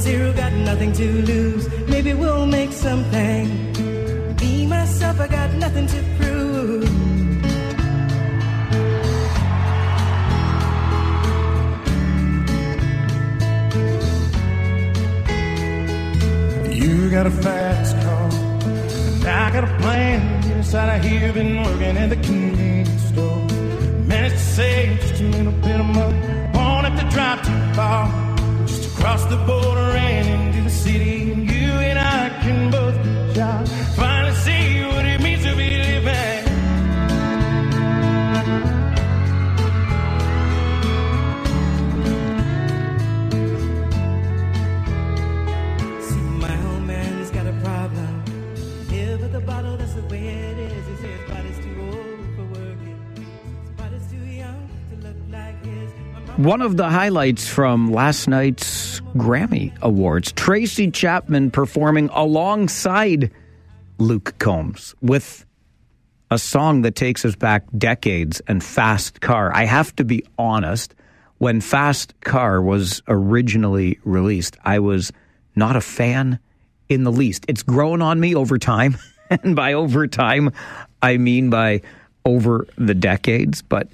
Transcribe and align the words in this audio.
Zero, 0.00 0.32
got 0.32 0.52
nothing 0.52 0.92
to 0.92 1.22
lose. 1.22 1.68
Maybe 1.88 2.14
we'll 2.14 2.46
make 2.46 2.72
something. 2.72 3.74
Be 4.36 4.64
myself, 4.66 5.18
I 5.20 5.26
got 5.26 5.52
nothing 5.54 5.86
to 5.88 6.02
prove. 6.18 6.84
You 16.72 17.10
got 17.10 17.26
a 17.26 17.30
fast 17.30 17.96
car, 18.02 18.30
and 18.30 19.26
I 19.26 19.50
got 19.50 19.64
a 19.64 19.78
plan. 19.78 20.42
Yes, 20.48 20.74
I 20.74 20.98
hear 20.98 21.32
been 21.32 21.62
working 21.64 21.96
at 21.96 22.10
the 22.10 22.16
convenience 22.16 23.02
store. 23.08 23.44
Managed 24.06 24.36
to 24.36 24.40
save 24.40 25.00
just 25.00 25.20
a 25.20 25.24
little 25.24 25.52
bit 25.52 25.80
of 25.80 25.86
money. 25.86 26.20
Won't 26.54 26.86
have 26.86 26.98
to 27.00 27.06
drive 27.14 27.42
too 27.42 27.74
far, 27.74 28.06
across 28.98 29.24
the 29.26 29.36
border 29.46 29.90
and 29.96 30.26
into 30.28 30.62
the 30.64 30.70
city. 30.70 31.16
You 31.54 31.72
and 31.88 31.98
I 31.98 32.28
can 32.42 32.70
both. 32.70 32.96
Finally 33.96 34.34
see 34.46 34.84
what 34.84 35.04
it 35.06 35.20
means 35.20 35.44
to 35.44 35.54
be 35.56 35.70
living. 35.78 36.44
See, 46.06 46.26
my 46.44 46.56
old 46.68 46.82
man's 46.82 47.30
got 47.30 47.46
a 47.46 47.56
problem. 47.62 48.24
The 49.38 49.40
bottle, 49.40 49.76
that's 49.76 49.94
the 49.94 50.02
way 50.12 50.26
it 50.28 50.58
is. 50.58 50.84
Too 51.64 51.76
old 51.82 52.20
for 52.36 52.46
working. 52.58 52.98
Too 54.10 54.26
young 54.42 54.68
to 54.90 54.96
look 55.06 55.16
like 55.30 55.58
his. 55.64 55.90
One 56.38 56.62
of 56.62 56.76
the 56.76 56.88
highlights 56.88 57.46
from 57.48 57.92
last 57.92 58.26
night's 58.28 58.66
Grammy 59.14 59.76
Awards, 59.80 60.32
Tracy 60.32 60.90
Chapman 60.90 61.50
performing 61.50 62.10
alongside 62.12 63.30
Luke 63.98 64.34
Combs 64.38 64.94
with 65.00 65.44
a 66.30 66.38
song 66.38 66.82
that 66.82 66.94
takes 66.94 67.24
us 67.24 67.34
back 67.34 67.64
decades 67.76 68.40
and 68.46 68.62
Fast 68.62 69.20
Car. 69.20 69.50
I 69.54 69.64
have 69.64 69.94
to 69.96 70.04
be 70.04 70.24
honest, 70.38 70.94
when 71.38 71.60
Fast 71.60 72.20
Car 72.20 72.60
was 72.60 73.02
originally 73.08 73.98
released, 74.04 74.56
I 74.64 74.80
was 74.80 75.12
not 75.56 75.74
a 75.74 75.80
fan 75.80 76.38
in 76.88 77.04
the 77.04 77.12
least. 77.12 77.44
It's 77.48 77.62
grown 77.62 78.02
on 78.02 78.20
me 78.20 78.34
over 78.34 78.58
time. 78.58 78.98
and 79.30 79.56
by 79.56 79.72
over 79.72 80.06
time, 80.06 80.52
I 81.00 81.16
mean 81.16 81.50
by 81.50 81.82
over 82.24 82.66
the 82.76 82.94
decades. 82.94 83.62
But 83.62 83.88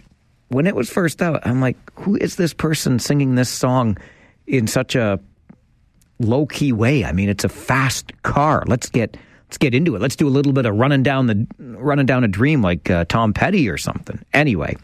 when 0.49 0.67
it 0.67 0.75
was 0.75 0.91
first 0.91 1.23
out, 1.23 1.47
I'm 1.47 1.61
like, 1.61 1.77
who 2.01 2.17
is 2.17 2.37
this 2.37 2.53
person 2.53 2.99
singing 2.99 3.35
this 3.35 3.51
song 3.51 3.97
in 4.47 4.67
such 4.67 4.95
a 4.95 5.21
low 6.19 6.47
key 6.47 6.73
way? 6.73 7.05
I 7.05 7.13
mean, 7.13 7.29
it's 7.29 7.45
a 7.45 7.49
fast 7.49 8.13
car. 8.23 8.65
Let's 8.67 8.89
get 8.89 9.17
let's 9.49 9.59
get 9.59 9.75
into 9.75 9.95
it. 9.97 10.03
Let's 10.03 10.17
do 10.17 10.27
a 10.27 10.31
little 10.31 10.53
bit 10.53 10.67
of 10.67 10.75
running 10.77 11.03
down 11.03 11.27
the 11.27 11.47
running 11.59 12.07
down 12.07 12.25
a 12.25 12.29
dream 12.29 12.63
like 12.63 12.91
uh, 12.91 13.05
Tom 13.07 13.33
Petty 13.33 13.69
or 13.69 13.77
something. 13.77 14.25
Anyway, 14.33 14.77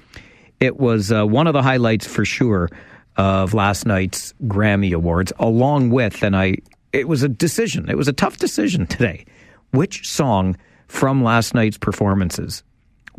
it 0.61 0.79
was 0.79 1.11
uh, 1.11 1.27
one 1.27 1.47
of 1.47 1.55
the 1.55 1.63
highlights 1.63 2.07
for 2.07 2.25
sure 2.25 2.69
of 3.17 3.55
last 3.55 3.87
night's 3.87 4.33
Grammy 4.45 4.93
Awards, 4.93 5.33
along 5.39 5.91
with, 5.91 6.23
and 6.23 6.37
I, 6.37 6.57
it 6.93 7.09
was 7.09 7.23
a 7.23 7.29
decision. 7.29 7.89
It 7.89 7.97
was 7.97 8.09
a 8.09 8.13
tough 8.13 8.37
decision 8.37 8.87
today. 8.87 9.25
Which 9.73 10.09
song 10.09 10.57
from 10.89 11.23
last 11.23 11.55
night's 11.55 11.79
performances 11.79 12.63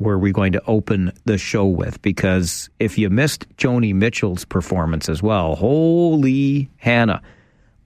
were 0.01 0.17
we 0.17 0.31
going 0.31 0.51
to 0.53 0.61
open 0.65 1.11
the 1.25 1.37
show 1.37 1.65
with? 1.65 2.01
Because 2.01 2.69
if 2.79 2.97
you 2.97 3.09
missed 3.09 3.47
Joni 3.57 3.93
Mitchell's 3.93 4.45
performance 4.45 5.07
as 5.09 5.21
well, 5.21 5.55
holy 5.55 6.69
Hannah, 6.77 7.21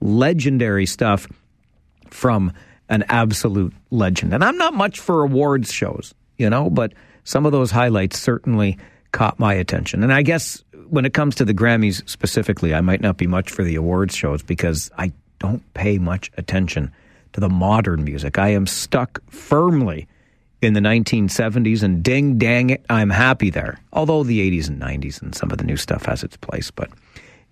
legendary 0.00 0.86
stuff 0.86 1.26
from 2.10 2.52
an 2.88 3.04
absolute 3.08 3.74
legend. 3.90 4.32
And 4.32 4.44
I'm 4.44 4.56
not 4.56 4.74
much 4.74 5.00
for 5.00 5.22
awards 5.22 5.72
shows, 5.72 6.14
you 6.38 6.48
know, 6.48 6.70
but 6.70 6.92
some 7.24 7.44
of 7.44 7.52
those 7.52 7.70
highlights 7.70 8.18
certainly 8.18 8.78
caught 9.12 9.38
my 9.38 9.54
attention. 9.54 10.02
And 10.02 10.12
I 10.12 10.22
guess 10.22 10.62
when 10.88 11.04
it 11.04 11.14
comes 11.14 11.34
to 11.36 11.44
the 11.44 11.54
Grammys 11.54 12.08
specifically, 12.08 12.74
I 12.74 12.80
might 12.80 13.00
not 13.00 13.16
be 13.16 13.26
much 13.26 13.50
for 13.50 13.64
the 13.64 13.74
awards 13.74 14.14
shows 14.14 14.42
because 14.42 14.90
I 14.96 15.12
don't 15.38 15.62
pay 15.74 15.98
much 15.98 16.30
attention 16.36 16.92
to 17.32 17.40
the 17.40 17.48
modern 17.48 18.04
music. 18.04 18.38
I 18.38 18.48
am 18.48 18.66
stuck 18.66 19.20
firmly 19.30 20.06
in 20.62 20.72
the 20.72 20.80
1970s 20.80 21.82
and 21.82 22.02
ding 22.02 22.38
dang 22.38 22.70
it, 22.70 22.84
I'm 22.88 23.10
happy 23.10 23.50
there. 23.50 23.78
Although 23.92 24.24
the 24.24 24.50
80s 24.50 24.68
and 24.68 24.80
90s 24.80 25.20
and 25.20 25.34
some 25.34 25.50
of 25.50 25.58
the 25.58 25.64
new 25.64 25.76
stuff 25.76 26.06
has 26.06 26.22
its 26.22 26.36
place, 26.36 26.70
but 26.70 26.90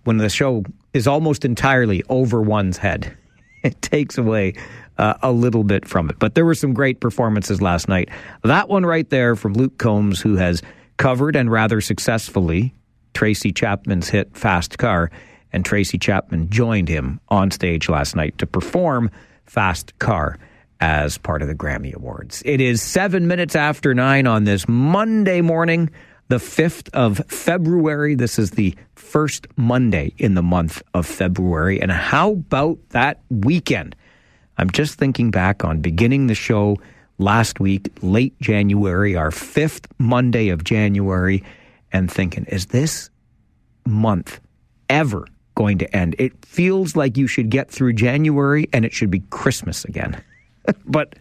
when 0.03 0.17
the 0.17 0.29
show 0.29 0.63
is 0.93 1.07
almost 1.07 1.45
entirely 1.45 2.03
over 2.09 2.41
one's 2.41 2.77
head, 2.77 3.15
it 3.63 3.81
takes 3.81 4.17
away 4.17 4.53
uh, 4.97 5.15
a 5.21 5.31
little 5.31 5.63
bit 5.63 5.87
from 5.87 6.09
it. 6.09 6.19
But 6.19 6.35
there 6.35 6.45
were 6.45 6.55
some 6.55 6.73
great 6.73 6.99
performances 6.99 7.61
last 7.61 7.87
night. 7.87 8.09
That 8.43 8.69
one 8.69 8.85
right 8.85 9.09
there 9.09 9.35
from 9.35 9.53
Luke 9.53 9.77
Combs, 9.77 10.21
who 10.21 10.35
has 10.37 10.61
covered 10.97 11.35
and 11.35 11.51
rather 11.51 11.81
successfully 11.81 12.73
Tracy 13.13 13.51
Chapman's 13.51 14.09
hit 14.09 14.35
Fast 14.35 14.77
Car, 14.77 15.11
and 15.51 15.63
Tracy 15.63 15.97
Chapman 15.97 16.49
joined 16.49 16.89
him 16.89 17.19
on 17.29 17.51
stage 17.51 17.87
last 17.87 18.15
night 18.15 18.37
to 18.37 18.45
perform 18.45 19.09
Fast 19.45 19.97
Car 19.99 20.37
as 20.79 21.17
part 21.17 21.41
of 21.41 21.47
the 21.47 21.55
Grammy 21.55 21.93
Awards. 21.93 22.41
It 22.45 22.61
is 22.61 22.81
seven 22.81 23.27
minutes 23.27 23.55
after 23.55 23.93
nine 23.93 24.27
on 24.27 24.43
this 24.43 24.67
Monday 24.67 25.41
morning, 25.41 25.89
the 26.27 26.37
5th 26.37 26.89
of 26.93 27.21
February. 27.27 28.15
This 28.15 28.37
is 28.39 28.51
the 28.51 28.75
first 28.95 29.47
Monday 29.55 30.13
in 30.17 30.35
the 30.35 30.43
month 30.43 30.81
of 30.93 31.05
February. 31.05 31.81
And 31.81 31.91
how 31.91 32.31
about 32.31 32.77
that 32.89 33.21
weekend? 33.29 33.95
I'm 34.57 34.69
just 34.69 34.97
thinking 34.97 35.31
back 35.31 35.63
on 35.63 35.81
beginning 35.81 36.27
the 36.27 36.35
show 36.35 36.77
last 37.17 37.59
week, 37.59 37.89
late 38.01 38.39
January, 38.41 39.15
our 39.15 39.31
fifth 39.31 39.87
Monday 39.97 40.49
of 40.49 40.63
January, 40.63 41.43
and 41.91 42.11
thinking, 42.11 42.45
is 42.45 42.67
this 42.67 43.09
month 43.85 44.39
ever 44.89 45.25
going 45.55 45.77
to 45.77 45.95
end? 45.95 46.15
It 46.19 46.45
feels 46.45 46.95
like 46.95 47.17
you 47.17 47.27
should 47.27 47.49
get 47.49 47.71
through 47.71 47.93
January 47.93 48.67
and 48.73 48.83
it 48.83 48.93
should 48.93 49.11
be 49.11 49.21
Christmas 49.29 49.85
again. 49.85 50.21
but 50.85 51.15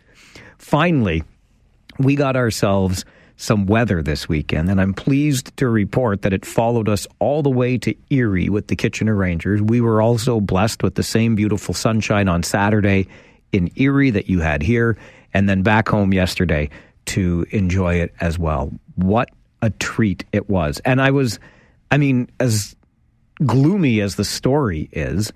finally, 0.59 1.23
we 1.99 2.17
got 2.17 2.37
ourselves 2.37 3.05
some 3.37 3.67
weather 3.67 4.03
this 4.03 4.29
weekend, 4.29 4.71
and 4.71 4.81
I'm 4.81 4.95
pleased 4.95 5.57
to 5.57 5.69
report 5.69 6.23
that 6.23 6.33
it 6.33 6.47
followed 6.47 6.89
us 6.89 7.07
all 7.19 7.43
the 7.43 7.51
way 7.51 7.79
to 7.79 7.95
Erie 8.11 8.49
with 8.49 8.69
the 8.69 8.77
Kitchener 8.77 9.15
Rangers. 9.15 9.61
We 9.61 9.81
were 9.81 10.01
also 10.01 10.41
blessed 10.41 10.83
with 10.83 10.95
the 10.95 11.03
same 11.03 11.35
beautiful 11.35 11.75
sunshine 11.75 12.29
on 12.29 12.43
Saturday 12.43 13.09
in 13.53 13.71
Erie 13.77 14.11
that 14.11 14.29
you 14.29 14.41
had 14.41 14.63
here, 14.63 14.97
and 15.33 15.49
then 15.49 15.63
back 15.63 15.89
home 15.89 16.13
yesterday 16.13 16.71
to 17.07 17.45
enjoy 17.51 17.97
it 17.97 18.15
as 18.21 18.39
well. 18.39 18.73
What 18.95 19.31
a 19.63 19.71
treat 19.71 20.25
it 20.33 20.49
was. 20.49 20.81
And 20.85 21.01
I 21.01 21.11
was, 21.11 21.41
I 21.91 21.99
mean, 21.99 22.31
as 22.39 22.77
gloomy 23.45 24.01
as 24.01 24.15
the 24.15 24.25
story 24.25 24.89
is, 24.93 25.33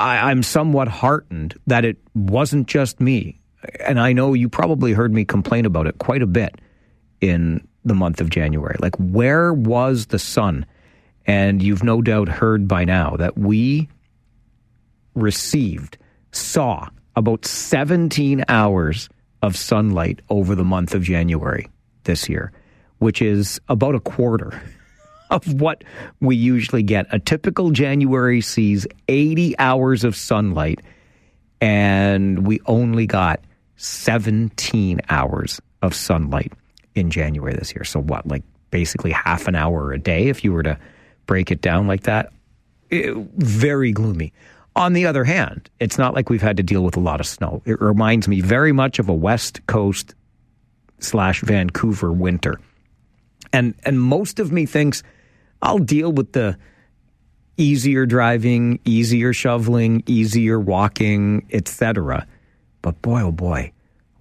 I, 0.00 0.30
I'm 0.30 0.42
somewhat 0.42 0.88
heartened 0.88 1.58
that 1.66 1.84
it 1.84 1.98
wasn't 2.14 2.66
just 2.66 3.00
me. 3.00 3.40
And 3.80 4.00
I 4.00 4.12
know 4.12 4.32
you 4.32 4.48
probably 4.48 4.92
heard 4.92 5.12
me 5.12 5.24
complain 5.24 5.66
about 5.66 5.86
it 5.86 5.98
quite 5.98 6.22
a 6.22 6.26
bit 6.26 6.60
in 7.20 7.66
the 7.84 7.94
month 7.94 8.20
of 8.20 8.30
January. 8.30 8.76
Like, 8.80 8.96
where 8.96 9.52
was 9.52 10.06
the 10.06 10.18
sun? 10.18 10.64
And 11.26 11.62
you've 11.62 11.82
no 11.82 12.00
doubt 12.00 12.28
heard 12.28 12.66
by 12.66 12.84
now 12.84 13.16
that 13.16 13.36
we 13.36 13.88
received, 15.14 15.98
saw 16.32 16.88
about 17.14 17.44
17 17.44 18.44
hours 18.48 19.08
of 19.42 19.56
sunlight 19.56 20.20
over 20.30 20.54
the 20.54 20.64
month 20.64 20.94
of 20.94 21.02
January 21.02 21.68
this 22.04 22.28
year, 22.28 22.52
which 22.98 23.20
is 23.20 23.60
about 23.68 23.94
a 23.94 24.00
quarter 24.00 24.62
of 25.30 25.60
what 25.60 25.84
we 26.20 26.36
usually 26.36 26.82
get. 26.82 27.06
A 27.10 27.18
typical 27.18 27.70
January 27.70 28.40
sees 28.40 28.86
80 29.08 29.58
hours 29.58 30.04
of 30.04 30.16
sunlight, 30.16 30.80
and 31.60 32.46
we 32.46 32.60
only 32.66 33.06
got 33.06 33.40
17 33.76 35.00
hours 35.08 35.60
of 35.82 35.94
sunlight 35.94 36.52
in 36.94 37.10
January 37.10 37.54
this 37.54 37.74
year. 37.74 37.84
So, 37.84 38.00
what, 38.00 38.26
like 38.26 38.42
basically 38.70 39.12
half 39.12 39.48
an 39.48 39.54
hour 39.54 39.92
a 39.92 39.98
day 39.98 40.28
if 40.28 40.44
you 40.44 40.52
were 40.52 40.62
to 40.62 40.78
break 41.26 41.50
it 41.50 41.60
down 41.60 41.86
like 41.86 42.02
that? 42.02 42.32
It, 42.90 43.14
very 43.36 43.92
gloomy. 43.92 44.32
On 44.76 44.92
the 44.92 45.06
other 45.06 45.24
hand, 45.24 45.68
it's 45.80 45.98
not 45.98 46.14
like 46.14 46.30
we've 46.30 46.42
had 46.42 46.56
to 46.56 46.62
deal 46.62 46.82
with 46.82 46.96
a 46.96 47.00
lot 47.00 47.20
of 47.20 47.26
snow. 47.26 47.62
It 47.64 47.80
reminds 47.80 48.28
me 48.28 48.40
very 48.40 48.72
much 48.72 48.98
of 48.98 49.08
a 49.08 49.14
West 49.14 49.66
Coast 49.66 50.14
slash 51.00 51.40
Vancouver 51.40 52.12
winter. 52.12 52.60
And 53.52 53.74
and 53.84 54.00
most 54.00 54.38
of 54.38 54.52
me 54.52 54.66
thinks 54.66 55.02
I'll 55.62 55.78
deal 55.78 56.12
with 56.12 56.32
the 56.32 56.58
easier 57.56 58.06
driving, 58.06 58.80
easier 58.84 59.32
shoveling, 59.32 60.02
easier 60.06 60.58
walking, 60.58 61.46
etc. 61.52 62.26
But 62.82 63.00
boy 63.02 63.22
oh 63.22 63.32
boy, 63.32 63.72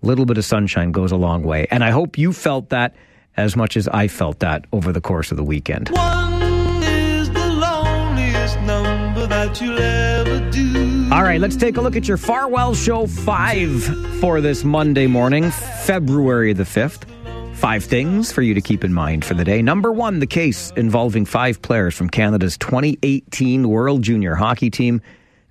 a 0.01 0.05
little 0.05 0.25
bit 0.25 0.37
of 0.37 0.45
sunshine 0.45 0.91
goes 0.91 1.11
a 1.11 1.17
long 1.17 1.43
way. 1.43 1.67
And 1.71 1.83
I 1.83 1.91
hope 1.91 2.17
you 2.17 2.33
felt 2.33 2.69
that 2.69 2.95
as 3.37 3.55
much 3.55 3.77
as 3.77 3.87
I 3.87 4.07
felt 4.07 4.39
that 4.39 4.65
over 4.73 4.91
the 4.91 5.01
course 5.01 5.31
of 5.31 5.37
the 5.37 5.43
weekend. 5.43 5.89
One 5.89 6.83
is 6.83 7.29
the 7.29 7.47
loneliest 7.47 8.59
number 8.61 9.25
that 9.27 9.39
that 9.49 9.61
you'll 9.61 9.79
ever 9.79 10.49
do. 10.51 11.09
All 11.11 11.23
right, 11.23 11.39
let's 11.39 11.55
take 11.55 11.77
a 11.77 11.81
look 11.81 11.95
at 11.95 12.07
your 12.07 12.17
Farwell 12.17 12.75
Show 12.75 13.07
5 13.07 14.19
for 14.19 14.41
this 14.41 14.63
Monday 14.63 15.07
morning, 15.07 15.49
February 15.85 16.53
the 16.53 16.63
5th. 16.63 17.03
Five 17.59 17.83
things 17.83 18.31
for 18.31 18.41
you 18.41 18.53
to 18.53 18.61
keep 18.61 18.85
in 18.85 18.93
mind 18.93 19.25
for 19.25 19.33
the 19.33 19.43
day. 19.43 19.61
Number 19.61 19.91
one, 19.91 20.19
the 20.19 20.25
case 20.25 20.71
involving 20.77 21.25
five 21.25 21.61
players 21.61 21.93
from 21.93 22.09
Canada's 22.09 22.57
2018 22.57 23.67
World 23.67 24.01
Junior 24.01 24.35
Hockey 24.35 24.69
Team 24.69 25.01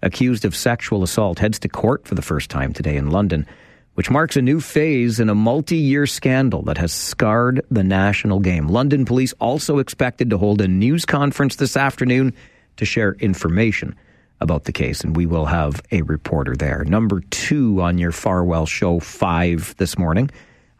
accused 0.00 0.46
of 0.46 0.56
sexual 0.56 1.02
assault 1.02 1.38
heads 1.38 1.58
to 1.58 1.68
court 1.68 2.08
for 2.08 2.14
the 2.14 2.22
first 2.22 2.48
time 2.48 2.72
today 2.72 2.96
in 2.96 3.10
London, 3.10 3.46
which 3.92 4.08
marks 4.08 4.38
a 4.38 4.42
new 4.42 4.58
phase 4.58 5.20
in 5.20 5.28
a 5.28 5.34
multi 5.34 5.76
year 5.76 6.06
scandal 6.06 6.62
that 6.62 6.78
has 6.78 6.94
scarred 6.94 7.60
the 7.70 7.84
national 7.84 8.40
game. 8.40 8.68
London 8.68 9.04
police 9.04 9.34
also 9.38 9.76
expected 9.76 10.30
to 10.30 10.38
hold 10.38 10.62
a 10.62 10.66
news 10.66 11.04
conference 11.04 11.56
this 11.56 11.76
afternoon 11.76 12.32
to 12.78 12.86
share 12.86 13.16
information 13.20 13.94
about 14.40 14.64
the 14.64 14.72
case, 14.72 15.02
and 15.02 15.14
we 15.14 15.26
will 15.26 15.44
have 15.44 15.82
a 15.92 16.00
reporter 16.00 16.56
there. 16.56 16.84
Number 16.84 17.20
two 17.28 17.82
on 17.82 17.98
your 17.98 18.12
Farwell 18.12 18.64
Show 18.64 18.98
5 18.98 19.74
this 19.76 19.98
morning. 19.98 20.30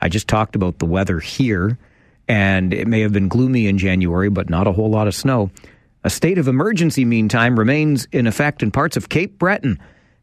I 0.00 0.08
just 0.08 0.28
talked 0.28 0.56
about 0.56 0.78
the 0.78 0.86
weather 0.86 1.18
here, 1.18 1.78
and 2.28 2.72
it 2.72 2.86
may 2.86 3.00
have 3.00 3.12
been 3.12 3.28
gloomy 3.28 3.66
in 3.66 3.78
January, 3.78 4.28
but 4.28 4.48
not 4.48 4.66
a 4.66 4.72
whole 4.72 4.90
lot 4.90 5.08
of 5.08 5.14
snow. 5.14 5.50
A 6.04 6.10
state 6.10 6.38
of 6.38 6.46
emergency, 6.46 7.04
meantime, 7.04 7.58
remains 7.58 8.06
in 8.12 8.26
effect 8.26 8.62
in 8.62 8.70
parts 8.70 8.96
of 8.96 9.08
Cape 9.08 9.38
Breton 9.38 9.78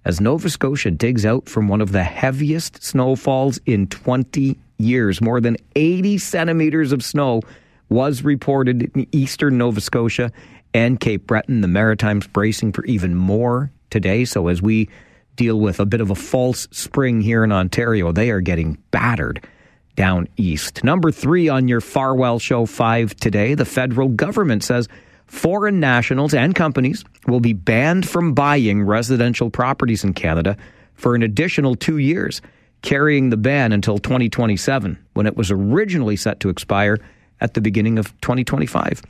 as 0.05 0.21
Nova 0.21 0.49
Scotia 0.49 0.91
digs 0.91 1.25
out 1.25 1.49
from 1.49 1.67
one 1.67 1.81
of 1.81 1.91
the 1.91 2.03
heaviest 2.03 2.83
snowfalls 2.83 3.59
in 3.65 3.87
20 3.87 4.57
years. 4.77 5.19
More 5.19 5.41
than 5.41 5.57
80 5.75 6.17
centimeters 6.19 6.91
of 6.91 7.03
snow 7.03 7.41
was 7.89 8.23
reported 8.23 8.83
in 8.95 9.07
eastern 9.11 9.57
Nova 9.57 9.81
Scotia 9.81 10.31
and 10.73 10.99
Cape 10.99 11.27
Breton. 11.27 11.61
The 11.61 11.67
Maritimes 11.67 12.27
bracing 12.27 12.71
for 12.71 12.85
even 12.85 13.15
more 13.15 13.71
today. 13.89 14.25
So 14.25 14.47
as 14.47 14.61
we 14.61 14.89
deal 15.35 15.59
with 15.59 15.79
a 15.79 15.85
bit 15.85 16.01
of 16.01 16.09
a 16.09 16.15
false 16.15 16.67
spring 16.71 17.21
here 17.21 17.43
in 17.43 17.51
Ontario, 17.51 18.11
they 18.11 18.29
are 18.29 18.41
getting 18.41 18.77
battered 18.91 19.45
down 19.95 20.27
east. 20.37 20.83
Number 20.83 21.11
three 21.11 21.49
on 21.49 21.67
your 21.67 21.81
Farwell 21.81 22.39
Show 22.39 22.65
5 22.65 23.15
today, 23.15 23.53
the 23.53 23.65
federal 23.65 24.09
government 24.09 24.63
says 24.63 24.87
foreign 25.25 25.79
nationals 25.79 26.33
and 26.33 26.53
companies 26.53 27.03
will 27.27 27.39
be 27.39 27.53
banned 27.53 28.07
from 28.07 28.33
buying 28.33 28.83
residential 28.83 29.49
properties 29.49 30.03
in 30.03 30.13
Canada 30.13 30.57
for 30.93 31.15
an 31.15 31.23
additional 31.23 31.75
two 31.75 31.97
years, 31.97 32.41
carrying 32.81 33.29
the 33.29 33.37
ban 33.37 33.71
until 33.71 33.97
2027, 33.97 34.97
when 35.13 35.25
it 35.25 35.35
was 35.35 35.51
originally 35.51 36.15
set 36.15 36.39
to 36.41 36.49
expire 36.49 36.97
at 37.41 37.53
the 37.53 37.61
beginning 37.61 37.97
of 37.97 38.09
2025. 38.21 39.01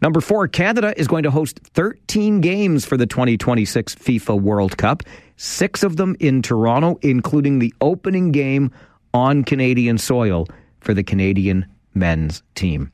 Number 0.00 0.20
four, 0.20 0.46
Canada 0.46 0.94
is 0.96 1.08
going 1.08 1.24
to 1.24 1.30
host 1.30 1.58
13 1.74 2.40
games 2.40 2.84
for 2.84 2.96
the 2.96 3.06
2026 3.06 3.96
FIFA 3.96 4.40
World 4.40 4.76
Cup, 4.78 5.02
six 5.36 5.82
of 5.82 5.96
them 5.96 6.16
in 6.20 6.40
Toronto, 6.40 6.98
including 7.02 7.58
the 7.58 7.74
opening 7.80 8.30
game 8.30 8.70
on 9.14 9.44
Canadian 9.44 9.98
soil 9.98 10.46
for 10.80 10.94
the 10.94 11.02
Canadian 11.02 11.66
men's 11.94 12.42
team. 12.54 12.92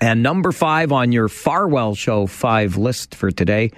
And 0.00 0.22
number 0.22 0.52
five 0.52 0.92
on 0.92 1.10
your 1.10 1.28
Farwell 1.28 1.94
Show 1.94 2.26
5 2.26 2.76
list 2.76 3.14
for 3.14 3.30
today, 3.30 3.72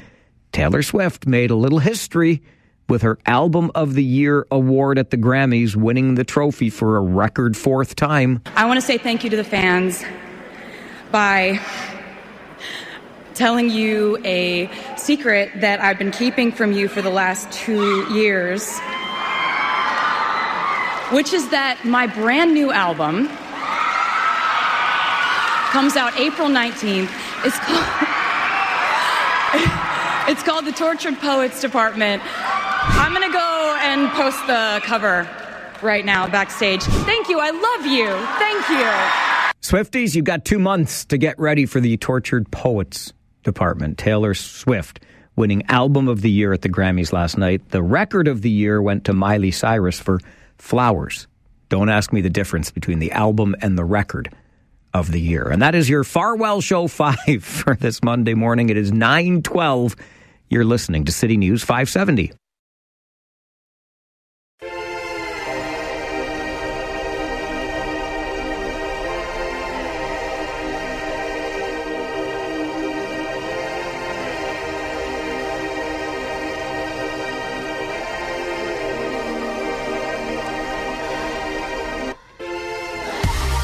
Taylor 0.53 0.83
Swift 0.83 1.27
made 1.27 1.51
a 1.51 1.55
little 1.55 1.79
history 1.79 2.43
with 2.89 3.03
her 3.03 3.19
Album 3.25 3.71
of 3.75 3.95
the 3.95 4.05
Year 4.05 4.47
award 4.51 4.99
at 4.99 5.11
the 5.11 5.17
Grammys, 5.17 5.77
winning 5.77 6.17
the 6.17 6.25
trophy 6.25 6.69
for 6.69 6.97
a 6.97 7.01
record 7.01 7.57
fourth 7.57 7.95
time. 7.95 8.43
I 8.57 8.67
want 8.67 8.79
to 8.79 8.87
say 8.87 8.99
thank 8.99 9.25
you 9.25 9.31
to 9.31 9.37
the 9.37 9.45
fans 9.45 10.03
by 11.11 11.61
telling 13.35 13.71
you 13.71 14.19
a 14.25 14.69
secret 14.99 15.51
that 15.61 15.81
I've 15.81 15.99
been 15.99 16.11
keeping 16.11 16.53
from 16.53 16.73
you 16.73 16.89
for 16.89 17.01
the 17.01 17.11
last 17.11 17.51
two 17.53 18.13
years, 18.13 18.79
which 21.11 21.33
is 21.33 21.49
that 21.51 21.85
my 21.85 22.07
brand 22.07 22.55
new 22.55 22.71
album 22.73 23.29
comes 25.71 25.97
out 25.97 26.17
April 26.19 26.49
19th. 26.49 27.11
It's 27.45 27.59
called, 27.59 27.87
it's 30.31 30.43
called 30.43 30.65
The 30.67 30.73
Tortured 30.73 31.19
Poets 31.19 31.61
Department. 31.61 32.23
I'm 32.25 33.12
going 33.12 33.27
to 33.27 33.33
go 33.33 33.77
and 33.81 34.09
post 34.11 34.47
the 34.47 34.81
cover 34.85 35.29
right 35.83 36.05
now 36.05 36.29
backstage. 36.29 36.83
Thank 36.83 37.29
you. 37.29 37.39
I 37.41 37.51
love 37.51 37.87
you. 37.87 38.09
Thank 38.39 38.69
you. 38.69 38.91
Swifties, 39.62 40.15
you've 40.15 40.25
got 40.25 40.45
two 40.45 40.59
months 40.59 41.05
to 41.07 41.19
get 41.19 41.39
ready 41.39 41.67
for 41.67 41.81
the 41.81 41.97
Tortured 41.97 42.51
Poets 42.51 43.12
Department. 43.43 43.99
Taylor 43.99 44.35
Swift 44.35 45.01
winning 45.37 45.62
Album 45.69 46.09
of 46.09 46.23
the 46.23 46.31
Year 46.31 46.53
at 46.53 46.62
the 46.62 46.69
Grammys 46.69 47.12
last 47.12 47.39
night. 47.39 47.69
The 47.71 47.83
record 47.83 48.29
of 48.29 48.43
the 48.43 48.51
year 48.51 48.83
went 48.83 49.05
to 49.05 49.12
Miley 49.12 49.51
Cyrus 49.51 49.99
for 49.99 50.21
Flowers. 50.61 51.27
Don't 51.69 51.89
ask 51.89 52.12
me 52.12 52.21
the 52.21 52.31
difference 52.31 52.71
between 52.71 52.99
the 52.99 53.12
album 53.12 53.57
and 53.61 53.79
the 53.79 53.85
record 53.85 54.35
of 54.93 55.11
the 55.12 55.21
year. 55.21 55.49
And 55.49 55.62
that 55.62 55.75
is 55.75 55.89
your 55.89 56.05
Farwell 56.05 56.61
Show 56.61 56.87
5 56.89 57.19
for 57.43 57.75
this 57.77 58.03
Monday 58.03 58.35
morning. 58.35 58.69
It 58.71 58.77
is 58.77 58.93
912. 58.93 59.97
You're 60.49 60.65
listening 60.65 61.05
to 61.05 61.12
City 61.12 61.37
News 61.37 61.62
570. 61.62 62.33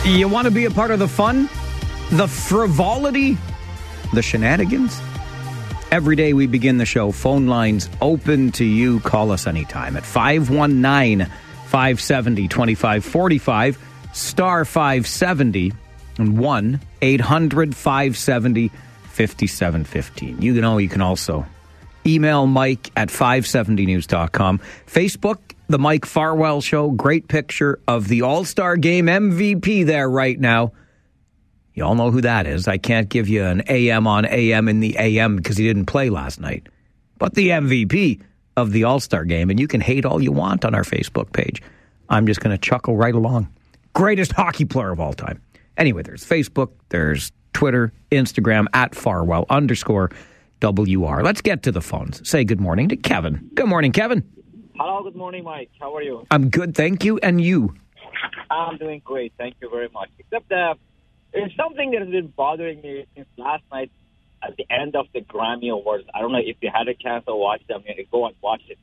You 0.07 0.29
want 0.29 0.45
to 0.45 0.53
be 0.53 0.67
a 0.67 0.71
part 0.71 0.93
of 0.93 1.01
the 1.01 1.09
fun, 1.09 1.49
the 2.13 2.29
frivolity, 2.29 3.37
the 4.15 4.23
shenanigans? 4.23 5.01
Every 5.91 6.15
day 6.15 6.33
we 6.33 6.47
begin 6.47 6.79
the 6.79 6.87
show. 6.87 7.11
Phone 7.11 7.49
lines 7.49 7.91
open 8.01 8.53
to 8.53 8.65
you. 8.65 9.01
Call 9.01 9.33
us 9.33 9.49
anytime 9.49 9.97
at 9.97 10.05
519 10.05 11.27
570 11.67 12.47
2545, 12.47 13.79
star 14.13 14.65
570, 14.65 15.73
and 16.19 16.39
1 16.39 16.81
800 17.03 17.75
570 17.75 18.69
5715. 18.69 20.41
You 20.41 20.61
know, 20.61 20.79
you 20.79 20.89
can 20.89 21.03
also 21.03 21.45
email 22.07 22.47
Mike 22.47 22.93
at 22.97 23.09
570news.com. 23.09 24.61
Facebook, 24.87 25.39
The 25.69 25.79
Mike 25.79 26.07
Farwell 26.07 26.61
Show. 26.61 26.91
Great 26.91 27.29
picture 27.29 27.81
of 27.89 28.09
the 28.09 28.23
All 28.23 28.45
Star 28.45 28.77
Game 28.77 29.07
MVP 29.07 29.85
there 29.85 30.09
right 30.09 30.39
now. 30.39 30.73
You 31.75 31.85
all 31.85 31.95
know 31.95 32.11
who 32.11 32.21
that 32.23 32.47
is. 32.47 32.69
I 32.69 32.79
can't 32.79 33.09
give 33.09 33.29
you 33.29 33.45
an 33.45 33.63
AM 33.69 34.07
on 34.07 34.25
AM 34.25 34.69
in 34.69 34.81
the 34.81 34.97
AM 34.99 35.37
because 35.37 35.57
he 35.57 35.67
didn't 35.67 35.87
play 35.87 36.09
last 36.09 36.41
night. 36.41 36.69
But 37.19 37.35
the 37.35 37.49
MVP 37.49 38.21
of 38.57 38.73
the 38.73 38.85
All 38.85 39.01
Star 39.01 39.25
Game, 39.25 39.51
and 39.51 39.59
you 39.59 39.67
can 39.69 39.81
hate 39.81 40.05
all 40.05 40.23
you 40.23 40.33
want 40.33 40.65
on 40.65 40.75
our 40.75 40.85
Facebook 40.85 41.33
page. 41.33 41.61
I'm 42.09 42.27
just 42.27 42.41
going 42.41 42.57
to 42.57 42.59
chuckle 42.59 42.97
right 42.97 43.15
along. 43.15 43.53
Greatest 43.93 44.33
hockey 44.33 44.65
player 44.65 44.93
of 44.93 45.01
all 45.01 45.15
time. 45.15 45.43
Anyway, 45.77 46.03
there's 46.03 46.25
Facebook, 46.25 46.71
there's 46.91 47.33
Twitter, 47.53 47.93
Instagram 48.11 48.67
at 48.73 48.95
Farwell 48.95 49.47
underscore 49.51 50.11
WR. 50.63 51.23
Let's 51.23 51.43
get 51.43 51.63
to 51.65 51.73
the 51.73 51.83
phones. 51.83 52.27
Say 52.29 52.45
good 52.45 52.61
morning 52.61 52.89
to 52.89 52.97
Kevin. 52.97 53.51
Good 53.55 53.67
morning, 53.67 53.93
Kevin. 53.93 54.25
Hello, 54.79 55.03
good 55.03 55.17
morning, 55.17 55.45
Mike. 55.45 55.71
How 55.81 55.95
are 55.97 56.03
you? 56.03 56.27
I'm 56.31 56.51
good, 56.51 56.75
thank 56.75 57.05
you. 57.05 57.19
And 57.19 57.41
you? 57.41 57.75
I'm 58.51 58.77
doing 58.77 59.01
great. 59.05 59.33
Thank 59.39 59.57
you 59.61 59.71
very 59.71 59.89
much. 59.89 60.11
Except 60.19 60.51
uh, 60.53 60.75
there's 61.33 61.55
something 61.57 61.91
that 61.93 62.01
has 62.03 62.11
been 62.11 62.29
bothering 62.29 62.81
me 62.83 63.07
since 63.15 63.27
last 63.37 63.63
night 63.73 63.91
at 64.43 64.57
the 64.57 64.67
end 64.71 64.95
of 64.95 65.07
the 65.15 65.21
Grammy 65.23 65.73
Awards. 65.73 66.05
I 66.15 66.21
don't 66.21 66.33
know 66.33 66.43
if 66.45 66.57
you 66.61 66.71
had 66.73 66.89
a 66.89 66.95
chance 66.95 67.25
to 67.27 67.35
watch 67.35 67.67
them. 67.67 67.79
I'm 67.81 67.85
going 67.85 67.97
to 67.97 68.05
go 68.05 68.27
and 68.27 68.35
watch 68.43 68.63
it. 68.69 68.79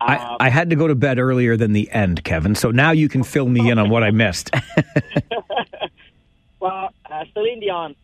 I, 0.00 0.16
Um, 0.16 0.36
I 0.40 0.48
had 0.48 0.70
to 0.70 0.76
go 0.76 0.86
to 0.88 0.94
bed 0.94 1.18
earlier 1.18 1.56
than 1.56 1.72
the 1.72 1.90
end, 1.90 2.24
Kevin. 2.24 2.54
So 2.54 2.70
now 2.70 2.90
you 2.90 3.08
can 3.08 3.22
fill 3.22 3.48
me 3.48 3.70
in 3.70 3.78
on 3.78 3.90
what 3.90 4.02
I 4.02 4.10
missed. 4.10 4.50
Well, 6.60 6.88
uh, 7.08 7.24
Celine 7.34 7.60
Dion, 7.60 7.94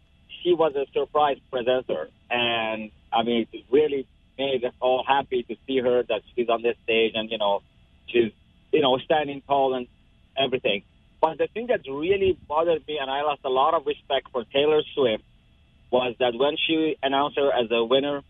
she 0.42 0.54
was 0.54 0.74
a 0.76 0.86
surprise 0.92 1.38
presenter, 1.50 2.08
and 2.30 2.90
I 3.12 3.22
mean, 3.24 3.48
it 3.52 3.64
really 3.70 4.06
made 4.38 4.64
all 4.80 5.04
happy 5.06 5.42
to 5.44 5.56
see 5.66 5.78
her 5.78 6.02
that 6.02 6.22
she's 6.34 6.48
on 6.48 6.62
this 6.62 6.76
stage, 6.84 7.12
and 7.14 7.30
you 7.30 7.38
know, 7.38 7.62
she's 8.06 8.32
you 8.72 8.82
know 8.82 8.98
standing 8.98 9.42
tall 9.46 9.74
and 9.74 9.86
everything. 10.36 10.82
But 11.20 11.38
the 11.38 11.46
thing 11.46 11.68
that 11.68 11.80
really 11.88 12.38
bothered 12.48 12.86
me, 12.86 12.98
and 13.00 13.10
I 13.10 13.22
lost 13.22 13.40
a 13.44 13.48
lot 13.48 13.74
of 13.74 13.86
respect 13.86 14.28
for 14.30 14.44
Taylor 14.44 14.82
Swift, 14.94 15.24
was 15.90 16.14
that 16.18 16.34
when 16.34 16.56
she 16.56 16.96
announced 17.02 17.38
her 17.38 17.50
as 17.52 17.70
a 17.70 17.84
winner, 17.84 18.22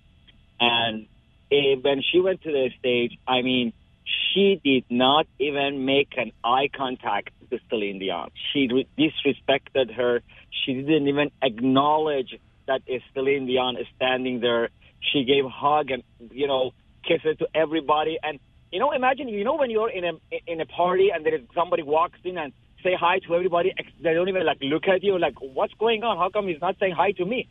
and 0.60 1.06
eh, 1.50 1.74
when 1.80 2.02
she 2.02 2.20
went 2.20 2.42
to 2.42 2.52
the 2.52 2.70
stage, 2.78 3.18
I 3.26 3.42
mean, 3.42 3.72
she 4.04 4.60
did 4.62 4.84
not 4.90 5.26
even 5.38 5.84
make 5.84 6.16
an 6.16 6.32
eye 6.44 6.68
contact 6.72 7.30
to 7.50 7.58
Celine 7.70 7.98
Dion. 7.98 8.30
She 8.52 8.68
re- 8.68 8.86
disrespected 8.98 9.94
her. 9.94 10.20
She 10.50 10.74
didn't 10.74 11.08
even 11.08 11.30
acknowledge 11.42 12.38
that 12.66 12.82
Celine 13.12 13.46
Dion 13.46 13.76
is 13.76 13.86
standing 13.96 14.40
there. 14.40 14.68
She 15.12 15.24
gave 15.24 15.44
hug 15.44 15.90
and 15.90 16.02
you 16.32 16.46
know 16.46 16.72
kisses 17.06 17.36
to 17.38 17.46
everybody. 17.54 18.18
And 18.22 18.38
you 18.72 18.80
know, 18.80 18.92
imagine 18.92 19.28
you 19.28 19.44
know 19.44 19.56
when 19.56 19.70
you're 19.70 19.90
in 19.90 20.04
a 20.04 20.12
in 20.46 20.60
a 20.60 20.66
party 20.66 21.10
and 21.14 21.24
there 21.24 21.34
is 21.34 21.42
somebody 21.54 21.82
walks 21.82 22.18
in 22.24 22.38
and 22.38 22.52
say 22.82 22.92
hi 22.98 23.18
to 23.26 23.34
everybody. 23.34 23.72
They 24.02 24.14
don't 24.14 24.28
even 24.28 24.44
like 24.44 24.58
look 24.60 24.88
at 24.88 25.02
you 25.02 25.18
like 25.18 25.34
what's 25.40 25.74
going 25.74 26.02
on? 26.02 26.18
How 26.18 26.30
come 26.30 26.48
he's 26.48 26.60
not 26.60 26.76
saying 26.78 26.94
hi 26.96 27.12
to 27.12 27.24
me? 27.24 27.48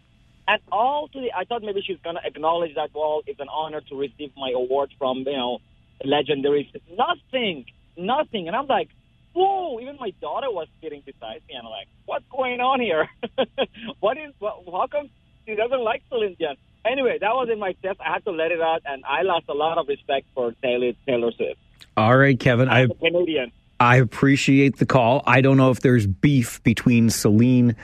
And 0.48 0.62
all 0.72 1.08
to 1.08 1.22
the, 1.22 1.32
I 1.32 1.46
thought 1.46 1.64
maybe 1.64 1.82
she's 1.86 2.00
gonna 2.04 2.20
acknowledge 2.24 2.76
that. 2.76 2.90
Well, 2.94 3.22
it's 3.26 3.40
an 3.40 3.48
honor 3.50 3.82
to 3.90 3.96
receive 3.96 4.32
my 4.36 4.52
award 4.54 4.92
from 4.98 5.20
you 5.20 5.38
know 5.38 5.60
legendary. 6.04 6.72
Nothing, 6.92 7.66
nothing. 7.98 8.48
And 8.48 8.56
I'm 8.56 8.68
like, 8.68 8.90
whoa! 9.34 9.80
Even 9.80 9.98
my 10.00 10.12
daughter 10.22 10.52
was 10.52 10.68
sitting 10.82 11.02
beside 11.06 11.42
me, 11.48 11.56
and 11.56 11.66
I'm 11.66 11.72
like, 11.72 11.88
what's 12.06 12.26
going 12.30 12.60
on 12.60 12.82
here? 12.82 13.08
what 14.00 14.18
is? 14.18 14.34
What, 14.40 14.64
how 14.66 14.88
come 14.92 15.10
she 15.46 15.56
doesn't 15.56 15.82
like 15.84 16.04
Celine 16.10 16.36
Dion? 16.38 16.58
Anyway, 16.86 17.18
that 17.20 17.34
was 17.34 17.50
in 17.52 17.60
my 17.60 17.74
test. 17.82 18.00
I 18.02 18.14
had 18.14 18.26
to 18.26 18.32
let 18.32 18.52
it 18.52 18.62
out, 18.62 18.82
and 18.86 19.04
I 19.06 19.22
lost 19.22 19.46
a 19.50 19.54
lot 19.54 19.78
of 19.78 19.88
respect 19.88 20.28
for 20.36 20.54
Taylor 20.62 20.92
Taylor 21.06 21.32
Swift. 21.32 21.60
All 21.96 22.18
right, 22.18 22.40
Kevin. 22.40 22.68
I 22.68 22.88
Canadian. 22.88 23.52
I 23.80 23.98
appreciate 23.98 24.78
the 24.78 24.86
call. 24.86 25.24
I 25.26 25.42
don't 25.42 25.58
know 25.58 25.72
if 25.72 25.82
there's 25.82 26.08
beef 26.08 26.62
between 26.64 27.10
Celine 27.10 27.76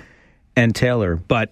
and 0.56 0.76
Taylor, 0.76 1.16
but 1.16 1.52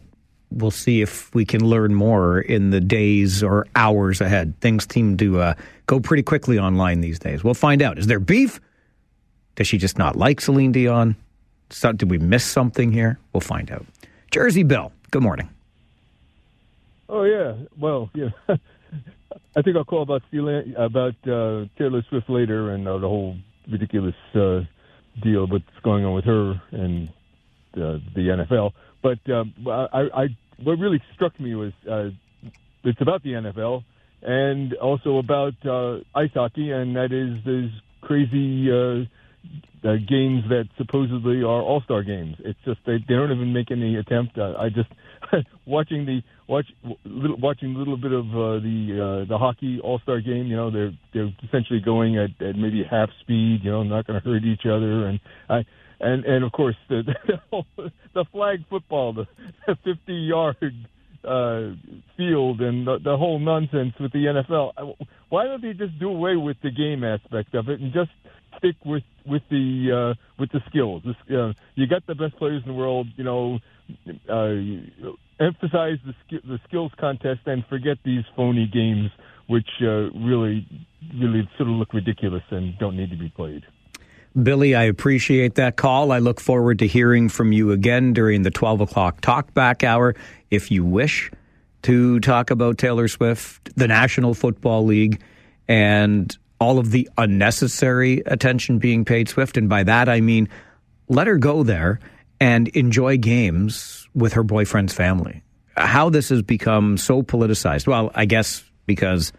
we'll 0.52 0.72
see 0.72 1.02
if 1.02 1.34
we 1.34 1.46
can 1.46 1.66
learn 1.66 1.94
more 1.94 2.40
in 2.40 2.70
the 2.70 2.80
days 2.80 3.44
or 3.44 3.68
hours 3.76 4.22
ahead. 4.22 4.60
Things 4.62 4.88
seem 4.92 5.18
to 5.18 5.40
uh, 5.40 5.54
go 5.86 6.00
pretty 6.00 6.24
quickly 6.24 6.60
online 6.60 7.02
these 7.02 7.20
days. 7.20 7.44
We'll 7.44 7.54
find 7.54 7.82
out. 7.82 7.98
Is 7.98 8.08
there 8.08 8.20
beef? 8.20 8.60
Does 9.56 9.68
she 9.68 9.78
just 9.78 9.98
not 9.98 10.16
like 10.16 10.40
Celine 10.40 10.72
Dion? 10.72 11.16
So, 11.70 11.92
did 11.92 12.10
we 12.10 12.18
miss 12.18 12.46
something 12.46 12.92
here? 12.92 13.20
We'll 13.34 13.42
find 13.42 13.70
out. 13.72 13.86
Jersey 14.32 14.64
Bill, 14.64 14.92
good 15.12 15.24
morning. 15.24 15.50
Oh 17.10 17.24
yeah, 17.24 17.56
well 17.80 18.10
yeah. 18.14 18.30
I 19.56 19.62
think 19.62 19.76
I'll 19.76 19.86
call 19.86 20.04
about 20.04 20.24
about 20.78 21.16
uh, 21.24 21.66
Taylor 21.78 22.04
Swift 22.10 22.30
later 22.30 22.72
and 22.72 22.88
uh, 22.88 22.98
the 22.98 23.08
whole 23.08 23.36
ridiculous 23.70 24.16
uh, 24.36 24.62
deal 25.22 25.48
what's 25.48 25.66
going 25.84 26.06
on 26.06 26.14
with 26.14 26.26
her 26.26 26.62
and 26.72 27.10
uh, 27.76 27.98
the 28.16 28.46
NFL. 28.48 28.72
But 29.02 29.20
um, 29.32 29.54
I, 29.68 30.24
I, 30.24 30.28
what 30.64 30.80
really 30.80 31.02
struck 31.14 31.40
me 31.40 31.56
was 31.56 31.74
uh, 31.90 32.10
it's 32.84 33.02
about 33.02 33.24
the 33.24 33.32
NFL 33.32 33.84
and 34.22 34.74
also 34.76 35.18
about 35.18 35.54
uh, 35.66 36.00
ice 36.16 36.32
hockey, 36.34 36.72
and 36.72 36.96
that 36.96 37.12
is 37.12 37.44
those 37.46 37.70
crazy 38.02 38.72
uh, 38.72 39.06
uh, 39.84 39.94
games 40.08 40.44
that 40.50 40.68
supposedly 40.78 41.38
are 41.38 41.62
All 41.62 41.82
Star 41.82 42.04
games. 42.04 42.36
It's 42.40 42.60
just 42.66 42.80
they, 42.86 42.98
they 43.08 43.14
don't 43.14 43.32
even 43.32 43.54
make 43.54 43.72
any 43.72 43.96
attempt. 43.96 44.38
Uh, 44.38 44.54
I 44.58 44.70
just 44.70 44.90
watching 45.66 46.06
the 46.06 46.22
watch 46.48 46.66
little, 47.06 47.38
watching 47.38 47.76
a 47.76 47.78
little 47.78 47.98
bit 47.98 48.12
of 48.12 48.26
uh, 48.28 48.60
the 48.60 49.24
uh, 49.24 49.30
the 49.30 49.38
hockey 49.38 49.80
All 49.84 50.00
Star 50.00 50.20
game. 50.20 50.48
You 50.48 50.56
know, 50.56 50.72
they're 50.72 50.92
they're 51.14 51.34
essentially 51.44 51.80
going 51.80 52.18
at, 52.18 52.32
at 52.46 52.56
maybe 52.56 52.84
half 52.90 53.10
speed. 53.22 53.62
You 53.64 53.72
know, 53.72 53.84
not 53.84 54.08
going 54.08 54.20
to 54.22 54.28
hurt 54.28 54.44
each 54.44 54.66
other, 54.66 55.08
and 55.08 55.20
I 55.50 55.64
and 56.00 56.26
and 56.26 56.44
of 56.44 56.52
course 56.52 56.76
the 56.90 57.04
the, 57.78 57.92
the 58.14 58.26
flag 58.32 58.60
football, 58.70 59.14
the, 59.14 59.28
the 59.68 59.76
50 59.84 60.14
yard 60.14 60.56
uh, 61.24 61.72
field, 62.16 62.62
and 62.62 62.88
the, 62.88 62.98
the 63.04 63.18
whole 63.18 63.40
nonsense 63.40 63.94
with 64.00 64.12
the 64.12 64.26
NFL. 64.26 64.96
Why 65.30 65.46
don't 65.46 65.62
they 65.62 65.74
just 65.74 66.00
do 66.00 66.10
away 66.10 66.36
with 66.36 66.58
the 66.64 66.72
game 66.72 67.04
aspect 67.04 67.54
of 67.54 67.70
it 67.70 67.80
and 67.80 67.94
just 67.94 68.12
stick 68.58 68.76
with 68.86 69.04
with 69.26 69.44
the 69.50 70.16
uh, 70.16 70.22
with 70.40 70.52
the 70.52 70.62
skills? 70.68 71.04
This, 71.06 71.16
uh, 71.36 71.54
you 71.76 71.88
got 71.88 72.06
the 72.08 72.16
best 72.16 72.38
players 72.38 72.64
in 72.66 72.72
the 72.72 72.78
world. 72.78 73.08
You 73.16 73.24
know, 73.24 73.60
uh, 74.30 75.44
emphasize 75.44 75.98
the 76.06 76.14
the 76.44 76.60
skills 76.68 76.92
contest 77.00 77.42
and 77.46 77.66
forget 77.68 77.98
these 78.04 78.24
phony 78.36 78.68
games, 78.68 79.12
which 79.48 79.70
uh, 79.82 80.10
really 80.12 80.68
really 81.16 81.50
sort 81.58 81.70
of 81.70 81.76
look 81.76 81.94
ridiculous 81.94 82.44
and 82.50 82.78
don't 82.80 82.98
need 82.98 83.10
to 83.12 83.18
be 83.18 83.30
played. 83.30 83.64
Billy, 84.42 84.76
I 84.76 84.84
appreciate 84.84 85.56
that 85.56 85.78
call. 85.78 86.12
I 86.12 86.20
look 86.20 86.40
forward 86.40 86.80
to 86.80 86.88
hearing 86.88 87.28
from 87.28 87.52
you 87.52 87.72
again 87.72 88.14
during 88.14 88.44
the 88.44 88.52
12 88.52 88.82
o'clock 88.82 89.22
talkback 89.22 89.84
hour. 89.84 90.16
If 90.52 90.70
you 90.70 90.84
wish 90.86 91.32
to 91.84 92.20
talk 92.20 92.52
about 92.52 92.78
Taylor 92.78 93.08
Swift, 93.08 93.76
the 93.76 93.88
National 93.88 94.34
Football 94.34 94.86
League, 94.86 95.22
and 95.68 96.38
all 96.60 96.80
of 96.80 96.92
the 96.92 97.10
unnecessary 97.18 98.24
attention 98.26 98.80
being 98.80 99.06
paid 99.06 99.30
Swift. 99.30 99.58
And 99.58 99.70
by 99.70 99.84
that, 99.84 100.10
I 100.10 100.22
mean 100.22 100.50
let 101.10 101.28
her 101.28 101.38
go 101.38 101.64
there 101.64 102.00
and 102.40 102.68
enjoy 102.70 103.18
games 103.18 104.08
with 104.14 104.34
her 104.34 104.44
boyfriend's 104.44 104.94
family. 104.94 105.44
How 105.76 106.10
this 106.10 106.30
has 106.30 106.42
become 106.42 106.98
so 106.98 107.22
politicized. 107.22 107.88
Well, 107.88 108.12
I 108.16 108.26
guess 108.26 108.64
because 108.86 109.32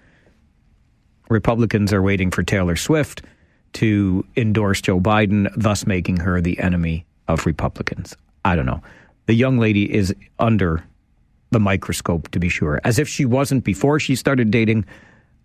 Republicans 1.28 1.92
are 1.92 2.02
waiting 2.02 2.30
for 2.30 2.42
Taylor 2.42 2.76
Swift 2.76 3.22
to 3.74 4.24
endorse 4.36 4.80
Joe 4.80 5.00
Biden, 5.00 5.52
thus 5.56 5.86
making 5.86 6.18
her 6.18 6.40
the 6.40 6.58
enemy 6.58 7.04
of 7.26 7.44
Republicans. 7.44 8.16
I 8.44 8.56
don't 8.56 8.66
know. 8.66 8.82
The 9.26 9.34
young 9.34 9.58
lady 9.58 9.92
is 9.92 10.14
under 10.38 10.82
the 11.50 11.60
microscope, 11.60 12.30
to 12.30 12.38
be 12.38 12.48
sure, 12.48 12.80
as 12.84 12.98
if 12.98 13.08
she 13.08 13.24
wasn't 13.24 13.64
before 13.64 14.00
she 14.00 14.14
started 14.14 14.50
dating 14.50 14.86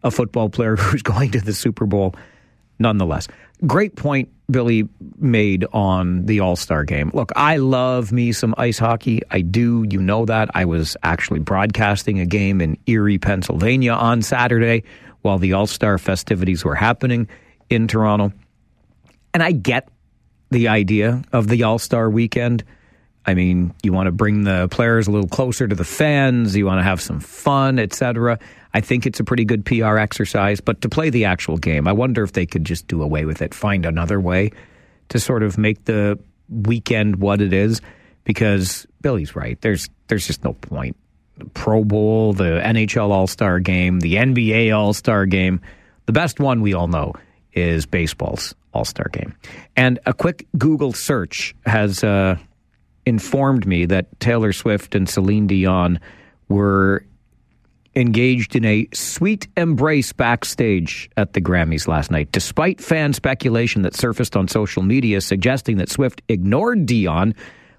a 0.03 0.11
football 0.11 0.49
player 0.49 0.75
who's 0.77 1.01
going 1.01 1.31
to 1.31 1.41
the 1.41 1.53
Super 1.53 1.85
Bowl. 1.85 2.15
Nonetheless, 2.79 3.27
great 3.65 3.95
point 3.95 4.29
Billy 4.49 4.87
made 5.17 5.65
on 5.73 6.25
the 6.25 6.39
All 6.39 6.55
Star 6.55 6.83
game. 6.83 7.11
Look, 7.13 7.31
I 7.35 7.57
love 7.57 8.11
me 8.11 8.31
some 8.31 8.53
ice 8.57 8.77
hockey. 8.77 9.21
I 9.31 9.41
do. 9.41 9.85
You 9.89 10.01
know 10.01 10.25
that. 10.25 10.49
I 10.53 10.65
was 10.65 10.97
actually 11.03 11.39
broadcasting 11.39 12.19
a 12.19 12.25
game 12.25 12.61
in 12.61 12.77
Erie, 12.87 13.17
Pennsylvania 13.19 13.93
on 13.93 14.21
Saturday 14.21 14.83
while 15.21 15.39
the 15.39 15.53
All 15.53 15.67
Star 15.67 15.97
festivities 15.97 16.63
were 16.63 16.75
happening 16.75 17.27
in 17.69 17.87
Toronto. 17.87 18.31
And 19.33 19.41
I 19.41 19.51
get 19.51 19.89
the 20.51 20.67
idea 20.67 21.23
of 21.31 21.47
the 21.47 21.63
All 21.63 21.79
Star 21.79 22.09
weekend. 22.09 22.63
I 23.25 23.33
mean, 23.33 23.73
you 23.83 23.93
want 23.93 24.07
to 24.07 24.11
bring 24.11 24.43
the 24.43 24.67
players 24.69 25.07
a 25.07 25.11
little 25.11 25.29
closer 25.29 25.67
to 25.67 25.75
the 25.75 25.85
fans, 25.85 26.55
you 26.55 26.65
want 26.65 26.79
to 26.79 26.83
have 26.83 27.01
some 27.01 27.19
fun, 27.19 27.79
etc. 27.79 28.39
I 28.73 28.81
think 28.81 29.05
it's 29.05 29.19
a 29.19 29.23
pretty 29.23 29.45
good 29.45 29.65
PR 29.65 29.97
exercise, 29.97 30.59
but 30.59 30.81
to 30.81 30.89
play 30.89 31.09
the 31.09 31.25
actual 31.25 31.57
game, 31.57 31.87
I 31.87 31.93
wonder 31.93 32.23
if 32.23 32.33
they 32.33 32.45
could 32.45 32.65
just 32.65 32.87
do 32.87 33.01
away 33.01 33.25
with 33.25 33.41
it, 33.41 33.53
find 33.53 33.85
another 33.85 34.19
way 34.19 34.51
to 35.09 35.19
sort 35.19 35.43
of 35.43 35.57
make 35.57 35.85
the 35.85 36.19
weekend 36.49 37.17
what 37.17 37.41
it 37.41 37.53
is 37.53 37.81
because 38.23 38.85
Billy's 39.01 39.35
right. 39.35 39.59
There's 39.61 39.89
there's 40.07 40.27
just 40.27 40.43
no 40.43 40.53
point. 40.53 40.95
The 41.37 41.45
Pro 41.45 41.83
Bowl, 41.83 42.33
the 42.33 42.61
NHL 42.63 43.09
All-Star 43.09 43.59
game, 43.59 43.99
the 43.99 44.15
NBA 44.15 44.75
All-Star 44.77 45.25
game, 45.25 45.61
the 46.05 46.11
best 46.11 46.39
one 46.39 46.61
we 46.61 46.73
all 46.73 46.87
know 46.87 47.13
is 47.53 47.85
baseball's 47.85 48.53
All 48.73 48.85
Star 48.85 49.07
game. 49.11 49.35
And 49.75 49.99
a 50.05 50.13
quick 50.13 50.47
Google 50.57 50.93
search 50.93 51.55
has 51.65 52.03
uh, 52.03 52.37
informed 53.05 53.65
me 53.65 53.85
that 53.85 54.19
Taylor 54.19 54.53
Swift 54.53 54.95
and 54.95 55.07
Celine 55.07 55.47
Dion 55.47 55.99
were 56.49 57.05
engaged 57.95 58.55
in 58.55 58.65
a 58.65 58.87
sweet 58.93 59.47
embrace 59.55 60.13
backstage 60.13 61.09
at 61.15 61.33
the 61.33 61.41
Grammys 61.41 61.87
last 61.87 62.09
night, 62.09 62.31
despite 62.31 62.81
fan 62.81 63.13
speculation 63.13 63.83
that 63.83 63.95
surfaced 63.95 64.35
on 64.35 64.47
social 64.47 64.81
media 64.81 65.21
suggesting 65.21 65.77
that 65.77 65.89
Swift 65.89 66.21
ignored 66.27 66.85
Dion 66.85 67.35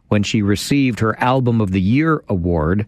when 0.09 0.23
she 0.23 0.43
received 0.43 1.00
her 1.00 1.19
Album 1.19 1.61
of 1.61 1.73
the 1.73 1.81
Year 1.81 2.23
award. 2.28 2.87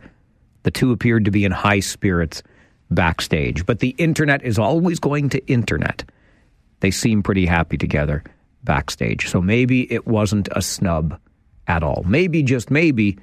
The 0.63 0.71
two 0.71 0.93
appeared 0.93 1.25
to 1.25 1.31
be 1.31 1.45
in 1.45 1.53
high 1.53 1.81
spirits 1.81 2.43
backstage. 2.91 3.67
But 3.67 3.81
the 3.81 3.95
internet 3.99 4.45
is 4.45 4.59
always 4.59 5.01
going 5.01 5.31
to 5.31 5.45
internet 5.47 6.05
they 6.81 6.91
seem 6.91 7.23
pretty 7.23 7.47
happy 7.47 7.77
together 7.77 8.23
backstage. 8.65 9.29
So 9.29 9.41
maybe 9.41 9.91
it 9.93 10.07
wasn't 10.07 10.49
a 10.53 10.63
snub 10.63 11.19
at 11.69 11.83
all. 11.83 12.05
Maybe, 12.07 12.43
just 12.43 12.71
maybe, 12.71 13.19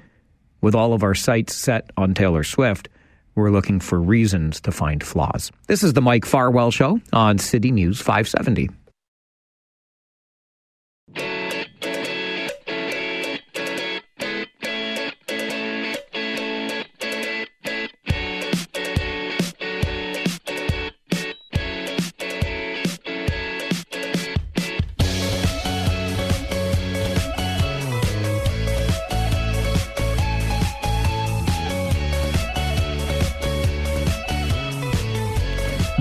with 0.60 0.74
all 0.74 0.92
of 0.92 1.02
our 1.02 1.14
sights 1.14 1.54
set 1.54 1.90
on 1.96 2.14
Taylor 2.14 2.44
Swift, 2.44 2.88
we're 3.34 3.50
looking 3.50 3.80
for 3.80 4.00
reasons 4.00 4.60
to 4.62 4.72
find 4.72 5.02
flaws. 5.02 5.50
This 5.66 5.82
is 5.82 5.92
the 5.92 6.02
Mike 6.02 6.24
Farwell 6.24 6.70
Show 6.70 7.00
on 7.12 7.38
City 7.38 7.70
News 7.70 8.00
570. 8.00 8.70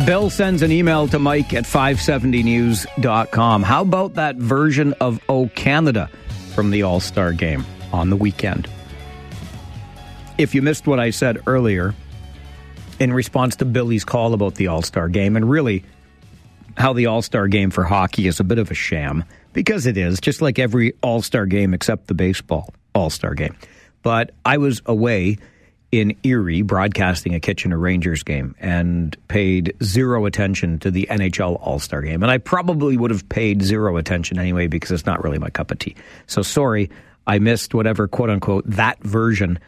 Bill 0.06 0.30
sends 0.30 0.62
an 0.64 0.72
email 0.72 1.08
to 1.08 1.18
Mike 1.18 1.54
at 1.54 1.64
570news.com. 1.64 3.64
How 3.64 3.84
about 3.84 4.16
that 4.16 4.36
version 4.36 4.92
of 5.00 5.22
O 5.30 5.48
Canada 5.48 6.10
from 6.54 6.72
the 6.72 6.84
All 6.84 7.00
Star 7.00 7.32
game 7.32 7.66
on 7.94 8.10
the 8.10 8.18
weekend? 8.18 8.70
If 10.38 10.54
you 10.54 10.62
missed 10.62 10.88
what 10.88 11.00
I 11.00 11.12
said 11.12 11.42
earlier, 11.48 11.96
in 13.00 13.14
response 13.14 13.56
to 13.58 13.66
Billy's 13.66 14.04
call 14.04 14.34
about 14.34 14.56
the 14.56 14.68
All 14.68 14.82
Star 14.82 15.08
game 15.08 15.38
and 15.38 15.50
really 15.50 15.86
how 16.76 16.92
the 16.92 17.06
All 17.06 17.22
Star 17.22 17.48
game 17.48 17.70
for 17.70 17.86
hockey 17.86 18.28
is 18.28 18.42
a 18.42 18.44
bit 18.44 18.60
of 18.60 18.72
a 18.72 18.74
sham 18.74 19.24
because 19.54 19.86
it 19.86 19.96
is, 19.96 20.20
just 20.20 20.42
like 20.42 20.60
every 20.60 20.96
All 21.02 21.22
Star 21.22 21.46
game 21.46 21.74
except 21.74 22.08
the 22.08 22.14
baseball 22.14 22.74
All 22.94 23.10
Star 23.10 23.36
game. 23.36 23.56
But 24.02 24.32
I 24.44 24.58
was 24.58 24.82
away 24.86 25.38
in 25.94 26.18
Erie 26.24 26.64
broadcasting 26.64 27.36
a 27.36 27.40
Kitchener 27.40 27.78
Rangers 27.78 28.24
game 28.24 28.56
and 28.60 29.16
paid 29.28 29.76
zero 29.84 30.26
attention 30.26 30.80
to 30.80 30.90
the 30.90 31.06
NHL 31.12 31.60
All 31.62 31.78
Star 31.78 32.02
game. 32.02 32.24
And 32.24 32.32
I 32.32 32.40
probably 32.40 32.98
would 32.98 33.12
have 33.12 33.30
paid 33.30 33.62
zero 33.62 33.98
attention 33.98 34.40
anyway 34.40 34.66
because 34.66 34.90
it's 34.90 35.06
not 35.06 35.24
really 35.24 35.38
my 35.38 35.52
cup 35.52 35.70
of 35.70 35.78
tea. 35.78 35.96
So 36.26 36.42
sorry, 36.42 36.90
I 37.28 37.38
missed 37.38 37.76
whatever 37.76 38.08
quote 38.08 38.32
unquote 38.32 38.64
that 38.66 39.04
version 39.04 39.60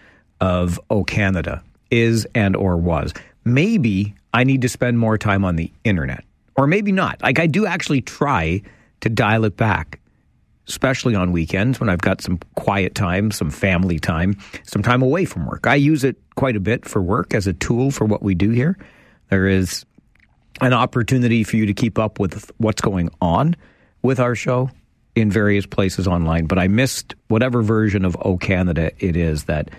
of 0.42 0.80
O 0.90 1.04
Canada 1.04 1.64
is 1.92 2.28
and 2.34 2.56
or 2.56 2.76
was. 2.76 3.14
Maybe 3.44 4.16
I 4.34 4.46
need 4.46 4.64
to 4.64 4.70
spend 4.70 4.98
more 4.98 5.20
time 5.20 5.46
on 5.46 5.58
the 5.58 5.72
internet. 5.84 6.24
Or 6.56 6.66
maybe 6.66 6.92
not. 6.92 7.22
Like 7.22 7.38
I 7.38 7.46
do 7.46 7.68
actually 7.68 8.02
try 8.02 8.64
to 9.02 9.10
dial 9.10 9.46
it 9.46 9.58
back 9.58 10.00
especially 10.68 11.16
on 11.16 11.32
weekends 11.32 11.80
when 11.80 11.90
I've 11.90 12.02
got 12.02 12.22
some 12.22 12.40
quiet 12.56 12.96
time, 12.96 13.32
some 13.32 13.50
family 13.50 14.00
time, 14.00 14.38
some 14.64 14.82
time 14.82 15.02
away 15.02 15.26
from 15.26 15.46
work. 15.46 15.68
I 15.68 15.76
use 15.76 16.04
it 16.04 16.18
quite 16.36 16.56
a 16.56 16.60
bit 16.60 16.86
for 16.86 17.02
work 17.02 17.34
as 17.34 17.48
a 17.48 17.54
tool 17.54 17.92
for 17.92 18.06
what 18.06 18.24
we 18.24 18.36
do 18.36 18.50
here. 18.50 18.78
There 19.30 19.48
is 19.48 19.86
an 20.62 20.74
opportunity 20.74 21.44
for 21.44 21.58
you 21.58 21.66
to 21.66 21.74
keep 21.74 22.00
up 22.00 22.20
with 22.20 22.52
what's 22.58 22.82
going 22.82 23.10
on 23.22 23.56
with 24.02 24.20
our 24.20 24.36
show 24.36 24.70
in 25.16 25.32
various 25.32 25.66
places 25.66 26.08
online, 26.08 26.46
but 26.46 26.60
I 26.60 26.68
missed 26.68 27.16
whatever 27.28 27.62
version 27.62 28.06
of 28.06 28.18
O 28.22 28.38
Canada 28.38 28.92
it 29.00 29.16
is 29.16 29.46
that 29.46 29.70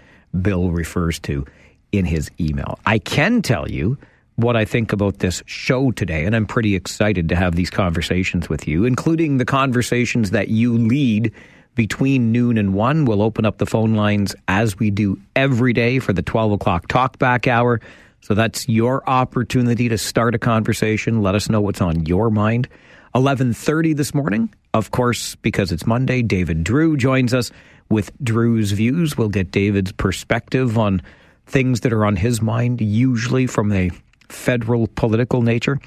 Bill 0.41 0.71
refers 0.71 1.19
to 1.21 1.47
in 1.93 2.05
his 2.05 2.31
email. 2.41 2.79
I 2.85 2.99
can 2.99 3.43
tell 3.43 3.71
you 3.71 3.99
what 4.37 4.57
I 4.57 4.65
think 4.65 4.93
about 4.93 5.19
this 5.19 5.43
show 5.47 5.91
today, 5.91 6.25
and 6.25 6.37
I'm 6.37 6.47
pretty 6.47 6.75
excited 6.75 7.29
to 7.31 7.37
have 7.37 7.55
these 7.55 7.71
conversations 7.71 8.49
with 8.49 8.69
you, 8.69 8.85
including 8.85 9.39
the 9.39 9.45
conversations 9.45 10.31
that 10.31 10.49
you 10.49 10.77
lead 10.77 11.33
between 11.75 12.33
noon 12.33 12.59
and 12.59 12.75
one. 12.75 13.05
We'll 13.05 13.23
open 13.23 13.45
up 13.45 13.59
the 13.59 13.67
phone 13.67 13.95
lines 13.95 14.35
as 14.49 14.79
we 14.79 14.91
do 14.91 15.19
every 15.35 15.73
day 15.73 15.99
for 15.99 16.13
the 16.13 16.23
12 16.23 16.53
o'clock 16.53 16.89
talkback 16.89 17.49
hour. 17.49 17.81
So 18.21 18.35
that's 18.35 18.69
your 18.69 19.09
opportunity 19.09 19.89
to 19.89 19.99
start 19.99 20.35
a 20.35 20.39
conversation. 20.39 21.23
Let 21.23 21.35
us 21.35 21.49
know 21.49 21.61
what's 21.61 21.81
on 21.81 22.07
your 22.07 22.31
mind. 22.31 22.69
11:30 23.15 23.95
this 23.95 24.15
morning, 24.15 24.53
of 24.75 24.91
course, 24.91 25.37
because 25.37 25.73
it's 25.73 25.87
Monday. 25.87 26.23
David 26.23 26.65
Drewe 26.65 26.99
joins 26.99 27.33
us 27.33 27.51
with 27.89 28.11
Drewe's 28.23 28.73
views. 28.73 29.17
We'll 29.17 29.29
get 29.29 29.51
David's 29.51 29.93
perspective 29.93 30.77
on 30.77 31.01
things 31.47 31.81
that 31.81 31.93
are 31.93 32.05
on 32.05 32.17
his 32.17 32.43
mind, 32.43 32.81
usually 32.81 33.47
from 33.47 33.73
a 33.73 33.91
federal 34.29 34.89
political 34.89 35.43
nature. 35.43 35.81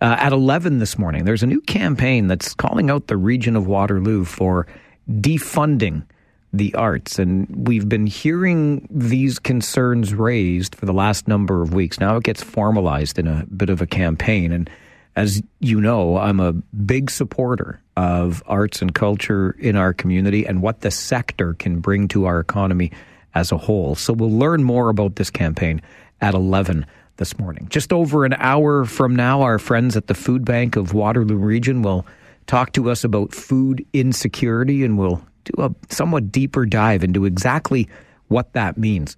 Uh, 0.00 0.16
at 0.18 0.32
11 0.32 0.78
this 0.78 0.98
morning, 0.98 1.24
there's 1.24 1.42
a 1.42 1.46
new 1.46 1.60
campaign 1.60 2.26
that's 2.26 2.54
calling 2.54 2.90
out 2.90 3.06
the 3.06 3.16
region 3.16 3.54
of 3.54 3.66
Waterloo 3.66 4.24
for 4.24 4.66
defunding 5.08 6.04
the 6.52 6.74
arts. 6.74 7.18
And 7.18 7.66
we've 7.66 7.88
been 7.88 8.06
hearing 8.06 8.86
these 8.90 9.38
concerns 9.38 10.12
raised 10.12 10.74
for 10.74 10.86
the 10.86 10.92
last 10.92 11.26
number 11.28 11.62
of 11.62 11.72
weeks. 11.72 11.98
Now 11.98 12.16
it 12.16 12.24
gets 12.24 12.42
formalized 12.42 13.18
in 13.18 13.26
a 13.26 13.46
bit 13.46 13.70
of 13.70 13.80
a 13.80 13.86
campaign. 13.86 14.52
And 14.52 14.68
as 15.16 15.42
you 15.60 15.80
know, 15.80 16.18
I'm 16.18 16.40
a 16.40 16.52
big 16.52 17.10
supporter 17.10 17.80
of 17.96 18.42
arts 18.46 18.82
and 18.82 18.94
culture 18.94 19.56
in 19.58 19.76
our 19.76 19.92
community 19.92 20.46
and 20.46 20.62
what 20.62 20.80
the 20.80 20.90
sector 20.90 21.54
can 21.54 21.80
bring 21.80 22.08
to 22.08 22.26
our 22.26 22.40
economy 22.40 22.92
as 23.34 23.52
a 23.52 23.56
whole. 23.56 23.94
So 23.94 24.12
we'll 24.12 24.30
learn 24.30 24.62
more 24.62 24.88
about 24.88 25.16
this 25.16 25.30
campaign 25.30 25.80
at 26.20 26.34
11 26.34 26.86
this 27.22 27.38
morning. 27.38 27.68
Just 27.70 27.92
over 27.92 28.24
an 28.24 28.34
hour 28.40 28.84
from 28.84 29.14
now, 29.14 29.42
our 29.42 29.60
friends 29.60 29.96
at 29.96 30.08
the 30.08 30.14
Food 30.14 30.44
Bank 30.44 30.74
of 30.74 30.92
Waterloo 30.92 31.36
Region 31.36 31.80
will 31.80 32.04
talk 32.48 32.72
to 32.72 32.90
us 32.90 33.04
about 33.04 33.32
food 33.32 33.86
insecurity 33.92 34.82
and 34.82 34.98
we'll 34.98 35.24
do 35.44 35.62
a 35.62 35.72
somewhat 35.88 36.32
deeper 36.32 36.66
dive 36.66 37.04
into 37.04 37.24
exactly 37.24 37.88
what 38.26 38.52
that 38.54 38.76
means. 38.76 39.16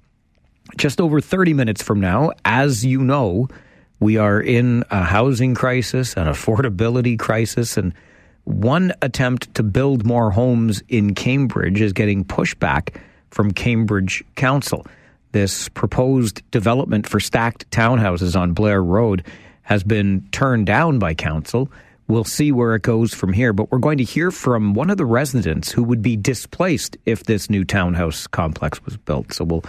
Just 0.77 1.01
over 1.01 1.19
30 1.19 1.55
minutes 1.55 1.83
from 1.83 1.99
now, 1.99 2.33
as 2.45 2.85
you 2.85 3.01
know, 3.01 3.49
we 4.01 4.19
are 4.19 4.39
in 4.39 4.85
a 4.91 5.03
housing 5.03 5.55
crisis, 5.55 6.15
an 6.15 6.27
affordability 6.27 7.19
crisis, 7.19 7.79
and 7.79 7.95
one 8.45 8.93
attempt 9.01 9.55
to 9.55 9.63
build 9.63 10.05
more 10.05 10.31
homes 10.31 10.83
in 10.91 11.15
Cambridge 11.15 11.81
is 11.81 11.95
getting 11.95 12.23
pushback 12.23 12.97
from 13.31 13.51
Cambridge 13.51 14.23
Council. 14.35 14.87
This 15.35 15.69
proposed 15.69 16.49
development 16.53 17.09
for 17.09 17.19
stacked 17.19 17.69
townhouses 17.73 18.41
on 18.41 18.53
Blair 18.53 18.81
Road 18.81 19.27
has 19.63 19.83
been 19.83 20.29
turned 20.31 20.67
down 20.67 21.01
by 21.01 21.15
council. 21.15 21.73
We'll 22.07 22.23
see 22.23 22.53
where 22.53 22.77
it 22.77 22.83
goes 22.83 23.13
from 23.13 23.33
here, 23.33 23.53
but 23.53 23.73
we're 23.73 23.81
going 23.81 23.99
to 23.99 24.05
hear 24.05 24.31
from 24.31 24.75
one 24.75 24.91
of 24.91 24.97
the 24.97 25.05
residents 25.05 25.73
who 25.73 25.83
would 25.83 26.03
be 26.03 26.17
displaced 26.17 26.97
if 27.05 27.25
this 27.25 27.51
new 27.51 27.65
townhouse 27.65 28.29
complex 28.29 28.85
was 28.85 28.97
built. 28.97 29.33
So 29.33 29.43
we'll 29.43 29.65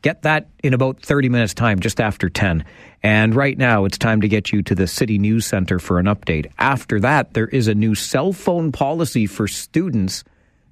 get 0.00 0.22
that 0.22 0.48
in 0.62 0.72
about 0.72 1.02
30 1.02 1.28
minutes' 1.28 1.52
time, 1.52 1.80
just 1.80 2.00
after 2.00 2.30
10. 2.30 2.64
And 3.02 3.34
right 3.34 3.58
now, 3.58 3.84
it's 3.84 3.98
time 3.98 4.22
to 4.22 4.28
get 4.28 4.50
you 4.50 4.62
to 4.62 4.74
the 4.74 4.86
City 4.86 5.18
News 5.18 5.44
Center 5.44 5.78
for 5.78 5.98
an 5.98 6.06
update. 6.06 6.50
After 6.58 6.98
that, 7.00 7.34
there 7.34 7.48
is 7.48 7.68
a 7.68 7.74
new 7.74 7.94
cell 7.94 8.32
phone 8.32 8.72
policy 8.72 9.26
for 9.26 9.46
students 9.46 10.24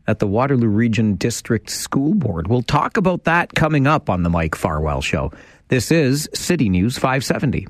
at 0.06 0.18
the 0.18 0.26
Waterloo 0.26 0.68
Region 0.68 1.14
District 1.14 1.68
School 1.68 2.14
Board. 2.14 2.48
We'll 2.48 2.62
talk 2.62 2.96
about 2.96 3.24
that 3.24 3.54
coming 3.54 3.86
up 3.86 4.10
on 4.10 4.22
the 4.22 4.30
Mike 4.30 4.54
Farwell 4.54 5.00
Show. 5.00 5.32
This 5.68 5.90
is 5.90 6.28
City 6.34 6.68
News 6.68 6.98
570. 6.98 7.66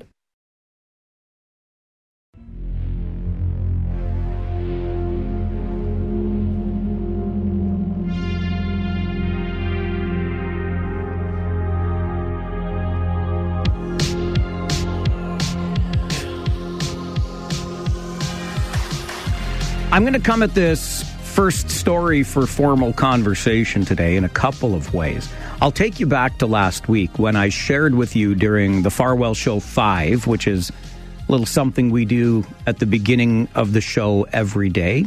I'm 19.93 20.03
going 20.03 20.13
to 20.13 20.21
come 20.21 20.41
at 20.41 20.53
this 20.53 21.10
first 21.31 21.69
story 21.69 22.23
for 22.23 22.45
formal 22.45 22.91
conversation 22.91 23.85
today 23.85 24.17
in 24.17 24.25
a 24.25 24.29
couple 24.29 24.75
of 24.75 24.93
ways. 24.93 25.29
I'll 25.61 25.71
take 25.71 25.97
you 25.97 26.05
back 26.05 26.39
to 26.39 26.45
last 26.45 26.89
week 26.89 27.17
when 27.17 27.37
I 27.37 27.47
shared 27.47 27.95
with 27.95 28.17
you 28.17 28.35
during 28.35 28.81
the 28.81 28.89
Farwell 28.89 29.33
Show 29.33 29.61
5, 29.61 30.27
which 30.27 30.45
is 30.45 30.71
a 30.71 31.31
little 31.31 31.45
something 31.45 31.89
we 31.89 32.03
do 32.03 32.45
at 32.67 32.79
the 32.79 32.85
beginning 32.85 33.47
of 33.55 33.71
the 33.71 33.79
show 33.79 34.23
every 34.33 34.67
day. 34.67 35.05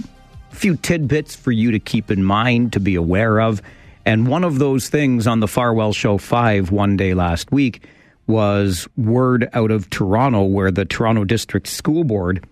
A 0.50 0.54
few 0.54 0.76
tidbits 0.76 1.36
for 1.36 1.52
you 1.52 1.72
to 1.72 1.78
keep 1.78 2.10
in 2.10 2.24
mind, 2.24 2.72
to 2.72 2.80
be 2.80 2.94
aware 2.94 3.38
of. 3.38 3.60
And 4.06 4.26
one 4.26 4.44
of 4.44 4.58
those 4.58 4.88
things 4.88 5.26
on 5.26 5.40
the 5.40 5.48
Farwell 5.48 5.92
Show 5.92 6.16
5 6.16 6.70
one 6.70 6.96
day 6.96 7.12
last 7.12 7.52
week 7.52 7.86
was 8.26 8.88
word 8.96 9.50
out 9.52 9.70
of 9.70 9.90
Toronto, 9.90 10.44
where 10.44 10.70
the 10.70 10.86
Toronto 10.86 11.24
District 11.24 11.66
School 11.66 12.02
Board 12.02 12.46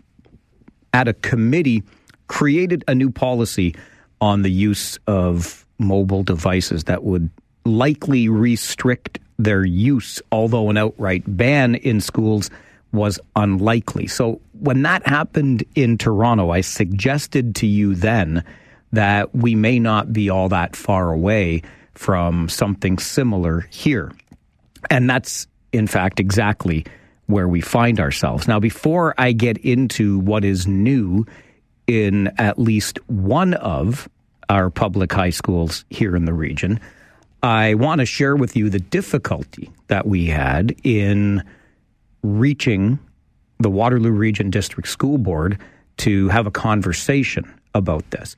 at 0.92 1.08
a 1.08 1.14
committee 1.14 1.82
created 2.28 2.84
a 2.88 2.94
new 2.94 3.10
policy 3.10 3.74
on 4.20 4.42
the 4.42 4.50
use 4.50 4.98
of 5.06 5.66
mobile 5.78 6.22
devices 6.22 6.84
that 6.84 7.02
would 7.04 7.28
likely 7.64 8.28
restrict 8.28 9.18
their 9.38 9.64
use, 9.64 10.22
although 10.30 10.70
an 10.70 10.76
outright 10.76 11.22
ban 11.26 11.74
in 11.74 12.00
schools 12.00 12.50
was 12.92 13.18
unlikely. 13.34 14.06
So 14.06 14.40
when 14.60 14.82
that 14.82 15.06
happened 15.06 15.64
in 15.74 15.98
Toronto, 15.98 16.50
I 16.50 16.60
suggested 16.60 17.56
to 17.56 17.66
you 17.66 17.94
then 17.94 18.44
that 18.92 19.34
we 19.34 19.54
may 19.54 19.78
not 19.78 20.12
be 20.12 20.28
all 20.28 20.48
that 20.50 20.76
far 20.76 21.10
away 21.10 21.62
from 21.94 22.48
something 22.48 22.98
similar 22.98 23.66
here. 23.70 24.12
And 24.90 25.08
that's, 25.08 25.46
in 25.72 25.86
fact, 25.86 26.20
exactly 26.20 26.84
where 27.26 27.48
we 27.48 27.60
find 27.60 27.98
ourselves. 27.98 28.46
Now, 28.46 28.60
before 28.60 29.14
I 29.16 29.32
get 29.32 29.56
into 29.58 30.18
what 30.18 30.44
is 30.44 30.66
new 30.66 31.24
in 31.92 32.28
at 32.38 32.58
least 32.58 32.98
one 33.08 33.52
of 33.54 34.08
our 34.48 34.70
public 34.70 35.12
high 35.12 35.30
schools 35.30 35.84
here 35.90 36.16
in 36.16 36.24
the 36.24 36.32
region. 36.32 36.80
I 37.42 37.74
want 37.74 37.98
to 37.98 38.06
share 38.06 38.34
with 38.34 38.56
you 38.56 38.70
the 38.70 38.80
difficulty 38.80 39.70
that 39.88 40.06
we 40.06 40.26
had 40.26 40.74
in 40.84 41.44
reaching 42.22 42.98
the 43.58 43.68
Waterloo 43.68 44.10
Region 44.10 44.48
District 44.48 44.88
School 44.88 45.18
Board 45.18 45.58
to 45.98 46.28
have 46.28 46.46
a 46.46 46.50
conversation 46.50 47.52
about 47.74 48.10
this. 48.10 48.36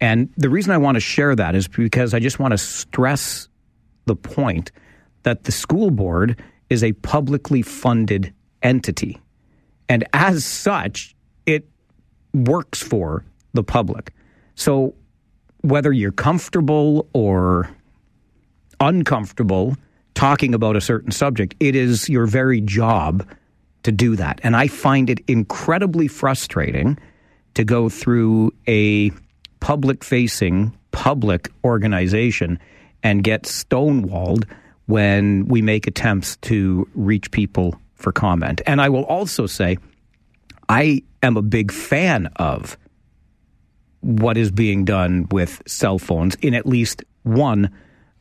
And 0.00 0.28
the 0.36 0.50
reason 0.50 0.72
I 0.72 0.78
want 0.78 0.96
to 0.96 1.00
share 1.00 1.36
that 1.36 1.54
is 1.54 1.68
because 1.68 2.12
I 2.12 2.18
just 2.18 2.40
want 2.40 2.52
to 2.52 2.58
stress 2.58 3.48
the 4.06 4.16
point 4.16 4.72
that 5.22 5.44
the 5.44 5.52
school 5.52 5.90
board 5.90 6.42
is 6.70 6.82
a 6.82 6.92
publicly 6.92 7.62
funded 7.62 8.34
entity. 8.62 9.20
And 9.88 10.04
as 10.12 10.44
such, 10.44 11.15
works 12.36 12.82
for 12.82 13.24
the 13.54 13.62
public. 13.62 14.12
So 14.54 14.94
whether 15.62 15.92
you're 15.92 16.12
comfortable 16.12 17.08
or 17.12 17.70
uncomfortable 18.80 19.76
talking 20.14 20.54
about 20.54 20.76
a 20.76 20.80
certain 20.80 21.10
subject, 21.10 21.54
it 21.60 21.74
is 21.74 22.08
your 22.08 22.26
very 22.26 22.60
job 22.60 23.26
to 23.82 23.92
do 23.92 24.16
that. 24.16 24.40
And 24.42 24.56
I 24.56 24.66
find 24.66 25.08
it 25.08 25.20
incredibly 25.28 26.08
frustrating 26.08 26.98
to 27.54 27.64
go 27.64 27.88
through 27.88 28.52
a 28.66 29.10
public 29.60 30.04
facing 30.04 30.76
public 30.90 31.50
organization 31.64 32.58
and 33.02 33.22
get 33.22 33.44
stonewalled 33.44 34.44
when 34.86 35.46
we 35.48 35.62
make 35.62 35.86
attempts 35.86 36.36
to 36.38 36.88
reach 36.94 37.30
people 37.30 37.78
for 37.94 38.12
comment. 38.12 38.60
And 38.66 38.80
I 38.80 38.88
will 38.88 39.04
also 39.04 39.46
say, 39.46 39.78
I 40.68 41.02
am 41.26 41.36
a 41.36 41.42
big 41.42 41.72
fan 41.72 42.26
of 42.36 42.78
what 44.00 44.36
is 44.36 44.50
being 44.50 44.84
done 44.84 45.26
with 45.30 45.62
cell 45.66 45.98
phones 45.98 46.36
in 46.36 46.54
at 46.54 46.66
least 46.66 47.02
one 47.24 47.70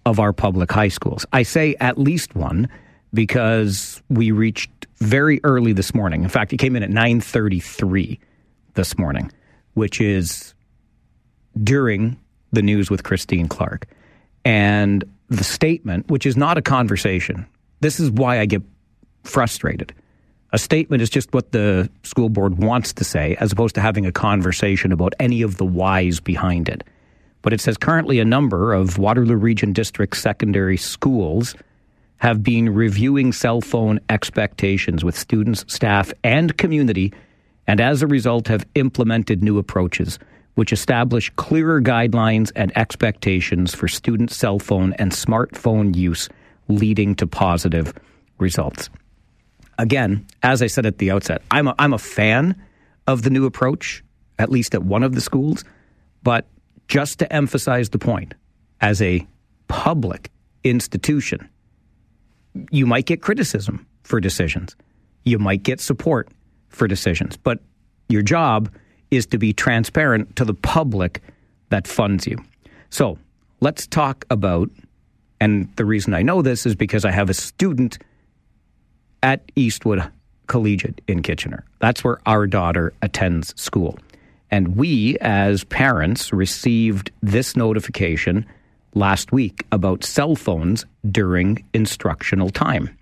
of 0.05 0.19
our 0.19 0.33
public 0.33 0.71
high 0.71 0.87
schools. 0.87 1.25
I 1.33 1.43
say 1.43 1.75
at 1.79 1.97
least 1.97 2.35
one 2.35 2.69
because 3.13 4.01
we 4.09 4.31
reached 4.31 4.87
very 4.97 5.39
early 5.43 5.73
this 5.73 5.93
morning. 5.93 6.23
In 6.23 6.29
fact, 6.29 6.53
it 6.53 6.57
came 6.57 6.75
in 6.75 6.83
at 6.83 6.89
9:33 6.89 8.19
this 8.73 8.97
morning, 8.97 9.31
which 9.73 10.01
is 10.01 10.53
during 11.63 12.17
the 12.51 12.61
news 12.61 12.89
with 12.89 13.03
Christine 13.03 13.47
Clark. 13.47 13.87
And 14.43 15.03
the 15.29 15.43
statement, 15.43 16.09
which 16.09 16.25
is 16.25 16.37
not 16.37 16.57
a 16.57 16.61
conversation. 16.61 17.45
This 17.81 17.99
is 17.99 18.11
why 18.11 18.39
I 18.39 18.45
get 18.45 18.61
frustrated. 19.23 19.93
A 20.53 20.57
statement 20.57 21.01
is 21.01 21.09
just 21.09 21.33
what 21.33 21.51
the 21.51 21.89
school 22.03 22.29
board 22.29 22.57
wants 22.57 22.93
to 22.93 23.03
say, 23.03 23.35
as 23.39 23.51
opposed 23.51 23.75
to 23.75 23.81
having 23.81 24.05
a 24.05 24.11
conversation 24.11 24.91
about 24.91 25.13
any 25.19 25.41
of 25.41 25.57
the 25.57 25.65
whys 25.65 26.19
behind 26.19 26.69
it. 26.69 26.83
But 27.41 27.53
it 27.53 27.61
says 27.61 27.77
currently 27.77 28.19
a 28.19 28.25
number 28.25 28.73
of 28.73 28.97
Waterloo 28.97 29.35
Region 29.35 29.73
District 29.73 30.15
secondary 30.15 30.77
schools 30.77 31.55
have 32.17 32.41
been 32.41 32.73
reviewing 32.73 33.33
cell 33.33 33.61
phone 33.61 33.99
expectations 34.09 35.03
with 35.03 35.17
students, 35.17 35.65
staff, 35.67 36.13
and 36.23 36.57
community, 36.57 37.13
and 37.67 37.81
as 37.81 38.01
a 38.01 38.07
result 38.07 38.47
have 38.47 38.65
implemented 38.75 39.43
new 39.43 39.57
approaches 39.57 40.17
which 40.55 40.73
establish 40.73 41.29
clearer 41.35 41.81
guidelines 41.81 42.51
and 42.55 42.75
expectations 42.77 43.75
for 43.75 43.87
student 43.87 44.31
cell 44.31 44.57
phone 44.57 44.93
and 44.93 45.11
smartphone 45.11 45.95
use, 45.95 46.27
leading 46.67 47.13
to 47.15 47.27
positive 47.27 47.93
results. 48.39 48.89
Again, 49.77 50.25
as 50.41 50.61
I 50.61 50.67
said 50.67 50.85
at 50.85 50.97
the 50.97 51.11
outset, 51.11 51.41
I'm 51.51 51.67
a, 51.67 51.75
I'm 51.77 51.93
a 51.93 51.97
fan 51.97 52.55
of 53.07 53.23
the 53.23 53.29
new 53.29 53.45
approach, 53.45 54.03
at 54.39 54.49
least 54.49 54.73
at 54.73 54.83
one 54.83 55.03
of 55.03 55.13
the 55.13 55.21
schools, 55.21 55.63
but 56.23 56.47
just 56.87 57.19
to 57.19 57.33
emphasize 57.33 57.89
the 57.89 57.99
point, 57.99 58.33
as 58.81 59.01
a 59.01 59.25
public 59.67 60.31
institution, 60.63 61.49
you 62.71 62.85
might 62.85 63.05
get 63.05 63.21
criticism 63.21 63.85
for 64.03 64.19
decisions. 64.19 64.75
You 65.23 65.39
might 65.39 65.63
get 65.63 65.79
support 65.79 66.29
for 66.69 66.87
decisions, 66.87 67.37
but 67.37 67.59
your 68.09 68.21
job 68.21 68.71
is 69.11 69.25
to 69.27 69.37
be 69.37 69.53
transparent 69.53 70.35
to 70.35 70.45
the 70.45 70.53
public 70.53 71.21
that 71.69 71.87
funds 71.87 72.27
you. 72.27 72.37
So 72.89 73.17
let's 73.61 73.87
talk 73.87 74.25
about, 74.29 74.69
and 75.39 75.73
the 75.75 75.85
reason 75.85 76.13
I 76.13 76.21
know 76.21 76.41
this 76.41 76.65
is 76.65 76.75
because 76.75 77.05
I 77.05 77.11
have 77.11 77.29
a 77.29 77.33
student 77.33 77.97
at 79.25 79.51
Eastwood 79.55 80.03
Collegiate 80.45 81.01
in 81.07 81.23
Kitchener. 81.23 81.65
That's 81.79 82.03
where 82.03 82.19
our 82.27 82.45
daughter 82.45 82.93
attends 83.01 83.59
school. 83.59 83.97
And 84.51 84.77
we, 84.77 85.17
as 85.19 85.63
parents, 85.63 86.31
received 86.31 87.11
this 87.23 87.55
notification 87.55 88.45
last 88.93 89.31
week 89.31 89.65
about 89.71 90.03
cell 90.03 90.35
phones 90.35 90.85
during 91.11 91.65
instructional 91.73 92.51
time. 92.51 92.95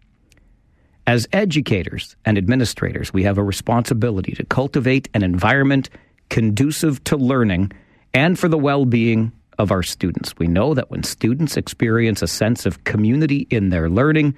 As 1.05 1.27
educators 1.33 2.15
and 2.23 2.37
administrators, 2.37 3.13
we 3.13 3.23
have 3.23 3.37
a 3.37 3.43
responsibility 3.43 4.31
to 4.31 4.45
cultivate 4.45 5.09
an 5.13 5.23
environment 5.23 5.89
conducive 6.29 7.03
to 7.03 7.17
learning 7.17 7.73
and 8.13 8.39
for 8.39 8.47
the 8.47 8.57
well 8.57 8.85
being 8.85 9.33
of 9.59 9.71
our 9.71 9.83
students. 9.83 10.33
We 10.39 10.47
know 10.47 10.73
that 10.73 10.89
when 10.89 11.03
students 11.03 11.57
experience 11.57 12.21
a 12.21 12.27
sense 12.27 12.65
of 12.65 12.85
community 12.85 13.45
in 13.49 13.69
their 13.69 13.89
learning, 13.89 14.35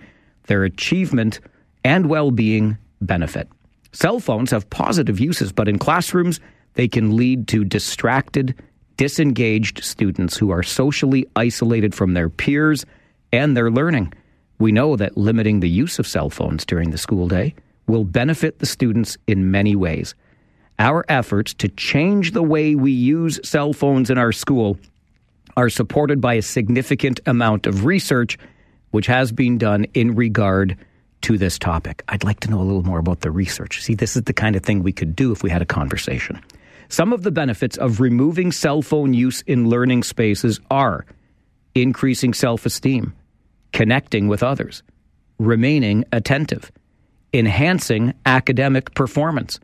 their 0.48 0.64
achievement 0.64 1.40
and 1.86 2.08
well 2.08 2.32
being 2.32 2.78
benefit. 3.00 3.48
Cell 3.94 4.20
phones 4.20 4.52
have 4.52 4.70
positive 4.70 5.20
uses, 5.20 5.54
but 5.54 5.70
in 5.70 5.78
classrooms, 5.78 6.42
they 6.74 6.88
can 6.90 7.16
lead 7.16 7.48
to 7.48 7.64
distracted, 7.64 8.56
disengaged 8.98 9.82
students 9.84 10.36
who 10.36 10.50
are 10.50 10.64
socially 10.64 11.26
isolated 11.38 11.96
from 11.96 12.14
their 12.14 12.28
peers 12.28 12.86
and 13.32 13.56
their 13.56 13.72
learning. 13.72 14.12
We 14.58 14.72
know 14.72 14.96
that 14.96 15.16
limiting 15.16 15.60
the 15.60 15.70
use 15.70 16.00
of 16.00 16.08
cell 16.08 16.30
phones 16.30 16.66
during 16.66 16.90
the 16.90 16.98
school 16.98 17.28
day 17.28 17.54
will 17.88 18.04
benefit 18.04 18.60
the 18.60 18.66
students 18.66 19.18
in 19.28 19.52
many 19.52 19.76
ways. 19.76 20.16
Our 20.80 21.06
efforts 21.08 21.54
to 21.56 21.70
change 21.70 22.32
the 22.32 22.44
way 22.44 22.74
we 22.74 22.92
use 22.92 23.40
cell 23.48 23.74
phones 23.74 24.10
in 24.10 24.18
our 24.18 24.32
school 24.32 24.78
are 25.56 25.70
supported 25.70 26.20
by 26.20 26.34
a 26.34 26.42
significant 26.42 27.20
amount 27.28 27.68
of 27.68 27.86
research 27.86 28.38
which 28.92 29.06
has 29.06 29.32
been 29.32 29.58
done 29.58 29.86
in 29.94 30.16
regard 30.16 30.78
to 31.26 31.40
this 31.40 31.58
topic. 31.58 32.04
I'd 32.08 32.24
like 32.24 32.40
to 32.42 32.52
know 32.52 32.62
a 32.62 32.62
little 32.62 32.84
more 32.84 33.00
about 33.00 33.22
the 33.22 33.32
research. 33.32 33.82
See, 33.82 33.96
this 33.96 34.16
is 34.16 34.24
the 34.24 34.34
kind 34.34 34.56
of 34.56 34.62
thing 34.62 34.84
we 34.84 34.92
could 34.92 35.16
do 35.16 35.32
if 35.32 35.42
we 35.42 35.50
had 35.50 35.60
a 35.60 35.66
conversation. 35.66 36.40
Some 36.88 37.12
of 37.12 37.24
the 37.24 37.32
benefits 37.32 37.78
of 37.78 38.00
removing 38.00 38.52
cell 38.52 38.84
phone 38.84 39.16
use 39.16 39.42
in 39.48 39.68
learning 39.68 40.04
spaces 40.04 40.60
are 40.70 41.04
increasing 41.74 42.32
self 42.32 42.68
esteem, 42.68 43.16
connecting 43.74 44.28
with 44.28 44.44
others, 44.44 44.84
remaining 45.40 46.06
attentive, 46.12 46.72
enhancing 47.34 48.14
academic 48.28 48.94
performance, 48.94 49.60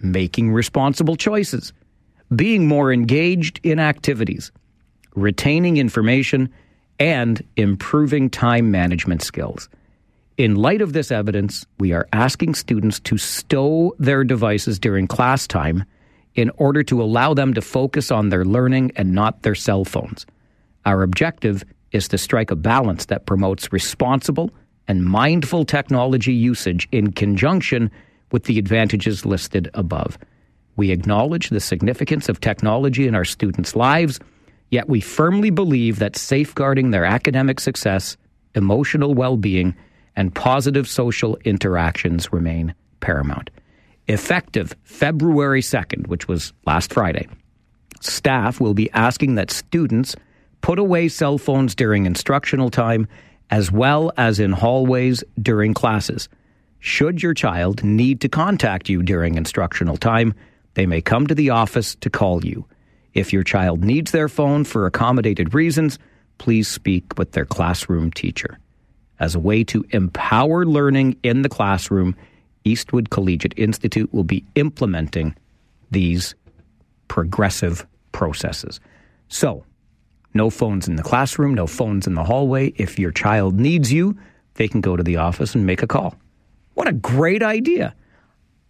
making 0.00 0.52
responsible 0.52 1.16
choices, 1.16 1.72
being 2.34 2.68
more 2.68 2.92
engaged 2.92 3.58
in 3.62 3.78
activities, 3.78 4.52
retaining 5.14 5.78
information, 5.78 6.52
and 7.00 7.42
improving 7.56 8.28
time 8.28 8.70
management 8.70 9.22
skills. 9.22 9.70
In 10.36 10.54
light 10.54 10.82
of 10.82 10.92
this 10.92 11.10
evidence, 11.10 11.64
we 11.78 11.92
are 11.92 12.06
asking 12.12 12.56
students 12.56 13.00
to 13.00 13.16
stow 13.16 13.94
their 13.98 14.22
devices 14.22 14.78
during 14.78 15.06
class 15.06 15.46
time 15.46 15.84
in 16.34 16.50
order 16.58 16.82
to 16.82 17.02
allow 17.02 17.32
them 17.32 17.54
to 17.54 17.62
focus 17.62 18.10
on 18.10 18.28
their 18.28 18.44
learning 18.44 18.92
and 18.96 19.14
not 19.14 19.42
their 19.42 19.54
cell 19.54 19.86
phones. 19.86 20.26
Our 20.84 21.02
objective 21.02 21.64
is 21.92 22.06
to 22.08 22.18
strike 22.18 22.50
a 22.50 22.56
balance 22.56 23.06
that 23.06 23.24
promotes 23.24 23.72
responsible 23.72 24.50
and 24.86 25.06
mindful 25.06 25.64
technology 25.64 26.34
usage 26.34 26.86
in 26.92 27.12
conjunction 27.12 27.90
with 28.30 28.44
the 28.44 28.58
advantages 28.58 29.24
listed 29.24 29.70
above. 29.72 30.18
We 30.76 30.90
acknowledge 30.90 31.48
the 31.48 31.60
significance 31.60 32.28
of 32.28 32.40
technology 32.40 33.08
in 33.08 33.14
our 33.14 33.24
students' 33.24 33.74
lives, 33.74 34.20
yet 34.70 34.86
we 34.86 35.00
firmly 35.00 35.48
believe 35.48 35.98
that 35.98 36.14
safeguarding 36.14 36.90
their 36.90 37.06
academic 37.06 37.58
success, 37.58 38.18
emotional 38.54 39.14
well 39.14 39.38
being, 39.38 39.74
and 40.16 40.34
positive 40.34 40.88
social 40.88 41.36
interactions 41.44 42.32
remain 42.32 42.74
paramount. 43.00 43.50
Effective 44.08 44.74
February 44.84 45.60
2nd, 45.60 46.06
which 46.06 46.26
was 46.26 46.52
last 46.66 46.92
Friday, 46.92 47.28
staff 48.00 48.60
will 48.60 48.74
be 48.74 48.90
asking 48.92 49.34
that 49.34 49.50
students 49.50 50.16
put 50.60 50.78
away 50.78 51.08
cell 51.08 51.38
phones 51.38 51.74
during 51.74 52.06
instructional 52.06 52.70
time 52.70 53.06
as 53.50 53.70
well 53.70 54.12
as 54.16 54.40
in 54.40 54.52
hallways 54.52 55.22
during 55.40 55.74
classes. 55.74 56.28
Should 56.78 57.22
your 57.22 57.34
child 57.34 57.84
need 57.84 58.20
to 58.20 58.28
contact 58.28 58.88
you 58.88 59.02
during 59.02 59.34
instructional 59.34 59.96
time, 59.96 60.34
they 60.74 60.86
may 60.86 61.00
come 61.00 61.26
to 61.26 61.34
the 61.34 61.50
office 61.50 61.94
to 61.96 62.10
call 62.10 62.44
you. 62.44 62.66
If 63.14 63.32
your 63.32 63.42
child 63.42 63.82
needs 63.82 64.10
their 64.10 64.28
phone 64.28 64.64
for 64.64 64.86
accommodated 64.86 65.54
reasons, 65.54 65.98
please 66.38 66.68
speak 66.68 67.16
with 67.16 67.32
their 67.32 67.46
classroom 67.46 68.10
teacher. 68.10 68.58
As 69.18 69.34
a 69.34 69.40
way 69.40 69.64
to 69.64 69.84
empower 69.90 70.64
learning 70.64 71.16
in 71.22 71.42
the 71.42 71.48
classroom, 71.48 72.16
Eastwood 72.64 73.10
Collegiate 73.10 73.54
Institute 73.56 74.12
will 74.12 74.24
be 74.24 74.44
implementing 74.54 75.34
these 75.90 76.34
progressive 77.08 77.86
processes. 78.12 78.80
So, 79.28 79.64
no 80.34 80.50
phones 80.50 80.86
in 80.86 80.96
the 80.96 81.02
classroom, 81.02 81.54
no 81.54 81.66
phones 81.66 82.06
in 82.06 82.14
the 82.14 82.24
hallway. 82.24 82.74
If 82.76 82.98
your 82.98 83.10
child 83.10 83.58
needs 83.58 83.92
you, 83.92 84.18
they 84.54 84.68
can 84.68 84.80
go 84.80 84.96
to 84.96 85.02
the 85.02 85.16
office 85.16 85.54
and 85.54 85.64
make 85.64 85.82
a 85.82 85.86
call. 85.86 86.14
What 86.74 86.88
a 86.88 86.92
great 86.92 87.42
idea! 87.42 87.94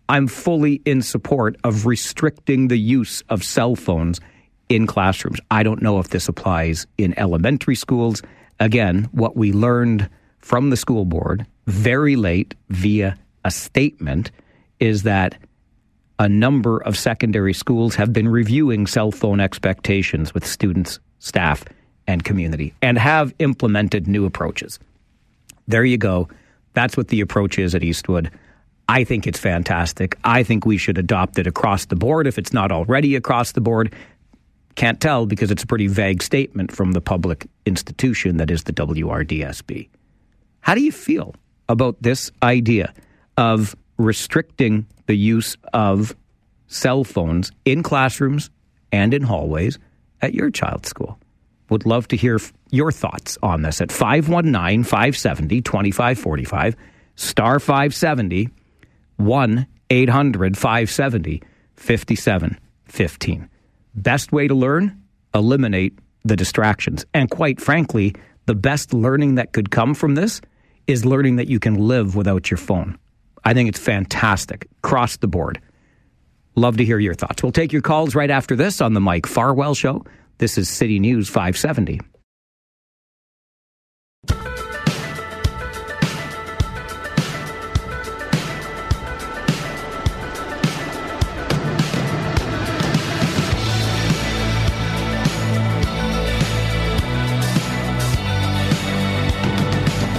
I'm 0.08 0.28
fully 0.28 0.80
in 0.84 1.02
support 1.02 1.56
of 1.64 1.86
restricting 1.86 2.68
the 2.68 2.76
use 2.76 3.22
of 3.28 3.42
cell 3.42 3.74
phones 3.74 4.20
in 4.68 4.86
classrooms. 4.86 5.40
I 5.50 5.64
don't 5.64 5.82
know 5.82 5.98
if 5.98 6.10
this 6.10 6.28
applies 6.28 6.86
in 6.96 7.18
elementary 7.18 7.74
schools. 7.74 8.22
Again, 8.60 9.08
what 9.10 9.36
we 9.36 9.52
learned 9.52 10.08
from 10.46 10.70
the 10.70 10.76
school 10.76 11.04
board 11.04 11.44
very 11.66 12.14
late 12.14 12.54
via 12.68 13.18
a 13.44 13.50
statement 13.50 14.30
is 14.78 15.02
that 15.02 15.36
a 16.20 16.28
number 16.28 16.78
of 16.84 16.96
secondary 16.96 17.52
schools 17.52 17.96
have 17.96 18.12
been 18.12 18.28
reviewing 18.28 18.86
cell 18.86 19.10
phone 19.10 19.40
expectations 19.40 20.32
with 20.32 20.46
students, 20.46 21.00
staff, 21.18 21.64
and 22.06 22.22
community 22.22 22.72
and 22.80 22.96
have 22.96 23.34
implemented 23.40 24.06
new 24.06 24.24
approaches. 24.24 24.78
There 25.66 25.84
you 25.84 25.98
go. 25.98 26.28
That's 26.74 26.96
what 26.96 27.08
the 27.08 27.20
approach 27.22 27.58
is 27.58 27.74
at 27.74 27.82
Eastwood. 27.82 28.30
I 28.88 29.02
think 29.02 29.26
it's 29.26 29.40
fantastic. 29.40 30.16
I 30.22 30.44
think 30.44 30.64
we 30.64 30.78
should 30.78 30.96
adopt 30.96 31.40
it 31.40 31.48
across 31.48 31.86
the 31.86 31.96
board 31.96 32.28
if 32.28 32.38
it's 32.38 32.52
not 32.52 32.70
already 32.70 33.16
across 33.16 33.50
the 33.50 33.60
board. 33.60 33.92
Can't 34.76 35.00
tell 35.00 35.26
because 35.26 35.50
it's 35.50 35.64
a 35.64 35.66
pretty 35.66 35.88
vague 35.88 36.22
statement 36.22 36.70
from 36.70 36.92
the 36.92 37.00
public 37.00 37.48
institution 37.64 38.36
that 38.36 38.48
is 38.52 38.62
the 38.62 38.72
WRDSB. 38.72 39.88
How 40.66 40.74
do 40.74 40.82
you 40.82 40.90
feel 40.90 41.32
about 41.68 42.02
this 42.02 42.32
idea 42.42 42.92
of 43.36 43.76
restricting 43.98 44.84
the 45.06 45.14
use 45.14 45.56
of 45.72 46.16
cell 46.66 47.04
phones 47.04 47.52
in 47.64 47.84
classrooms 47.84 48.50
and 48.90 49.14
in 49.14 49.22
hallways 49.22 49.78
at 50.22 50.34
your 50.34 50.50
child's 50.50 50.88
school? 50.88 51.20
Would 51.70 51.86
love 51.86 52.08
to 52.08 52.16
hear 52.16 52.40
your 52.72 52.90
thoughts 52.90 53.38
on 53.44 53.62
this 53.62 53.80
at 53.80 53.92
519 53.92 54.82
570 54.82 55.62
2545, 55.62 56.74
star 57.14 57.60
570, 57.60 58.48
1 59.18 59.66
800 59.90 60.58
570 60.58 61.42
5715. 61.76 63.50
Best 63.94 64.32
way 64.32 64.48
to 64.48 64.54
learn? 64.56 65.00
Eliminate 65.32 65.96
the 66.24 66.34
distractions. 66.34 67.06
And 67.14 67.30
quite 67.30 67.60
frankly, 67.60 68.16
the 68.46 68.56
best 68.56 68.92
learning 68.92 69.36
that 69.36 69.52
could 69.52 69.70
come 69.70 69.94
from 69.94 70.16
this 70.16 70.40
is 70.86 71.04
learning 71.04 71.36
that 71.36 71.48
you 71.48 71.58
can 71.58 71.74
live 71.74 72.16
without 72.16 72.50
your 72.50 72.58
phone. 72.58 72.98
I 73.44 73.54
think 73.54 73.68
it's 73.68 73.78
fantastic 73.78 74.68
across 74.78 75.16
the 75.16 75.28
board. 75.28 75.60
Love 76.54 76.76
to 76.78 76.84
hear 76.84 76.98
your 76.98 77.14
thoughts. 77.14 77.42
We'll 77.42 77.52
take 77.52 77.72
your 77.72 77.82
calls 77.82 78.14
right 78.14 78.30
after 78.30 78.56
this 78.56 78.80
on 78.80 78.94
the 78.94 79.00
Mike 79.00 79.26
Farwell 79.26 79.74
Show. 79.74 80.04
This 80.38 80.58
is 80.58 80.68
City 80.68 80.98
News 80.98 81.28
570. 81.28 82.00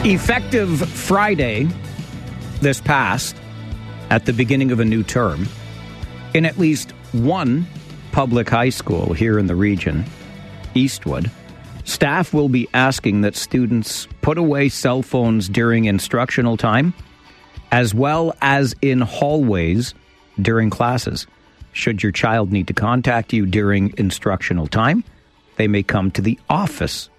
Effective 0.10 0.90
Friday, 0.90 1.68
this 2.62 2.80
past, 2.80 3.36
at 4.10 4.26
the 4.26 4.32
beginning 4.32 4.72
of 4.72 4.80
a 4.80 4.86
new 4.86 5.04
term, 5.04 5.50
in 6.34 6.46
at 6.46 6.58
least 6.58 6.92
one 7.12 7.68
public 8.14 8.50
high 8.50 8.70
school 8.70 9.12
here 9.12 9.38
in 9.38 9.48
the 9.48 9.56
region, 9.56 10.06
Eastwood, 10.74 11.30
staff 11.84 12.34
will 12.34 12.48
be 12.48 12.70
asking 12.74 13.20
that 13.20 13.36
students 13.36 14.08
put 14.22 14.38
away 14.38 14.70
cell 14.70 15.02
phones 15.02 15.50
during 15.50 15.84
instructional 15.84 16.56
time, 16.56 16.94
as 17.74 17.94
well 17.94 18.34
as 18.40 18.74
in 18.82 19.02
hallways 19.02 19.94
during 20.42 20.70
classes. 20.70 21.28
Should 21.74 22.02
your 22.02 22.14
child 22.14 22.54
need 22.54 22.68
to 22.68 22.74
contact 22.74 23.34
you 23.34 23.46
during 23.46 23.94
instructional 23.98 24.68
time, 24.68 25.04
they 25.58 25.68
may 25.68 25.84
come 25.84 26.12
to 26.12 26.22
the 26.22 26.40
office 26.50 27.10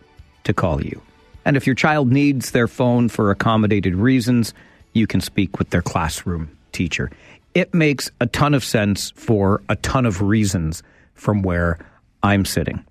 to 0.45 0.55
call 0.55 0.83
you. 0.83 1.03
And 1.49 1.57
if 1.57 1.67
your 1.67 1.75
child 1.75 2.13
needs 2.13 2.51
their 2.51 2.69
phone 2.69 3.09
for 3.09 3.31
accommodated 3.31 3.95
reasons, 3.95 4.53
you 4.93 5.07
can 5.07 5.23
speak 5.23 5.59
with 5.59 5.71
their 5.71 5.81
classroom 5.81 6.55
teacher. 6.73 7.11
It 7.55 7.73
makes 7.73 8.11
a 8.21 8.27
ton 8.27 8.53
of 8.53 8.63
sense 8.63 9.13
for 9.13 9.63
a 9.71 9.77
ton 9.77 10.05
of 10.05 10.21
reasons 10.21 10.83
from 11.15 11.41
where 11.41 11.79
I'm 12.23 12.45
sitting. 12.45 12.85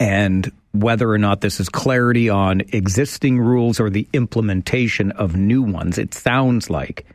And 0.00 0.50
whether 0.72 1.08
or 1.08 1.18
not 1.18 1.40
this 1.40 1.60
is 1.60 1.68
clarity 1.68 2.28
on 2.28 2.62
existing 2.72 3.38
rules 3.38 3.78
or 3.78 3.90
the 3.90 4.08
implementation 4.12 5.12
of 5.12 5.36
new 5.36 5.62
ones, 5.62 5.98
it 5.98 6.14
sounds 6.14 6.68
like 6.68 7.06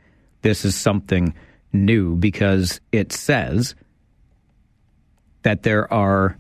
this 0.44 0.64
is 0.64 0.78
something 0.78 1.34
new 1.74 2.16
because 2.16 2.80
it 2.94 3.12
says 3.12 3.76
that 5.42 5.64
there 5.64 5.92
are 5.92 6.38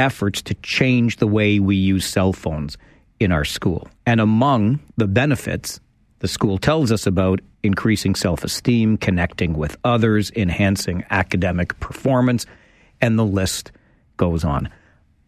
efforts 0.00 0.42
to 0.42 0.54
change 0.54 1.18
the 1.18 1.28
way 1.28 1.60
we 1.60 1.76
use 1.76 2.04
cell 2.04 2.32
phones 2.32 2.76
in 3.18 3.32
our 3.32 3.44
school. 3.44 3.88
And 4.04 4.20
among 4.20 4.80
the 4.96 5.06
benefits 5.06 5.80
the 6.20 6.28
school 6.28 6.58
tells 6.58 6.90
us 6.90 7.06
about 7.06 7.40
increasing 7.62 8.14
self 8.14 8.42
esteem, 8.42 8.96
connecting 8.96 9.54
with 9.54 9.76
others, 9.84 10.30
enhancing 10.34 11.04
academic 11.10 11.78
performance, 11.78 12.46
and 13.00 13.18
the 13.18 13.24
list 13.24 13.72
goes 14.16 14.44
on. 14.44 14.70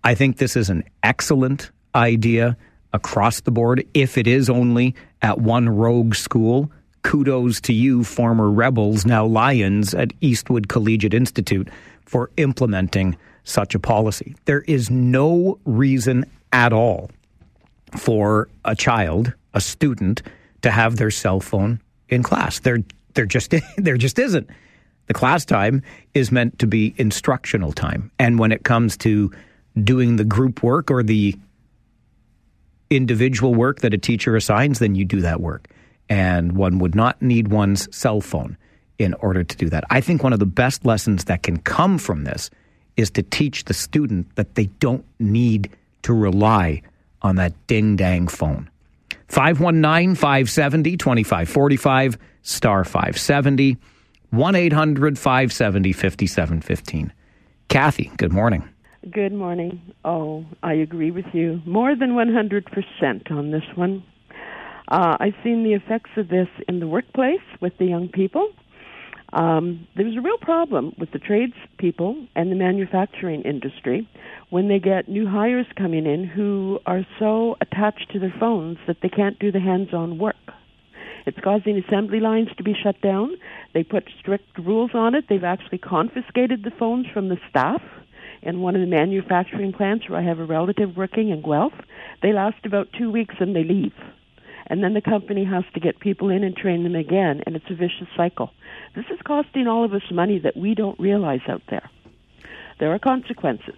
I 0.03 0.15
think 0.15 0.39
this 0.39 0.57
is 0.57 0.71
an 0.71 0.85
excellent 1.03 1.71
idea 1.95 2.57
across 2.93 3.41
the 3.41 3.51
board. 3.51 3.87
If 3.93 4.17
it 4.17 4.27
is 4.27 4.49
only 4.49 4.95
at 5.21 5.39
one 5.39 5.69
rogue 5.69 6.15
school, 6.15 6.71
kudos 7.03 7.61
to 7.63 7.75
you, 7.75 8.03
former 8.03 8.51
rebels, 8.51 9.05
now 9.05 9.27
Lions 9.27 9.93
at 9.93 10.13
Eastwood 10.21 10.69
Collegiate 10.69 11.15
Institute, 11.15 11.69
for 12.07 12.31
implementing 12.39 13.17
such 13.45 13.75
a 13.75 13.79
policy. 13.79 14.35
There 14.47 14.63
is 14.63 14.91
no 14.91 15.59
reason 15.67 16.25
at 16.53 16.73
all 16.73 17.11
for 17.97 18.49
a 18.65 18.75
child, 18.75 19.33
a 19.55 19.61
student, 19.61 20.23
to 20.63 20.71
have 20.71 20.97
their 20.97 21.11
cell 21.11 21.41
phone 21.41 21.81
in 22.09 22.23
class. 22.23 22.61
There, 22.61 22.79
there 23.15 23.27
just 23.27 23.55
there 23.77 23.97
just 23.97 24.19
isn't. 24.19 24.49
The 25.07 25.15
class 25.15 25.45
time 25.45 25.83
is 26.13 26.31
meant 26.31 26.59
to 26.59 26.67
be 26.67 26.95
instructional 26.99 27.73
time, 27.73 28.11
and 28.19 28.39
when 28.39 28.53
it 28.53 28.65
comes 28.65 28.97
to 28.99 29.33
doing 29.83 30.17
the 30.17 30.25
group 30.25 30.63
work 30.63 30.91
or 30.91 31.03
the 31.03 31.35
individual 32.91 33.55
work 33.55 33.81
that 33.81 33.95
a 33.95 33.99
teacher 33.99 34.37
assigns, 34.37 34.79
then 34.79 34.95
you 34.95 35.05
do 35.05 35.21
that 35.21 35.41
work. 35.41 35.69
And 36.09 36.53
one 36.53 36.79
would 36.79 36.95
not 36.95 37.21
need 37.21 37.49
one's 37.49 37.95
cell 37.95 38.21
phone 38.21 38.57
in 38.99 39.15
order 39.15 39.45
to 39.45 39.57
do 39.57 39.69
that. 39.69 39.85
I 39.91 40.01
think 40.01 40.23
one 40.23 40.33
of 40.33 40.39
the 40.39 40.47
best 40.47 40.85
lessons 40.85 41.25
that 41.25 41.43
can 41.43 41.59
come 41.59 41.99
from 41.99 42.25
this 42.25 42.51
is 42.97 43.11
to 43.13 43.23
teach 43.23 43.65
the 43.65 43.75
student 43.75 44.35
that 44.37 44.55
they 44.55 44.67
don't 44.81 45.05
need 45.21 45.71
to 46.03 46.13
rely 46.13 46.83
on 47.23 47.37
that 47.37 47.55
ding 47.67 47.97
dang 47.97 48.29
phone. 48.29 48.71
519 49.29 50.15
570 50.15 50.97
2545, 50.97 52.19
star 52.43 52.85
570, 52.85 53.77
1 54.31 54.55
800 54.55 55.19
570 55.19 55.93
5715. 55.93 57.13
Kathy, 57.69 58.11
good 58.17 58.33
morning. 58.33 58.69
Good 59.11 59.33
morning. 59.33 59.81
Oh, 60.05 60.45
I 60.63 60.75
agree 60.75 61.11
with 61.11 61.27
you. 61.33 61.63
More 61.67 61.95
than 61.95 62.11
100% 62.11 63.31
on 63.31 63.51
this 63.51 63.63
one. 63.75 64.03
Uh, 64.89 65.17
I've 65.21 65.35
seen 65.45 65.65
the 65.65 65.75
effects 65.75 66.11
of 66.17 66.29
this 66.29 66.49
in 66.67 66.81
the 66.81 66.89
workplace 66.89 67.43
with 67.61 67.77
the 67.79 67.85
young 67.85 68.09
people. 68.09 68.51
Um, 69.33 69.87
there's 69.95 70.17
a 70.17 70.23
real 70.23 70.39
problem 70.39 70.95
with 70.99 71.11
the 71.13 71.19
tradespeople 71.19 72.27
and 72.35 72.51
the 72.51 72.57
manufacturing 72.57 73.43
industry 73.43 74.09
when 74.49 74.69
they 74.69 74.79
get 74.79 75.09
new 75.09 75.29
hires 75.29 75.67
coming 75.77 76.07
in 76.07 76.25
who 76.25 76.79
are 76.87 77.07
so 77.19 77.57
attached 77.61 78.11
to 78.13 78.19
their 78.19 78.35
phones 78.41 78.79
that 78.87 78.99
they 79.03 79.11
can't 79.11 79.39
do 79.39 79.53
the 79.53 79.61
hands 79.61 79.93
on 79.93 80.19
work. 80.19 80.37
It's 81.27 81.39
causing 81.45 81.77
assembly 81.77 82.21
lines 82.21 82.49
to 82.57 82.63
be 82.63 82.75
shut 82.75 82.99
down. 83.03 83.33
They 83.75 83.85
put 83.85 84.09
strict 84.19 84.59
rules 84.59 84.93
on 84.95 85.15
it. 85.15 85.27
They've 85.29 85.45
actually 85.45 85.79
confiscated 85.79 86.65
the 86.65 86.71
phones 86.79 87.07
from 87.13 87.29
the 87.29 87.37
staff 87.51 87.83
in 88.41 88.61
one 88.61 88.75
of 88.75 88.81
the 88.81 88.87
manufacturing 88.87 89.75
plants 89.75 90.09
where 90.09 90.19
I 90.19 90.23
have 90.23 90.39
a 90.39 90.45
relative 90.45 90.97
working 90.97 91.29
in 91.29 91.43
Guelph. 91.43 91.75
They 92.23 92.33
last 92.33 92.65
about 92.65 92.89
two 92.97 93.11
weeks 93.11 93.35
and 93.41 93.55
they 93.55 93.65
leave. 93.65 93.93
And 94.69 94.85
then 94.85 94.95
the 94.95 95.01
company 95.01 95.45
has 95.45 95.65
to 95.75 95.81
get 95.81 95.99
people 95.99 96.29
in 96.29 96.45
and 96.45 96.55
train 96.55 96.85
them 96.85 96.95
again, 96.95 97.43
and 97.47 97.57
it's 97.57 97.65
a 97.71 97.75
vicious 97.75 98.09
cycle. 98.17 98.51
This 98.95 99.07
is 99.11 99.19
costing 99.25 99.67
all 99.67 99.85
of 99.85 99.95
us 99.95 100.03
money 100.13 100.39
that 100.41 100.57
we 100.57 100.75
don't 100.75 100.99
realize 101.01 101.41
out 101.49 101.63
there. 101.71 101.89
There 102.79 102.93
are 102.93 102.99
consequences. 102.99 103.77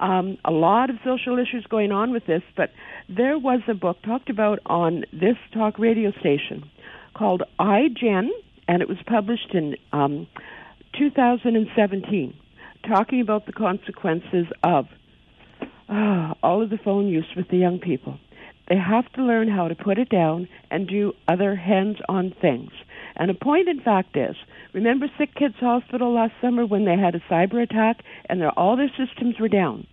Um, 0.00 0.38
a 0.44 0.50
lot 0.50 0.90
of 0.90 0.96
social 1.04 1.38
issues 1.38 1.64
going 1.68 1.92
on 1.92 2.12
with 2.12 2.26
this, 2.26 2.42
but 2.56 2.70
there 3.08 3.38
was 3.38 3.60
a 3.68 3.74
book 3.74 3.98
talked 4.02 4.30
about 4.30 4.58
on 4.66 5.04
this 5.12 5.36
talk 5.52 5.78
radio 5.78 6.10
station 6.18 6.68
called 7.14 7.42
iGen, 7.60 8.28
and 8.66 8.82
it 8.82 8.88
was 8.88 8.98
published 9.06 9.54
in 9.54 9.76
um, 9.92 10.26
2017, 10.98 12.34
talking 12.88 13.20
about 13.20 13.46
the 13.46 13.52
consequences 13.52 14.46
of 14.64 14.86
uh, 15.88 16.34
all 16.42 16.62
of 16.62 16.70
the 16.70 16.78
phone 16.78 17.06
use 17.06 17.26
with 17.36 17.48
the 17.48 17.58
young 17.58 17.78
people. 17.78 18.18
They 18.68 18.76
have 18.76 19.10
to 19.12 19.22
learn 19.22 19.48
how 19.48 19.68
to 19.68 19.74
put 19.74 19.98
it 19.98 20.08
down 20.08 20.48
and 20.70 20.88
do 20.88 21.12
other 21.28 21.56
hands 21.56 21.98
on 22.08 22.34
things. 22.40 22.70
And 23.16 23.30
a 23.30 23.34
point, 23.34 23.68
in 23.68 23.80
fact, 23.80 24.16
is 24.16 24.36
remember 24.72 25.06
Sick 25.18 25.34
Kids 25.34 25.56
Hospital 25.60 26.14
last 26.14 26.32
summer 26.40 26.64
when 26.64 26.84
they 26.84 26.96
had 26.96 27.14
a 27.14 27.22
cyber 27.30 27.62
attack 27.62 28.02
and 28.28 28.40
their, 28.40 28.50
all 28.50 28.76
their 28.76 28.90
systems 28.96 29.38
were 29.38 29.48
down? 29.48 29.86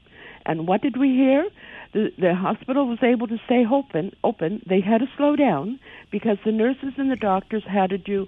And 0.45 0.67
what 0.67 0.82
did 0.82 0.97
we 0.97 1.10
hear? 1.10 1.47
The, 1.93 2.10
the 2.17 2.36
hospital 2.36 2.88
was 2.88 2.99
able 3.03 3.27
to 3.27 3.38
stay 3.45 3.65
open. 3.69 4.12
Open. 4.23 4.62
They 4.67 4.82
had 4.82 4.99
to 4.99 5.08
slow 5.17 5.36
down 5.36 5.79
because 6.12 6.38
the 6.45 6.51
nurses 6.51 6.93
and 6.97 7.12
the 7.12 7.15
doctors 7.15 7.63
had 7.67 7.89
to 7.89 7.97
do 7.97 8.27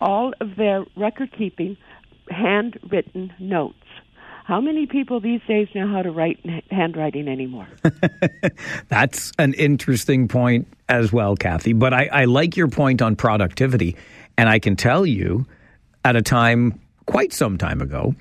all 0.00 0.32
of 0.40 0.56
their 0.56 0.84
record 0.96 1.30
keeping, 1.36 1.76
handwritten 2.28 3.32
notes. 3.38 3.76
How 4.44 4.60
many 4.60 4.86
people 4.86 5.20
these 5.20 5.40
days 5.46 5.68
know 5.74 5.86
how 5.86 6.02
to 6.02 6.10
write 6.10 6.40
handwriting 6.70 7.28
anymore? 7.28 7.68
That's 8.88 9.32
an 9.38 9.54
interesting 9.54 10.26
point 10.26 10.66
as 10.88 11.12
well, 11.12 11.36
Kathy. 11.36 11.72
But 11.72 11.94
I, 11.94 12.08
I 12.12 12.24
like 12.24 12.56
your 12.56 12.68
point 12.68 13.02
on 13.02 13.14
productivity. 13.14 13.96
And 14.36 14.48
I 14.48 14.58
can 14.58 14.76
tell 14.76 15.06
you, 15.06 15.46
at 16.04 16.16
a 16.16 16.22
time 16.22 16.80
quite 17.06 17.32
some 17.32 17.58
time 17.58 17.80
ago, 17.80 18.14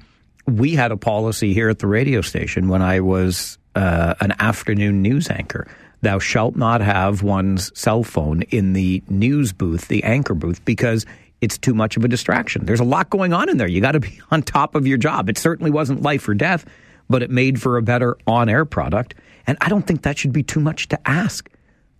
we 0.45 0.75
had 0.75 0.91
a 0.91 0.97
policy 0.97 1.53
here 1.53 1.69
at 1.69 1.79
the 1.79 1.88
radio 1.88 2.21
station 2.21 2.67
when 2.67 2.81
I 2.81 2.99
was 2.99 3.57
uh, 3.75 4.15
an 4.19 4.34
afternoon 4.39 5.01
news 5.01 5.29
anchor. 5.29 5.67
Thou 6.01 6.19
shalt 6.19 6.55
not 6.55 6.81
have 6.81 7.23
one's 7.23 7.71
cell 7.79 8.03
phone 8.03 8.41
in 8.43 8.73
the 8.73 9.03
news 9.07 9.53
booth, 9.53 9.88
the 9.88 10.03
anchor 10.03 10.34
booth, 10.34 10.63
because 10.65 11.05
it's 11.41 11.58
too 11.58 11.73
much 11.73 11.97
of 11.97 12.06
a 12.06 12.08
distraction. 12.08 12.65
There's 12.65 12.80
a 12.80 12.86
lot 12.86 13.10
going 13.10 13.34
on 13.34 13.49
in 13.49 13.58
there. 13.58 13.67
You 13.67 13.82
got 13.82 13.93
to 13.93 13.99
be 13.99 14.21
on 14.32 14.43
top 14.43 14.75
of 14.75 14.88
your 14.88 14.97
job. 14.97 15.30
It 15.30 15.38
certainly 15.38 15.71
wasn't 15.71 16.01
life 16.01 16.27
or 16.27 16.34
death, 16.34 16.65
but 17.10 17.21
it 17.23 17.30
made 17.30 17.62
for 17.62 17.77
a 17.77 17.82
better 17.82 18.17
on 18.27 18.47
air 18.47 18.63
product. 18.63 19.15
And 19.47 19.58
I 19.60 19.69
don't 19.69 19.86
think 19.86 20.04
that 20.04 20.17
should 20.17 20.32
be 20.32 20.43
too 20.43 20.60
much 20.60 20.88
to 20.89 21.10
ask 21.10 21.49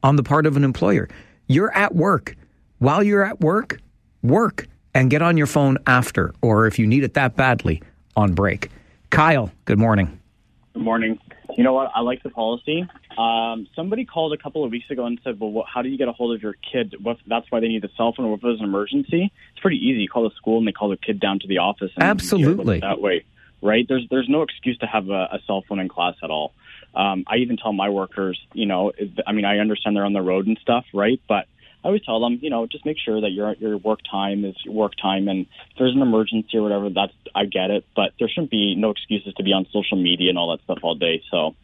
on 0.04 0.16
the 0.16 0.24
part 0.24 0.46
of 0.46 0.56
an 0.56 0.64
employer. 0.64 1.10
You're 1.48 1.76
at 1.76 1.96
work. 1.96 2.36
While 2.80 3.04
you're 3.04 3.24
at 3.24 3.42
work, 3.42 3.80
work 4.24 4.68
and 4.94 5.10
get 5.10 5.22
on 5.22 5.38
your 5.38 5.48
phone 5.48 5.78
after, 5.88 6.34
or 6.42 6.68
if 6.68 6.80
you 6.80 6.88
need 6.88 7.04
it 7.04 7.14
that 7.16 7.36
badly, 7.36 7.82
on 8.16 8.34
break. 8.34 8.70
Kyle, 9.10 9.52
good 9.66 9.80
morning. 9.80 10.20
Good 10.74 10.84
morning. 10.84 11.20
You 11.58 11.64
know 11.64 11.74
what? 11.74 11.92
I 11.94 12.02
like 12.02 12.24
the 12.24 12.30
policy. 12.30 12.88
Um, 13.18 13.68
somebody 13.76 14.06
called 14.06 14.34
a 14.34 14.38
couple 14.38 14.64
of 14.64 14.72
weeks 14.72 14.90
ago 14.90 15.06
and 15.06 15.20
said, 15.24 15.40
"Well, 15.40 15.52
what, 15.52 15.68
how 15.72 15.82
do 15.82 15.90
you 15.90 15.98
get 15.98 16.08
a 16.08 16.14
hold 16.14 16.36
of 16.36 16.42
your 16.42 16.56
kid? 16.72 16.96
What, 17.02 17.18
that's 17.28 17.50
why 17.50 17.60
they 17.60 17.68
need 17.68 17.84
a 17.84 17.90
cell 17.98 18.14
phone. 18.14 18.26
Or 18.26 18.36
if 18.36 18.42
there's 18.42 18.60
an 18.60 18.66
emergency, 18.66 19.32
it's 19.52 19.60
pretty 19.62 19.78
easy. 19.78 20.02
You 20.02 20.10
call 20.10 20.24
the 20.24 20.36
school 20.36 20.58
and 20.58 20.68
they 20.68 20.72
call 20.72 20.90
the 20.90 20.98
kid 20.98 21.20
down 21.20 21.40
to 21.40 21.48
the 21.48 21.58
office. 21.58 21.92
And 21.96 22.04
Absolutely. 22.04 22.80
That 22.80 23.02
way, 23.02 23.26
right? 23.62 23.86
There's 23.88 24.08
there's 24.10 24.30
no 24.30 24.44
excuse 24.44 24.78
to 24.80 24.86
have 24.86 25.10
a, 25.10 25.30
a 25.34 25.40
cell 25.46 25.64
phone 25.68 25.80
in 25.80 25.90
class 25.90 26.16
at 26.24 26.30
all. 26.30 26.54
Um, 26.96 27.24
I 27.28 27.38
even 27.38 27.58
tell 27.58 27.74
my 27.74 27.90
workers, 27.90 28.40
you 28.54 28.66
know, 28.66 28.92
I 29.26 29.32
mean, 29.32 29.46
I 29.46 29.60
understand 29.60 29.96
they're 29.96 30.06
on 30.06 30.14
the 30.14 30.22
road 30.22 30.48
and 30.48 30.58
stuff, 30.62 30.86
right? 30.94 31.22
But 31.28 31.48
I 31.84 31.88
always 31.88 32.04
tell 32.04 32.20
them, 32.20 32.40
you 32.42 32.50
know, 32.50 32.68
just 32.68 32.86
make 32.86 32.98
sure 33.04 33.22
that 33.22 33.32
your 33.32 33.54
your 33.56 33.78
work 33.78 34.00
time 34.10 34.46
is 34.46 34.56
your 34.64 34.74
work 34.74 34.94
time, 35.02 35.28
and 35.28 35.48
if 35.72 35.78
there's 35.78 35.96
an 35.96 36.02
emergency 36.02 36.58
or 36.58 36.64
whatever, 36.64 36.90
that's 36.90 37.14
I 37.34 37.46
get 37.46 37.72
it, 37.72 37.86
but 37.96 38.14
there 38.20 38.30
shouldn't 38.30 38.52
be 38.52 38.76
no 38.76 38.92
excuses 38.92 39.34
to 39.36 39.44
be 39.44 39.52
on 39.52 39.66
social 39.72 39.98
media 39.98 40.30
and 40.30 40.38
all 40.38 40.52
that 40.52 40.64
stuff 40.64 40.80
all 40.84 40.96
day. 40.96 41.24
So 41.32 41.56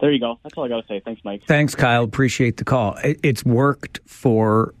there 0.00 0.12
you 0.12 0.20
go. 0.20 0.38
That's 0.42 0.54
all 0.56 0.64
I 0.64 0.68
got 0.68 0.82
to 0.82 0.86
say. 0.86 1.00
Thanks, 1.04 1.22
Mike. 1.24 1.42
Thanks, 1.46 1.74
Kyle. 1.74 2.04
Appreciate 2.04 2.58
the 2.58 2.64
call. 2.64 2.98
It's 3.02 3.44
worked 3.44 4.00
for 4.06 4.74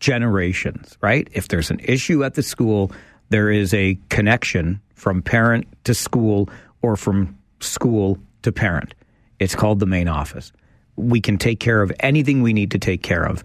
generations, 0.00 0.96
right? 1.00 1.28
If 1.32 1.48
there's 1.48 1.70
an 1.70 1.80
issue 1.80 2.24
at 2.24 2.34
the 2.34 2.42
school, 2.42 2.90
there 3.28 3.50
is 3.50 3.72
a 3.74 3.98
connection 4.08 4.80
from 4.94 5.22
parent 5.22 5.66
to 5.84 5.94
school 5.94 6.48
or 6.82 6.96
from 6.96 7.38
school 7.60 8.18
to 8.42 8.52
parent. 8.52 8.94
It's 9.38 9.54
called 9.54 9.80
the 9.80 9.86
main 9.86 10.08
office. 10.08 10.52
We 10.96 11.20
can 11.20 11.38
take 11.38 11.60
care 11.60 11.82
of 11.82 11.92
anything 12.00 12.42
we 12.42 12.52
need 12.52 12.70
to 12.72 12.78
take 12.78 13.02
care 13.02 13.24
of 13.24 13.44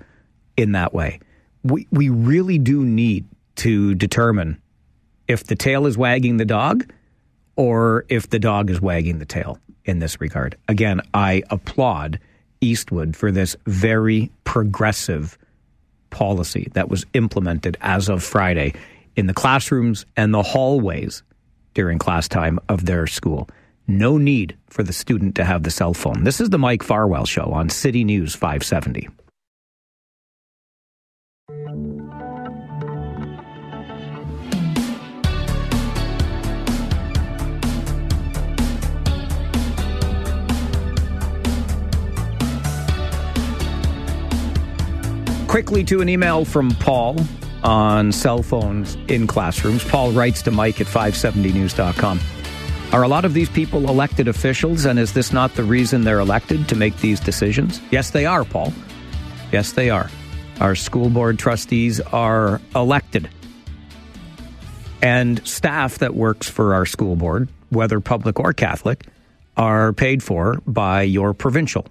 in 0.58 0.72
that 0.74 0.94
way. 0.94 1.20
We, 1.64 1.88
we 1.92 2.10
really 2.10 2.58
do 2.58 2.84
need 2.84 3.28
to 3.58 3.94
determine 3.96 4.62
if 5.28 5.46
the 5.46 5.56
tail 5.56 5.86
is 5.86 5.98
wagging 5.98 6.38
the 6.38 6.46
dog 6.46 6.92
or 7.56 8.06
if 8.10 8.30
the 8.30 8.40
dog 8.40 8.70
is 8.70 8.82
wagging 8.82 9.20
the 9.20 9.26
tail 9.26 9.60
in 9.86 10.00
this 10.00 10.22
regard. 10.22 10.58
Again, 10.68 11.02
I 11.14 11.44
applaud 11.50 12.20
Eastwood 12.62 13.16
for 13.16 13.32
this 13.32 13.56
very 13.66 14.32
progressive 14.44 15.38
policy 16.10 16.70
that 16.74 16.90
was 16.90 17.06
implemented 17.14 17.78
as 17.82 18.10
of 18.10 18.24
Friday 18.24 18.74
in 19.16 19.28
the 19.28 19.34
classrooms 19.34 20.06
and 20.16 20.34
the 20.34 20.44
hallways 20.44 21.24
during 21.74 21.98
class 21.98 22.28
time 22.28 22.60
of 22.70 22.86
their 22.86 23.08
school. 23.08 23.50
No 23.88 24.18
need 24.18 24.56
for 24.70 24.84
the 24.84 24.94
student 24.94 25.36
to 25.36 25.44
have 25.44 25.64
the 25.64 25.72
cell 25.72 25.94
phone. 25.94 26.24
This 26.24 26.40
is 26.40 26.50
the 26.50 26.60
Mike 26.60 26.84
Farwell 26.84 27.26
Show 27.26 27.52
on 27.52 27.70
City 27.70 28.04
News 28.04 28.36
570. 28.36 29.10
Quickly 45.52 45.84
to 45.84 46.00
an 46.00 46.08
email 46.08 46.46
from 46.46 46.72
Paul 46.76 47.18
on 47.62 48.14
cell 48.14 48.42
phones 48.42 48.96
in 49.10 49.28
classrooms. 49.28 49.84
Paul 49.84 50.14
writes 50.14 50.42
to 50.44 50.50
Mike 50.50 50.80
at 50.80 50.88
570news.com. 50.88 52.22
Are 52.94 53.04
a 53.04 53.10
lot 53.10 53.26
of 53.26 53.34
these 53.34 53.50
people 53.50 53.90
elected 53.90 54.30
officials, 54.30 54.86
and 54.86 54.98
is 54.98 55.12
this 55.12 55.34
not 55.34 55.54
the 55.56 55.66
reason 55.66 56.06
they're 56.06 56.22
elected 56.22 56.70
to 56.70 56.78
make 56.78 56.96
these 57.00 57.20
decisions? 57.20 57.82
Yes, 57.92 58.12
they 58.12 58.26
are, 58.26 58.46
Paul. 58.46 58.72
Yes, 59.52 59.74
they 59.74 59.90
are. 59.90 60.10
Our 60.62 60.74
school 60.74 61.10
board 61.10 61.38
trustees 61.38 62.00
are 62.00 62.62
elected. 62.74 63.28
And 65.02 65.46
staff 65.46 65.98
that 65.98 66.16
works 66.16 66.50
for 66.50 66.74
our 66.74 66.86
school 66.86 67.18
board, 67.18 67.50
whether 67.72 68.00
public 68.00 68.40
or 68.40 68.54
Catholic, 68.54 69.06
are 69.58 69.92
paid 69.92 70.24
for 70.24 70.62
by 70.66 71.02
your 71.02 71.34
provincial 71.34 71.88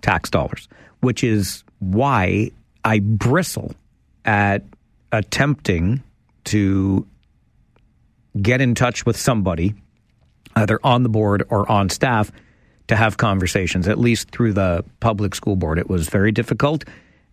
tax 0.00 0.30
dollars, 0.30 0.66
which 1.00 1.22
is 1.22 1.62
why 1.78 2.50
I 2.84 3.00
bristle 3.00 3.74
at 4.24 4.64
attempting 5.10 6.02
to 6.44 7.06
get 8.40 8.60
in 8.60 8.74
touch 8.74 9.04
with 9.04 9.16
somebody, 9.16 9.74
either 10.56 10.78
on 10.82 11.02
the 11.02 11.08
board 11.08 11.44
or 11.50 11.70
on 11.70 11.88
staff, 11.90 12.32
to 12.88 12.96
have 12.96 13.16
conversations, 13.16 13.86
at 13.88 13.98
least 13.98 14.30
through 14.30 14.52
the 14.52 14.84
public 15.00 15.34
school 15.34 15.56
board. 15.56 15.78
It 15.78 15.88
was 15.88 16.08
very 16.08 16.32
difficult. 16.32 16.84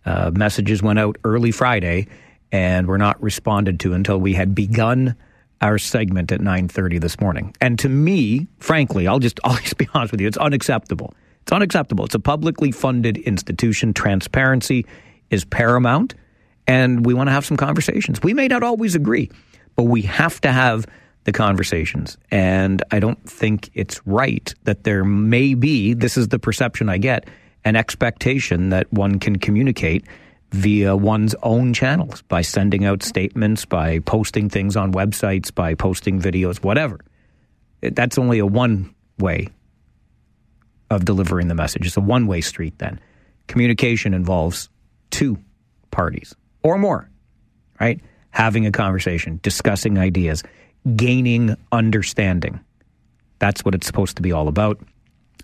Uh, 0.04 0.30
messages 0.34 0.82
went 0.82 0.98
out 0.98 1.16
early 1.24 1.50
Friday 1.50 2.06
and 2.52 2.86
were 2.86 2.98
not 2.98 3.20
responded 3.22 3.80
to 3.80 3.92
until 3.92 4.18
we 4.18 4.34
had 4.34 4.54
begun 4.54 5.14
our 5.60 5.78
segment 5.78 6.32
at 6.32 6.40
9.30 6.40 7.00
this 7.00 7.20
morning. 7.20 7.54
And 7.60 7.78
to 7.80 7.88
me, 7.88 8.46
frankly, 8.58 9.06
I'll 9.06 9.18
just, 9.18 9.40
I'll 9.44 9.56
just 9.56 9.76
be 9.76 9.88
honest 9.94 10.12
with 10.12 10.20
you, 10.20 10.28
it's 10.28 10.38
unacceptable. 10.38 11.14
It's 11.42 11.52
unacceptable. 11.52 12.04
It's 12.04 12.14
a 12.14 12.20
publicly 12.20 12.70
funded 12.70 13.18
institution. 13.18 13.92
Transparency 13.92 14.86
is 15.30 15.44
paramount, 15.44 16.14
and 16.66 17.04
we 17.06 17.14
want 17.14 17.28
to 17.28 17.32
have 17.32 17.44
some 17.44 17.56
conversations. 17.56 18.22
We 18.22 18.34
may 18.34 18.48
not 18.48 18.62
always 18.62 18.94
agree, 18.94 19.30
but 19.76 19.84
we 19.84 20.02
have 20.02 20.40
to 20.42 20.52
have 20.52 20.86
the 21.24 21.32
conversations. 21.32 22.16
And 22.30 22.82
I 22.90 22.98
don't 22.98 23.22
think 23.28 23.70
it's 23.74 24.00
right 24.06 24.52
that 24.64 24.84
there 24.84 25.04
may 25.04 25.54
be, 25.54 25.94
this 25.94 26.16
is 26.16 26.28
the 26.28 26.38
perception 26.38 26.88
I 26.88 26.98
get, 26.98 27.28
an 27.64 27.76
expectation 27.76 28.70
that 28.70 28.90
one 28.92 29.18
can 29.18 29.36
communicate 29.36 30.06
via 30.52 30.96
one's 30.96 31.34
own 31.42 31.74
channels 31.74 32.22
by 32.22 32.40
sending 32.42 32.84
out 32.84 33.02
statements, 33.02 33.64
by 33.64 33.98
posting 34.00 34.48
things 34.48 34.76
on 34.76 34.92
websites, 34.92 35.54
by 35.54 35.74
posting 35.74 36.20
videos, 36.20 36.64
whatever. 36.64 36.98
That's 37.82 38.18
only 38.18 38.38
a 38.38 38.46
one 38.46 38.94
way 39.18 39.48
of 40.90 41.04
delivering 41.04 41.48
the 41.48 41.54
message. 41.54 41.86
It's 41.86 41.96
a 41.96 42.00
one 42.00 42.26
way 42.26 42.40
street 42.40 42.78
then. 42.78 42.98
Communication 43.46 44.14
involves 44.14 44.69
two 45.10 45.38
parties 45.90 46.34
or 46.62 46.78
more, 46.78 47.08
right? 47.80 48.00
Having 48.30 48.66
a 48.66 48.72
conversation, 48.72 49.40
discussing 49.42 49.98
ideas, 49.98 50.42
gaining 50.96 51.56
understanding. 51.72 52.60
That's 53.38 53.64
what 53.64 53.74
it's 53.74 53.86
supposed 53.86 54.16
to 54.16 54.22
be 54.22 54.32
all 54.32 54.48
about. 54.48 54.78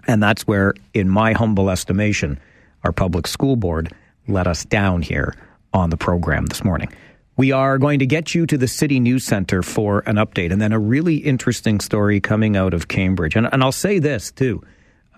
And 0.06 0.22
that's 0.22 0.46
where, 0.46 0.74
in 0.94 1.08
my 1.08 1.32
humble 1.32 1.70
estimation, 1.70 2.38
our 2.84 2.92
public 2.92 3.26
school 3.26 3.56
board 3.56 3.92
let 4.28 4.46
us 4.46 4.64
down 4.64 5.02
here 5.02 5.34
on 5.72 5.90
the 5.90 5.96
program 5.96 6.46
this 6.46 6.64
morning. 6.64 6.92
We 7.36 7.52
are 7.52 7.76
going 7.76 7.98
to 7.98 8.06
get 8.06 8.34
you 8.34 8.46
to 8.46 8.56
the 8.56 8.68
City 8.68 8.98
News 8.98 9.24
Center 9.24 9.62
for 9.62 10.02
an 10.06 10.16
update 10.16 10.52
and 10.52 10.60
then 10.60 10.72
a 10.72 10.78
really 10.78 11.16
interesting 11.16 11.80
story 11.80 12.20
coming 12.20 12.56
out 12.56 12.72
of 12.72 12.88
Cambridge. 12.88 13.36
And, 13.36 13.48
and 13.52 13.62
I'll 13.62 13.72
say 13.72 13.98
this 13.98 14.32
too. 14.32 14.62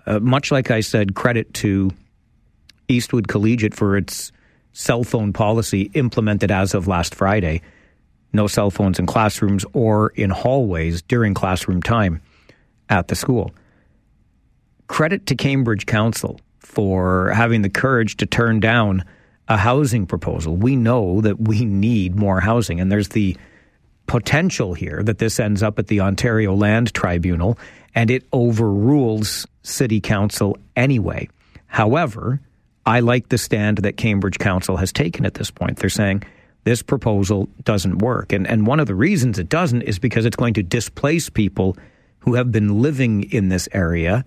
Uh, 0.05 0.19
much 0.19 0.51
like 0.51 0.69
I 0.69 0.81
said, 0.81 1.15
credit 1.15 1.53
to 1.55 1.91
Eastwood 2.87 3.27
Collegiate 3.27 3.73
for 3.73 3.95
its 3.95 4.31
cell 4.73 5.03
phone 5.03 5.33
policy 5.33 5.91
implemented 5.93 6.51
as 6.51 6.73
of 6.73 6.87
last 6.87 7.15
Friday. 7.15 7.61
No 8.31 8.47
cell 8.47 8.69
phones 8.69 8.99
in 8.99 9.05
classrooms 9.05 9.65
or 9.73 10.09
in 10.09 10.29
hallways 10.29 11.01
during 11.01 11.33
classroom 11.33 11.81
time 11.81 12.21
at 12.89 13.07
the 13.07 13.15
school. 13.15 13.51
Credit 14.87 15.25
to 15.27 15.35
Cambridge 15.35 15.85
Council 15.85 16.39
for 16.59 17.31
having 17.31 17.61
the 17.61 17.69
courage 17.69 18.17
to 18.17 18.25
turn 18.25 18.59
down 18.59 19.03
a 19.47 19.57
housing 19.57 20.05
proposal. 20.05 20.55
We 20.55 20.75
know 20.75 21.21
that 21.21 21.39
we 21.39 21.65
need 21.65 22.15
more 22.15 22.39
housing, 22.39 22.79
and 22.79 22.91
there's 22.91 23.09
the 23.09 23.35
potential 24.05 24.73
here 24.73 25.03
that 25.03 25.19
this 25.19 25.39
ends 25.39 25.61
up 25.61 25.77
at 25.77 25.87
the 25.87 26.01
Ontario 26.01 26.55
Land 26.55 26.93
Tribunal 26.93 27.57
and 27.93 28.09
it 28.09 28.23
overrules 28.33 29.45
City 29.61 30.01
Council 30.01 30.57
anyway. 30.75 31.29
However, 31.67 32.41
I 32.89 33.01
like 33.01 33.29
the 33.29 33.37
stand 33.37 33.77
that 33.79 33.97
Cambridge 33.97 34.39
Council 34.39 34.75
has 34.77 34.91
taken 34.91 35.23
at 35.23 35.35
this 35.35 35.51
point. 35.51 35.77
They're 35.77 35.91
saying 35.91 36.23
this 36.63 36.81
proposal 36.81 37.47
doesn't 37.63 37.99
work. 37.99 38.33
And, 38.33 38.47
and 38.47 38.65
one 38.65 38.79
of 38.79 38.87
the 38.87 38.95
reasons 38.95 39.37
it 39.37 39.47
doesn't 39.47 39.83
is 39.83 39.99
because 39.99 40.25
it's 40.25 40.35
going 40.35 40.55
to 40.55 40.63
displace 40.63 41.29
people 41.29 41.77
who 42.21 42.33
have 42.33 42.51
been 42.51 42.81
living 42.81 43.31
in 43.31 43.49
this 43.49 43.69
area 43.73 44.25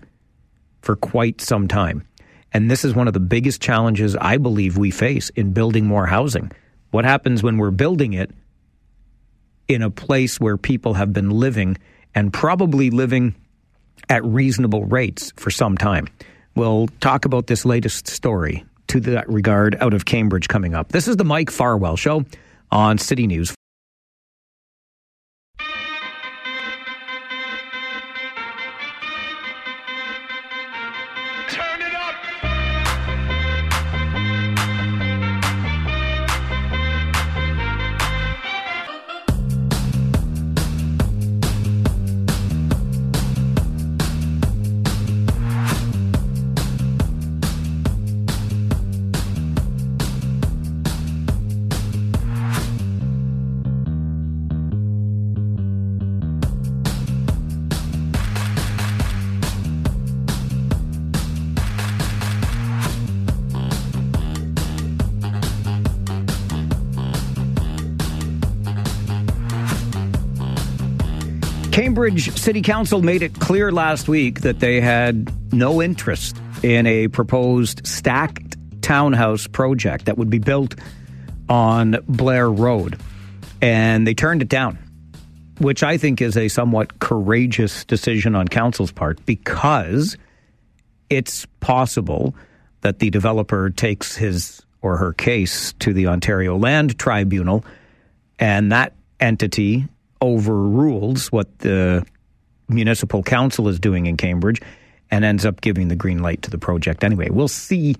for 0.81 0.95
quite 0.95 1.41
some 1.41 1.67
time. 1.67 2.07
And 2.53 2.71
this 2.71 2.85
is 2.85 2.95
one 2.95 3.09
of 3.09 3.13
the 3.13 3.19
biggest 3.19 3.61
challenges 3.61 4.15
I 4.15 4.37
believe 4.37 4.77
we 4.77 4.91
face 4.91 5.27
in 5.31 5.51
building 5.51 5.85
more 5.85 6.05
housing. 6.05 6.49
What 6.91 7.03
happens 7.03 7.43
when 7.43 7.57
we're 7.57 7.71
building 7.71 8.13
it 8.13 8.31
in 9.67 9.81
a 9.81 9.89
place 9.89 10.39
where 10.39 10.55
people 10.55 10.93
have 10.93 11.11
been 11.11 11.31
living 11.31 11.77
and 12.15 12.31
probably 12.31 12.91
living 12.91 13.35
at 14.07 14.23
reasonable 14.23 14.85
rates 14.85 15.33
for 15.35 15.51
some 15.51 15.77
time? 15.77 16.07
We'll 16.55 16.87
talk 16.99 17.25
about 17.25 17.47
this 17.47 17.65
latest 17.65 18.07
story 18.07 18.65
to 18.87 18.99
that 19.01 19.27
regard 19.27 19.75
out 19.79 19.93
of 19.93 20.05
Cambridge 20.05 20.47
coming 20.47 20.75
up. 20.75 20.91
This 20.91 21.07
is 21.07 21.17
the 21.17 21.25
Mike 21.25 21.49
Farwell 21.49 21.95
Show 21.95 22.25
on 22.71 22.97
City 22.97 23.27
News. 23.27 23.55
Cambridge 72.03 72.37
City 72.37 72.61
Council 72.61 73.01
made 73.01 73.23
it 73.23 73.39
clear 73.39 73.71
last 73.71 74.09
week 74.09 74.41
that 74.41 74.59
they 74.59 74.81
had 74.81 75.31
no 75.53 75.81
interest 75.81 76.35
in 76.61 76.85
a 76.85 77.07
proposed 77.07 77.87
stacked 77.87 78.57
townhouse 78.81 79.47
project 79.47 80.03
that 80.03 80.17
would 80.17 80.29
be 80.29 80.37
built 80.37 80.75
on 81.47 81.95
Blair 82.09 82.51
Road. 82.51 82.99
And 83.61 84.05
they 84.05 84.13
turned 84.13 84.41
it 84.41 84.49
down, 84.49 84.77
which 85.59 85.81
I 85.81 85.97
think 85.97 86.21
is 86.21 86.35
a 86.35 86.49
somewhat 86.49 86.99
courageous 86.99 87.85
decision 87.85 88.35
on 88.35 88.49
council's 88.49 88.91
part 88.91 89.25
because 89.25 90.17
it's 91.09 91.45
possible 91.61 92.35
that 92.81 92.99
the 92.99 93.11
developer 93.11 93.69
takes 93.69 94.17
his 94.17 94.61
or 94.81 94.97
her 94.97 95.13
case 95.13 95.71
to 95.79 95.93
the 95.93 96.07
Ontario 96.07 96.57
Land 96.57 96.99
Tribunal 96.99 97.63
and 98.39 98.73
that 98.73 98.91
entity 99.21 99.87
overrules 100.23 101.31
what 101.33 101.59
the 101.59 102.05
municipal 102.69 103.21
council 103.21 103.67
is 103.67 103.77
doing 103.77 104.05
in 104.05 104.15
Cambridge 104.15 104.61
and 105.11 105.25
ends 105.25 105.45
up 105.45 105.59
giving 105.59 105.89
the 105.89 105.97
green 105.97 106.19
light 106.19 106.41
to 106.43 106.49
the 106.49 106.57
project 106.57 107.03
anyway. 107.03 107.29
We'll 107.29 107.49
see 107.49 107.97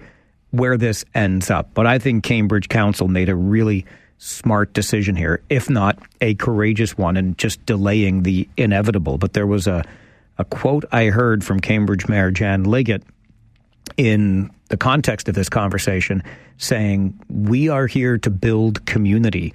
where 0.52 0.78
this 0.78 1.04
ends 1.14 1.52
up, 1.52 1.74
but 1.74 1.86
I 1.86 2.00
think 2.00 2.24
Cambridge 2.24 2.70
Council 2.70 3.10
made 3.10 3.28
a 3.28 3.36
really 3.36 3.86
smart 4.20 4.72
decision 4.72 5.18
here, 5.18 5.42
if 5.50 5.70
not 5.70 6.00
a 6.22 6.34
courageous 6.36 6.98
one, 6.98 7.18
and 7.18 7.38
just 7.38 7.64
delaying 7.66 8.24
the 8.24 8.48
inevitable. 8.56 9.18
But 9.18 9.34
there 9.34 9.48
was 9.48 9.68
a, 9.68 9.84
a 10.38 10.46
quote 10.46 10.86
I 10.94 11.08
heard 11.08 11.44
from 11.44 11.60
Cambridge 11.60 12.08
Mayor 12.08 12.32
Jan 12.32 12.64
Liggett 12.64 13.04
in 13.98 14.50
the 14.70 14.78
context 14.78 15.28
of 15.28 15.36
this 15.36 15.50
conversation 15.50 16.24
saying, 16.58 17.20
We 17.30 17.68
are 17.68 17.86
here 17.86 18.18
to 18.20 18.30
build 18.30 18.86
community 18.86 19.54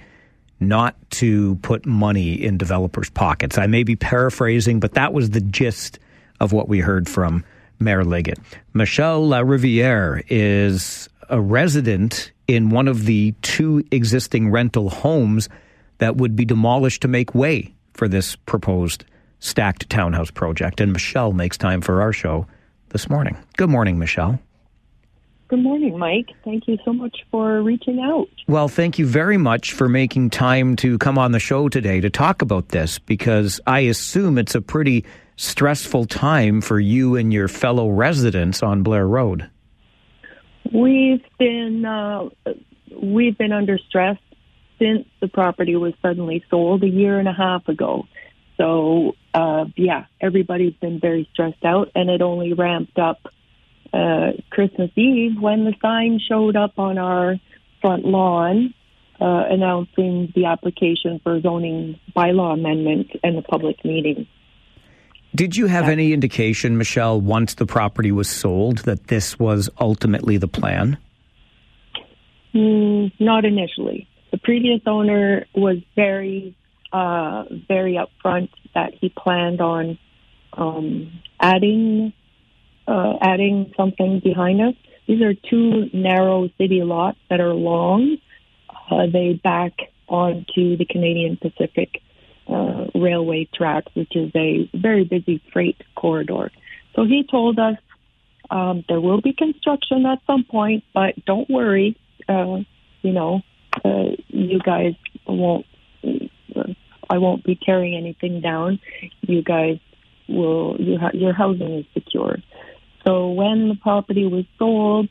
not 0.59 0.95
to 1.11 1.55
put 1.55 1.85
money 1.85 2.33
in 2.33 2.57
developers' 2.57 3.09
pockets. 3.09 3.57
I 3.57 3.67
may 3.67 3.83
be 3.83 3.95
paraphrasing, 3.95 4.79
but 4.79 4.93
that 4.93 5.13
was 5.13 5.29
the 5.29 5.41
gist 5.41 5.99
of 6.39 6.51
what 6.51 6.67
we 6.67 6.79
heard 6.79 7.07
from 7.07 7.43
Mayor 7.79 8.03
Liggett. 8.03 8.39
Michelle 8.73 9.21
Lariviere 9.27 10.23
is 10.29 11.09
a 11.29 11.39
resident 11.39 12.31
in 12.47 12.69
one 12.69 12.87
of 12.87 13.05
the 13.05 13.33
two 13.41 13.83
existing 13.91 14.49
rental 14.49 14.89
homes 14.89 15.49
that 15.99 16.17
would 16.17 16.35
be 16.35 16.45
demolished 16.45 17.01
to 17.03 17.07
make 17.07 17.35
way 17.35 17.73
for 17.93 18.07
this 18.07 18.35
proposed 18.35 19.05
stacked 19.39 19.89
townhouse 19.89 20.31
project. 20.31 20.81
And 20.81 20.91
Michelle 20.91 21.31
makes 21.31 21.57
time 21.57 21.81
for 21.81 22.01
our 22.01 22.11
show 22.11 22.47
this 22.89 23.09
morning. 23.09 23.37
Good 23.57 23.69
morning, 23.69 23.99
Michelle. 23.99 24.39
Good 25.49 25.63
morning, 25.63 25.97
Mike. 25.97 26.29
Thank 26.45 26.67
you 26.67 26.77
so 26.85 26.93
much 26.93 27.25
for 27.31 27.63
reaching 27.63 27.99
out. 27.99 28.29
Well, 28.47 28.67
thank 28.67 28.99
you 28.99 29.07
very 29.07 29.37
much 29.37 29.73
for 29.73 29.89
making 29.89 30.29
time 30.29 30.75
to 30.77 30.99
come 30.99 31.17
on 31.17 31.31
the 31.31 31.39
show 31.39 31.69
today 31.69 31.99
to 32.01 32.09
talk 32.11 32.43
about 32.43 32.69
this 32.69 32.99
because 32.99 33.59
I 33.65 33.79
assume 33.79 34.37
it's 34.37 34.53
a 34.53 34.61
pretty 34.61 35.05
stressful 35.37 36.05
time 36.05 36.61
for 36.61 36.79
you 36.79 37.15
and 37.15 37.33
your 37.33 37.47
fellow 37.47 37.89
residents 37.89 38.61
on 38.61 38.83
Blair 38.83 39.07
Road. 39.07 39.49
We've 40.71 41.25
been 41.39 41.83
uh, 41.83 42.29
we've 43.01 43.35
been 43.35 43.51
under 43.51 43.79
stress 43.89 44.17
since 44.77 45.07
the 45.19 45.27
property 45.27 45.75
was 45.75 45.93
suddenly 46.03 46.43
sold 46.51 46.83
a 46.83 46.87
year 46.87 47.17
and 47.17 47.27
a 47.27 47.33
half 47.33 47.67
ago. 47.67 48.05
So 48.57 49.15
uh, 49.33 49.65
yeah, 49.75 50.05
everybody's 50.21 50.75
been 50.75 50.99
very 50.99 51.27
stressed 51.33 51.65
out, 51.65 51.89
and 51.95 52.07
it 52.07 52.21
only 52.21 52.53
ramped 52.53 52.99
up 52.99 53.17
uh, 53.93 54.31
Christmas 54.49 54.91
Eve 54.95 55.39
when 55.39 55.65
the 55.65 55.73
sign 55.81 56.19
showed 56.19 56.55
up 56.55 56.77
on 56.77 56.97
our 56.97 57.35
front 57.81 58.05
lawn 58.05 58.73
uh, 59.21 59.43
announcing 59.49 60.31
the 60.35 60.45
application 60.45 61.19
for 61.23 61.39
zoning 61.41 61.99
bylaw 62.15 62.53
amendment 62.53 63.11
and 63.23 63.37
the 63.37 63.41
public 63.41 63.83
meeting. 63.83 64.27
Did 65.35 65.55
you 65.55 65.67
have 65.67 65.85
yeah. 65.85 65.91
any 65.91 66.13
indication, 66.13 66.77
Michelle, 66.77 67.19
once 67.21 67.55
the 67.55 67.65
property 67.65 68.11
was 68.11 68.29
sold, 68.29 68.79
that 68.79 69.07
this 69.07 69.37
was 69.37 69.69
ultimately 69.79 70.37
the 70.37 70.47
plan? 70.47 70.97
Mm, 72.53 73.11
not 73.19 73.45
initially. 73.45 74.07
The 74.31 74.39
previous 74.39 74.81
owner 74.87 75.45
was 75.53 75.77
very, 75.95 76.55
uh, 76.91 77.43
very 77.67 77.99
upfront 77.99 78.49
that 78.73 78.93
he 78.99 79.09
planned 79.09 79.61
on 79.61 79.99
um, 80.53 81.11
adding 81.39 82.13
uh, 82.89 83.13
adding 83.21 83.71
something 83.77 84.19
behind 84.19 84.61
us. 84.61 84.73
These 85.07 85.21
are 85.21 85.33
two 85.33 85.89
narrow 85.93 86.49
city 86.57 86.81
lots 86.83 87.17
that 87.29 87.39
are 87.39 87.53
long. 87.53 88.17
Uh, 88.89 89.05
they 89.11 89.33
back 89.33 89.73
onto 90.07 90.75
the 90.75 90.85
Canadian 90.85 91.37
Pacific 91.37 92.01
uh, 92.47 92.87
Railway 92.95 93.47
tracks, 93.53 93.91
which 93.93 94.15
is 94.15 94.31
a 94.35 94.69
very 94.73 95.03
busy 95.03 95.41
freight 95.53 95.77
corridor. 95.95 96.51
So 96.95 97.05
he 97.05 97.23
told 97.29 97.59
us 97.59 97.75
um, 98.49 98.83
there 98.89 98.99
will 98.99 99.21
be 99.21 99.33
construction 99.33 100.05
at 100.05 100.19
some 100.25 100.43
point, 100.43 100.83
but 100.93 101.23
don't 101.25 101.49
worry. 101.49 101.95
Uh, 102.27 102.59
you 103.01 103.11
know, 103.11 103.41
uh, 103.85 104.15
you 104.27 104.59
guys 104.59 104.95
won't. 105.27 105.65
I 107.11 107.17
won't 107.17 107.43
be 107.43 107.55
tearing 107.55 107.95
anything 107.95 108.41
down. 108.41 108.79
You 109.21 109.43
guys 109.43 109.79
will. 110.27 110.75
You 110.79 110.97
ha- 110.97 111.11
your 111.13 111.33
housing 111.33 111.79
is 111.79 111.85
secure. 111.93 112.37
So 113.05 113.29
when 113.31 113.69
the 113.69 113.75
property 113.75 114.25
was 114.25 114.45
sold, 114.57 115.09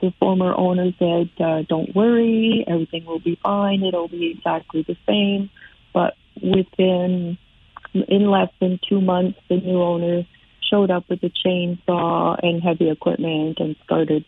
the 0.00 0.12
former 0.18 0.54
owner 0.54 0.92
said, 0.98 1.30
uh, 1.40 1.62
"Don't 1.62 1.94
worry, 1.94 2.64
everything 2.66 3.04
will 3.06 3.20
be 3.20 3.36
fine. 3.42 3.82
It'll 3.82 4.08
be 4.08 4.30
exactly 4.30 4.82
the 4.82 4.96
same." 5.06 5.50
But 5.92 6.16
within 6.42 7.38
in 7.94 8.30
less 8.30 8.50
than 8.60 8.80
two 8.88 9.00
months, 9.00 9.38
the 9.48 9.56
new 9.56 9.80
owner 9.80 10.26
showed 10.68 10.90
up 10.90 11.08
with 11.08 11.22
a 11.22 11.30
chainsaw 11.30 12.38
and 12.42 12.62
heavy 12.62 12.90
equipment 12.90 13.58
and 13.60 13.76
started 13.84 14.24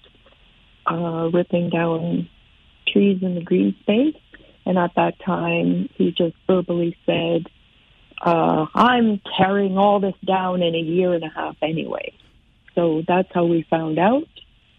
uh, 0.87 1.31
ripping 1.33 1.71
down 1.71 2.29
trees 2.87 3.23
in 3.23 3.35
the 3.35 3.41
green 3.41 3.75
space. 3.81 4.17
And 4.65 4.79
at 4.79 4.95
that 4.97 5.19
time, 5.21 5.89
he 5.95 6.13
just 6.13 6.37
verbally 6.47 6.97
said, 7.07 7.47
uh, 8.21 8.67
I'm 8.75 9.21
tearing 9.37 9.79
all 9.79 10.01
this 10.01 10.15
down 10.25 10.63
in 10.63 10.75
a 10.75 10.81
year 10.81 11.15
and 11.15 11.25
a 11.25 11.29
half 11.29 11.57
anyway. 11.63 12.13
So 12.77 13.03
that's 13.07 13.29
how 13.35 13.47
we 13.47 13.67
found 13.69 13.99
out. 13.99 14.29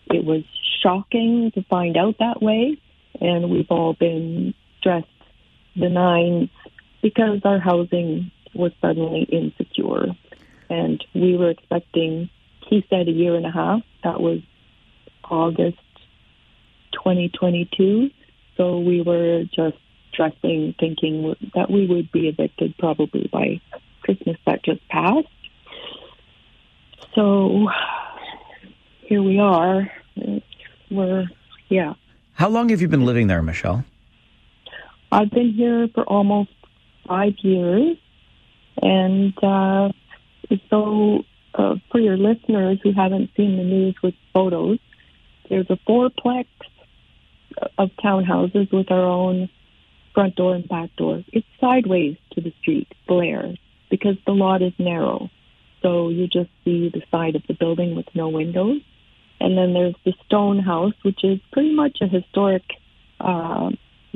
It 0.06 0.24
was 0.24 0.44
shocking 0.82 1.52
to 1.56 1.64
find 1.64 1.98
out 1.98 2.16
that 2.20 2.42
way, 2.42 2.78
and 3.20 3.50
we've 3.50 3.70
all 3.70 3.94
been 3.94 4.54
stressed 4.80 5.08
the 5.76 5.90
nines 5.90 6.50
because 7.02 7.42
our 7.44 7.60
housing 7.60 8.32
was 8.54 8.72
suddenly 8.82 9.24
insecure. 9.24 10.08
And 10.70 11.04
we 11.14 11.38
were 11.38 11.50
expecting, 11.50 12.30
he 12.68 12.86
said, 12.90 13.08
a 13.08 13.12
year 13.12 13.36
and 13.36 13.46
a 13.46 13.52
half. 13.52 13.82
That 14.04 14.20
was 14.20 14.40
August 15.30 15.78
2022. 16.94 18.10
So 18.56 18.80
we 18.80 19.02
were 19.02 19.44
just 19.44 19.78
stressing, 20.12 20.76
thinking 20.80 21.36
that 21.54 21.70
we 21.70 21.86
would 21.86 22.12
be 22.12 22.28
evicted 22.28 22.76
probably 22.78 23.30
by 23.32 23.62
Christmas 24.02 24.38
that 24.46 24.64
just 24.64 24.88
passed. 24.90 25.28
So 27.16 27.68
here 29.02 29.24
we 29.24 29.40
are. 29.40 29.92
We're 30.90 31.26
yeah. 31.70 31.94
How 32.34 32.50
long 32.50 32.70
have 32.70 32.82
you 32.82 32.88
been 32.88 33.06
living 33.06 33.28
there, 33.28 33.42
Michelle? 33.42 33.84
I've 35.12 35.32
been 35.32 35.54
here 35.54 35.88
for 35.94 36.04
almost 36.04 36.52
five 37.08 37.34
years, 37.40 37.98
and 38.82 39.34
uh, 39.42 39.90
so 40.70 41.24
uh, 41.56 41.76
for 41.92 42.00
your 42.00 42.18
listeners 42.18 42.80
who 42.84 42.92
haven't 42.92 43.32
seen 43.36 43.58
the 43.58 43.64
news 43.64 43.96
with 44.04 44.14
photos, 44.34 44.80
there's 45.50 45.70
a 45.70 45.78
fourplex 45.88 46.46
of 47.78 47.90
townhouses 48.04 48.72
with 48.72 48.92
our 48.92 49.06
own 49.06 49.50
front 50.14 50.36
door 50.36 50.56
and 50.56 50.68
back 50.68 50.96
door. 50.96 51.24
It's 51.32 51.48
sideways 51.60 52.18
to 52.34 52.42
the 52.42 52.54
street, 52.62 52.88
Blair, 53.08 53.56
because 53.90 54.16
the 54.26 54.34
lot 54.34 54.62
is 54.62 54.74
narrow. 54.78 55.30
So 55.88 56.10
you 56.10 56.28
just 56.28 56.50
see 56.66 56.90
the 56.90 57.02
side 57.12 57.38
of 57.38 57.44
the 57.48 57.54
building 57.54 57.96
with 57.96 58.08
no 58.14 58.28
windows. 58.28 58.82
And 59.40 59.58
then 59.58 59.74
there's 59.74 59.96
the 60.04 60.14
Stone 60.26 60.60
House, 60.60 60.94
which 61.04 61.24
is 61.24 61.40
pretty 61.54 61.74
much 61.74 62.00
a 62.02 62.08
historic 62.08 62.64
uh, 63.22 63.70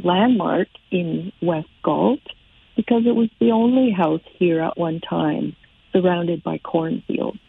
landmark 0.04 0.68
in 0.92 1.32
West 1.42 1.70
Galt 1.82 2.20
because 2.76 3.04
it 3.06 3.16
was 3.16 3.30
the 3.40 3.52
only 3.52 3.90
house 3.90 4.24
here 4.38 4.60
at 4.60 4.78
one 4.78 5.00
time 5.00 5.56
surrounded 5.94 6.44
by 6.44 6.58
cornfields. 6.58 7.40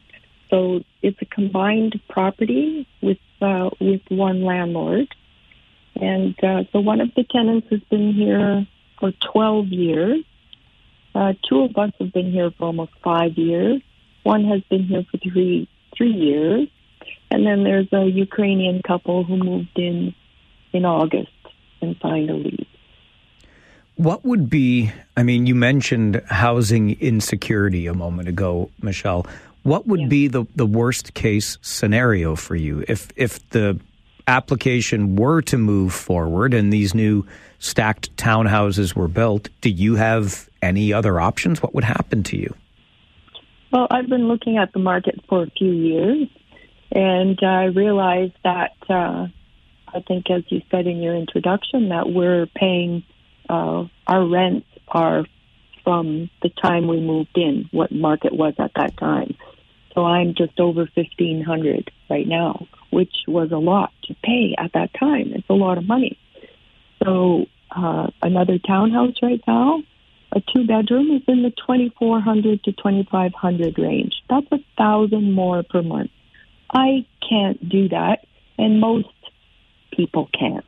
So 0.51 0.85
it's 1.03 1.21
a 1.21 1.25
combined 1.25 2.01
property 2.09 2.87
with 3.01 3.19
uh, 3.41 3.71
with 3.81 4.03
one 4.09 4.45
landlord, 4.45 5.09
and 5.97 6.37
uh, 6.45 6.65
so 6.71 6.79
one 6.79 7.01
of 7.01 7.13
the 7.17 7.25
tenants 7.25 7.67
has 7.71 7.81
been 7.91 8.13
here 8.13 8.67
for 9.01 9.13
12 9.33 9.69
years. 9.69 10.25
Uh, 11.13 11.33
two 11.49 11.63
of 11.63 11.77
us 11.77 11.91
have 11.99 12.13
been 12.13 12.31
here 12.31 12.53
for 12.53 12.67
almost 12.67 12.93
five 13.03 13.37
years. 13.37 13.83
One 14.23 14.45
has 14.45 14.63
been 14.71 14.85
here 14.85 15.05
for 15.11 15.19
three 15.19 15.69
three 15.97 16.13
years, 16.13 16.69
and 17.31 17.47
then 17.47 17.65
there's 17.65 17.93
a 17.93 18.05
Ukrainian 18.05 18.83
couple 18.83 19.25
who 19.25 19.37
moved 19.37 19.77
in 19.77 20.15
in 20.73 20.85
August 20.85 21.31
and 21.81 21.97
signed 22.01 22.31
a 22.31 22.35
lease. 22.35 22.67
What 23.97 24.25
would 24.25 24.49
be, 24.49 24.91
I 25.17 25.23
mean, 25.23 25.47
you 25.47 25.55
mentioned 25.55 26.23
housing 26.27 26.99
insecurity 26.99 27.87
a 27.87 27.95
moment 27.95 28.29
ago, 28.29 28.71
Michelle. 28.81 29.27
What 29.65 29.87
would 29.87 30.01
yeah. 30.01 30.09
be 30.09 30.29
the, 30.29 30.47
the 30.57 30.67
worst 30.67 31.15
case 31.15 31.59
scenario 31.61 32.35
for 32.35 32.57
you 32.57 32.85
if, 32.89 33.11
if 33.17 33.49
the 33.51 33.79
application 34.27 35.15
were 35.15 35.43
to 35.43 35.59
move 35.59 35.93
forward 35.93 36.55
and 36.55 36.73
these 36.73 36.95
new 36.95 37.27
stacked 37.59 38.17
townhouses 38.17 38.95
were 38.97 39.09
built? 39.09 39.51
Do 39.61 39.69
you 39.69 39.97
have 39.97 40.49
any 40.63 40.93
other 40.93 41.21
options? 41.21 41.63
What 41.63 41.75
would 41.75 41.85
happen 41.85 42.23
to 42.25 42.37
you? 42.37 42.55
Well, 43.73 43.87
I've 43.91 44.09
been 44.09 44.29
looking 44.29 44.59
at 44.59 44.75
the 44.75 44.79
market 44.81 45.19
for 45.31 45.45
a 45.45 45.51
few 45.51 45.73
years, 45.73 46.29
and 46.95 47.39
I 47.43 47.65
realized 47.65 48.35
that 48.45 48.75
uh, 48.91 49.29
I 49.89 50.01
think, 50.07 50.31
as 50.31 50.43
you 50.49 50.61
said 50.71 50.87
in 50.87 50.99
your 50.99 51.15
introduction, 51.15 51.89
that 51.89 52.11
we're 52.11 52.47
paying 52.47 53.03
uh, 53.49 53.85
our 54.07 54.29
rents 54.29 54.67
are 54.89 55.25
from 55.85 56.29
the 56.43 56.51
time 56.51 56.87
we 56.87 57.01
moved 57.01 57.37
in, 57.37 57.71
what 57.73 57.91
market 57.91 58.35
was 58.35 58.53
at 58.59 58.73
that 58.77 58.95
time. 58.99 59.37
So 59.95 60.05
I'm 60.05 60.35
just 60.35 60.61
over 60.61 60.87
fifteen 60.95 61.43
hundred 61.43 61.91
right 62.11 62.27
now, 62.27 62.67
which 62.91 63.15
was 63.27 63.53
a 63.53 63.59
lot 63.59 63.91
to 64.05 64.15
pay 64.23 64.55
at 64.59 64.75
that 64.75 64.91
time. 65.01 65.33
It's 65.35 65.49
a 65.49 65.55
lot 65.55 65.79
of 65.79 65.87
money. 65.87 66.19
So 67.03 67.47
uh, 67.75 68.09
another 68.23 68.59
townhouse 68.59 69.15
right 69.23 69.43
now, 69.47 69.83
a 70.33 70.41
two 70.53 70.67
bedroom 70.67 71.11
is 71.11 71.23
in 71.29 71.43
the 71.43 71.53
twenty 71.67 71.93
four 71.99 72.21
hundred 72.21 72.65
to 72.65 72.73
twenty 72.73 73.07
five 73.11 73.33
hundred 73.35 73.79
range. 73.79 74.15
That's 74.31 74.47
a 74.51 74.59
thousand 74.79 75.33
more 75.33 75.63
per 75.63 75.83
month. 75.83 76.11
I 76.73 77.07
can't 77.29 77.69
do 77.69 77.89
that, 77.91 78.27
and 78.59 78.81
most 78.81 79.09
people 79.93 80.31
can't, 80.39 80.65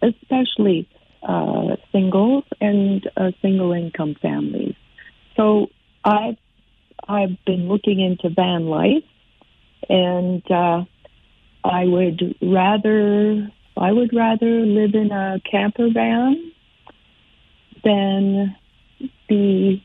especially 0.00 0.88
uh, 1.22 1.76
singles 1.92 2.44
and 2.60 3.08
uh, 3.16 3.32
single 3.42 3.72
income 3.72 4.16
families. 4.20 4.74
So 5.36 5.68
I've 6.04 6.38
I've 7.06 7.36
been 7.44 7.68
looking 7.68 8.00
into 8.00 8.34
van 8.34 8.66
life, 8.66 9.04
and 9.88 10.42
uh, 10.50 10.84
I 11.64 11.84
would 11.84 12.34
rather 12.40 13.50
I 13.76 13.92
would 13.92 14.14
rather 14.14 14.60
live 14.60 14.94
in 14.94 15.10
a 15.12 15.40
camper 15.50 15.88
van 15.92 16.52
than 17.84 18.56
be 19.28 19.84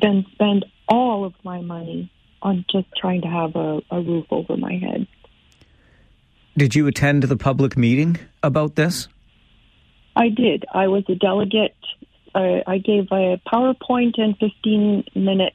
than 0.00 0.24
spend 0.32 0.64
all 0.88 1.24
of 1.24 1.34
my 1.44 1.60
money 1.60 2.10
on 2.42 2.64
just 2.70 2.86
trying 2.96 3.22
to 3.22 3.28
have 3.28 3.56
a, 3.56 3.80
a 3.90 4.00
roof 4.00 4.26
over 4.30 4.56
my 4.56 4.74
head. 4.74 5.06
Did 6.56 6.74
you 6.74 6.86
attend 6.86 7.24
the 7.24 7.36
public 7.36 7.76
meeting 7.76 8.18
about 8.42 8.76
this? 8.76 9.08
I 10.16 10.28
did. 10.28 10.64
I 10.72 10.88
was 10.88 11.04
a 11.08 11.14
delegate. 11.14 11.76
I, 12.34 12.62
I 12.66 12.78
gave 12.78 13.06
a 13.10 13.40
PowerPoint 13.46 14.18
and 14.18 14.36
15 14.38 15.04
minute 15.14 15.54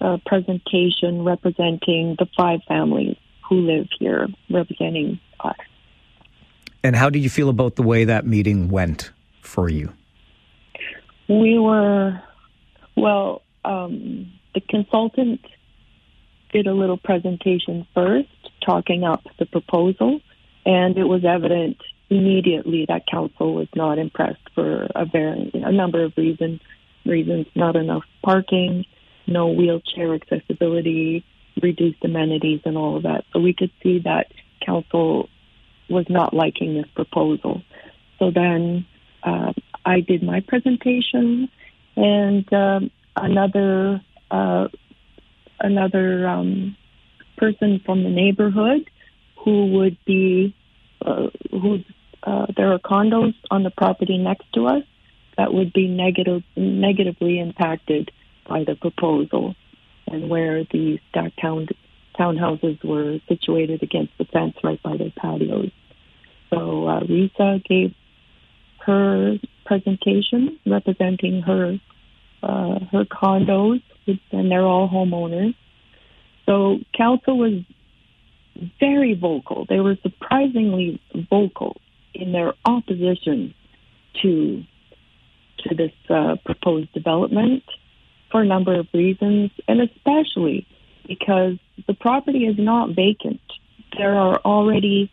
uh, 0.00 0.18
presentation 0.26 1.24
representing 1.24 2.16
the 2.18 2.26
five 2.36 2.60
families 2.68 3.16
who 3.48 3.60
live 3.60 3.88
here, 3.98 4.28
representing 4.50 5.20
us. 5.40 5.56
And 6.82 6.96
how 6.96 7.10
did 7.10 7.20
you 7.20 7.30
feel 7.30 7.48
about 7.48 7.76
the 7.76 7.82
way 7.82 8.04
that 8.04 8.26
meeting 8.26 8.68
went 8.68 9.10
for 9.40 9.68
you? 9.68 9.92
We 11.28 11.58
were, 11.58 12.20
well, 12.96 13.42
um, 13.64 14.32
the 14.54 14.60
consultant 14.60 15.40
did 16.52 16.66
a 16.66 16.72
little 16.72 16.96
presentation 16.96 17.86
first, 17.94 18.28
talking 18.64 19.04
up 19.04 19.24
the 19.38 19.46
proposal, 19.46 20.20
and 20.64 20.96
it 20.96 21.04
was 21.04 21.24
evident 21.24 21.78
immediately 22.08 22.86
that 22.88 23.06
council 23.06 23.54
was 23.54 23.68
not 23.74 23.98
impressed 23.98 24.48
for 24.54 24.88
a 24.94 25.04
very 25.04 25.50
a 25.54 25.72
number 25.72 26.04
of 26.04 26.12
reasons. 26.16 26.60
Reasons: 27.04 27.46
not 27.54 27.76
enough 27.76 28.04
parking, 28.22 28.84
no 29.26 29.48
wheelchair 29.48 30.14
accessibility, 30.14 31.24
reduced 31.62 32.04
amenities, 32.04 32.60
and 32.64 32.76
all 32.76 32.96
of 32.96 33.02
that. 33.04 33.24
So 33.32 33.40
we 33.40 33.52
could 33.52 33.70
see 33.82 34.00
that 34.00 34.32
council 34.64 35.28
was 35.88 36.06
not 36.08 36.34
liking 36.34 36.74
this 36.74 36.90
proposal. 36.94 37.62
So 38.18 38.30
then 38.30 38.86
uh, 39.22 39.52
I 39.86 40.00
did 40.00 40.22
my 40.22 40.40
presentation, 40.40 41.48
and 41.94 42.52
um, 42.52 42.90
another 43.14 44.02
uh, 44.30 44.66
another 45.60 46.26
um, 46.26 46.76
person 47.38 47.80
from 47.86 48.02
the 48.02 48.10
neighborhood 48.10 48.90
who 49.44 49.66
would 49.74 49.96
be 50.04 50.54
uh, 51.02 51.28
who 51.52 51.84
uh, 52.24 52.46
there 52.56 52.72
are 52.72 52.80
condos 52.80 53.34
on 53.50 53.62
the 53.62 53.70
property 53.70 54.18
next 54.18 54.52
to 54.54 54.66
us 54.66 54.82
that 55.38 55.54
would 55.54 55.72
be 55.72 55.86
negative 55.86 56.42
negatively 56.56 57.38
impacted 57.38 58.10
by 58.48 58.64
the 58.64 58.74
proposal, 58.74 59.54
and 60.08 60.28
where 60.28 60.64
the 60.64 60.98
stacked 61.10 61.40
town 61.40 61.68
townhouses 62.18 62.82
were 62.82 63.20
situated 63.28 63.84
against 63.84 64.12
the 64.18 64.24
fence 64.24 64.56
right 64.64 64.82
by 64.82 64.96
their 64.96 65.10
patios. 65.10 65.70
So 66.50 66.88
uh, 66.88 67.00
Risa 67.00 67.64
gave 67.64 67.94
her 68.80 69.38
presentation 69.66 70.58
representing 70.66 71.42
her 71.42 71.78
uh, 72.42 72.78
her 72.92 73.04
condos, 73.04 73.82
and 74.30 74.50
they're 74.50 74.62
all 74.62 74.88
homeowners. 74.88 75.54
So 76.46 76.78
council 76.96 77.38
was 77.38 77.62
very 78.80 79.14
vocal. 79.14 79.66
They 79.68 79.80
were 79.80 79.96
surprisingly 80.02 81.00
vocal 81.28 81.76
in 82.14 82.32
their 82.32 82.54
opposition 82.64 83.54
to 84.22 84.64
to 85.58 85.74
this 85.74 85.92
uh, 86.08 86.36
proposed 86.44 86.92
development 86.92 87.64
for 88.30 88.42
a 88.42 88.46
number 88.46 88.78
of 88.78 88.86
reasons, 88.92 89.50
and 89.66 89.80
especially 89.80 90.66
because 91.06 91.56
the 91.86 91.94
property 91.94 92.46
is 92.46 92.56
not 92.58 92.90
vacant. 92.90 93.40
There 93.96 94.14
are 94.14 94.38
already 94.44 95.10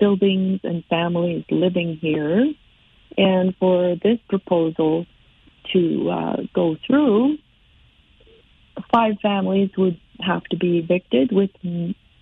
buildings 0.00 0.60
and 0.64 0.84
families 0.86 1.44
living 1.50 1.98
here, 2.00 2.52
and 3.16 3.54
for 3.56 3.96
this 4.02 4.18
proposal 4.28 5.06
to 5.72 6.10
uh, 6.10 6.36
go 6.54 6.76
through, 6.86 7.38
five 8.92 9.14
families 9.20 9.70
would 9.76 9.98
have 10.20 10.44
to 10.44 10.56
be 10.56 10.78
evicted 10.78 11.32
with 11.32 11.50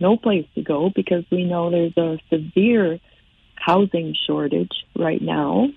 no 0.01 0.17
place 0.17 0.47
to 0.55 0.63
go 0.63 0.91
because 0.95 1.25
we 1.31 1.45
know 1.45 1.71
there's 1.71 1.97
a 1.97 2.19
severe 2.31 2.99
housing 3.55 4.15
shortage 4.27 4.73
right 4.97 5.23
now. 5.23 5.69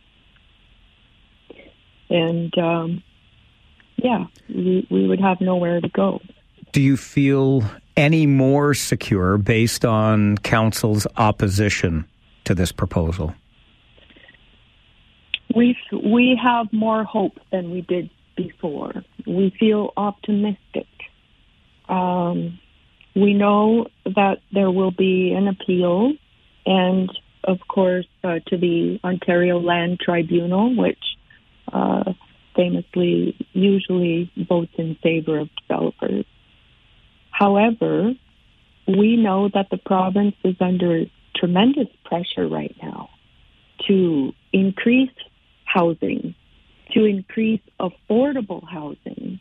And 2.10 2.58
um, 2.58 3.04
yeah, 3.98 4.26
we, 4.50 4.88
we 4.90 5.08
would 5.08 5.20
have 5.20 5.42
nowhere 5.42 5.82
to 5.82 5.90
go. 5.90 6.22
Do 6.72 6.82
you 6.82 6.98
feel 6.98 7.64
any 7.96 8.26
more 8.26 8.74
secure 8.74 9.38
based 9.38 9.86
on 9.86 10.38
council's 10.40 11.08
opposition 11.18 12.06
to 12.44 12.54
this 12.54 12.72
proposal? 12.72 13.34
We 15.56 15.78
we 15.92 16.40
have 16.42 16.72
more 16.72 17.04
hope 17.04 17.40
than 17.52 17.72
we 17.72 17.82
did 17.82 18.10
before. 18.36 18.94
We 19.26 19.54
feel 19.60 19.94
optimistic. 19.98 20.88
Um, 21.90 22.60
we 23.16 23.34
know 23.34 23.88
that 24.06 24.40
there 24.54 24.70
will 24.70 24.92
be 24.92 25.34
an 25.34 25.48
appeal, 25.48 26.14
and 26.66 27.10
of 27.44 27.60
course, 27.68 28.06
uh, 28.24 28.40
to 28.48 28.58
the 28.58 29.00
Ontario 29.04 29.60
Land 29.60 30.00
Tribunal, 30.00 30.76
which 30.76 31.04
uh, 31.72 32.14
famously 32.56 33.36
usually 33.54 34.32
votes 34.48 34.74
in 34.78 34.96
favor 35.02 35.40
of 35.40 35.50
developers. 35.62 36.26
However, 37.32 38.14
we 38.88 39.16
know 39.16 39.50
that 39.54 39.70
the 39.70 39.78
province 39.78 40.36
is 40.44 40.56
under 40.60 41.06
tremendous 41.36 41.88
pressure 42.04 42.48
right 42.48 42.76
now 42.82 43.10
to 43.88 44.34
increase 44.52 45.12
housing, 45.68 46.34
to 46.92 47.06
increase 47.06 47.62
affordable 47.80 48.64
housing. 48.68 49.40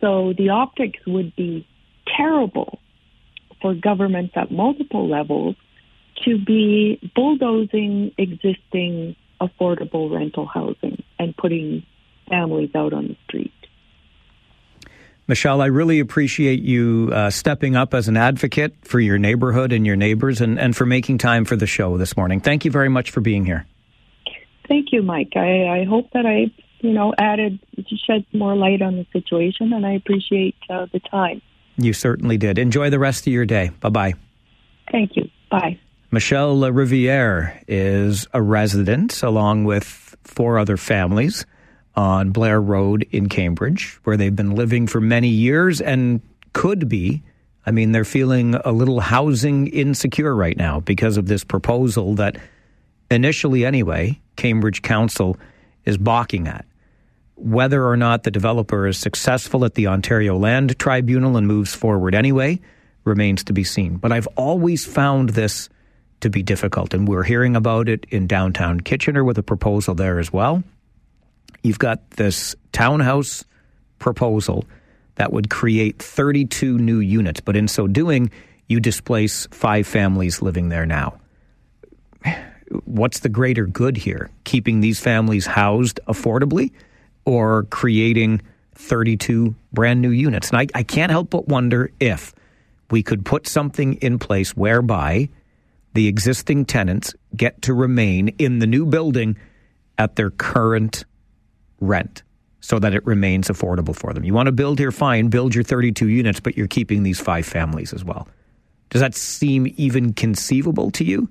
So 0.00 0.32
the 0.36 0.50
optics 0.50 1.00
would 1.06 1.34
be 1.34 1.66
terrible 2.16 2.78
for 3.60 3.74
governments 3.74 4.34
at 4.36 4.52
multiple 4.52 5.08
levels 5.08 5.56
to 6.24 6.38
be 6.38 7.00
bulldozing 7.14 8.12
existing 8.18 9.16
affordable 9.40 10.12
rental 10.14 10.46
housing 10.46 11.02
and 11.18 11.36
putting 11.36 11.84
families 12.28 12.70
out 12.74 12.92
on 12.92 13.08
the 13.08 13.16
street. 13.26 13.52
Michelle, 15.26 15.60
I 15.60 15.66
really 15.66 16.00
appreciate 16.00 16.62
you 16.62 17.10
uh, 17.12 17.28
stepping 17.28 17.76
up 17.76 17.92
as 17.92 18.08
an 18.08 18.16
advocate 18.16 18.74
for 18.82 18.98
your 18.98 19.18
neighborhood 19.18 19.72
and 19.72 19.84
your 19.84 19.96
neighbors 19.96 20.40
and, 20.40 20.58
and 20.58 20.74
for 20.74 20.86
making 20.86 21.18
time 21.18 21.44
for 21.44 21.54
the 21.54 21.66
show 21.66 21.98
this 21.98 22.16
morning. 22.16 22.40
Thank 22.40 22.64
you 22.64 22.70
very 22.70 22.88
much 22.88 23.10
for 23.10 23.20
being 23.20 23.44
here. 23.44 23.66
Thank 24.68 24.92
you, 24.92 25.02
Mike. 25.02 25.32
I, 25.34 25.80
I 25.80 25.84
hope 25.84 26.10
that 26.12 26.26
I, 26.26 26.52
you 26.80 26.92
know, 26.92 27.14
added, 27.18 27.58
shed 28.06 28.26
more 28.32 28.54
light 28.54 28.82
on 28.82 28.96
the 28.96 29.06
situation, 29.12 29.72
and 29.72 29.86
I 29.86 29.92
appreciate 29.92 30.56
uh, 30.68 30.86
the 30.92 31.00
time. 31.00 31.40
You 31.78 31.92
certainly 31.92 32.36
did. 32.36 32.58
Enjoy 32.58 32.90
the 32.90 32.98
rest 32.98 33.26
of 33.26 33.32
your 33.32 33.46
day. 33.46 33.70
Bye 33.80 33.88
bye. 33.88 34.14
Thank 34.92 35.16
you. 35.16 35.28
Bye. 35.50 35.78
Michelle 36.10 36.72
Riviere 36.72 37.62
is 37.68 38.26
a 38.32 38.42
resident 38.42 39.22
along 39.22 39.64
with 39.64 40.16
four 40.24 40.58
other 40.58 40.76
families 40.76 41.46
on 41.94 42.30
Blair 42.30 42.60
Road 42.60 43.06
in 43.10 43.28
Cambridge, 43.28 43.98
where 44.04 44.16
they've 44.16 44.34
been 44.34 44.54
living 44.54 44.86
for 44.86 45.00
many 45.00 45.28
years 45.28 45.80
and 45.80 46.20
could 46.52 46.88
be. 46.88 47.22
I 47.66 47.70
mean, 47.70 47.92
they're 47.92 48.04
feeling 48.04 48.54
a 48.54 48.72
little 48.72 49.00
housing 49.00 49.66
insecure 49.66 50.34
right 50.34 50.56
now 50.56 50.80
because 50.80 51.16
of 51.16 51.28
this 51.28 51.44
proposal 51.44 52.14
that 52.14 52.36
initially, 53.10 53.64
anyway, 53.64 54.20
Cambridge 54.36 54.82
Council 54.82 55.36
is 55.84 55.98
balking 55.98 56.48
at. 56.48 56.64
Whether 57.36 57.86
or 57.86 57.96
not 57.96 58.24
the 58.24 58.30
developer 58.30 58.86
is 58.86 58.98
successful 58.98 59.64
at 59.64 59.74
the 59.74 59.86
Ontario 59.86 60.36
Land 60.36 60.78
Tribunal 60.78 61.36
and 61.36 61.46
moves 61.46 61.74
forward 61.74 62.14
anyway 62.14 62.60
remains 63.04 63.44
to 63.44 63.52
be 63.52 63.64
seen. 63.64 63.96
But 63.96 64.12
I've 64.12 64.26
always 64.36 64.84
found 64.84 65.30
this 65.30 65.68
to 66.20 66.30
be 66.30 66.42
difficult, 66.42 66.94
and 66.94 67.06
we're 67.06 67.22
hearing 67.22 67.54
about 67.54 67.88
it 67.88 68.06
in 68.10 68.26
downtown 68.26 68.80
Kitchener 68.80 69.24
with 69.24 69.38
a 69.38 69.42
proposal 69.42 69.94
there 69.94 70.18
as 70.18 70.32
well. 70.32 70.64
You've 71.62 71.78
got 71.78 72.10
this 72.12 72.56
townhouse 72.72 73.44
proposal 73.98 74.64
that 75.14 75.32
would 75.32 75.50
create 75.50 76.00
32 76.00 76.78
new 76.78 76.98
units, 76.98 77.40
but 77.40 77.56
in 77.56 77.68
so 77.68 77.86
doing, 77.86 78.30
you 78.68 78.80
displace 78.80 79.46
five 79.50 79.86
families 79.86 80.42
living 80.42 80.68
there 80.68 80.86
now. 80.86 81.20
What's 82.84 83.20
the 83.20 83.28
greater 83.28 83.66
good 83.66 83.96
here? 83.96 84.30
Keeping 84.44 84.80
these 84.80 85.00
families 85.00 85.46
housed 85.46 86.00
affordably 86.06 86.72
or 87.24 87.64
creating 87.64 88.42
32 88.74 89.54
brand 89.72 90.02
new 90.02 90.10
units? 90.10 90.50
And 90.50 90.58
I, 90.58 90.66
I 90.74 90.82
can't 90.82 91.10
help 91.10 91.30
but 91.30 91.48
wonder 91.48 91.90
if 92.00 92.34
we 92.90 93.02
could 93.02 93.24
put 93.24 93.46
something 93.46 93.94
in 93.94 94.18
place 94.18 94.56
whereby 94.56 95.28
the 95.94 96.06
existing 96.06 96.64
tenants 96.64 97.14
get 97.36 97.60
to 97.62 97.74
remain 97.74 98.28
in 98.38 98.58
the 98.58 98.66
new 98.66 98.86
building 98.86 99.36
at 99.96 100.16
their 100.16 100.30
current 100.30 101.04
rent 101.80 102.22
so 102.60 102.78
that 102.78 102.94
it 102.94 103.04
remains 103.06 103.48
affordable 103.48 103.94
for 103.94 104.12
them. 104.12 104.24
You 104.24 104.34
want 104.34 104.46
to 104.46 104.52
build 104.52 104.78
here, 104.78 104.92
fine, 104.92 105.28
build 105.28 105.54
your 105.54 105.64
32 105.64 106.08
units, 106.08 106.40
but 106.40 106.56
you're 106.56 106.66
keeping 106.66 107.02
these 107.02 107.20
five 107.20 107.46
families 107.46 107.92
as 107.92 108.04
well. 108.04 108.28
Does 108.90 109.00
that 109.00 109.14
seem 109.14 109.72
even 109.76 110.12
conceivable 110.12 110.90
to 110.92 111.04
you? 111.04 111.28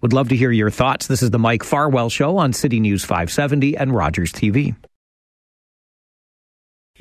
Would 0.00 0.12
love 0.12 0.28
to 0.28 0.36
hear 0.36 0.52
your 0.52 0.70
thoughts. 0.70 1.08
This 1.08 1.24
is 1.24 1.30
the 1.30 1.40
Mike 1.40 1.64
Farwell 1.64 2.08
Show 2.08 2.36
on 2.36 2.52
City 2.52 2.78
News 2.78 3.04
570 3.04 3.76
and 3.76 3.92
Rogers 3.92 4.32
TV. 4.32 4.76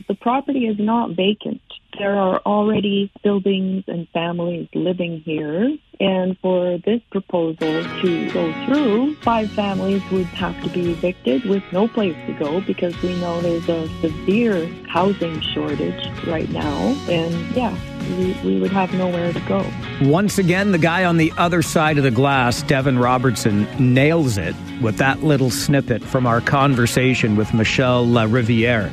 The 0.07 0.15
property 0.15 0.67
is 0.67 0.77
not 0.79 1.11
vacant. 1.11 1.61
There 1.97 2.15
are 2.15 2.39
already 2.45 3.11
buildings 3.23 3.85
and 3.87 4.07
families 4.09 4.67
living 4.73 5.21
here. 5.21 5.77
And 5.99 6.37
for 6.39 6.77
this 6.77 7.01
proposal 7.09 7.83
to 8.01 8.31
go 8.31 8.65
through, 8.65 9.15
five 9.15 9.49
families 9.51 10.03
would 10.11 10.27
have 10.27 10.61
to 10.63 10.69
be 10.69 10.91
evicted 10.91 11.45
with 11.45 11.63
no 11.71 11.87
place 11.87 12.15
to 12.27 12.33
go 12.33 12.61
because 12.61 12.99
we 13.01 13.19
know 13.19 13.41
there's 13.41 13.67
a 13.67 13.87
severe 14.01 14.67
housing 14.87 15.41
shortage 15.41 16.07
right 16.27 16.49
now. 16.49 16.77
And 17.09 17.33
yeah, 17.55 17.75
we, 18.15 18.33
we 18.43 18.59
would 18.59 18.71
have 18.71 18.93
nowhere 18.93 19.33
to 19.33 19.39
go. 19.41 19.65
Once 20.01 20.37
again, 20.37 20.71
the 20.71 20.77
guy 20.77 21.03
on 21.03 21.17
the 21.17 21.33
other 21.37 21.63
side 21.63 21.97
of 21.97 22.03
the 22.03 22.11
glass, 22.11 22.61
Devin 22.63 22.99
Robertson, 22.99 23.67
nails 23.79 24.37
it 24.37 24.55
with 24.81 24.97
that 24.97 25.23
little 25.23 25.49
snippet 25.49 26.03
from 26.03 26.27
our 26.27 26.41
conversation 26.41 27.35
with 27.35 27.53
Michelle 27.55 28.05
Riviere, 28.05 28.91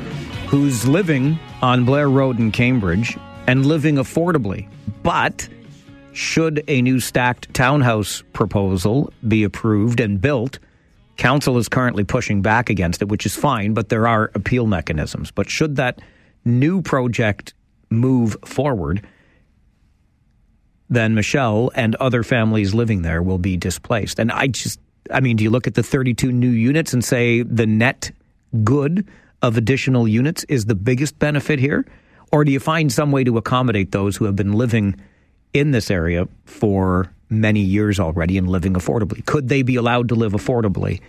who's 0.54 0.86
living 0.86 1.36
on 1.62 1.84
Blair 1.84 2.08
Road 2.08 2.38
in 2.38 2.52
Cambridge 2.52 3.18
and 3.48 3.66
living 3.66 3.96
affordably. 3.96 4.68
But 5.02 5.48
should 6.12 6.62
a 6.68 6.80
new 6.80 7.00
stacked 7.00 7.52
townhouse 7.52 8.22
proposal 8.32 9.12
be 9.26 9.42
approved 9.42 9.98
and 9.98 10.20
built, 10.20 10.60
council 11.16 11.58
is 11.58 11.68
currently 11.68 12.04
pushing 12.04 12.40
back 12.40 12.70
against 12.70 13.02
it, 13.02 13.08
which 13.08 13.26
is 13.26 13.34
fine, 13.34 13.74
but 13.74 13.88
there 13.88 14.06
are 14.06 14.30
appeal 14.36 14.68
mechanisms. 14.68 15.32
But 15.32 15.50
should 15.50 15.74
that 15.74 16.00
new 16.44 16.82
project 16.82 17.52
move 17.90 18.36
forward, 18.44 19.04
then 20.88 21.16
Michelle 21.16 21.72
and 21.74 21.96
other 21.96 22.22
families 22.22 22.74
living 22.74 23.02
there 23.02 23.24
will 23.24 23.38
be 23.38 23.56
displaced. 23.56 24.20
And 24.20 24.30
I 24.30 24.46
just, 24.46 24.78
I 25.10 25.18
mean, 25.18 25.34
do 25.34 25.42
you 25.42 25.50
look 25.50 25.66
at 25.66 25.74
the 25.74 25.82
32 25.82 26.30
new 26.30 26.48
units 26.48 26.92
and 26.92 27.04
say 27.04 27.42
the 27.42 27.66
net 27.66 28.12
good 28.62 29.04
of 29.44 29.58
additional 29.58 30.08
units 30.08 30.42
is 30.44 30.64
the 30.64 30.74
biggest 30.74 31.18
benefit 31.18 31.58
here? 31.58 31.84
Or 32.32 32.44
do 32.44 32.50
you 32.50 32.58
find 32.58 32.90
some 32.90 33.12
way 33.12 33.24
to 33.24 33.36
accommodate 33.36 33.92
those 33.92 34.16
who 34.16 34.24
have 34.24 34.34
been 34.34 34.54
living 34.54 34.96
in 35.52 35.70
this 35.70 35.90
area 35.90 36.26
for 36.46 37.12
many 37.28 37.60
years 37.60 38.00
already 38.00 38.38
and 38.38 38.48
living 38.48 38.72
affordably? 38.72 39.24
Could 39.26 39.50
they 39.50 39.62
be 39.62 39.76
allowed 39.76 40.08
to 40.08 40.14
live 40.14 40.32
affordably 40.32 41.00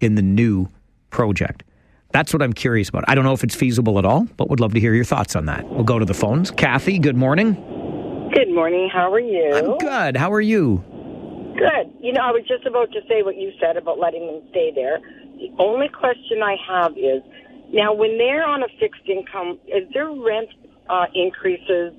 in 0.00 0.16
the 0.16 0.22
new 0.22 0.68
project? 1.10 1.62
That's 2.10 2.32
what 2.32 2.42
I'm 2.42 2.52
curious 2.52 2.88
about. 2.88 3.04
I 3.06 3.14
don't 3.14 3.24
know 3.24 3.32
if 3.32 3.44
it's 3.44 3.54
feasible 3.54 3.98
at 4.00 4.04
all, 4.04 4.26
but 4.36 4.50
would 4.50 4.60
love 4.60 4.74
to 4.74 4.80
hear 4.80 4.94
your 4.94 5.04
thoughts 5.04 5.36
on 5.36 5.46
that. 5.46 5.68
We'll 5.68 5.84
go 5.84 6.00
to 6.00 6.04
the 6.04 6.14
phones. 6.14 6.50
Kathy, 6.50 6.98
good 6.98 7.16
morning. 7.16 7.54
Good 8.34 8.52
morning. 8.52 8.90
How 8.92 9.12
are 9.12 9.20
you? 9.20 9.52
I'm 9.54 9.78
good. 9.78 10.16
How 10.16 10.32
are 10.32 10.40
you? 10.40 10.82
Good. 11.56 11.94
You 12.00 12.12
know, 12.12 12.22
I 12.22 12.32
was 12.32 12.42
just 12.48 12.66
about 12.66 12.90
to 12.90 13.00
say 13.08 13.22
what 13.22 13.36
you 13.36 13.52
said 13.60 13.76
about 13.76 14.00
letting 14.00 14.26
them 14.26 14.42
stay 14.50 14.72
there. 14.74 14.98
The 15.38 15.50
only 15.58 15.88
question 15.88 16.42
I 16.42 16.56
have 16.66 16.92
is 16.98 17.22
now 17.74 17.92
when 17.92 18.16
they're 18.16 18.46
on 18.46 18.62
a 18.62 18.68
fixed 18.78 19.02
income, 19.08 19.58
is 19.66 19.84
their 19.92 20.10
rent 20.10 20.48
uh, 20.88 21.06
increases 21.14 21.92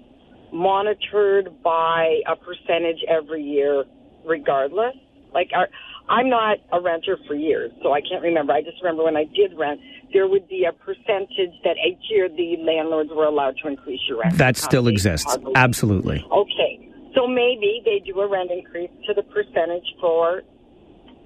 monitored 0.54 1.62
by 1.62 2.22
a 2.28 2.36
percentage 2.36 3.04
every 3.10 3.44
year, 3.44 3.84
regardless? 4.26 4.96
Like, 5.34 5.50
are, 5.54 5.68
I'm 6.08 6.30
not 6.30 6.58
a 6.72 6.80
renter 6.80 7.18
for 7.28 7.36
years, 7.36 7.72
so 7.84 7.92
I 7.92 8.00
can't 8.00 8.24
remember. 8.24 8.54
I 8.54 8.62
just 8.62 8.82
remember 8.82 9.04
when 9.04 9.18
I 9.18 9.26
did 9.26 9.58
rent, 9.58 9.82
there 10.14 10.28
would 10.28 10.48
be 10.48 10.64
a 10.64 10.72
percentage 10.72 11.54
that 11.64 11.76
each 11.86 12.00
year 12.10 12.30
the 12.30 12.56
landlords 12.60 13.10
were 13.14 13.26
allowed 13.26 13.56
to 13.64 13.68
increase 13.68 14.00
your 14.08 14.20
rent. 14.20 14.38
That 14.38 14.56
still 14.56 14.88
exists. 14.88 15.38
Absolutely. 15.56 16.26
Okay. 16.32 16.90
So 17.16 17.28
maybe 17.28 17.82
they 17.84 18.00
do 18.00 18.20
a 18.20 18.30
rent 18.30 18.52
increase 18.52 18.92
to 19.08 19.14
the 19.14 19.24
percentage 19.24 19.88
for 20.00 20.44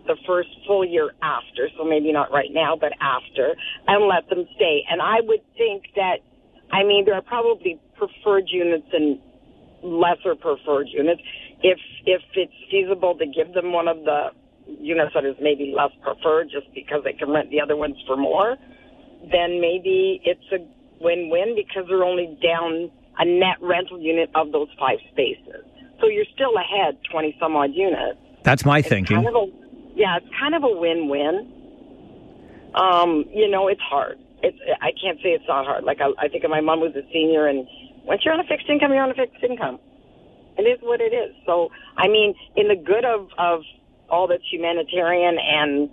the 0.10 0.18
first 0.26 0.50
full 0.66 0.84
year 0.84 1.14
after. 1.22 1.70
So 1.78 1.86
maybe 1.86 2.12
not 2.12 2.34
right 2.34 2.50
now, 2.52 2.76
but 2.76 2.92
after, 3.00 3.54
and 3.88 4.10
let 4.10 4.28
them 4.28 4.50
stay. 4.56 4.82
And 4.90 5.02
I 5.02 5.22
would 5.22 5.46
think 5.56 5.94
that, 5.96 6.26
I 6.74 6.84
mean, 6.84 7.06
there 7.06 7.14
are 7.14 7.22
probably 7.22 7.80
preferred 7.96 8.50
units 8.50 8.90
and 8.92 9.20
lesser 9.84 10.34
preferred 10.34 10.88
units. 10.90 11.22
If 11.62 11.78
if 12.06 12.22
it's 12.34 12.60
feasible 12.72 13.16
to 13.22 13.26
give 13.30 13.54
them 13.54 13.72
one 13.72 13.88
of 13.88 13.98
the 14.04 14.34
units 14.66 15.14
that 15.14 15.26
is 15.26 15.36
maybe 15.40 15.74
less 15.78 15.94
preferred, 16.02 16.50
just 16.50 16.74
because 16.74 17.04
they 17.06 17.14
can 17.14 17.30
rent 17.30 17.52
the 17.52 17.62
other 17.62 17.78
ones 17.78 17.96
for 18.08 18.18
more, 18.18 18.58
then 19.30 19.62
maybe 19.62 20.22
it's 20.26 20.50
a 20.52 20.58
win-win 21.00 21.56
because 21.56 21.86
they're 21.88 22.04
only 22.04 22.38
down 22.42 22.90
a 23.20 23.26
net 23.26 23.62
rental 23.62 24.00
unit 24.02 24.30
of 24.34 24.52
those 24.52 24.70
five 24.80 24.98
spaces. 25.12 25.64
So 26.02 26.08
you're 26.08 26.30
still 26.34 26.56
ahead 26.58 26.98
20 27.12 27.36
some 27.40 27.56
odd 27.56 27.72
units. 27.74 28.18
That's 28.44 28.64
my 28.66 28.82
thinking. 28.82 29.18
Kind 29.18 29.28
of 29.28 29.36
a, 29.36 29.69
yeah, 30.00 30.16
it's 30.16 30.32
kind 30.40 30.56
of 30.56 30.64
a 30.64 30.72
win-win. 30.72 32.72
Um, 32.74 33.26
you 33.36 33.52
know, 33.52 33.68
it's 33.68 33.82
hard. 33.82 34.18
It's 34.42 34.58
I 34.82 34.96
can't 34.96 35.20
say 35.20 35.36
it's 35.36 35.44
not 35.46 35.66
hard. 35.66 35.84
Like 35.84 36.00
I, 36.00 36.16
I 36.18 36.30
think 36.30 36.46
of 36.46 36.50
my 36.50 36.62
mom 36.62 36.80
was 36.80 36.96
a 36.96 37.04
senior, 37.12 37.48
and 37.48 37.68
once 38.06 38.22
you're 38.24 38.34
on 38.34 38.40
a 38.40 38.48
fixed 38.48 38.70
income, 38.70 38.94
you're 38.94 39.04
on 39.04 39.12
a 39.12 39.20
fixed 39.20 39.44
income. 39.44 39.78
It 40.58 40.64
is 40.64 40.80
what 40.82 41.02
it 41.02 41.12
is. 41.12 41.36
So, 41.46 41.70
I 41.98 42.08
mean, 42.08 42.34
in 42.56 42.70
the 42.70 42.80
good 42.80 43.04
of 43.04 43.28
of 43.38 43.62
all 44.10 44.28
that's 44.28 44.44
humanitarian 44.50 45.36
and 45.38 45.90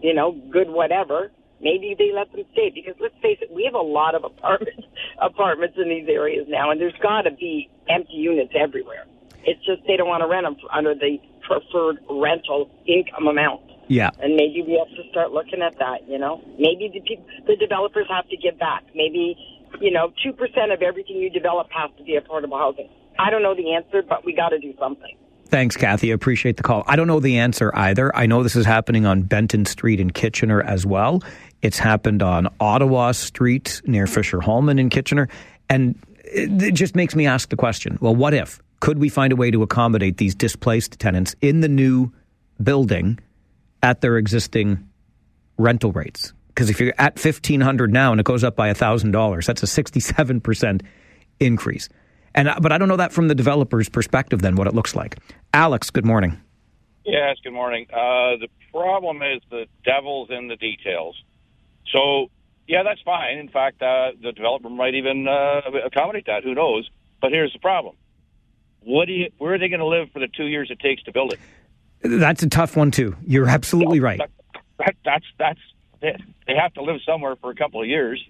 you 0.00 0.14
know 0.14 0.38
good 0.52 0.70
whatever, 0.70 1.32
maybe 1.60 1.96
they 1.98 2.12
let 2.14 2.30
them 2.30 2.44
stay 2.52 2.70
because 2.70 2.94
let's 3.00 3.18
face 3.20 3.38
it, 3.42 3.50
we 3.50 3.64
have 3.64 3.74
a 3.74 3.82
lot 3.82 4.14
of 4.14 4.22
apartments 4.22 4.86
apartments 5.20 5.74
in 5.76 5.88
these 5.88 6.06
areas 6.08 6.46
now, 6.48 6.70
and 6.70 6.80
there's 6.80 6.94
got 7.02 7.22
to 7.22 7.32
be 7.32 7.68
empty 7.88 8.14
units 8.14 8.52
everywhere. 8.54 9.06
It's 9.42 9.64
just 9.66 9.82
they 9.88 9.96
don't 9.96 10.08
want 10.08 10.22
to 10.22 10.28
rent 10.28 10.46
them 10.46 10.56
under 10.70 10.94
the 10.94 11.18
preferred 11.48 11.96
rental 12.10 12.70
income 12.86 13.26
amount. 13.26 13.62
Yeah. 13.88 14.10
And 14.20 14.36
maybe 14.36 14.62
we 14.62 14.76
have 14.76 14.94
to 14.94 15.10
start 15.10 15.32
looking 15.32 15.62
at 15.62 15.78
that. 15.78 16.06
You 16.06 16.18
know, 16.18 16.44
maybe 16.58 16.92
the 16.92 17.00
peop 17.00 17.24
the 17.46 17.56
developers 17.56 18.06
have 18.10 18.28
to 18.28 18.36
give 18.36 18.58
back. 18.58 18.84
Maybe 18.94 19.34
you 19.80 19.90
know, 19.90 20.12
two 20.22 20.32
percent 20.32 20.72
of 20.72 20.82
everything 20.82 21.16
you 21.16 21.30
develop 21.30 21.68
has 21.72 21.90
to 21.98 22.04
be 22.04 22.18
affordable 22.18 22.58
housing. 22.58 22.88
I 23.18 23.30
don't 23.30 23.42
know 23.42 23.54
the 23.54 23.74
answer, 23.74 24.02
but 24.06 24.24
we 24.24 24.34
got 24.34 24.50
to 24.50 24.58
do 24.58 24.74
something. 24.78 25.16
Thanks, 25.46 25.76
Kathy. 25.76 26.10
I 26.10 26.14
appreciate 26.14 26.58
the 26.58 26.62
call. 26.62 26.84
I 26.86 26.94
don't 26.94 27.06
know 27.06 27.20
the 27.20 27.38
answer 27.38 27.74
either. 27.74 28.14
I 28.14 28.26
know 28.26 28.42
this 28.42 28.54
is 28.54 28.66
happening 28.66 29.06
on 29.06 29.22
Benton 29.22 29.64
Street 29.64 29.98
in 29.98 30.10
Kitchener 30.10 30.62
as 30.62 30.84
well. 30.84 31.22
It's 31.62 31.78
happened 31.78 32.22
on 32.22 32.48
Ottawa 32.60 33.12
Street 33.12 33.80
near 33.86 34.06
Fischer-Hallman 34.06 34.78
in 34.78 34.90
Kitchener. 34.90 35.28
And 35.70 35.98
it 36.24 36.74
just 36.74 36.94
makes 36.94 37.16
me 37.16 37.26
ask 37.26 37.48
the 37.48 37.56
question 37.56 37.98
well, 38.00 38.14
what 38.14 38.34
if? 38.34 38.60
Could 38.80 38.98
we 38.98 39.08
find 39.08 39.32
a 39.32 39.36
way 39.36 39.50
to 39.50 39.62
accommodate 39.62 40.16
these 40.18 40.34
displaced 40.34 40.98
tenants 40.98 41.34
in 41.40 41.60
the 41.60 41.68
new 41.68 42.12
building 42.62 43.18
at 43.82 44.00
their 44.00 44.16
existing 44.16 44.88
rental 45.56 45.92
rates? 45.92 46.32
Because 46.48 46.70
if 46.70 46.80
you're 46.80 46.94
at 46.98 47.18
fifteen 47.18 47.60
hundred 47.60 47.92
now 47.92 48.10
and 48.12 48.20
it 48.20 48.24
goes 48.24 48.42
up 48.42 48.56
by 48.56 48.72
thousand 48.72 49.12
dollars, 49.12 49.46
that's 49.46 49.62
a 49.62 49.66
sixty-seven 49.66 50.40
percent 50.40 50.82
increase. 51.38 51.88
And 52.34 52.50
but 52.60 52.72
I 52.72 52.78
don't 52.78 52.88
know 52.88 52.96
that 52.96 53.12
from 53.12 53.28
the 53.28 53.34
developer's 53.34 53.88
perspective. 53.88 54.42
Then 54.42 54.56
what 54.56 54.66
it 54.66 54.74
looks 54.74 54.94
like. 54.94 55.18
Alex, 55.54 55.90
good 55.90 56.04
morning. 56.04 56.38
Yes, 57.04 57.36
good 57.42 57.52
morning. 57.52 57.86
Uh, 57.90 58.36
the 58.38 58.48
problem 58.72 59.22
is 59.22 59.40
the 59.50 59.66
devil's 59.84 60.28
in 60.30 60.48
the 60.48 60.56
details. 60.56 61.16
So, 61.90 62.26
yeah, 62.66 62.82
that's 62.82 63.00
fine. 63.00 63.38
In 63.38 63.48
fact, 63.48 63.80
uh, 63.80 64.10
the 64.22 64.32
developer 64.32 64.68
might 64.68 64.94
even 64.94 65.26
uh, 65.26 65.62
accommodate 65.86 66.26
that. 66.26 66.44
Who 66.44 66.54
knows? 66.54 66.88
But 67.22 67.32
here's 67.32 67.52
the 67.52 67.60
problem: 67.60 67.96
what 68.88 69.04
do 69.06 69.12
you, 69.12 69.30
where 69.36 69.54
are 69.54 69.58
they 69.58 69.68
going 69.68 69.80
to 69.80 69.86
live 69.86 70.10
for 70.12 70.18
the 70.18 70.28
two 70.28 70.46
years 70.46 70.70
it 70.70 70.80
takes 70.80 71.02
to 71.02 71.12
build 71.12 71.34
it? 71.34 71.40
That's 72.02 72.42
a 72.42 72.48
tough 72.48 72.76
one 72.76 72.90
too. 72.90 73.16
You're 73.26 73.48
absolutely 73.48 74.00
right. 74.00 74.20
That, 74.78 74.96
that's 75.04 75.24
that's. 75.38 75.60
They 76.00 76.54
have 76.54 76.72
to 76.74 76.82
live 76.82 77.00
somewhere 77.04 77.36
for 77.36 77.50
a 77.50 77.54
couple 77.54 77.82
of 77.82 77.88
years. 77.88 78.24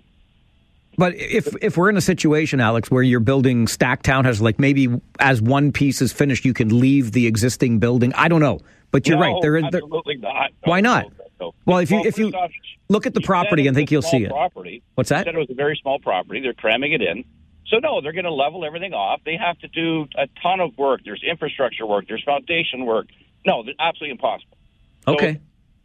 But 0.97 1.15
if 1.15 1.55
if 1.63 1.77
we're 1.77 1.91
in 1.91 1.97
a 1.97 2.03
situation, 2.03 2.61
Alex, 2.61 2.91
where 2.91 3.03
you're 3.03 3.21
building 3.21 3.69
stack 3.69 4.03
townhouses, 4.03 4.41
like 4.41 4.59
maybe 4.59 4.89
as 5.21 5.41
one 5.41 5.71
piece 5.71 6.03
is 6.03 6.13
finished, 6.13 6.45
you 6.45 6.55
can 6.55 6.81
leave 6.81 7.13
the 7.13 7.27
existing 7.27 7.79
building. 7.79 8.13
I 8.15 8.27
don't 8.27 8.41
know, 8.41 8.59
but 8.91 9.07
you're 9.07 9.19
no, 9.19 9.23
right. 9.23 9.37
There, 9.43 9.61
there, 9.61 9.67
absolutely 9.67 10.17
not. 10.17 10.51
why 10.65 10.81
not? 10.81 11.13
No. 11.41 11.55
Well, 11.67 11.79
if 11.79 11.91
you 11.91 12.01
if 12.01 12.19
you 12.19 12.31
off, 12.31 12.51
look 12.89 13.07
at 13.07 13.15
the 13.15 13.21
property 13.21 13.69
and 13.69 13.77
think 13.77 13.93
you'll 13.93 14.03
see 14.03 14.25
it. 14.25 14.31
Property. 14.31 14.83
What's 14.97 15.11
that? 15.11 15.27
said 15.27 15.35
it 15.35 15.39
was 15.39 15.51
a 15.51 15.55
very 15.55 15.79
small 15.81 16.01
property. 16.01 16.41
They're 16.41 16.55
cramming 16.55 16.93
it 16.93 17.03
in. 17.03 17.25
So 17.69 17.79
no, 17.79 18.01
they're 18.01 18.13
going 18.13 18.25
to 18.25 18.33
level 18.33 18.65
everything 18.65 18.95
off. 18.95 19.21
They 19.25 19.37
have 19.37 19.59
to 19.61 19.69
do 19.69 20.07
a 20.17 20.27
ton 20.43 20.61
of 20.61 20.77
work. 20.79 21.03
There's 21.05 21.23
infrastructure 21.23 21.87
work. 21.87 22.07
There's 22.09 22.23
foundation 22.25 22.87
work. 22.87 23.07
No, 23.47 23.63
absolutely 23.79 24.13
impossible. 24.13 24.57
So- 25.05 25.15
Okay. 25.15 25.41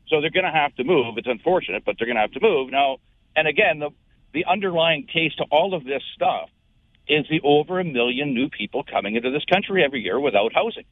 So 0.09 0.21
they're 0.21 0.29
going 0.29 0.45
to 0.45 0.51
have 0.51 0.75
to 0.75 0.84
move. 0.84 1.17
It's 1.17 1.27
unfortunate, 1.27 1.84
but 1.86 1.95
they're 1.97 2.05
going 2.05 2.17
to 2.17 2.21
have 2.21 2.34
to 2.34 2.41
move 2.41 2.69
now. 2.71 2.97
And 3.36 3.47
again, 3.47 3.79
the 3.79 3.89
the 4.34 4.45
underlying 4.45 5.05
case 5.07 5.34
to 5.36 5.43
all 5.51 5.73
of 5.73 5.84
this 5.86 6.01
stuff 6.15 6.49
is 7.07 7.25
the 7.29 7.39
over 7.43 7.79
a 7.79 7.84
million 7.84 8.34
new 8.34 8.49
people 8.49 8.84
coming 8.84 9.15
into 9.15 9.29
this 9.31 9.45
country 9.45 9.84
every 9.84 10.01
year 10.01 10.19
without 10.19 10.53
housing 10.53 10.86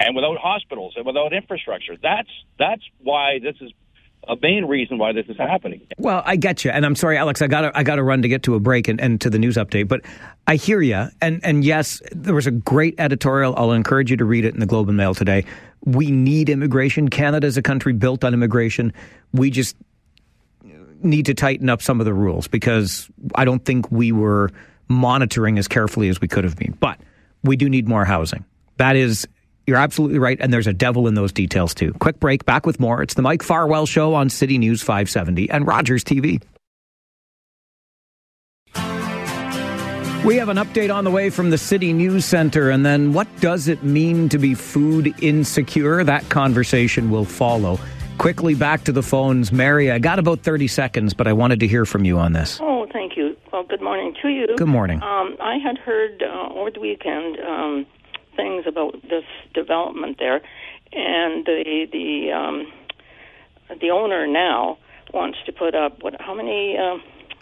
and 0.00 0.14
without 0.16 0.36
hospitals 0.38 0.94
and 0.96 1.06
without 1.06 1.32
infrastructure. 1.32 1.96
That's 2.00 2.28
that's 2.58 2.82
why 2.98 3.38
this 3.40 3.56
is 3.60 3.72
a 4.28 4.36
main 4.40 4.64
reason 4.64 4.98
why 4.98 5.12
this 5.12 5.26
is 5.28 5.36
happening. 5.36 5.86
Well, 5.98 6.22
I 6.24 6.36
get 6.36 6.64
you, 6.64 6.70
and 6.70 6.84
I'm 6.84 6.96
sorry, 6.96 7.16
Alex. 7.16 7.42
I 7.42 7.46
got 7.46 7.74
I 7.76 7.82
got 7.82 7.96
to 7.96 8.02
run 8.02 8.22
to 8.22 8.28
get 8.28 8.42
to 8.44 8.54
a 8.54 8.60
break 8.60 8.88
and, 8.88 9.00
and 9.00 9.20
to 9.20 9.30
the 9.30 9.38
news 9.38 9.56
update. 9.56 9.88
But 9.88 10.02
I 10.46 10.56
hear 10.56 10.80
you, 10.80 11.08
and 11.20 11.40
and 11.44 11.64
yes, 11.64 12.02
there 12.12 12.34
was 12.34 12.46
a 12.46 12.50
great 12.50 12.94
editorial. 12.98 13.54
I'll 13.56 13.72
encourage 13.72 14.10
you 14.10 14.16
to 14.16 14.24
read 14.24 14.44
it 14.44 14.54
in 14.54 14.60
the 14.60 14.66
Globe 14.66 14.88
and 14.88 14.96
Mail 14.96 15.14
today. 15.14 15.44
We 15.84 16.10
need 16.10 16.48
immigration. 16.48 17.08
Canada 17.08 17.46
is 17.46 17.56
a 17.56 17.62
country 17.62 17.92
built 17.92 18.24
on 18.24 18.34
immigration. 18.34 18.92
We 19.32 19.50
just 19.50 19.76
need 21.02 21.26
to 21.26 21.34
tighten 21.34 21.68
up 21.68 21.82
some 21.82 22.00
of 22.00 22.06
the 22.06 22.14
rules 22.14 22.48
because 22.48 23.08
I 23.34 23.44
don't 23.44 23.64
think 23.64 23.90
we 23.90 24.10
were 24.10 24.50
monitoring 24.88 25.58
as 25.58 25.68
carefully 25.68 26.08
as 26.08 26.20
we 26.20 26.28
could 26.28 26.44
have 26.44 26.56
been. 26.56 26.76
But 26.80 26.98
we 27.42 27.56
do 27.56 27.68
need 27.68 27.86
more 27.86 28.04
housing. 28.04 28.44
That 28.78 28.96
is, 28.96 29.28
you're 29.66 29.76
absolutely 29.76 30.18
right. 30.18 30.38
And 30.40 30.52
there's 30.52 30.66
a 30.66 30.72
devil 30.72 31.06
in 31.06 31.14
those 31.14 31.32
details 31.32 31.74
too. 31.74 31.92
Quick 31.94 32.20
break, 32.20 32.44
back 32.44 32.66
with 32.66 32.80
more. 32.80 33.02
It's 33.02 33.14
the 33.14 33.22
Mike 33.22 33.42
Farwell 33.42 33.86
Show 33.86 34.14
on 34.14 34.30
City 34.30 34.58
News 34.58 34.82
570 34.82 35.50
and 35.50 35.66
Rogers 35.66 36.04
TV. 36.04 36.42
We 40.24 40.36
have 40.36 40.48
an 40.48 40.56
update 40.56 40.94
on 40.94 41.04
the 41.04 41.10
way 41.10 41.28
from 41.28 41.50
the 41.50 41.58
City 41.58 41.92
News 41.92 42.24
Center, 42.24 42.70
and 42.70 42.84
then 42.84 43.12
what 43.12 43.28
does 43.40 43.68
it 43.68 43.82
mean 43.82 44.30
to 44.30 44.38
be 44.38 44.54
food 44.54 45.14
insecure? 45.22 46.02
That 46.02 46.26
conversation 46.30 47.10
will 47.10 47.26
follow. 47.26 47.78
Quickly 48.16 48.54
back 48.54 48.84
to 48.84 48.92
the 48.92 49.02
phones. 49.02 49.52
Mary, 49.52 49.90
I 49.90 49.98
got 49.98 50.18
about 50.18 50.40
30 50.40 50.66
seconds, 50.66 51.12
but 51.12 51.26
I 51.26 51.34
wanted 51.34 51.60
to 51.60 51.66
hear 51.66 51.84
from 51.84 52.06
you 52.06 52.18
on 52.18 52.32
this. 52.32 52.58
Oh, 52.62 52.86
thank 52.90 53.18
you. 53.18 53.36
Well, 53.52 53.64
good 53.64 53.82
morning 53.82 54.14
to 54.22 54.28
you. 54.28 54.46
Good 54.56 54.66
morning. 54.66 55.02
Um, 55.02 55.36
I 55.42 55.58
had 55.62 55.76
heard 55.76 56.22
uh, 56.22 56.54
over 56.54 56.70
the 56.70 56.80
weekend 56.80 57.36
um, 57.40 57.86
things 58.36 58.64
about 58.66 59.00
this 59.02 59.24
development 59.54 60.18
there, 60.18 60.40
and 60.92 61.44
the 61.44 61.86
the 61.92 62.32
um, 62.32 62.72
the 63.80 63.90
owner 63.90 64.26
now 64.26 64.78
wants 65.12 65.38
to 65.46 65.52
put 65.52 65.74
up 65.74 66.02
what? 66.02 66.20
How 66.20 66.34
many? 66.34 66.76
Uh, 66.78 66.96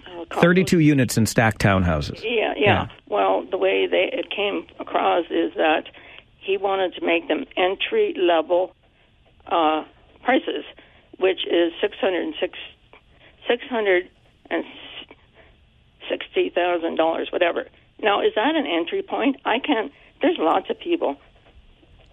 uh, 0.05 0.25
condos? 0.27 0.41
32 0.43 0.81
units 0.81 1.17
in 1.17 1.27
stacked 1.27 1.61
townhouses. 1.61 2.23
Yeah, 2.25 2.55
yeah, 2.57 2.57
Yeah. 2.57 2.89
Well, 3.09 3.45
the 3.51 3.57
way 3.57 3.87
they 3.87 4.11
it 4.13 4.31
came 4.31 4.67
across 4.81 5.27
is 5.31 5.55
that 5.57 5.85
he 6.39 6.57
wanted 6.57 6.95
to 6.95 7.07
make 7.07 7.29
them 7.29 7.45
entry 7.57 8.15
level 8.19 8.75
uh, 9.47 9.85
prices, 10.25 10.65
which 11.19 11.47
is 11.47 11.73
six 11.81 11.97
hundred 12.01 12.25
and 12.25 12.35
six 12.41 12.59
six 13.49 13.63
hundred 13.71 14.11
and 14.51 14.65
sixty 16.11 16.51
thousand 16.51 16.97
dollars, 16.97 17.29
whatever. 17.31 17.67
Now, 18.01 18.21
is 18.21 18.33
that 18.35 18.57
an 18.57 18.67
entry 18.67 19.03
point? 19.03 19.37
I 19.45 19.59
can't. 19.61 19.93
There's 20.23 20.39
lots 20.39 20.71
of 20.71 20.79
people. 20.79 21.17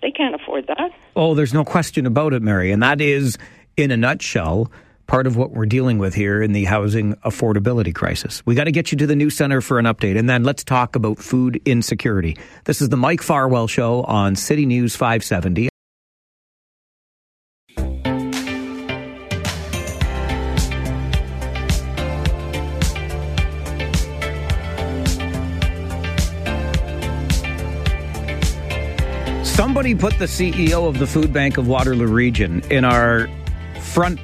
They 0.02 0.12
can't 0.12 0.36
afford 0.36 0.68
that. 0.68 0.92
Oh, 1.16 1.36
there's 1.36 1.54
no 1.54 1.64
question 1.64 2.06
about 2.06 2.34
it, 2.34 2.42
Mary. 2.42 2.72
And 2.72 2.82
that 2.82 3.02
is, 3.02 3.38
in 3.78 3.92
a 3.92 3.98
nutshell, 3.98 4.72
part 5.08 5.28
of 5.28 5.36
what 5.38 5.52
we're 5.52 5.66
dealing 5.66 5.98
with 5.98 6.14
here 6.14 6.42
in 6.42 6.52
the 6.52 6.66
housing 6.66 7.16
affordability 7.18 7.94
crisis. 7.94 8.44
We 8.46 8.56
got 8.56 8.66
to 8.66 8.72
get 8.72 8.92
you 8.92 8.98
to 9.00 9.08
the 9.08 9.16
new 9.16 9.30
center 9.30 9.62
for 9.62 9.80
an 9.80 9.86
update. 9.86 10.18
And 10.18 10.30
then 10.30 10.44
let's 10.44 10.64
talk 10.64 10.96
about 10.96 11.18
food 11.18 11.62
insecurity. 11.66 12.38
This 12.66 12.82
is 12.82 12.90
the 12.90 12.98
Mike 12.98 13.22
Farwell 13.22 13.68
Show 13.68 14.04
on 14.04 14.36
City 14.36 14.66
News 14.66 14.96
570. 14.96 15.69
Put 29.96 30.20
the 30.20 30.26
CEO 30.26 30.88
of 30.88 31.00
the 31.00 31.08
Food 31.08 31.34
Bank 31.34 31.58
of 31.58 31.68
Waterloo 31.68 32.06
Region 32.06 32.62
in 32.70 32.86
our 32.86 33.28
front. 33.82 34.20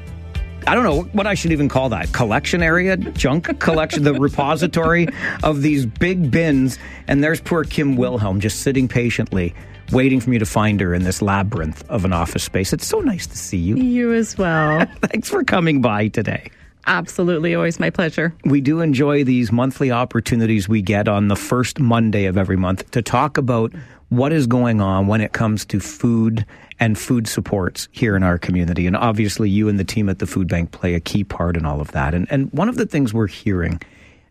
I 0.68 0.76
don't 0.76 0.84
know 0.84 1.04
what 1.12 1.26
I 1.26 1.34
should 1.34 1.52
even 1.52 1.70
call 1.70 1.90
that 1.90 2.14
collection 2.14 2.62
area, 2.62 2.98
junk 2.98 3.60
collection, 3.60 4.04
the 4.04 4.14
repository 4.14 5.08
of 5.44 5.64
these 5.64 5.86
big 5.86 6.30
bins. 6.30 6.78
And 7.08 7.24
there's 7.24 7.42
poor 7.42 7.64
Kim 7.64 7.98
Wilhelm 7.98 8.40
just 8.40 8.62
sitting 8.62 8.88
patiently, 8.88 9.56
waiting 9.92 10.20
for 10.20 10.30
me 10.30 10.38
to 10.38 10.46
find 10.46 10.80
her 10.82 10.94
in 10.94 11.04
this 11.04 11.22
labyrinth 11.22 11.84
of 11.90 12.06
an 12.06 12.14
office 12.14 12.44
space. 12.44 12.72
It's 12.72 12.86
so 12.86 13.00
nice 13.00 13.26
to 13.28 13.38
see 13.38 13.58
you. 13.58 13.76
You 13.76 14.14
as 14.14 14.38
well. 14.38 14.86
Thanks 15.02 15.30
for 15.30 15.44
coming 15.44 15.82
by 15.82 16.10
today. 16.10 16.52
Absolutely. 16.88 17.56
Always 17.56 17.80
my 17.80 17.90
pleasure. 17.90 18.36
We 18.44 18.62
do 18.62 18.82
enjoy 18.82 19.24
these 19.24 19.52
monthly 19.52 19.92
opportunities 19.92 20.70
we 20.70 20.84
get 20.84 21.08
on 21.08 21.28
the 21.28 21.36
first 21.36 21.80
Monday 21.80 22.26
of 22.26 22.38
every 22.38 22.58
month 22.58 22.92
to 22.92 23.02
talk 23.02 23.38
about 23.38 23.74
what 24.10 24.32
is 24.32 24.48
going 24.48 24.82
on 24.82 25.08
when 25.08 25.22
it 25.22 25.34
comes 25.34 25.66
to 25.66 25.80
food 25.80 26.46
and 26.80 26.98
food 26.98 27.28
supports 27.28 27.88
here 27.92 28.16
in 28.16 28.24
our 28.24 28.38
community. 28.38 28.86
And 28.88 28.96
obviously, 28.96 29.50
you 29.50 29.70
and 29.70 29.80
the 29.80 29.84
team 29.84 30.10
at 30.10 30.20
the 30.20 30.28
food 30.28 30.48
bank 30.48 30.72
play 30.72 30.94
a 30.94 31.00
key 31.00 31.24
part 31.24 31.58
in 31.58 31.66
all 31.66 31.82
of 31.82 31.92
that. 31.92 32.14
And, 32.14 32.28
and 32.30 32.52
one 32.52 32.70
of 32.70 32.76
the 32.76 32.86
things 32.86 33.14
we're 33.14 33.28
hearing 33.28 33.82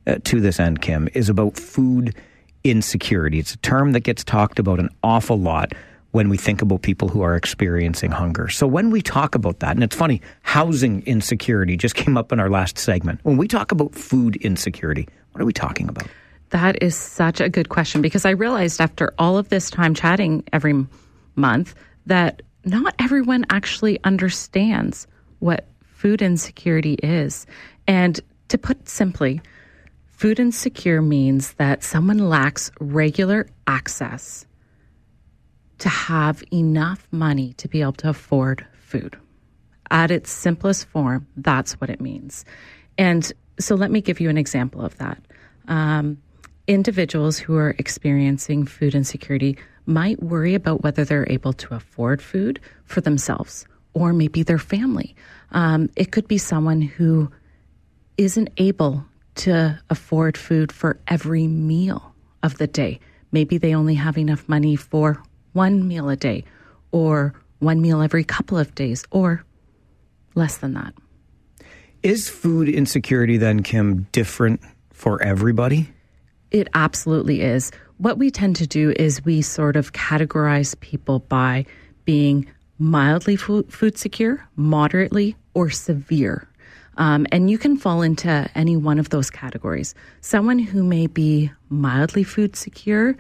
uh, 0.06 0.16
to 0.24 0.40
this 0.40 0.60
end, 0.60 0.82
Kim, 0.82 1.08
is 1.14 1.28
about 1.28 1.56
food 1.56 2.14
insecurity. 2.62 3.38
It's 3.38 3.54
a 3.54 3.58
term 3.58 3.92
that 3.92 4.00
gets 4.00 4.24
talked 4.24 4.58
about 4.58 4.78
an 4.78 4.90
awful 5.02 5.38
lot 5.38 5.72
when 6.12 6.28
we 6.28 6.36
think 6.36 6.62
about 6.62 6.82
people 6.82 7.08
who 7.08 7.22
are 7.22 7.34
experiencing 7.34 8.12
hunger. 8.12 8.48
So 8.48 8.68
when 8.68 8.90
we 8.90 9.02
talk 9.02 9.34
about 9.34 9.58
that, 9.60 9.72
and 9.72 9.82
it's 9.82 9.96
funny, 9.96 10.22
housing 10.42 11.02
insecurity 11.06 11.76
just 11.76 11.94
came 11.96 12.16
up 12.16 12.30
in 12.30 12.38
our 12.38 12.48
last 12.48 12.78
segment. 12.78 13.20
When 13.22 13.36
we 13.36 13.48
talk 13.48 13.72
about 13.72 13.94
food 13.94 14.36
insecurity, 14.36 15.08
what 15.32 15.42
are 15.42 15.44
we 15.44 15.52
talking 15.52 15.88
about? 15.88 16.06
That 16.55 16.80
is 16.80 16.94
such 16.94 17.40
a 17.40 17.48
good 17.48 17.68
question 17.68 18.00
because 18.00 18.24
I 18.24 18.30
realized 18.30 18.80
after 18.80 19.12
all 19.18 19.36
of 19.36 19.48
this 19.48 19.70
time 19.70 19.92
chatting 19.92 20.44
every 20.52 20.86
month 21.34 21.74
that 22.07 22.42
not 22.64 22.94
everyone 23.00 23.44
actually 23.50 23.98
understands 24.05 25.09
what 25.40 25.66
food 25.82 26.22
insecurity 26.22 26.94
is. 27.02 27.44
And 27.88 28.20
to 28.50 28.57
put 28.57 28.88
simply, 28.88 29.40
food 30.07 30.38
insecure 30.38 31.02
means 31.02 31.55
that 31.55 31.82
someone 31.82 32.18
lacks 32.18 32.70
regular 32.78 33.48
access 33.66 34.46
to 35.78 35.88
have 35.88 36.44
enough 36.52 37.09
money 37.11 37.55
to 37.55 37.66
be 37.66 37.82
able 37.82 37.94
to 37.94 38.11
afford 38.11 38.64
food. 38.78 39.18
At 39.90 40.12
its 40.12 40.30
simplest 40.30 40.86
form, 40.86 41.26
that's 41.36 41.80
what 41.80 41.90
it 41.90 42.00
means. 42.00 42.44
And 42.96 43.32
so 43.59 43.74
let 43.74 43.90
me 43.90 44.00
give 44.00 44.20
you 44.20 44.30
an 44.30 44.38
example 44.38 44.82
of 44.82 44.96
that. 44.98 45.18
Um, 45.66 46.18
individuals 46.66 47.38
who 47.38 47.56
are 47.56 47.74
experiencing 47.78 48.66
food 48.66 48.94
insecurity 48.94 49.58
might 49.86 50.22
worry 50.22 50.54
about 50.54 50.82
whether 50.82 51.04
they're 51.04 51.26
able 51.28 51.52
to 51.52 51.74
afford 51.74 52.22
food 52.22 52.60
for 52.84 53.00
themselves 53.00 53.66
or 53.92 54.12
maybe 54.12 54.42
their 54.42 54.58
family. 54.58 55.14
Um, 55.52 55.90
it 55.96 56.10
could 56.10 56.26
be 56.26 56.38
someone 56.38 56.80
who 56.80 57.30
isn't 58.16 58.48
able 58.56 59.04
to 59.36 59.78
afford 59.90 60.36
food 60.36 60.72
for 60.72 60.98
every 61.06 61.46
meal 61.46 62.14
of 62.42 62.58
the 62.58 62.66
day. 62.66 63.00
Maybe 63.32 63.58
they 63.58 63.74
only 63.74 63.94
have 63.94 64.16
enough 64.16 64.48
money 64.48 64.76
for 64.76 65.22
one 65.52 65.86
meal 65.86 66.08
a 66.08 66.16
day 66.16 66.44
or 66.92 67.34
one 67.58 67.80
meal 67.80 68.00
every 68.00 68.24
couple 68.24 68.58
of 68.58 68.74
days 68.74 69.04
or 69.10 69.44
less 70.34 70.58
than 70.58 70.74
that. 70.74 70.94
Is 72.02 72.28
food 72.28 72.68
insecurity 72.68 73.36
then, 73.38 73.62
Kim, 73.62 74.06
different 74.12 74.60
for 74.92 75.22
everybody? 75.22 75.93
It 76.55 76.68
absolutely 76.72 77.40
is. 77.40 77.72
What 77.98 78.16
we 78.16 78.30
tend 78.30 78.55
to 78.57 78.66
do 78.68 78.92
is 78.92 79.24
we 79.24 79.42
sort 79.42 79.74
of 79.74 79.92
categorize 79.92 80.78
people 80.78 81.18
by 81.18 81.66
being 82.05 82.46
mildly 82.78 83.34
food, 83.34 83.98
secure, 83.98 84.48
moderately, 84.55 85.34
or 85.55 85.68
severe. 85.70 86.48
Um, 86.96 87.26
and 87.32 87.50
you 87.50 87.59
can 87.59 87.76
fall 87.76 88.02
into 88.02 88.48
any 88.55 88.76
one 88.76 89.00
of 89.00 89.09
those 89.09 89.30
categories. 89.30 89.96
Someone 90.20 90.61
who 90.61 90.84
may 90.84 91.09
be 91.09 91.50
mildly 91.70 92.22
food 92.22 92.55
secure 92.55 93.16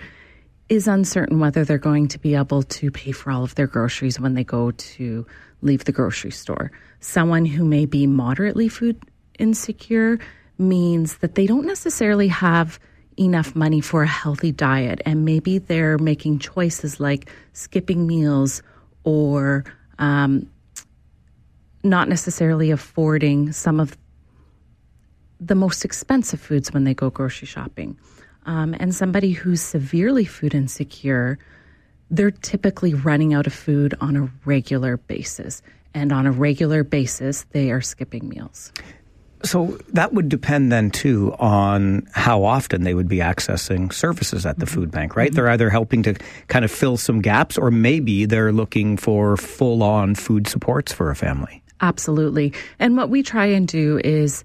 is 0.68 0.86
uncertain 0.86 1.40
whether 1.40 1.64
they're 1.64 1.76
going 1.76 2.06
to 2.06 2.20
be 2.20 2.36
able 2.36 2.62
to 2.62 2.92
pay 2.92 3.10
for 3.10 3.32
all 3.32 3.42
of 3.42 3.56
their 3.56 3.66
groceries 3.66 4.20
when 4.20 4.34
they 4.34 4.44
go 4.44 4.70
to 4.70 5.26
leave 5.60 5.86
the 5.86 5.92
grocery 5.92 6.30
store. 6.30 6.70
Someone 7.00 7.46
who 7.46 7.64
may 7.64 7.84
be 7.84 8.06
moderately 8.06 8.68
food 8.68 9.02
insecure 9.40 10.20
means 10.56 11.16
that 11.16 11.34
they 11.34 11.48
don't 11.48 11.66
necessarily 11.66 12.28
have 12.28 12.78
enough 13.18 13.54
money 13.54 13.80
for 13.80 14.02
a 14.02 14.06
healthy 14.06 14.52
diet 14.52 15.00
and 15.04 15.24
maybe 15.24 15.58
they're 15.58 15.98
making 15.98 16.38
choices 16.38 17.00
like 17.00 17.30
skipping 17.52 18.06
meals 18.06 18.62
or 19.04 19.64
um, 19.98 20.48
not 21.82 22.08
necessarily 22.08 22.70
affording 22.70 23.52
some 23.52 23.78
of 23.78 23.96
the 25.38 25.54
most 25.54 25.84
expensive 25.84 26.40
foods 26.40 26.72
when 26.72 26.84
they 26.84 26.94
go 26.94 27.10
grocery 27.10 27.46
shopping. 27.46 27.98
Um, 28.46 28.74
and 28.78 28.94
somebody 28.94 29.30
who's 29.30 29.60
severely 29.60 30.24
food 30.24 30.54
insecure, 30.54 31.38
they're 32.10 32.30
typically 32.30 32.94
running 32.94 33.34
out 33.34 33.46
of 33.46 33.52
food 33.52 33.94
on 34.00 34.16
a 34.16 34.30
regular 34.44 34.96
basis. 34.96 35.62
And 35.92 36.12
on 36.12 36.26
a 36.26 36.32
regular 36.32 36.82
basis, 36.82 37.44
they 37.50 37.70
are 37.70 37.80
skipping 37.80 38.28
meals. 38.28 38.72
So 39.44 39.78
that 39.92 40.12
would 40.12 40.28
depend 40.28 40.72
then 40.72 40.90
too 40.90 41.34
on 41.38 42.08
how 42.12 42.44
often 42.44 42.82
they 42.82 42.94
would 42.94 43.08
be 43.08 43.18
accessing 43.18 43.92
services 43.92 44.46
at 44.46 44.58
the 44.58 44.66
mm-hmm. 44.66 44.74
food 44.74 44.90
bank, 44.90 45.16
right? 45.16 45.28
Mm-hmm. 45.28 45.36
They're 45.36 45.50
either 45.50 45.70
helping 45.70 46.02
to 46.04 46.14
kind 46.48 46.64
of 46.64 46.70
fill 46.70 46.96
some 46.96 47.20
gaps 47.20 47.58
or 47.58 47.70
maybe 47.70 48.24
they're 48.24 48.52
looking 48.52 48.96
for 48.96 49.36
full 49.36 49.82
on 49.82 50.14
food 50.14 50.48
supports 50.48 50.92
for 50.92 51.10
a 51.10 51.16
family. 51.16 51.62
Absolutely. 51.80 52.52
And 52.78 52.96
what 52.96 53.10
we 53.10 53.22
try 53.22 53.46
and 53.46 53.68
do 53.68 54.00
is 54.02 54.44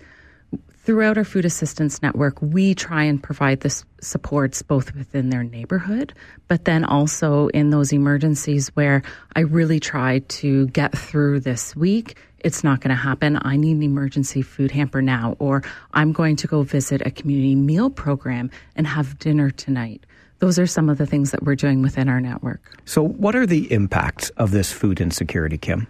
throughout 0.90 1.20
our 1.20 1.24
food 1.24 1.46
assistance 1.46 2.02
network, 2.02 2.42
we 2.42 2.74
try 2.74 3.04
and 3.04 3.22
provide 3.22 3.60
this 3.60 3.86
supports 4.02 4.64
both 4.64 4.96
within 4.96 5.30
their 5.30 5.44
neighborhood, 5.44 6.16
but 6.48 6.66
then 6.66 6.84
also 6.84 7.48
in 7.50 7.70
those 7.70 7.94
emergencies 7.94 8.70
where 8.70 9.04
I 9.36 9.42
really 9.42 9.80
try 9.80 10.18
to 10.18 10.66
get 10.70 10.98
through 10.98 11.42
this 11.42 11.76
week. 11.76 12.18
It's 12.40 12.64
not 12.64 12.82
going 12.82 12.90
to 12.90 12.96
happen. 12.96 13.38
I 13.44 13.56
need 13.56 13.76
an 13.76 13.84
emergency 13.84 14.42
food 14.42 14.72
hamper 14.72 15.00
now, 15.00 15.36
or 15.38 15.62
I'm 15.94 16.12
going 16.12 16.36
to 16.38 16.48
go 16.48 16.64
visit 16.64 17.06
a 17.06 17.12
community 17.12 17.54
meal 17.54 17.92
program 17.92 18.50
and 18.76 18.88
have 18.88 19.20
dinner 19.20 19.52
tonight. 19.52 20.08
Those 20.40 20.58
are 20.58 20.66
some 20.66 20.90
of 20.90 20.98
the 20.98 21.06
things 21.06 21.30
that 21.30 21.44
we're 21.44 21.54
doing 21.54 21.84
within 21.84 22.10
our 22.10 22.20
network. 22.20 22.82
So, 22.86 23.04
what 23.04 23.36
are 23.36 23.46
the 23.46 23.72
impacts 23.72 24.32
of 24.38 24.50
this 24.50 24.72
food 24.72 25.00
insecurity, 25.00 25.60
Kim? 25.60 25.86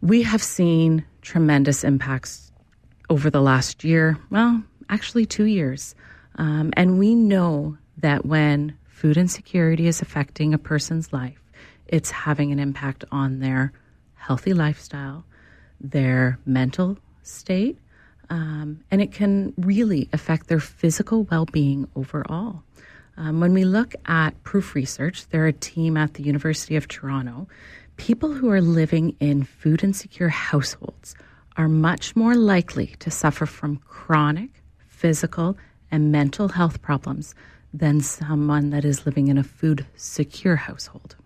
We 0.00 0.22
have 0.22 0.42
seen 0.42 1.04
tremendous 1.20 1.84
impacts 1.84 2.49
over 3.10 3.28
the 3.28 3.42
last 3.42 3.82
year, 3.84 4.16
well, 4.30 4.62
actually 4.88 5.26
two 5.26 5.44
years. 5.44 5.94
Um, 6.36 6.72
and 6.76 6.98
we 6.98 7.14
know 7.14 7.76
that 7.98 8.24
when 8.24 8.78
food 8.86 9.16
insecurity 9.16 9.88
is 9.88 10.00
affecting 10.00 10.54
a 10.54 10.58
person's 10.58 11.12
life, 11.12 11.42
it's 11.88 12.10
having 12.12 12.52
an 12.52 12.60
impact 12.60 13.04
on 13.10 13.40
their 13.40 13.72
healthy 14.14 14.54
lifestyle, 14.54 15.24
their 15.80 16.38
mental 16.46 16.96
state, 17.24 17.76
um, 18.30 18.80
and 18.92 19.02
it 19.02 19.10
can 19.10 19.52
really 19.58 20.08
affect 20.12 20.46
their 20.46 20.60
physical 20.60 21.24
well 21.24 21.46
being 21.46 21.88
overall. 21.96 22.62
Um, 23.16 23.40
when 23.40 23.52
we 23.52 23.64
look 23.64 23.94
at 24.06 24.40
PROOF 24.44 24.76
research, 24.76 25.26
they're 25.28 25.48
a 25.48 25.52
team 25.52 25.96
at 25.96 26.14
the 26.14 26.22
University 26.22 26.76
of 26.76 26.86
Toronto. 26.86 27.48
People 27.96 28.32
who 28.32 28.50
are 28.50 28.60
living 28.60 29.16
in 29.18 29.42
food 29.42 29.82
insecure 29.82 30.28
households 30.28 31.16
are 31.56 31.68
much 31.68 32.14
more 32.16 32.34
likely 32.34 32.94
to 33.00 33.10
suffer 33.10 33.46
from 33.46 33.76
chronic 33.78 34.62
physical 34.88 35.56
and 35.90 36.12
mental 36.12 36.48
health 36.48 36.82
problems 36.82 37.34
than 37.72 38.00
someone 38.00 38.70
that 38.70 38.84
is 38.84 39.06
living 39.06 39.28
in 39.28 39.38
a 39.38 39.42
food 39.42 39.86
secure 39.96 40.56
household. 40.56 41.16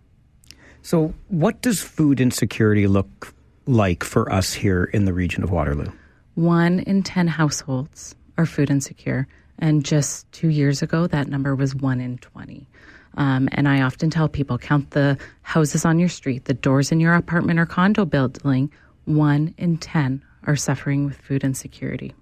So, 0.82 1.14
what 1.28 1.62
does 1.62 1.80
food 1.80 2.20
insecurity 2.20 2.86
look 2.86 3.34
like 3.66 4.04
for 4.04 4.30
us 4.30 4.52
here 4.52 4.84
in 4.84 5.06
the 5.06 5.12
region 5.12 5.42
of 5.42 5.50
Waterloo? 5.50 5.90
One 6.34 6.80
in 6.80 7.02
10 7.02 7.26
households 7.26 8.14
are 8.36 8.46
food 8.46 8.70
insecure. 8.70 9.26
And 9.58 9.84
just 9.84 10.30
two 10.32 10.48
years 10.48 10.82
ago, 10.82 11.06
that 11.06 11.28
number 11.28 11.54
was 11.54 11.74
one 11.74 12.00
in 12.00 12.18
20. 12.18 12.68
Um, 13.16 13.48
and 13.52 13.68
I 13.68 13.82
often 13.82 14.10
tell 14.10 14.28
people 14.28 14.58
count 14.58 14.90
the 14.90 15.16
houses 15.42 15.84
on 15.84 15.98
your 15.98 16.08
street, 16.08 16.46
the 16.46 16.54
doors 16.54 16.90
in 16.90 16.98
your 16.98 17.14
apartment 17.14 17.60
or 17.60 17.66
condo 17.66 18.04
building, 18.04 18.72
one 19.04 19.54
in 19.58 19.78
10 19.78 20.22
are 20.46 20.56
suffering 20.56 21.06
with 21.06 21.16
food 21.16 21.44
insecurity. 21.44 22.14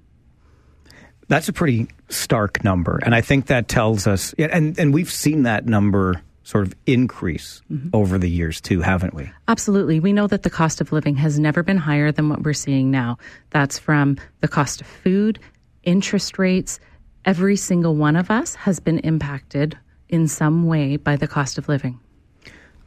That's 1.28 1.48
a 1.48 1.52
pretty 1.52 1.88
stark 2.08 2.62
number. 2.64 3.00
And 3.02 3.14
I 3.14 3.20
think 3.20 3.46
that 3.46 3.68
tells 3.68 4.06
us, 4.06 4.34
and, 4.34 4.78
and 4.78 4.92
we've 4.92 5.10
seen 5.10 5.44
that 5.44 5.66
number 5.66 6.22
sort 6.44 6.66
of 6.66 6.74
increase 6.86 7.62
mm-hmm. 7.70 7.88
over 7.92 8.18
the 8.18 8.28
years 8.28 8.60
too, 8.60 8.80
haven't 8.80 9.14
we? 9.14 9.30
Absolutely. 9.48 10.00
We 10.00 10.12
know 10.12 10.26
that 10.26 10.42
the 10.42 10.50
cost 10.50 10.80
of 10.80 10.92
living 10.92 11.16
has 11.16 11.38
never 11.38 11.62
been 11.62 11.76
higher 11.76 12.12
than 12.12 12.28
what 12.28 12.42
we're 12.42 12.52
seeing 12.52 12.90
now. 12.90 13.18
That's 13.50 13.78
from 13.78 14.18
the 14.40 14.48
cost 14.48 14.80
of 14.80 14.86
food, 14.86 15.38
interest 15.84 16.38
rates. 16.38 16.80
Every 17.24 17.56
single 17.56 17.94
one 17.94 18.16
of 18.16 18.30
us 18.30 18.56
has 18.56 18.80
been 18.80 18.98
impacted 18.98 19.78
in 20.08 20.28
some 20.28 20.66
way 20.66 20.96
by 20.96 21.16
the 21.16 21.28
cost 21.28 21.58
of 21.58 21.68
living. 21.68 22.00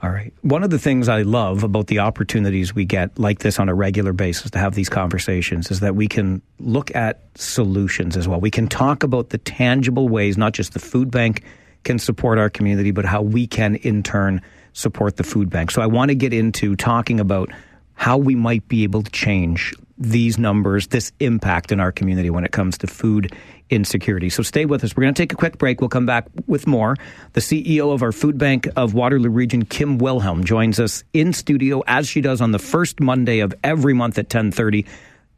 All 0.05 0.11
right. 0.11 0.31
One 0.43 0.63
of 0.63 0.69
the 0.69 0.77
things 0.77 1.09
I 1.09 1.23
love 1.23 1.63
about 1.63 1.87
the 1.87 1.97
opportunities 1.97 2.75
we 2.75 2.85
get 2.85 3.17
like 3.17 3.39
this 3.39 3.57
on 3.57 3.69
a 3.69 3.73
regular 3.73 4.13
basis 4.13 4.51
to 4.51 4.59
have 4.59 4.75
these 4.75 4.87
conversations 4.87 5.71
is 5.71 5.79
that 5.79 5.95
we 5.95 6.07
can 6.07 6.43
look 6.59 6.93
at 6.95 7.23
solutions 7.33 8.15
as 8.15 8.27
well. 8.27 8.39
We 8.39 8.51
can 8.51 8.67
talk 8.67 9.01
about 9.01 9.29
the 9.29 9.39
tangible 9.39 10.07
ways, 10.07 10.37
not 10.37 10.53
just 10.53 10.73
the 10.73 10.79
food 10.79 11.09
bank 11.09 11.43
can 11.85 11.97
support 11.97 12.37
our 12.37 12.51
community, 12.51 12.91
but 12.91 13.05
how 13.05 13.23
we 13.23 13.47
can 13.47 13.77
in 13.77 14.03
turn 14.03 14.43
support 14.73 15.17
the 15.17 15.23
food 15.23 15.49
bank. 15.49 15.71
So 15.71 15.81
I 15.81 15.87
want 15.87 16.09
to 16.09 16.15
get 16.15 16.33
into 16.33 16.75
talking 16.75 17.19
about 17.19 17.49
how 17.95 18.19
we 18.19 18.35
might 18.35 18.67
be 18.67 18.83
able 18.83 19.01
to 19.01 19.09
change 19.09 19.73
these 19.97 20.37
numbers, 20.37 20.87
this 20.87 21.11
impact 21.19 21.71
in 21.71 21.79
our 21.79 21.91
community 21.91 22.29
when 22.29 22.43
it 22.43 22.51
comes 22.51 22.77
to 22.79 22.87
food 22.87 23.33
insecurity. 23.69 24.29
So 24.29 24.43
stay 24.43 24.65
with 24.65 24.83
us. 24.83 24.95
We're 24.95 25.03
going 25.03 25.13
to 25.13 25.21
take 25.21 25.33
a 25.33 25.37
quick 25.37 25.57
break. 25.57 25.81
We'll 25.81 25.89
come 25.89 26.05
back 26.05 26.27
with 26.47 26.67
more. 26.67 26.95
The 27.33 27.41
CEO 27.41 27.93
of 27.93 28.03
our 28.03 28.11
food 28.11 28.37
bank 28.37 28.67
of 28.75 28.93
Waterloo 28.93 29.29
Region, 29.29 29.65
Kim 29.65 29.97
Wilhelm, 29.97 30.43
joins 30.43 30.79
us 30.79 31.03
in 31.13 31.33
studio 31.33 31.83
as 31.87 32.07
she 32.07 32.21
does 32.21 32.41
on 32.41 32.51
the 32.51 32.59
first 32.59 32.99
Monday 32.99 33.39
of 33.39 33.53
every 33.63 33.93
month 33.93 34.17
at 34.17 34.25
1030. 34.25 34.85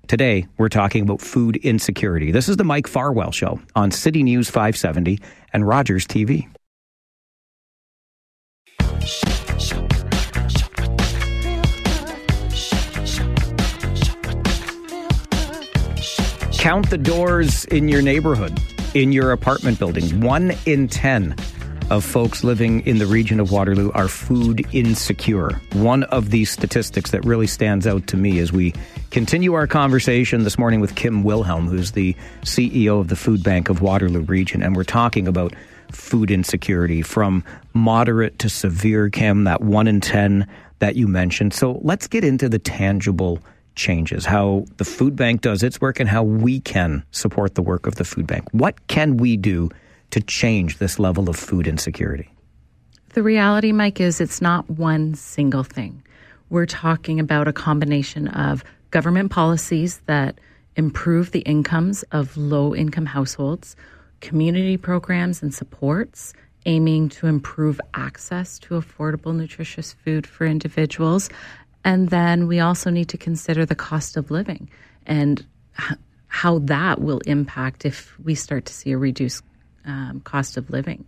Today, 0.08 0.48
we're 0.58 0.70
talking 0.70 1.04
about 1.04 1.22
food 1.22 1.58
insecurity. 1.58 2.32
This 2.32 2.50
is 2.50 2.58
the 2.58 2.64
Mike 2.64 2.88
Farwell 2.88 3.32
Show 3.32 3.60
on 3.76 3.92
City 3.92 4.24
News 4.24 4.50
570 4.50 5.20
and 5.54 5.68
Rogers 5.68 6.08
TV. 6.08 6.48
Count 16.68 16.90
the 16.90 16.98
doors 16.98 17.64
in 17.64 17.88
your 17.88 18.02
neighborhood. 18.02 18.60
in 18.94 19.12
your 19.12 19.32
apartment 19.32 19.80
building. 19.80 20.20
One 20.22 20.54
in 20.66 20.88
10 20.88 21.36
of 21.90 22.04
folks 22.04 22.44
living 22.44 22.86
in 22.86 22.98
the 22.98 23.06
region 23.06 23.40
of 23.40 23.52
Waterloo 23.52 23.92
are 23.94 24.08
food 24.08 24.66
insecure. 24.74 25.62
One 25.74 26.04
of 26.06 26.32
these 26.32 26.50
statistics 26.50 27.12
that 27.12 27.24
really 27.24 27.48
stands 27.48 27.88
out 27.88 28.08
to 28.08 28.18
me 28.18 28.40
as 28.40 28.52
we 28.52 28.74
continue 29.12 29.54
our 29.54 29.68
conversation 29.68 30.44
this 30.44 30.58
morning 30.58 30.82
with 30.82 30.96
Kim 30.96 31.24
Wilhelm, 31.24 31.68
who's 31.68 31.92
the 31.92 32.16
CEO 32.42 33.00
of 33.00 33.08
the 33.08 33.16
Food 33.16 33.44
Bank 33.44 33.70
of 33.70 33.82
Waterloo 33.82 34.22
Region, 34.22 34.62
and 34.62 34.76
we're 34.76 34.84
talking 34.84 35.28
about 35.28 35.54
food 35.92 36.32
insecurity 36.32 37.02
from 37.02 37.44
moderate 37.74 38.40
to 38.40 38.50
severe, 38.50 39.10
Kim, 39.10 39.46
that 39.46 39.62
one 39.62 39.88
in 39.88 40.02
10 40.02 40.46
that 40.80 40.96
you 40.96 41.08
mentioned. 41.08 41.54
So 41.54 41.80
let's 41.84 42.08
get 42.08 42.26
into 42.26 42.50
the 42.50 42.60
tangible 42.60 43.40
changes, 43.78 44.26
how 44.26 44.66
the 44.76 44.84
food 44.84 45.16
bank 45.16 45.42
does 45.42 45.64
its 45.64 45.80
work 45.80 46.00
and 46.00 46.10
how 46.10 46.24
we 46.24 46.60
can 46.60 47.04
support 47.12 47.56
the 47.56 47.62
work 47.62 47.88
of 47.88 47.96
the 47.96 48.04
food 48.04 48.28
bank. 48.28 48.44
What 48.52 48.88
can 48.88 49.16
we 49.16 49.38
do 49.38 49.70
to 50.12 50.20
change 50.22 50.80
this 50.80 51.00
level 51.00 51.30
of 51.30 51.38
food 51.38 51.68
insecurity? 51.68 52.30
The 53.14 53.24
reality, 53.24 53.72
Mike, 53.72 54.02
is 54.02 54.20
it's 54.20 54.42
not 54.42 54.70
one 54.70 55.14
single 55.14 55.64
thing. 55.64 56.04
We're 56.50 56.66
talking 56.66 57.20
about 57.20 57.48
a 57.48 57.54
combination 57.54 58.28
of 58.28 58.64
government 58.92 59.32
policies 59.32 60.00
that 60.06 60.40
improve 60.76 61.32
the 61.32 61.40
incomes 61.40 62.04
of 62.12 62.36
low 62.38 62.76
income 62.76 63.06
households, 63.06 63.76
community 64.22 64.78
programs 64.78 65.42
and 65.42 65.54
supports 65.54 66.34
aiming 66.66 67.10
to 67.10 67.28
improve 67.28 67.80
access 67.94 68.60
to 68.60 68.76
affordable, 68.76 69.36
nutritious 69.36 69.94
food 69.94 70.28
for 70.28 70.46
individuals. 70.46 71.30
And 71.88 72.10
then 72.10 72.48
we 72.48 72.60
also 72.60 72.90
need 72.90 73.08
to 73.10 73.18
consider 73.18 73.66
the 73.66 73.74
cost 73.74 74.18
of 74.18 74.30
living 74.30 74.70
and 75.06 75.46
how 76.28 76.60
that 76.60 77.00
will 77.00 77.20
impact 77.20 77.86
if 77.86 78.20
we 78.20 78.36
start 78.36 78.66
to 78.66 78.74
see 78.74 78.92
a 78.92 78.98
reduced 78.98 79.42
um, 79.86 80.20
cost 80.26 80.58
of 80.58 80.70
living. 80.70 81.08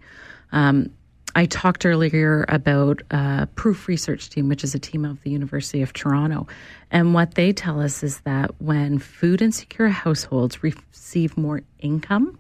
Um, 0.54 0.90
I 1.36 1.48
talked 1.48 1.86
earlier 1.86 2.46
about 2.48 3.02
uh, 3.12 3.48
PROOF 3.56 3.90
Research 3.90 4.30
Team, 4.30 4.48
which 4.48 4.64
is 4.64 4.74
a 4.74 4.80
team 4.80 5.04
of 5.04 5.22
the 5.24 5.32
University 5.32 5.82
of 5.82 5.92
Toronto. 5.92 6.48
And 6.92 7.14
what 7.14 7.36
they 7.36 7.52
tell 7.52 7.82
us 7.82 8.02
is 8.02 8.22
that 8.22 8.52
when 8.62 9.00
food 9.00 9.42
insecure 9.42 9.90
households 9.90 10.64
receive 10.64 11.38
more 11.38 11.62
income, 11.80 12.40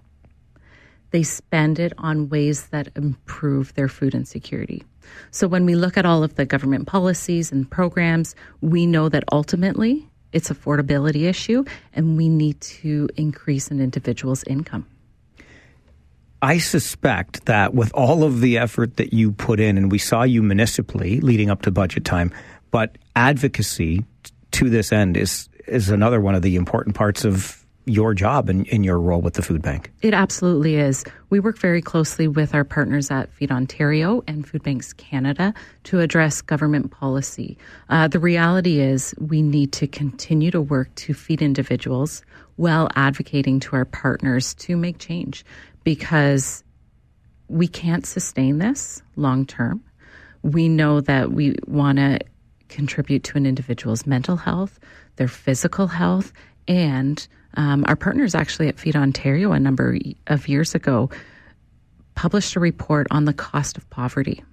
they 1.12 1.24
spend 1.24 1.78
it 1.78 1.92
on 1.98 2.30
ways 2.30 2.68
that 2.68 2.88
improve 2.96 3.74
their 3.74 3.90
food 3.90 4.16
insecurity. 4.16 4.86
So 5.32 5.48
when 5.48 5.66
we 5.66 5.76
look 5.76 5.98
at 5.98 6.06
all 6.06 6.24
of 6.24 6.36
the 6.36 6.46
government 6.46 6.88
policies 6.88 7.52
and 7.52 7.70
programs, 7.70 8.36
we 8.62 8.86
know 8.86 9.10
that 9.10 9.24
ultimately 9.32 10.08
it's 10.32 10.50
affordability 10.50 11.24
issue 11.28 11.64
and 11.94 12.18
we 12.18 12.30
need 12.30 12.62
to 12.62 13.10
increase 13.16 13.70
an 13.70 13.80
individual's 13.80 14.44
income. 14.44 14.86
I 16.42 16.58
suspect 16.58 17.46
that 17.46 17.74
with 17.74 17.92
all 17.94 18.24
of 18.24 18.40
the 18.40 18.58
effort 18.58 18.96
that 18.96 19.12
you 19.12 19.34
put 19.34 19.60
in, 19.60 19.78
and 19.78 19.92
we 19.92 19.98
saw 19.98 20.24
you 20.24 20.42
municipally 20.42 21.20
leading 21.20 21.50
up 21.50 21.64
to 21.64 21.72
budget 21.72 22.06
time, 22.06 22.32
but 22.72 22.98
advocacy 23.16 24.06
to 24.52 24.70
this 24.70 24.94
end 24.94 25.18
is 25.18 25.50
is 25.68 25.90
another 25.90 26.20
one 26.20 26.34
of 26.34 26.42
the 26.42 26.56
important 26.56 26.96
parts 26.96 27.26
of 27.26 27.59
your 27.90 28.14
job 28.14 28.50
and 28.50 28.68
in 28.68 28.84
your 28.84 29.00
role 29.00 29.22
with 29.22 29.34
the 29.34 29.42
food 29.42 29.62
bank. 29.62 29.92
It 30.02 30.14
absolutely 30.14 30.76
is. 30.76 31.04
We 31.30 31.40
work 31.40 31.58
very 31.58 31.82
closely 31.82 32.28
with 32.28 32.54
our 32.54 32.64
partners 32.64 33.12
at 33.12 33.32
Feed 33.34 33.52
Ontario 33.52 34.24
and 34.28 34.48
Food 34.48 34.64
Banks 34.64 34.94
Canada 34.94 35.54
to 35.86 36.00
address 36.00 36.42
government 36.42 36.92
policy. 36.92 37.58
Uh, 37.90 38.08
the 38.08 38.20
reality 38.20 38.80
is 38.80 39.14
we 39.20 39.42
need 39.42 39.74
to 39.74 39.88
continue 39.88 40.52
to 40.52 40.62
work 40.62 40.94
to 40.96 41.14
feed 41.14 41.42
individuals 41.42 42.24
while 42.56 42.90
advocating 42.96 43.60
to 43.62 43.76
our 43.76 43.86
partners 43.86 44.54
to 44.56 44.78
make 44.78 45.00
change 45.00 45.46
because 45.84 46.64
we 47.48 47.68
can't 47.68 48.06
sustain 48.06 48.60
this 48.60 49.02
long 49.16 49.46
term. 49.46 49.84
We 50.44 50.70
know 50.70 51.02
that 51.02 51.32
we 51.32 51.56
want 51.68 51.98
to 51.98 52.20
contribute 52.70 53.24
to 53.24 53.38
an 53.38 53.46
individual's 53.46 54.06
mental 54.06 54.38
health, 54.38 54.80
their 55.16 55.28
physical 55.28 55.88
health, 55.88 56.32
and 56.68 57.28
um, 57.56 57.84
our 57.88 57.96
partners 57.96 58.36
actually 58.36 58.68
at 58.68 58.80
Feed 58.80 58.96
Ontario 58.96 59.52
a 59.52 59.60
number 59.60 59.98
of 60.28 60.48
years 60.48 60.76
ago 60.76 61.10
published 62.16 62.56
a 62.56 62.60
report 62.60 63.08
on 63.12 63.26
the 63.26 63.34
cost 63.34 63.78
of 63.78 63.90
poverty. 63.90 64.44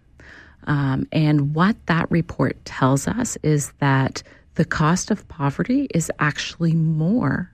Um, 0.67 1.07
and 1.13 1.55
what 1.55 1.77
that 1.87 2.11
report 2.11 2.65
tells 2.65 3.07
us 3.07 3.37
is 3.43 3.73
that 3.79 4.23
the 4.55 4.65
cost 4.65 5.11
of 5.11 5.27
poverty 5.29 5.87
is 5.95 6.11
actually 6.19 6.75
more 6.75 7.51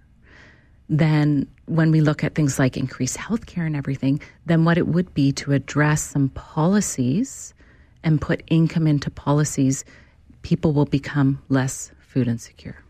than 0.89 1.47
when 1.67 1.91
we 1.91 2.01
look 2.01 2.23
at 2.23 2.35
things 2.35 2.59
like 2.59 2.77
increased 2.77 3.17
healthcare 3.17 3.67
and 3.67 3.77
everything, 3.77 4.21
than 4.47 4.65
what 4.65 4.79
it 4.79 4.87
would 4.87 5.13
be 5.15 5.33
to 5.33 5.53
address 5.53 6.03
some 6.03 6.29
policies 6.31 7.55
and 8.05 8.21
put 8.21 8.43
income 8.49 8.87
into 8.87 9.11
policies, 9.11 9.85
people 10.43 10.73
will 10.73 10.85
become 10.85 11.41
less 11.49 11.91
food 12.01 12.29
insecure. 12.29 12.82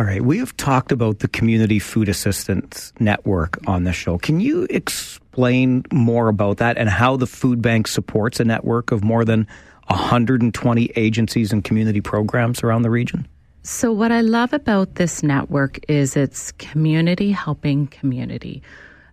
All 0.00 0.06
right. 0.06 0.24
We 0.24 0.38
have 0.38 0.56
talked 0.56 0.92
about 0.92 1.18
the 1.18 1.28
Community 1.28 1.78
Food 1.78 2.08
Assistance 2.08 2.90
Network 3.00 3.58
on 3.66 3.84
the 3.84 3.92
show. 3.92 4.16
Can 4.16 4.40
you 4.40 4.66
explain 4.70 5.84
more 5.92 6.28
about 6.28 6.56
that 6.56 6.78
and 6.78 6.88
how 6.88 7.18
the 7.18 7.26
food 7.26 7.60
bank 7.60 7.86
supports 7.86 8.40
a 8.40 8.44
network 8.46 8.92
of 8.92 9.04
more 9.04 9.26
than 9.26 9.46
120 9.88 10.90
agencies 10.96 11.52
and 11.52 11.62
community 11.62 12.00
programs 12.00 12.62
around 12.62 12.80
the 12.80 12.88
region? 12.88 13.28
So, 13.62 13.92
what 13.92 14.10
I 14.10 14.22
love 14.22 14.54
about 14.54 14.94
this 14.94 15.22
network 15.22 15.78
is 15.86 16.16
it's 16.16 16.50
community 16.52 17.30
helping 17.30 17.86
community. 17.86 18.62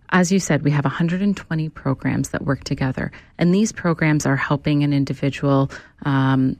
As 0.08 0.32
you 0.32 0.40
said, 0.40 0.62
we 0.62 0.70
have 0.70 0.86
120 0.86 1.68
programs 1.68 2.30
that 2.30 2.46
work 2.46 2.64
together, 2.64 3.12
and 3.36 3.54
these 3.54 3.72
programs 3.72 4.24
are 4.24 4.36
helping 4.36 4.84
an 4.84 4.94
individual 4.94 5.70
um, 6.06 6.56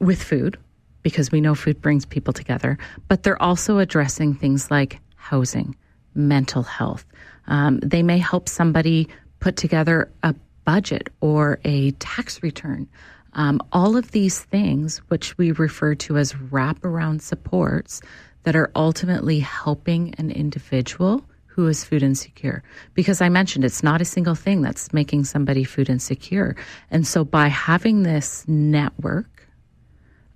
with 0.00 0.22
food 0.22 0.58
because 1.02 1.32
we 1.32 1.40
know 1.40 1.54
food 1.54 1.80
brings 1.80 2.04
people 2.04 2.32
together, 2.32 2.78
but 3.08 3.22
they're 3.22 3.42
also 3.42 3.78
addressing 3.78 4.34
things 4.34 4.70
like 4.70 5.00
housing, 5.16 5.74
mental 6.14 6.62
health. 6.62 7.04
Um, 7.46 7.78
they 7.80 8.02
may 8.02 8.18
help 8.18 8.48
somebody 8.48 9.08
put 9.40 9.56
together 9.56 10.10
a 10.22 10.34
budget 10.64 11.08
or 11.20 11.58
a 11.64 11.90
tax 11.92 12.42
return. 12.42 12.88
Um, 13.32 13.60
all 13.72 13.96
of 13.96 14.10
these 14.10 14.40
things, 14.40 14.98
which 15.08 15.36
we 15.38 15.52
refer 15.52 15.94
to 15.96 16.18
as 16.18 16.32
wraparound 16.32 17.22
supports, 17.22 18.02
that 18.42 18.56
are 18.56 18.70
ultimately 18.74 19.38
helping 19.40 20.14
an 20.16 20.30
individual 20.30 21.24
who 21.46 21.66
is 21.66 21.84
food 21.84 22.02
insecure. 22.02 22.62
Because 22.94 23.20
I 23.20 23.28
mentioned 23.28 23.64
it's 23.64 23.82
not 23.82 24.00
a 24.00 24.04
single 24.04 24.34
thing 24.34 24.62
that's 24.62 24.92
making 24.92 25.24
somebody 25.24 25.64
food 25.64 25.90
insecure. 25.90 26.56
And 26.90 27.06
so 27.06 27.24
by 27.24 27.48
having 27.48 28.02
this 28.02 28.46
network 28.48 29.39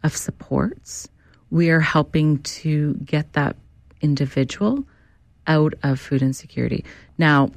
of 0.05 0.17
supports, 0.17 1.09
we 1.51 1.71
are 1.71 1.81
helping 1.81 2.39
to 2.39 2.95
get 3.05 3.33
that 3.33 3.57
individual 4.01 4.85
out 5.47 5.75
of 5.83 5.99
food 5.99 6.23
insecurity. 6.23 6.85
Now, 7.19 7.51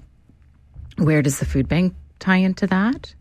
where 0.97 1.21
does 1.21 1.39
the 1.39 1.45
food 1.45 1.67
bank 1.69 1.93
tie 2.19 2.37
into 2.37 2.65
that? 2.67 3.13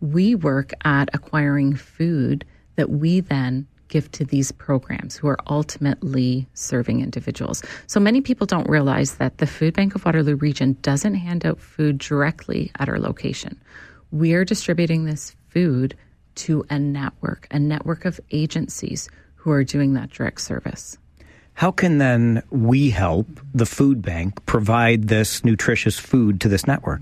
we 0.00 0.34
work 0.34 0.72
at 0.84 1.10
acquiring 1.12 1.74
food 1.74 2.44
that 2.76 2.90
we 2.90 3.20
then 3.20 3.66
give 3.88 4.10
to 4.12 4.24
these 4.24 4.52
programs 4.52 5.16
who 5.16 5.26
are 5.28 5.38
ultimately 5.48 6.46
serving 6.52 7.00
individuals. 7.00 7.62
So 7.86 7.98
many 7.98 8.20
people 8.20 8.46
don't 8.46 8.68
realize 8.68 9.14
that 9.14 9.38
the 9.38 9.46
Food 9.46 9.74
Bank 9.74 9.94
of 9.94 10.04
Waterloo 10.04 10.36
Region 10.36 10.76
doesn't 10.82 11.14
hand 11.14 11.46
out 11.46 11.58
food 11.58 11.98
directly 11.98 12.70
at 12.78 12.88
our 12.88 12.98
location. 12.98 13.58
We 14.10 14.34
are 14.34 14.44
distributing 14.44 15.04
this 15.04 15.34
food 15.48 15.96
to 16.38 16.64
a 16.70 16.78
network, 16.78 17.46
a 17.50 17.58
network 17.58 18.04
of 18.04 18.20
agencies 18.30 19.08
who 19.36 19.50
are 19.50 19.64
doing 19.64 19.94
that 19.94 20.10
direct 20.10 20.40
service. 20.40 20.98
How 21.54 21.72
can 21.72 21.98
then 21.98 22.42
we 22.50 22.90
help 22.90 23.26
the 23.52 23.66
food 23.66 24.00
bank 24.00 24.46
provide 24.46 25.08
this 25.08 25.44
nutritious 25.44 25.98
food 25.98 26.40
to 26.42 26.48
this 26.48 26.66
network? 26.66 27.00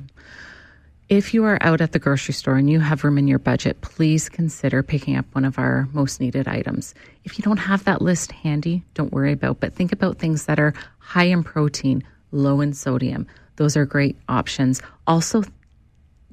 If 1.08 1.34
you 1.34 1.44
are 1.44 1.58
out 1.60 1.80
at 1.80 1.92
the 1.92 1.98
grocery 1.98 2.34
store 2.34 2.56
and 2.56 2.68
you 2.68 2.80
have 2.80 3.04
room 3.04 3.18
in 3.18 3.28
your 3.28 3.38
budget, 3.38 3.80
please 3.80 4.28
consider 4.28 4.82
picking 4.82 5.16
up 5.16 5.26
one 5.32 5.44
of 5.44 5.58
our 5.58 5.88
most 5.92 6.20
needed 6.20 6.48
items. 6.48 6.94
If 7.22 7.38
you 7.38 7.42
don't 7.42 7.58
have 7.58 7.84
that 7.84 8.02
list 8.02 8.32
handy, 8.32 8.82
don't 8.94 9.12
worry 9.12 9.32
about, 9.32 9.60
but 9.60 9.74
think 9.74 9.92
about 9.92 10.18
things 10.18 10.46
that 10.46 10.58
are 10.58 10.74
high 10.98 11.24
in 11.24 11.44
protein, 11.44 12.02
low 12.32 12.60
in 12.60 12.72
sodium. 12.72 13.26
Those 13.56 13.76
are 13.76 13.84
great 13.84 14.16
options. 14.28 14.82
Also, 15.06 15.44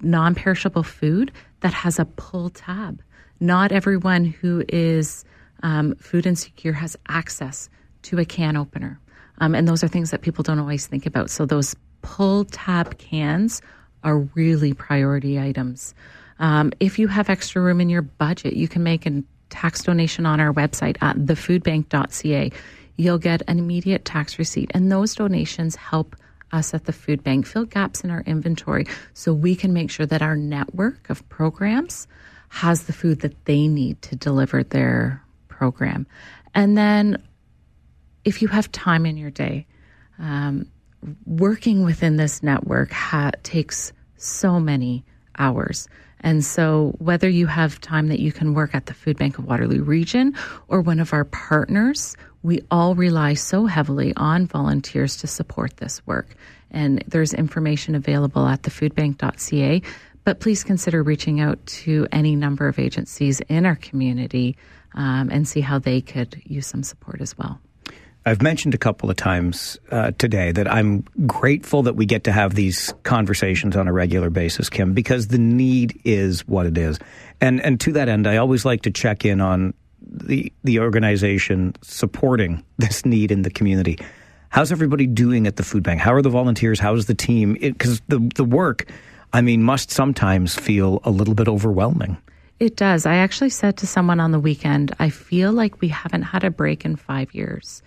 non-perishable 0.01 0.83
food 0.83 1.31
that 1.63 1.73
has 1.73 1.97
a 1.97 2.05
pull 2.05 2.49
tab. 2.49 3.01
Not 3.39 3.71
everyone 3.71 4.25
who 4.25 4.63
is 4.69 5.25
um, 5.63 5.95
food 5.95 6.27
insecure 6.27 6.73
has 6.73 6.95
access 7.07 7.69
to 8.03 8.19
a 8.19 8.25
can 8.25 8.55
opener. 8.55 8.99
Um, 9.39 9.55
and 9.55 9.67
those 9.67 9.83
are 9.83 9.87
things 9.87 10.11
that 10.11 10.21
people 10.21 10.43
don't 10.43 10.59
always 10.59 10.85
think 10.85 11.05
about. 11.05 11.29
So 11.29 11.45
those 11.45 11.75
pull 12.01 12.45
tab 12.45 12.97
cans 12.97 13.61
are 14.03 14.19
really 14.35 14.73
priority 14.73 15.39
items. 15.39 15.95
Um, 16.39 16.73
if 16.79 16.99
you 16.99 17.07
have 17.07 17.29
extra 17.29 17.61
room 17.61 17.79
in 17.79 17.89
your 17.89 18.01
budget, 18.01 18.53
you 18.53 18.67
can 18.67 18.83
make 18.83 19.05
a 19.05 19.23
tax 19.49 19.83
donation 19.83 20.25
on 20.25 20.41
our 20.41 20.53
website 20.53 20.97
at 21.01 21.15
thefoodbank.ca. 21.15 22.51
You'll 22.97 23.17
get 23.17 23.41
an 23.47 23.57
immediate 23.57 24.03
tax 24.03 24.37
receipt, 24.37 24.69
and 24.73 24.91
those 24.91 25.15
donations 25.15 25.77
help 25.77 26.15
us 26.53 26.73
at 26.73 26.85
the 26.85 26.93
food 26.93 27.23
bank 27.23 27.45
fill 27.45 27.65
gaps 27.65 28.01
in 28.01 28.11
our 28.11 28.21
inventory 28.21 28.85
so 29.13 29.33
we 29.33 29.55
can 29.55 29.73
make 29.73 29.91
sure 29.91 30.05
that 30.05 30.21
our 30.21 30.37
network 30.37 31.09
of 31.09 31.27
programs 31.27 32.07
has 32.49 32.83
the 32.83 32.93
food 32.93 33.21
that 33.21 33.45
they 33.45 33.67
need 33.67 34.01
to 34.03 34.15
deliver 34.15 34.63
their 34.63 35.21
program. 35.47 36.05
And 36.53 36.77
then 36.77 37.21
if 38.23 38.41
you 38.41 38.47
have 38.47 38.71
time 38.71 39.05
in 39.05 39.17
your 39.17 39.31
day, 39.31 39.65
um, 40.19 40.67
working 41.25 41.83
within 41.83 42.17
this 42.17 42.43
network 42.43 42.91
ha- 42.91 43.31
takes 43.41 43.91
so 44.17 44.59
many 44.59 45.03
hours. 45.37 45.87
And 46.21 46.45
so, 46.45 46.95
whether 46.99 47.27
you 47.27 47.47
have 47.47 47.81
time 47.81 48.07
that 48.07 48.19
you 48.19 48.31
can 48.31 48.53
work 48.53 48.73
at 48.73 48.85
the 48.85 48.93
Food 48.93 49.17
Bank 49.17 49.37
of 49.37 49.45
Waterloo 49.45 49.83
Region 49.83 50.35
or 50.69 50.79
one 50.79 51.01
of 51.01 51.11
our 51.11 51.25
partners, 51.25 52.15
we 52.43 52.61
all 52.69 52.93
rely 52.93 53.33
so 53.33 53.65
heavily 53.65 54.13
on 54.15 54.45
volunteers 54.45 55.17
to 55.17 55.27
support 55.27 55.77
this 55.77 56.05
work. 56.05 56.35
And 56.71 57.03
there's 57.07 57.33
information 57.33 57.95
available 57.95 58.45
at 58.45 58.61
thefoodbank.ca. 58.63 59.81
But 60.25 60.39
please 60.39 60.63
consider 60.63 61.03
reaching 61.03 61.39
out 61.39 61.65
to 61.65 62.07
any 62.11 62.35
number 62.35 62.67
of 62.67 62.79
agencies 62.79 63.41
in 63.41 63.65
our 63.65 63.75
community 63.75 64.57
um, 64.93 65.29
and 65.29 65.47
see 65.47 65.61
how 65.61 65.79
they 65.79 66.01
could 66.01 66.41
use 66.45 66.67
some 66.67 66.83
support 66.83 67.21
as 67.21 67.37
well. 67.37 67.59
I've 68.25 68.41
mentioned 68.41 68.73
a 68.73 68.77
couple 68.77 69.09
of 69.09 69.17
times 69.17 69.77
uh, 69.91 70.11
today 70.17 70.53
that 70.53 70.71
I'm 70.71 71.01
grateful 71.27 71.83
that 71.83 71.97
we 71.97 72.05
get 72.05 72.23
to 72.23 72.31
have 72.31 72.55
these 72.55 72.93
conversations 73.03 73.75
on 73.75 73.89
a 73.89 73.93
regular 73.93 74.29
basis, 74.29 74.69
Kim, 74.69 74.93
because 74.93 75.27
the 75.27 75.37
need 75.37 75.99
is 76.05 76.47
what 76.47 76.65
it 76.65 76.77
is. 76.77 76.99
And 77.41 77.59
and 77.59 77.81
to 77.81 77.91
that 77.93 78.07
end, 78.07 78.25
I 78.25 78.37
always 78.37 78.63
like 78.63 78.83
to 78.83 78.91
check 78.91 79.25
in 79.25 79.41
on 79.41 79.73
the 80.05 80.51
the 80.63 80.79
organization 80.79 81.75
supporting 81.81 82.63
this 82.77 83.05
need 83.05 83.31
in 83.31 83.43
the 83.43 83.49
community. 83.49 83.99
How's 84.49 84.71
everybody 84.71 85.07
doing 85.07 85.47
at 85.47 85.55
the 85.55 85.63
food 85.63 85.83
bank? 85.83 85.99
How 85.99 86.13
are 86.13 86.21
the 86.21 86.29
volunteers? 86.29 86.79
How's 86.79 87.07
the 87.07 87.15
team? 87.15 87.53
Because 87.53 88.01
the 88.07 88.19
the 88.35 88.43
work, 88.43 88.87
I 89.31 89.41
mean, 89.41 89.63
must 89.63 89.91
sometimes 89.91 90.55
feel 90.55 91.01
a 91.03 91.09
little 91.09 91.33
bit 91.33 91.47
overwhelming. 91.47 92.17
It 92.59 92.77
does. 92.77 93.05
I 93.05 93.15
actually 93.15 93.49
said 93.49 93.77
to 93.77 93.87
someone 93.87 94.19
on 94.19 94.31
the 94.31 94.39
weekend, 94.39 94.95
I 94.99 95.09
feel 95.09 95.51
like 95.51 95.81
we 95.81 95.87
haven't 95.87 96.21
had 96.21 96.43
a 96.43 96.51
break 96.51 96.85
in 96.85 96.95
five 96.95 97.33
years 97.33 97.81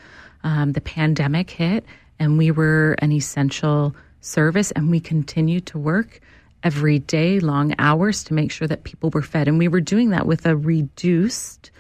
um, 0.46 0.72
the 0.72 0.80
pandemic 0.80 1.50
hit 1.50 1.84
and 2.18 2.38
we 2.38 2.50
were 2.52 2.96
an 3.00 3.10
essential 3.10 3.94
service 4.20 4.70
and 4.70 4.90
we 4.90 5.00
continued 5.00 5.66
to 5.66 5.78
work 5.78 6.20
every 6.62 6.98
day, 6.98 7.40
long 7.40 7.74
hours 7.78 8.24
to 8.24 8.34
make 8.34 8.50
sure 8.50 8.68
that 8.68 8.84
people 8.84 9.10
were 9.10 9.22
fed. 9.22 9.48
And 9.48 9.58
we 9.58 9.68
were 9.68 9.80
doing 9.80 10.10
that 10.10 10.26
with 10.26 10.46
a 10.46 10.56
reduced 10.56 11.70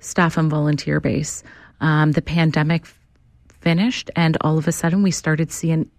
staff 0.00 0.36
and 0.36 0.50
volunteer 0.50 1.00
base. 1.00 1.42
Um, 1.80 2.12
the 2.12 2.22
pandemic 2.22 2.82
f- 2.82 2.98
finished, 3.60 4.10
and 4.16 4.36
all 4.40 4.58
of 4.58 4.66
a 4.68 4.72
sudden 4.72 5.02
we 5.02 5.10
started 5.10 5.52
seeing 5.52 5.90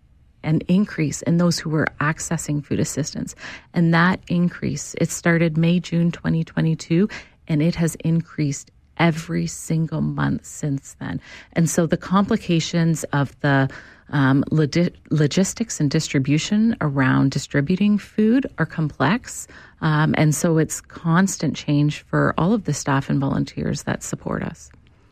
an 0.43 0.61
increase 0.67 1.21
in 1.23 1.37
those 1.37 1.59
who 1.59 1.69
were 1.69 1.87
accessing 1.99 2.63
food 2.63 2.79
assistance. 2.79 3.35
And 3.73 3.93
that 3.93 4.19
increase, 4.27 4.95
it 4.99 5.09
started 5.09 5.57
May, 5.57 5.79
June 5.79 6.11
2022, 6.11 7.09
and 7.47 7.61
it 7.61 7.75
has 7.75 7.95
increased 7.95 8.71
every 8.97 9.47
single 9.47 10.01
month 10.01 10.45
since 10.45 10.95
then. 10.99 11.21
And 11.53 11.69
so 11.69 11.85
the 11.85 11.97
complications 11.97 13.03
of 13.05 13.39
the 13.41 13.69
um, 14.09 14.43
log- 14.51 14.93
logistics 15.09 15.79
and 15.79 15.91
distribution 15.91 16.75
around 16.81 17.31
distributing 17.31 17.97
food 17.97 18.47
are 18.57 18.65
complex. 18.65 19.47
Um, 19.81 20.15
and 20.17 20.33
so 20.33 20.57
it's 20.57 20.81
constant 20.81 21.55
change 21.55 22.01
for 22.01 22.33
all 22.37 22.53
of 22.53 22.63
the 22.63 22.73
staff 22.73 23.09
and 23.09 23.19
volunteers 23.19 23.83
that 23.83 24.03
support 24.03 24.43
us. 24.43 24.69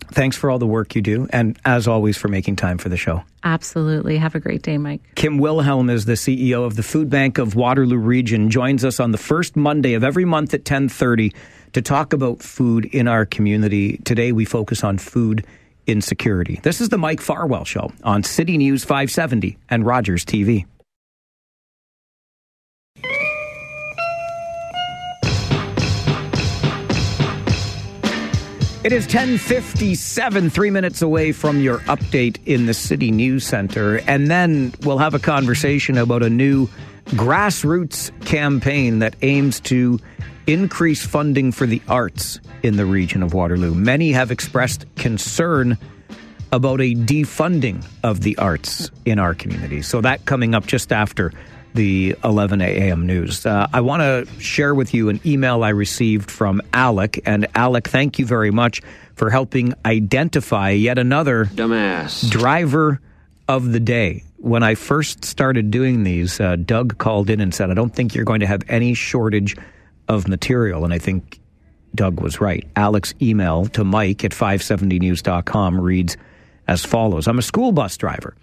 Thanks 0.09 0.37
for 0.37 0.51
all 0.51 0.59
the 0.59 0.67
work 0.67 0.95
you 0.95 1.01
do, 1.01 1.27
and 1.31 1.57
as 1.65 1.87
always, 1.87 2.15
for 2.15 2.27
making 2.27 2.57
time 2.57 2.77
for 2.77 2.89
the 2.89 2.97
show. 2.97 3.23
Absolutely. 3.43 4.17
Have 4.17 4.35
a 4.35 4.39
great 4.39 4.61
day, 4.61 4.77
Mike. 4.77 5.01
Kim 5.15 5.39
Wilhelm 5.39 5.89
is 5.89 6.05
the 6.05 6.13
CEO 6.13 6.63
of 6.63 6.75
the 6.75 6.83
Food 6.83 7.09
Bank 7.09 7.39
of 7.39 7.55
Waterloo 7.55 7.97
Region. 7.97 8.51
Joins 8.51 8.85
us 8.85 8.99
on 8.99 9.11
the 9.11 9.17
first 9.17 9.55
Monday 9.55 9.95
of 9.95 10.03
every 10.03 10.25
month 10.25 10.53
at 10.53 10.63
ten 10.63 10.89
thirty 10.89 11.33
to 11.73 11.81
talk 11.81 12.13
about 12.13 12.43
food 12.43 12.85
in 12.85 13.07
our 13.07 13.25
community. 13.25 13.97
Today, 14.05 14.31
we 14.31 14.45
focus 14.45 14.83
on 14.83 14.99
food 14.99 15.43
insecurity. 15.87 16.59
This 16.63 16.81
is 16.81 16.89
the 16.89 16.97
Mike 16.97 17.21
Farwell 17.21 17.65
Show 17.65 17.91
on 18.03 18.23
City 18.23 18.57
News 18.57 18.83
570 18.83 19.57
and 19.69 19.85
Rogers 19.85 20.25
TV. 20.25 20.65
It 28.85 28.93
is 28.93 29.05
1057, 29.05 30.51
three 30.51 30.69
minutes 30.69 31.01
away 31.01 31.31
from 31.31 31.59
your 31.59 31.79
update 31.79 32.37
in 32.45 32.67
the 32.67 32.73
City 32.75 33.09
News 33.09 33.43
Center. 33.43 33.97
And 34.05 34.29
then 34.29 34.75
we'll 34.83 34.99
have 34.99 35.15
a 35.15 35.19
conversation 35.19 35.97
about 35.97 36.21
a 36.21 36.29
new 36.29 36.69
grassroots 37.07 38.11
campaign 38.25 38.99
that 38.99 39.15
aims 39.21 39.59
to 39.61 39.99
increase 40.47 41.05
funding 41.05 41.51
for 41.51 41.65
the 41.65 41.81
arts 41.87 42.39
in 42.63 42.77
the 42.77 42.85
region 42.85 43.23
of 43.23 43.33
Waterloo. 43.33 43.73
Many 43.73 44.11
have 44.11 44.31
expressed 44.31 44.85
concern 44.95 45.77
about 46.51 46.81
a 46.81 46.95
defunding 46.95 47.85
of 48.03 48.21
the 48.21 48.37
arts 48.37 48.89
in 49.05 49.19
our 49.19 49.33
community. 49.33 49.81
So 49.81 50.01
that 50.01 50.25
coming 50.25 50.55
up 50.55 50.65
just 50.65 50.91
after 50.91 51.31
the 51.73 52.15
11 52.23 52.61
a.m. 52.61 53.05
news. 53.05 53.45
Uh, 53.45 53.67
I 53.73 53.81
want 53.81 54.01
to 54.01 54.41
share 54.41 54.73
with 54.73 54.93
you 54.93 55.09
an 55.09 55.19
email 55.25 55.63
I 55.63 55.69
received 55.69 56.31
from 56.31 56.61
Alec. 56.73 57.19
And 57.25 57.47
Alec, 57.53 57.89
thank 57.89 58.17
you 58.17 58.25
very 58.25 58.49
much 58.49 58.81
for 59.15 59.29
helping 59.29 59.73
identify 59.85 60.69
yet 60.69 60.97
another 60.97 61.45
dumbass 61.45 62.29
driver 62.29 63.01
of 63.47 63.73
the 63.73 63.81
day. 63.81 64.23
When 64.45 64.61
I 64.61 64.75
first 64.75 65.25
started 65.25 65.71
doing 65.71 66.03
these, 66.03 66.39
uh, 66.39 66.55
Doug 66.55 66.99
called 66.99 67.31
in 67.31 67.41
and 67.41 67.51
said, 67.51 67.71
I 67.71 67.73
don't 67.73 67.89
think 67.89 68.13
you're 68.13 68.25
going 68.25 68.41
to 68.41 68.45
have 68.45 68.61
any 68.69 68.93
shortage 68.93 69.57
of 70.07 70.27
material. 70.27 70.85
And 70.85 70.93
I 70.93 70.99
think 70.99 71.39
Doug 71.95 72.19
was 72.19 72.39
right. 72.39 72.63
Alex' 72.75 73.15
email 73.19 73.65
to 73.69 73.83
Mike 73.83 74.23
at 74.23 74.33
570news.com 74.33 75.81
reads 75.81 76.15
as 76.67 76.85
follows 76.85 77.27
I'm 77.27 77.39
a 77.39 77.41
school 77.41 77.71
bus 77.71 77.97
driver. 77.97 78.35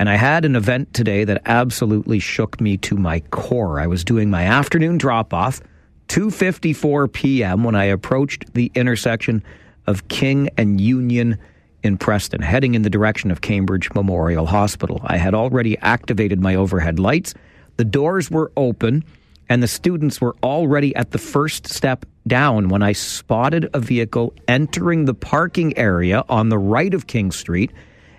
And 0.00 0.08
I 0.08 0.16
had 0.16 0.44
an 0.44 0.56
event 0.56 0.92
today 0.92 1.22
that 1.22 1.42
absolutely 1.46 2.18
shook 2.18 2.60
me 2.60 2.76
to 2.78 2.96
my 2.96 3.20
core. 3.20 3.78
I 3.78 3.86
was 3.86 4.02
doing 4.02 4.28
my 4.28 4.42
afternoon 4.42 4.98
drop 4.98 5.32
off, 5.32 5.60
2:54 6.08 7.12
p.m. 7.12 7.62
when 7.62 7.76
I 7.76 7.84
approached 7.84 8.52
the 8.54 8.72
intersection 8.74 9.44
of 9.86 10.08
King 10.08 10.50
and 10.56 10.80
Union 10.80 11.38
in 11.86 11.96
Preston, 11.96 12.42
heading 12.42 12.74
in 12.74 12.82
the 12.82 12.90
direction 12.90 13.30
of 13.30 13.40
Cambridge 13.40 13.90
Memorial 13.94 14.44
Hospital. 14.44 15.00
I 15.04 15.16
had 15.16 15.34
already 15.34 15.78
activated 15.78 16.40
my 16.40 16.54
overhead 16.54 16.98
lights. 16.98 17.32
The 17.76 17.84
doors 17.84 18.30
were 18.30 18.52
open 18.56 19.04
and 19.48 19.62
the 19.62 19.68
students 19.68 20.20
were 20.20 20.36
already 20.42 20.94
at 20.96 21.12
the 21.12 21.18
first 21.18 21.68
step 21.68 22.04
down 22.26 22.68
when 22.68 22.82
I 22.82 22.92
spotted 22.92 23.70
a 23.72 23.80
vehicle 23.80 24.34
entering 24.48 25.04
the 25.04 25.14
parking 25.14 25.78
area 25.78 26.24
on 26.28 26.48
the 26.48 26.58
right 26.58 26.92
of 26.92 27.06
King 27.06 27.30
Street 27.30 27.70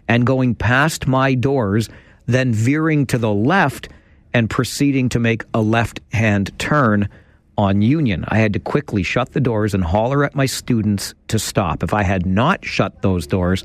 and 0.07 0.25
going 0.25 0.55
past 0.55 1.05
my 1.05 1.33
doors, 1.33 1.89
then 2.25 2.53
veering 2.53 3.05
to 3.07 3.17
the 3.17 3.33
left 3.33 3.89
and 4.33 4.49
proceeding 4.49 5.09
to 5.09 5.19
make 5.19 5.43
a 5.53 5.61
left 5.61 5.99
hand 6.13 6.57
turn 6.57 7.09
on 7.57 7.81
Union. 7.81 8.23
I 8.27 8.37
had 8.37 8.53
to 8.53 8.59
quickly 8.59 9.03
shut 9.03 9.33
the 9.33 9.39
doors 9.39 9.73
and 9.73 9.83
holler 9.83 10.23
at 10.23 10.35
my 10.35 10.45
students 10.45 11.13
to 11.29 11.39
stop. 11.39 11.83
If 11.83 11.93
I 11.93 12.03
had 12.03 12.25
not 12.25 12.63
shut 12.63 13.01
those 13.01 13.25
doors, 13.25 13.63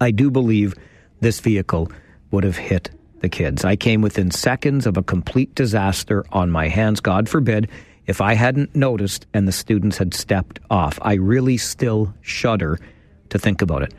I 0.00 0.10
do 0.10 0.30
believe 0.30 0.74
this 1.20 1.40
vehicle 1.40 1.90
would 2.30 2.44
have 2.44 2.56
hit 2.56 2.90
the 3.20 3.28
kids. 3.28 3.64
I 3.64 3.76
came 3.76 4.02
within 4.02 4.30
seconds 4.30 4.86
of 4.86 4.96
a 4.96 5.02
complete 5.02 5.54
disaster 5.54 6.24
on 6.32 6.50
my 6.50 6.68
hands. 6.68 7.00
God 7.00 7.28
forbid 7.28 7.70
if 8.06 8.20
I 8.20 8.34
hadn't 8.34 8.74
noticed 8.74 9.26
and 9.32 9.48
the 9.48 9.52
students 9.52 9.96
had 9.96 10.12
stepped 10.12 10.58
off. 10.68 10.98
I 11.00 11.14
really 11.14 11.56
still 11.56 12.12
shudder 12.20 12.78
to 13.30 13.38
think 13.38 13.62
about 13.62 13.82
it. 13.82 13.94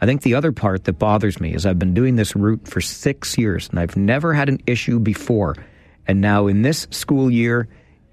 I 0.00 0.06
think 0.06 0.22
the 0.22 0.34
other 0.34 0.52
part 0.52 0.84
that 0.84 0.94
bothers 0.94 1.40
me 1.40 1.52
is 1.52 1.66
I've 1.66 1.78
been 1.78 1.92
doing 1.92 2.16
this 2.16 2.34
route 2.34 2.66
for 2.66 2.80
six 2.80 3.36
years 3.36 3.68
and 3.68 3.78
I've 3.78 3.96
never 3.96 4.32
had 4.32 4.48
an 4.48 4.62
issue 4.66 4.98
before. 4.98 5.56
And 6.06 6.22
now 6.22 6.46
in 6.46 6.62
this 6.62 6.86
school 6.90 7.30
year, 7.30 7.68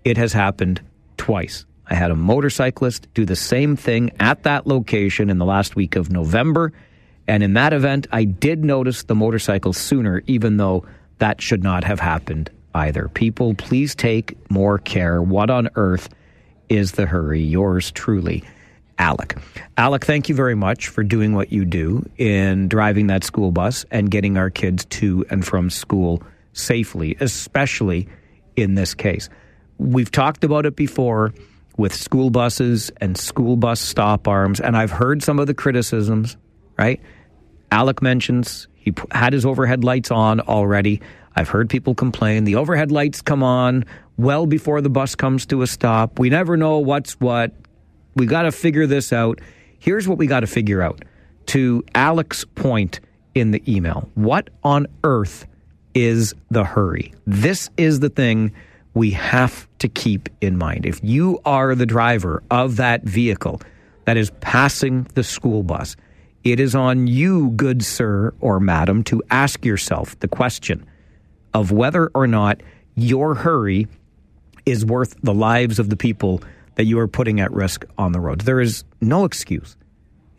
it 0.08 0.16
has 0.16 0.32
happened 0.32 0.80
twice. 1.18 1.66
I 1.86 1.94
had 1.94 2.12
a 2.12 2.16
motorcyclist 2.16 3.14
do 3.14 3.26
the 3.26 3.36
same 3.36 3.76
thing 3.76 4.12
at 4.22 4.44
that 4.44 4.66
location 4.66 5.30
in 5.30 5.38
the 5.38 5.46
last 5.46 5.76
week 5.76 5.98
of 5.98 6.10
November. 6.10 6.72
And 7.28 7.44
in 7.44 7.54
that 7.54 7.74
event, 7.74 8.08
I 8.10 8.24
did 8.24 8.64
notice 8.64 9.04
the 9.04 9.16
motorcycle 9.16 9.74
sooner, 9.74 10.24
even 10.26 10.56
though 10.56 10.86
that 11.18 11.42
should 11.42 11.62
not 11.62 11.84
have 11.84 12.00
happened 12.00 12.50
either. 12.74 13.10
People, 13.10 13.54
please 13.54 13.96
take 13.96 14.38
more 14.50 14.78
care. 14.78 15.22
What 15.22 15.50
on 15.50 15.70
earth 15.76 16.08
is 16.70 16.94
the 16.94 17.06
hurry? 17.06 17.42
Yours 17.42 17.92
truly. 17.92 18.46
Alec. 19.00 19.38
Alec, 19.76 20.06
thank 20.06 20.30
you 20.30 20.36
very 20.36 20.56
much 20.56 20.88
for 20.88 21.04
doing 21.04 21.36
what 21.36 21.52
you 21.52 21.66
do 21.66 22.10
in 22.18 22.70
driving 22.70 23.08
that 23.08 23.26
school 23.26 23.52
bus 23.52 23.86
and 23.92 24.10
getting 24.10 24.38
our 24.38 24.50
kids 24.50 24.86
to 24.86 25.26
and 25.30 25.46
from 25.46 25.70
school 25.70 26.24
safely, 26.54 27.18
especially 27.20 28.08
in 28.56 28.76
this 28.76 28.94
case. 28.94 29.30
We've 29.78 30.12
talked 30.12 30.44
about 30.44 30.66
it 30.66 30.76
before 30.76 31.34
with 31.78 31.94
school 31.94 32.30
buses 32.30 32.92
and 32.98 33.18
school 33.18 33.56
bus 33.56 33.80
stop 33.80 34.28
arms, 34.28 34.60
and 34.60 34.76
I've 34.76 34.92
heard 34.92 35.22
some 35.22 35.40
of 35.40 35.48
the 35.48 35.54
criticisms, 35.54 36.38
right? 36.78 37.00
Alec 37.72 38.02
mentions 38.02 38.68
He 38.76 38.94
had 39.12 39.34
his 39.34 39.46
overhead 39.46 39.84
lights 39.84 40.12
on 40.12 40.40
already. 40.40 41.02
I've 41.36 41.50
heard 41.50 41.70
people 41.70 41.94
complain. 41.94 42.46
The 42.46 42.56
overhead 42.56 42.92
lights 42.92 43.22
come 43.22 43.44
on 43.44 43.86
well 44.18 44.48
before 44.48 44.82
the 44.82 44.90
bus 44.90 45.14
comes 45.14 45.46
to 45.48 45.62
a 45.62 45.68
stop. 45.68 46.18
We 46.18 46.30
never 46.30 46.58
know 46.58 46.80
what's 46.80 47.20
what. 47.20 47.52
We 48.16 48.26
got 48.26 48.44
to 48.44 48.52
figure 48.52 48.88
this 48.88 49.14
out. 49.14 49.40
Here's 49.78 50.08
what 50.08 50.18
we 50.18 50.26
got 50.26 50.40
to 50.40 50.48
figure 50.48 50.82
out. 50.82 51.06
To 51.48 51.84
Alec's 51.94 52.44
point 52.44 53.00
in 53.36 53.52
the 53.52 53.62
email, 53.72 54.10
what 54.16 54.50
on 54.64 54.88
earth 55.04 55.46
is 55.94 56.34
the 56.50 56.64
hurry? 56.64 57.14
This 57.28 57.70
is 57.78 58.00
the 58.00 58.10
thing 58.10 58.54
we 58.96 59.12
have 59.12 59.67
to 59.80 59.88
keep 59.88 60.30
in 60.42 60.58
mind. 60.58 60.86
If 60.86 61.00
you 61.04 61.40
are 61.46 61.76
the 61.76 61.86
driver 61.86 62.44
of 62.50 62.78
that 62.78 63.04
vehicle 63.04 63.62
that 64.06 64.18
is 64.18 64.32
passing 64.42 65.08
the 65.14 65.24
school 65.24 65.64
bus, 65.64 65.96
it 66.44 66.60
is 66.60 66.76
on 66.76 67.08
you, 67.08 67.52
good 67.52 67.84
sir 67.84 68.34
or 68.40 68.60
madam, 68.60 69.04
to 69.06 69.22
ask 69.30 69.66
yourself 69.66 70.18
the 70.20 70.28
question 70.28 70.86
of 71.54 71.72
whether 71.72 72.10
or 72.14 72.28
not 72.28 72.62
your 72.96 73.36
hurry 73.36 73.88
is 74.66 74.86
worth 74.86 75.16
the 75.24 75.34
lives 75.34 75.80
of 75.80 75.90
the 75.90 75.98
people 75.98 76.42
that 76.76 76.86
you 76.86 77.00
are 77.00 77.08
putting 77.08 77.40
at 77.40 77.52
risk 77.52 77.86
on 77.98 78.12
the 78.12 78.20
roads. 78.20 78.46
There 78.46 78.62
is 78.62 78.84
no 79.02 79.26
excuse. 79.26 79.76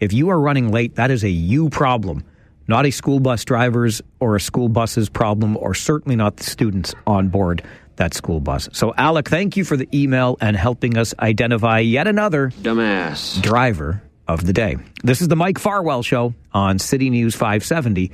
If 0.00 0.12
you 0.12 0.28
are 0.28 0.40
running 0.40 0.70
late, 0.70 0.94
that 0.94 1.10
is 1.10 1.24
a 1.24 1.28
you 1.28 1.68
problem, 1.70 2.24
not 2.68 2.86
a 2.86 2.90
school 2.90 3.20
bus 3.20 3.44
driver's 3.44 4.00
or 4.20 4.36
a 4.36 4.40
school 4.40 4.68
bus's 4.68 5.08
problem, 5.08 5.56
or 5.56 5.74
certainly 5.74 6.14
not 6.14 6.36
the 6.36 6.44
students 6.44 6.94
on 7.06 7.28
board 7.28 7.62
that 7.98 8.14
school 8.14 8.40
bus. 8.40 8.68
So, 8.72 8.94
Alec, 8.96 9.28
thank 9.28 9.56
you 9.56 9.64
for 9.64 9.76
the 9.76 9.88
email 9.94 10.36
and 10.40 10.56
helping 10.56 10.96
us 10.96 11.14
identify 11.18 11.78
yet 11.80 12.08
another 12.08 12.50
dumbass 12.50 13.40
driver 13.40 14.02
of 14.26 14.44
the 14.44 14.52
day. 14.52 14.76
This 15.04 15.20
is 15.20 15.28
the 15.28 15.36
Mike 15.36 15.58
Farwell 15.58 16.02
Show 16.02 16.34
on 16.52 16.78
City 16.78 17.10
News 17.10 17.34
570. 17.34 18.12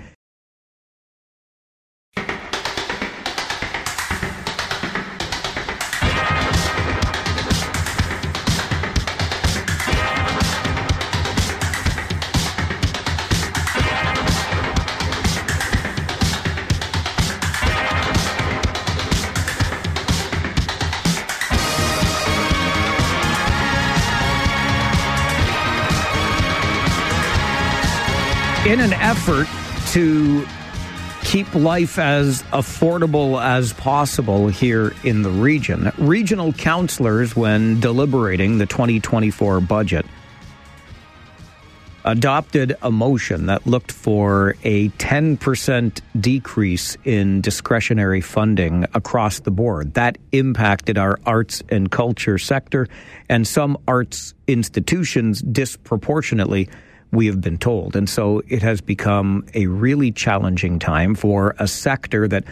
In 28.75 28.81
an 28.81 28.93
effort 28.95 29.47
to 29.93 30.45
keep 31.23 31.55
life 31.55 31.97
as 31.97 32.43
affordable 32.45 33.41
as 33.41 33.73
possible 33.73 34.49
here 34.49 34.93
in 35.05 35.23
the 35.23 35.31
region, 35.31 35.93
regional 35.97 36.53
councillors, 36.53 37.37
when 37.37 37.79
deliberating 37.79 38.59
the 38.59 38.67
2024 38.67 39.61
budget, 39.61 40.05
adopted 42.05 42.77
a 42.83 42.91
motion 42.91 43.47
that 43.47 43.65
looked 43.65 43.93
for 43.93 44.57
a 44.65 44.89
10% 44.89 46.01
decrease 46.19 46.97
in 47.05 47.41
discretionary 47.43 48.21
funding 48.21 48.87
across 48.93 49.39
the 49.39 49.53
board. 49.53 49.95
That 49.95 50.19
impacted 50.33 50.99
our 50.99 51.21
arts 51.25 51.63
and 51.69 51.93
culture 51.93 52.39
sector 52.39 52.89
and 53.29 53.47
some 53.47 53.79
arts 53.87 54.35
institutions 54.49 55.43
disproportionately 55.43 56.69
we 57.13 57.27
have 57.27 57.41
been 57.41 57.59
told. 57.59 57.97
And 57.97 58.09
so 58.09 58.43
it 58.49 58.63
has 58.63 58.81
become 58.81 59.47
a 59.55 59.67
really 59.67 60.11
challenging 60.11 60.79
time 60.79 61.15
for 61.15 61.55
a 61.59 61.69
sector 61.69 62.27
that 62.29 62.45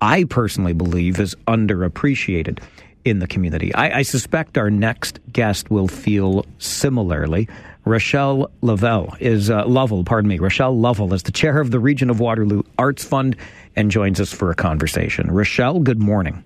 I 0.00 0.24
personally 0.24 0.72
believe 0.72 1.18
is 1.18 1.34
underappreciated 1.46 2.60
in 3.04 3.18
the 3.18 3.26
community. 3.26 3.74
I, 3.74 3.98
I 3.98 4.02
suspect 4.02 4.56
our 4.56 4.70
next 4.70 5.20
guest 5.32 5.70
will 5.70 5.88
feel 5.88 6.46
similarly. 6.58 7.48
Rochelle 7.84 8.50
Lovell 8.62 9.14
is 9.20 9.50
uh, 9.50 9.66
Lovell, 9.66 10.04
pardon 10.04 10.28
me. 10.28 10.38
Rochelle 10.38 10.78
Lovell 10.78 11.12
is 11.12 11.24
the 11.24 11.32
chair 11.32 11.60
of 11.60 11.70
the 11.70 11.78
Region 11.78 12.08
of 12.08 12.18
Waterloo 12.18 12.62
Arts 12.78 13.04
Fund 13.04 13.36
and 13.76 13.90
joins 13.90 14.20
us 14.20 14.32
for 14.32 14.50
a 14.50 14.54
conversation. 14.54 15.30
Rochelle, 15.30 15.80
good 15.80 16.00
morning. 16.00 16.42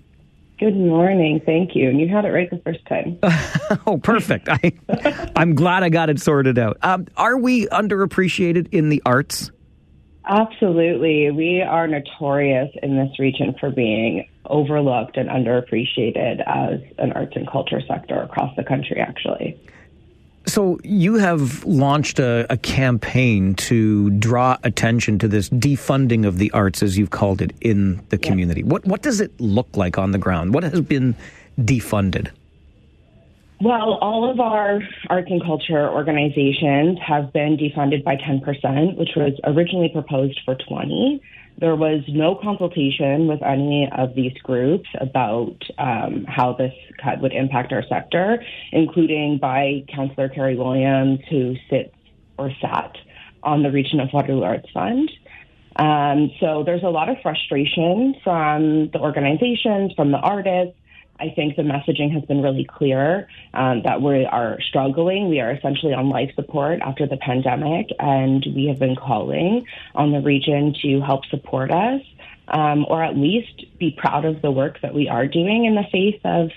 Good 0.59 0.75
morning. 0.75 1.41
Thank 1.45 1.73
you. 1.73 1.89
And 1.89 2.01
you 2.01 2.09
had 2.09 2.25
it 2.25 2.31
right 2.31 2.49
the 2.49 2.57
first 2.57 2.85
time. 2.85 3.17
oh, 3.87 3.97
perfect. 3.97 4.49
I, 4.49 4.73
I'm 5.37 5.55
glad 5.55 5.83
I 5.83 5.89
got 5.89 6.09
it 6.09 6.19
sorted 6.19 6.59
out. 6.59 6.77
Um, 6.81 7.07
are 7.15 7.37
we 7.37 7.67
underappreciated 7.67 8.67
in 8.73 8.89
the 8.89 9.01
arts? 9.05 9.51
Absolutely. 10.25 11.31
We 11.31 11.61
are 11.61 11.87
notorious 11.87 12.69
in 12.83 12.97
this 12.97 13.17
region 13.19 13.55
for 13.57 13.71
being 13.71 14.27
overlooked 14.47 15.15
and 15.15 15.29
underappreciated 15.29 16.43
as 16.45 16.81
an 16.97 17.13
arts 17.13 17.33
and 17.35 17.49
culture 17.49 17.81
sector 17.87 18.21
across 18.21 18.53
the 18.57 18.63
country, 18.63 18.99
actually. 18.99 19.57
So 20.49 20.79
you 20.83 21.15
have 21.15 21.63
launched 21.63 22.17
a, 22.17 22.51
a, 22.51 22.57
campaign 22.57 23.53
to 23.55 24.09
draw 24.09 24.57
attention 24.63 25.19
to 25.19 25.27
this 25.27 25.47
defunding 25.49 26.25
of 26.25 26.39
the 26.39 26.49
arts, 26.51 26.81
as 26.81 26.97
you've 26.97 27.11
called 27.11 27.41
it, 27.43 27.51
in 27.61 28.01
the 28.09 28.17
community. 28.17 28.63
What 28.63 28.83
what 28.85 29.03
does 29.03 29.21
it 29.21 29.39
look 29.39 29.67
like 29.77 29.99
on 29.99 30.11
the 30.11 30.17
ground? 30.17 30.55
What 30.55 30.63
has 30.63 30.81
been 30.81 31.15
defunded? 31.59 32.31
Well, 33.61 33.99
all 34.01 34.31
of 34.31 34.39
our 34.39 34.81
arts 35.09 35.27
and 35.29 35.43
culture 35.43 35.87
organizations 35.87 36.97
have 37.05 37.31
been 37.31 37.57
defunded 37.57 38.03
by 38.03 38.15
10%, 38.15 38.97
which 38.97 39.11
was 39.17 39.33
originally 39.43 39.89
proposed 39.89 40.39
for 40.45 40.55
20. 40.55 41.21
There 41.59 41.75
was 41.75 42.01
no 42.07 42.35
consultation 42.35 43.27
with 43.27 43.43
any 43.43 43.89
of 43.91 44.15
these 44.15 44.33
groups 44.43 44.87
about 45.01 45.57
um, 45.77 46.25
how 46.25 46.53
this 46.53 46.73
cut 47.03 47.21
would 47.21 47.33
impact 47.33 47.73
our 47.73 47.83
sector, 47.89 48.41
including 48.71 49.39
by 49.39 49.83
Councillor 49.93 50.29
Kari 50.29 50.55
Williams, 50.55 51.19
who 51.29 51.55
sits 51.69 51.93
or 52.37 52.51
sat 52.61 52.95
on 53.43 53.63
the 53.63 53.71
Region 53.71 53.99
of 53.99 54.07
Waterloo 54.13 54.43
Arts 54.43 54.69
Fund. 54.73 55.11
Um, 55.75 56.31
so 56.39 56.63
there's 56.65 56.83
a 56.83 56.89
lot 56.89 57.09
of 57.09 57.17
frustration 57.21 58.15
from 58.23 58.89
the 58.91 58.99
organizations, 58.99 59.91
from 59.95 60.11
the 60.11 60.17
artists, 60.17 60.78
I 61.19 61.33
think 61.35 61.55
the 61.55 61.63
messaging 61.63 62.11
has 62.13 62.23
been 62.23 62.41
really 62.41 62.63
clear 62.65 63.27
um, 63.53 63.81
that 63.83 64.01
we 64.01 64.25
are 64.25 64.59
struggling. 64.61 65.29
We 65.29 65.39
are 65.39 65.51
essentially 65.51 65.93
on 65.93 66.09
life 66.09 66.31
support 66.35 66.79
after 66.81 67.05
the 67.07 67.17
pandemic, 67.17 67.87
and 67.99 68.45
we 68.55 68.67
have 68.67 68.79
been 68.79 68.95
calling 68.95 69.65
on 69.95 70.11
the 70.11 70.21
region 70.21 70.73
to 70.81 71.01
help 71.01 71.25
support 71.25 71.71
us, 71.71 72.01
um, 72.47 72.85
or 72.87 73.03
at 73.03 73.17
least 73.17 73.65
be 73.79 73.91
proud 73.97 74.25
of 74.25 74.41
the 74.41 74.51
work 74.51 74.79
that 74.81 74.93
we 74.93 75.07
are 75.09 75.27
doing 75.27 75.65
in 75.65 75.75
the 75.75 75.85
face 75.91 76.19
of 76.23 76.49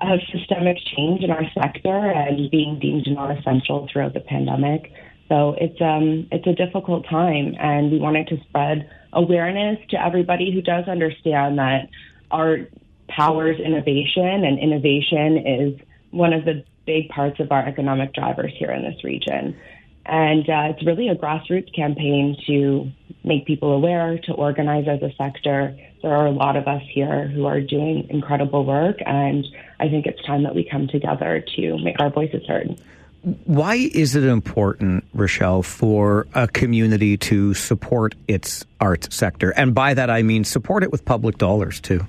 of 0.00 0.18
systemic 0.32 0.76
change 0.96 1.22
in 1.22 1.30
our 1.30 1.44
sector 1.54 2.10
and 2.10 2.50
being 2.50 2.80
deemed 2.80 3.06
non-essential 3.06 3.88
throughout 3.90 4.12
the 4.12 4.20
pandemic. 4.20 4.92
So 5.28 5.54
it's 5.58 5.80
um 5.80 6.28
it's 6.30 6.46
a 6.46 6.52
difficult 6.52 7.06
time, 7.08 7.54
and 7.58 7.90
we 7.90 7.98
wanted 7.98 8.28
to 8.28 8.40
spread 8.48 8.90
awareness 9.12 9.78
to 9.90 10.04
everybody 10.04 10.52
who 10.52 10.60
does 10.60 10.86
understand 10.88 11.58
that 11.58 11.88
art 12.30 12.70
powers 13.08 13.58
innovation, 13.60 14.44
and 14.44 14.58
innovation 14.58 15.38
is 15.38 15.80
one 16.10 16.32
of 16.32 16.44
the 16.44 16.64
big 16.86 17.08
parts 17.08 17.40
of 17.40 17.50
our 17.50 17.66
economic 17.66 18.12
drivers 18.12 18.52
here 18.56 18.70
in 18.70 18.82
this 18.82 19.02
region. 19.04 19.56
And 20.06 20.48
uh, 20.48 20.68
it's 20.70 20.84
really 20.84 21.08
a 21.08 21.14
grassroots 21.14 21.74
campaign 21.74 22.36
to 22.46 22.90
make 23.24 23.46
people 23.46 23.72
aware, 23.72 24.18
to 24.24 24.32
organize 24.32 24.86
as 24.86 25.02
a 25.02 25.14
sector. 25.16 25.76
There 26.02 26.14
are 26.14 26.26
a 26.26 26.30
lot 26.30 26.56
of 26.56 26.68
us 26.68 26.82
here 26.92 27.26
who 27.28 27.46
are 27.46 27.60
doing 27.60 28.06
incredible 28.10 28.66
work, 28.66 28.98
and 29.06 29.46
I 29.80 29.88
think 29.88 30.04
it's 30.06 30.22
time 30.24 30.42
that 30.42 30.54
we 30.54 30.68
come 30.70 30.88
together 30.88 31.42
to 31.56 31.78
make 31.78 31.98
our 32.00 32.10
voices 32.10 32.46
heard. 32.46 32.78
Why 33.46 33.76
is 33.76 34.14
it 34.14 34.24
important, 34.24 35.04
Rochelle, 35.14 35.62
for 35.62 36.26
a 36.34 36.46
community 36.46 37.16
to 37.16 37.54
support 37.54 38.14
its 38.28 38.66
arts 38.82 39.16
sector? 39.16 39.50
And 39.52 39.74
by 39.74 39.94
that, 39.94 40.10
I 40.10 40.22
mean 40.22 40.44
support 40.44 40.82
it 40.82 40.92
with 40.92 41.06
public 41.06 41.38
dollars, 41.38 41.80
too. 41.80 42.06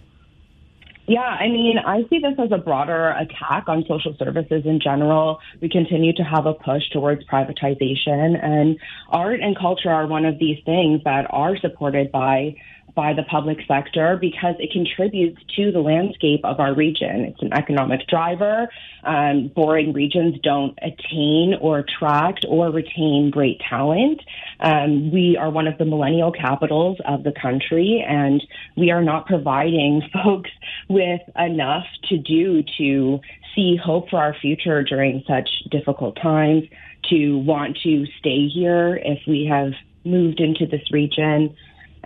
Yeah, 1.07 1.21
I 1.21 1.47
mean, 1.49 1.77
I 1.77 2.01
see 2.09 2.17
this 2.17 2.33
as 2.39 2.51
a 2.51 2.57
broader 2.57 3.09
attack 3.09 3.65
on 3.67 3.85
social 3.87 4.15
services 4.17 4.63
in 4.65 4.79
general. 4.79 5.39
We 5.61 5.69
continue 5.69 6.13
to 6.13 6.23
have 6.23 6.47
a 6.47 6.53
push 6.53 6.89
towards 6.91 7.23
privatization, 7.25 8.43
and 8.43 8.79
art 9.09 9.39
and 9.39 9.55
culture 9.55 9.91
are 9.91 10.07
one 10.07 10.25
of 10.25 10.39
these 10.39 10.57
things 10.65 11.01
that 11.03 11.27
are 11.29 11.57
supported 11.57 12.11
by 12.11 12.55
by 12.95 13.13
the 13.13 13.23
public 13.23 13.59
sector 13.67 14.17
because 14.19 14.55
it 14.59 14.71
contributes 14.71 15.39
to 15.55 15.71
the 15.71 15.79
landscape 15.79 16.41
of 16.43 16.59
our 16.59 16.73
region. 16.73 17.25
It's 17.25 17.41
an 17.41 17.53
economic 17.53 18.07
driver. 18.07 18.69
Um, 19.03 19.51
boring 19.53 19.93
regions 19.93 20.35
don't 20.41 20.77
attain 20.81 21.55
or 21.59 21.79
attract 21.79 22.45
or 22.47 22.71
retain 22.71 23.29
great 23.31 23.61
talent. 23.69 24.21
Um, 24.61 25.11
we 25.11 25.37
are 25.37 25.49
one 25.49 25.67
of 25.67 25.77
the 25.77 25.85
millennial 25.85 26.31
capitals 26.31 26.97
of 27.05 27.23
the 27.23 27.33
country, 27.33 28.03
and 28.07 28.41
we 28.77 28.91
are 28.91 29.03
not 29.03 29.27
providing 29.27 30.01
folks 30.13 30.49
with 30.87 31.21
enough 31.37 31.85
to 32.09 32.17
do 32.17 32.63
to 32.77 33.19
see 33.55 33.77
hope 33.81 34.09
for 34.09 34.19
our 34.19 34.35
future 34.41 34.83
during 34.83 35.23
such 35.27 35.49
difficult 35.69 36.17
times, 36.21 36.63
to 37.09 37.37
want 37.39 37.77
to 37.83 38.05
stay 38.19 38.47
here 38.47 38.99
if 39.03 39.19
we 39.27 39.45
have 39.45 39.73
moved 40.03 40.39
into 40.39 40.65
this 40.65 40.91
region, 40.91 41.55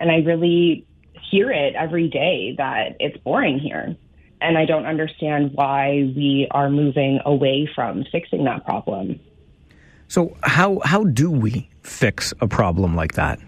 and 0.00 0.10
I 0.10 0.16
really 0.16 0.86
hear 1.30 1.52
it 1.52 1.74
every 1.74 2.08
day 2.08 2.54
that 2.58 2.96
it's 2.98 3.16
boring 3.18 3.58
here. 3.58 3.96
And 4.40 4.56
I 4.56 4.64
don't 4.64 4.86
understand 4.86 5.52
why 5.52 6.10
we 6.16 6.48
are 6.50 6.70
moving 6.70 7.20
away 7.26 7.68
from 7.74 8.04
fixing 8.10 8.44
that 8.44 8.64
problem. 8.64 9.20
So 10.08 10.36
how 10.42 10.80
how 10.84 11.04
do 11.04 11.30
we 11.30 11.68
fix 11.82 12.32
a 12.40 12.48
problem 12.48 12.96
like 12.96 13.12
that? 13.14 13.38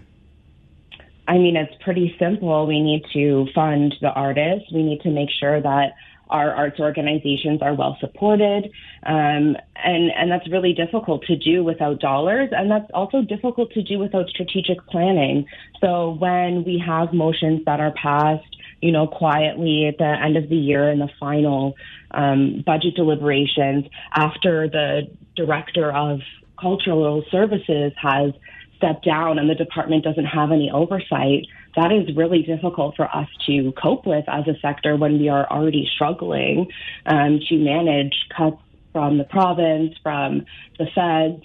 I 1.27 1.37
mean, 1.37 1.57
it's 1.57 1.73
pretty 1.83 2.15
simple. 2.19 2.67
We 2.67 2.81
need 2.81 3.03
to 3.13 3.47
fund 3.55 3.95
the 4.01 4.11
artists. 4.11 4.71
We 4.71 4.83
need 4.83 5.01
to 5.01 5.09
make 5.09 5.29
sure 5.31 5.59
that 5.59 5.93
our 6.33 6.51
arts 6.51 6.79
organizations 6.79 7.61
are 7.61 7.75
well 7.75 7.95
supported, 8.01 8.65
um, 9.05 9.55
and 9.75 10.11
and 10.17 10.31
that's 10.31 10.49
really 10.51 10.73
difficult 10.73 11.23
to 11.27 11.37
do 11.37 11.63
without 11.63 11.99
dollars, 11.99 12.49
and 12.51 12.69
that's 12.69 12.89
also 12.93 13.21
difficult 13.21 13.71
to 13.73 13.83
do 13.83 13.99
without 13.99 14.27
strategic 14.29 14.85
planning. 14.87 15.45
So 15.79 16.17
when 16.19 16.63
we 16.65 16.83
have 16.85 17.13
motions 17.13 17.61
that 17.65 17.79
are 17.79 17.93
passed, 17.93 18.57
you 18.81 18.91
know, 18.91 19.05
quietly 19.05 19.85
at 19.85 19.99
the 19.99 20.05
end 20.05 20.35
of 20.35 20.49
the 20.49 20.57
year 20.57 20.89
in 20.89 20.97
the 20.97 21.09
final 21.19 21.75
um, 22.11 22.63
budget 22.65 22.95
deliberations, 22.95 23.85
after 24.15 24.67
the 24.67 25.03
director 25.35 25.91
of 25.91 26.19
cultural 26.59 27.23
services 27.29 27.93
has 28.01 28.33
stepped 28.77 29.05
down 29.05 29.37
and 29.37 29.49
the 29.49 29.55
department 29.55 30.03
doesn't 30.03 30.25
have 30.25 30.51
any 30.51 30.71
oversight 30.71 31.45
that 31.75 31.91
is 31.91 32.15
really 32.15 32.43
difficult 32.43 32.95
for 32.95 33.13
us 33.15 33.27
to 33.47 33.73
cope 33.81 34.05
with 34.05 34.25
as 34.27 34.47
a 34.47 34.59
sector 34.61 34.95
when 34.95 35.19
we 35.19 35.29
are 35.29 35.49
already 35.49 35.89
struggling 35.93 36.67
um, 37.05 37.39
to 37.49 37.57
manage 37.57 38.13
cuts 38.35 38.57
from 38.91 39.17
the 39.17 39.23
province, 39.23 39.95
from 40.03 40.45
the 40.77 40.85
feds. 40.93 41.43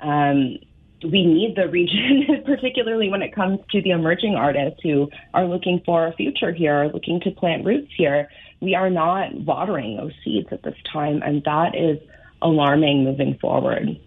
Um, 0.00 0.58
we 1.02 1.24
need 1.24 1.54
the 1.56 1.68
region, 1.68 2.42
particularly 2.44 3.08
when 3.08 3.22
it 3.22 3.34
comes 3.34 3.60
to 3.70 3.80
the 3.80 3.90
emerging 3.90 4.34
artists 4.34 4.80
who 4.82 5.08
are 5.32 5.46
looking 5.46 5.80
for 5.86 6.06
a 6.06 6.12
future 6.12 6.52
here, 6.52 6.90
looking 6.92 7.20
to 7.20 7.30
plant 7.30 7.64
roots 7.64 7.90
here. 7.96 8.28
We 8.60 8.74
are 8.74 8.90
not 8.90 9.34
watering 9.34 9.96
those 9.96 10.12
seeds 10.24 10.48
at 10.50 10.62
this 10.62 10.76
time, 10.92 11.22
and 11.22 11.42
that 11.44 11.74
is 11.74 11.98
alarming 12.42 13.04
moving 13.04 13.38
forward. 13.40 13.98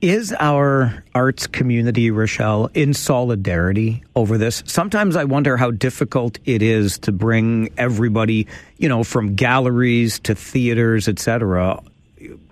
Is 0.00 0.32
our 0.38 1.02
arts 1.12 1.48
community, 1.48 2.12
Rochelle, 2.12 2.70
in 2.72 2.94
solidarity 2.94 4.04
over 4.14 4.38
this? 4.38 4.62
Sometimes 4.64 5.16
I 5.16 5.24
wonder 5.24 5.56
how 5.56 5.72
difficult 5.72 6.38
it 6.44 6.62
is 6.62 6.98
to 7.00 7.10
bring 7.10 7.70
everybody, 7.76 8.46
you 8.76 8.88
know, 8.88 9.02
from 9.02 9.34
galleries 9.34 10.20
to 10.20 10.36
theaters, 10.36 11.08
etc., 11.08 11.82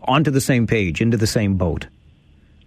onto 0.02 0.32
the 0.32 0.40
same 0.40 0.66
page, 0.66 1.00
into 1.00 1.16
the 1.16 1.28
same 1.28 1.54
boat. 1.54 1.86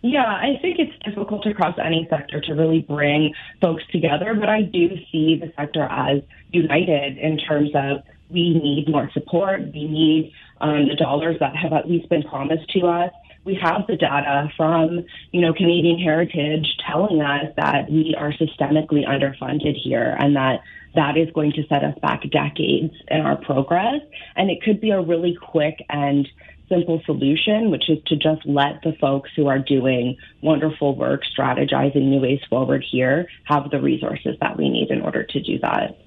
Yeah, 0.01 0.23
I 0.23 0.57
think 0.61 0.80
it's 0.80 0.97
difficult 1.03 1.45
across 1.45 1.77
any 1.77 2.07
sector 2.10 2.39
to 2.39 2.53
really 2.53 2.80
bring 2.80 3.34
folks 3.60 3.84
together, 3.91 4.34
but 4.34 4.47
I 4.47 4.61
do 4.61 4.95
see 5.11 5.35
the 5.35 5.51
sector 5.57 5.84
as 5.91 6.22
united 6.51 7.18
in 7.18 7.38
terms 7.38 7.72
of 7.76 8.03
we 8.30 8.53
need 8.53 8.88
more 8.88 9.10
support, 9.11 9.60
we 9.73 9.88
need 9.88 10.31
um, 10.61 10.88
the 10.88 10.95
dollars 10.95 11.35
that 11.41 11.53
have 11.57 11.73
at 11.73 11.89
least 11.89 12.07
been 12.07 12.23
promised 12.23 12.69
to 12.69 12.88
us 12.88 13.11
we 13.45 13.55
have 13.55 13.87
the 13.87 13.95
data 13.95 14.51
from, 14.55 15.05
you 15.31 15.41
know, 15.41 15.53
Canadian 15.53 15.99
Heritage 15.99 16.67
telling 16.85 17.21
us 17.21 17.53
that 17.55 17.89
we 17.89 18.15
are 18.17 18.31
systemically 18.33 19.07
underfunded 19.07 19.75
here 19.81 20.15
and 20.19 20.35
that 20.35 20.61
that 20.95 21.17
is 21.17 21.29
going 21.31 21.51
to 21.53 21.65
set 21.67 21.83
us 21.83 21.97
back 21.99 22.23
decades 22.31 22.93
in 23.07 23.21
our 23.21 23.37
progress. 23.37 24.01
And 24.35 24.49
it 24.49 24.61
could 24.61 24.81
be 24.81 24.91
a 24.91 25.01
really 25.01 25.37
quick 25.39 25.83
and 25.89 26.27
simple 26.67 27.01
solution, 27.05 27.71
which 27.71 27.89
is 27.89 27.97
to 28.07 28.15
just 28.15 28.45
let 28.45 28.81
the 28.83 28.93
folks 28.99 29.31
who 29.35 29.47
are 29.47 29.59
doing 29.59 30.17
wonderful 30.41 30.95
work, 30.95 31.23
strategizing 31.25 32.09
new 32.09 32.21
ways 32.21 32.41
forward 32.49 32.83
here, 32.89 33.27
have 33.45 33.69
the 33.71 33.81
resources 33.81 34.35
that 34.41 34.57
we 34.57 34.69
need 34.69 34.89
in 34.91 35.01
order 35.01 35.23
to 35.23 35.41
do 35.41 35.57
that. 35.59 35.97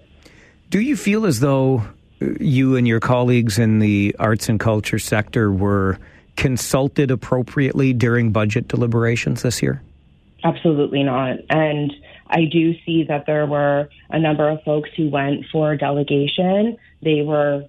Do 0.71 0.81
you 0.81 0.97
feel 0.97 1.27
as 1.27 1.41
though 1.41 1.85
you 2.41 2.77
and 2.77 2.87
your 2.87 3.01
colleagues 3.01 3.59
in 3.59 3.81
the 3.81 4.15
arts 4.19 4.49
and 4.49 4.61
culture 4.61 4.99
sector 4.99 5.53
were 5.53 5.99
consulted 6.37 7.11
appropriately 7.11 7.93
during 7.93 8.33
budget 8.33 8.69
deliberations 8.69 9.43
this 9.43 9.63
year? 9.63 9.83
Absolutely 10.45 11.03
not. 11.03 11.39
And 11.51 11.93
I 12.29 12.47
do 12.47 12.75
see 12.85 13.05
that 13.05 13.27
there 13.27 13.47
were 13.47 13.89
a 14.11 14.19
number 14.19 14.49
of 14.49 14.63
folks 14.65 14.91
who 14.97 15.09
went 15.09 15.45
for 15.53 15.77
delegation. 15.77 16.77
They 17.03 17.23
were 17.23 17.65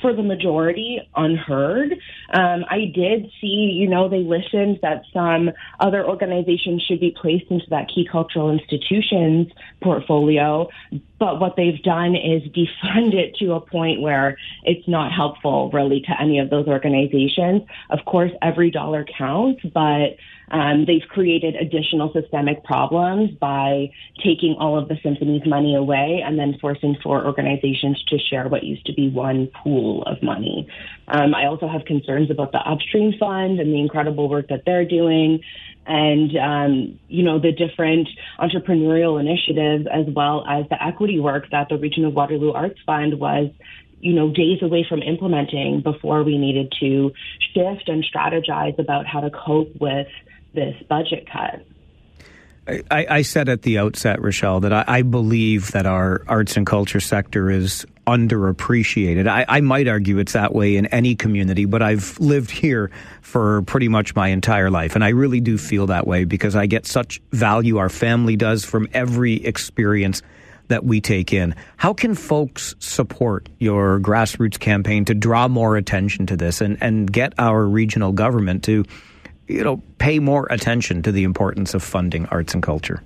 for 0.00 0.14
the 0.14 0.22
majority 0.22 1.00
unheard. 1.16 1.92
Um, 2.32 2.64
I 2.70 2.92
did 2.94 3.30
see, 3.40 3.74
you 3.74 3.88
know, 3.88 4.08
they 4.08 4.22
listened 4.22 4.78
that 4.82 5.02
some 5.12 5.50
other 5.78 6.06
organizations 6.06 6.82
should 6.86 7.00
be 7.00 7.14
placed 7.20 7.50
into 7.50 7.66
that 7.70 7.88
key 7.94 8.08
cultural 8.10 8.50
institutions 8.50 9.48
portfolio, 9.82 10.68
but 11.18 11.40
what 11.40 11.54
they've 11.56 11.82
done 11.82 12.14
is 12.14 12.42
defund 12.52 13.14
it 13.14 13.36
to 13.40 13.52
a 13.52 13.60
point 13.60 14.00
where 14.00 14.36
it's 14.64 14.86
not 14.88 15.12
helpful 15.12 15.70
really 15.72 16.00
to 16.00 16.20
any 16.20 16.38
of 16.38 16.50
those 16.50 16.66
organizations. 16.66 17.62
Of 17.90 18.00
course, 18.06 18.32
every 18.42 18.70
dollar 18.70 19.04
counts, 19.18 19.60
but 19.74 20.16
um, 20.50 20.84
they've 20.86 21.06
created 21.08 21.54
additional 21.54 22.12
systemic 22.12 22.64
problems 22.64 23.30
by 23.32 23.90
taking 24.24 24.56
all 24.58 24.78
of 24.78 24.88
the 24.88 24.96
symphony's 25.02 25.46
money 25.46 25.76
away 25.76 26.22
and 26.24 26.38
then 26.38 26.56
forcing 26.60 26.96
four 27.02 27.24
organizations 27.24 28.02
to 28.08 28.18
share 28.18 28.48
what 28.48 28.64
used 28.64 28.84
to 28.86 28.92
be 28.92 29.08
one 29.08 29.48
pool 29.62 30.02
of 30.04 30.22
money. 30.22 30.68
Um, 31.08 31.34
I 31.34 31.46
also 31.46 31.68
have 31.68 31.84
concerns 31.84 32.30
about 32.30 32.52
the 32.52 32.58
upstream 32.58 33.14
fund 33.18 33.60
and 33.60 33.72
the 33.72 33.80
incredible 33.80 34.28
work 34.28 34.48
that 34.48 34.62
they're 34.66 34.84
doing 34.84 35.40
and 35.86 36.36
um, 36.36 37.00
you 37.08 37.24
know 37.24 37.38
the 37.40 37.52
different 37.52 38.06
entrepreneurial 38.38 39.18
initiatives 39.18 39.86
as 39.90 40.04
well 40.14 40.44
as 40.46 40.68
the 40.68 40.82
equity 40.82 41.18
work 41.18 41.46
that 41.50 41.68
the 41.70 41.78
region 41.78 42.04
of 42.04 42.12
Waterloo 42.12 42.52
Arts 42.52 42.78
Fund 42.84 43.18
was 43.18 43.50
you 44.00 44.14
know, 44.14 44.30
days 44.30 44.62
away 44.62 44.84
from 44.88 45.02
implementing 45.02 45.82
before 45.82 46.22
we 46.22 46.38
needed 46.38 46.72
to 46.80 47.12
shift 47.52 47.88
and 47.88 48.04
strategize 48.04 48.78
about 48.78 49.06
how 49.06 49.20
to 49.20 49.30
cope 49.30 49.78
with 49.78 50.06
this 50.54 50.74
budget 50.88 51.28
cut. 51.30 51.64
I, 52.68 53.06
I, 53.10 53.22
said 53.22 53.48
at 53.48 53.62
the 53.62 53.78
outset, 53.78 54.20
Rochelle, 54.22 54.60
that 54.60 54.72
I, 54.72 54.84
I, 54.86 55.02
believe 55.02 55.72
that 55.72 55.86
our 55.86 56.22
arts 56.28 56.56
and 56.56 56.66
culture 56.66 57.00
sector 57.00 57.50
is 57.50 57.84
underappreciated. 58.06 59.26
I, 59.26 59.44
I, 59.48 59.60
might 59.60 59.88
argue 59.88 60.18
it's 60.18 60.34
that 60.34 60.54
way 60.54 60.76
in 60.76 60.86
any 60.86 61.16
community, 61.16 61.64
but 61.64 61.82
I've 61.82 62.18
lived 62.20 62.50
here 62.50 62.90
for 63.22 63.62
pretty 63.62 63.88
much 63.88 64.14
my 64.14 64.28
entire 64.28 64.70
life, 64.70 64.94
and 64.94 65.02
I 65.02 65.08
really 65.08 65.40
do 65.40 65.58
feel 65.58 65.86
that 65.86 66.06
way 66.06 66.24
because 66.24 66.54
I 66.54 66.66
get 66.66 66.86
such 66.86 67.20
value, 67.32 67.78
our 67.78 67.88
family 67.88 68.36
does, 68.36 68.64
from 68.64 68.88
every 68.92 69.44
experience 69.44 70.22
that 70.68 70.84
we 70.84 71.00
take 71.00 71.32
in. 71.32 71.54
How 71.76 71.92
can 71.92 72.14
folks 72.14 72.76
support 72.78 73.48
your 73.58 73.98
grassroots 74.00 74.58
campaign 74.58 75.04
to 75.06 75.14
draw 75.14 75.48
more 75.48 75.76
attention 75.76 76.26
to 76.26 76.36
this 76.36 76.60
and, 76.60 76.78
and 76.80 77.12
get 77.12 77.34
our 77.38 77.66
regional 77.66 78.12
government 78.12 78.62
to 78.64 78.84
you 79.50 79.64
know, 79.64 79.82
pay 79.98 80.18
more 80.18 80.46
attention 80.50 81.02
to 81.02 81.12
the 81.12 81.24
importance 81.24 81.74
of 81.74 81.82
funding 81.82 82.26
arts 82.26 82.54
and 82.54 82.62
culture? 82.62 83.02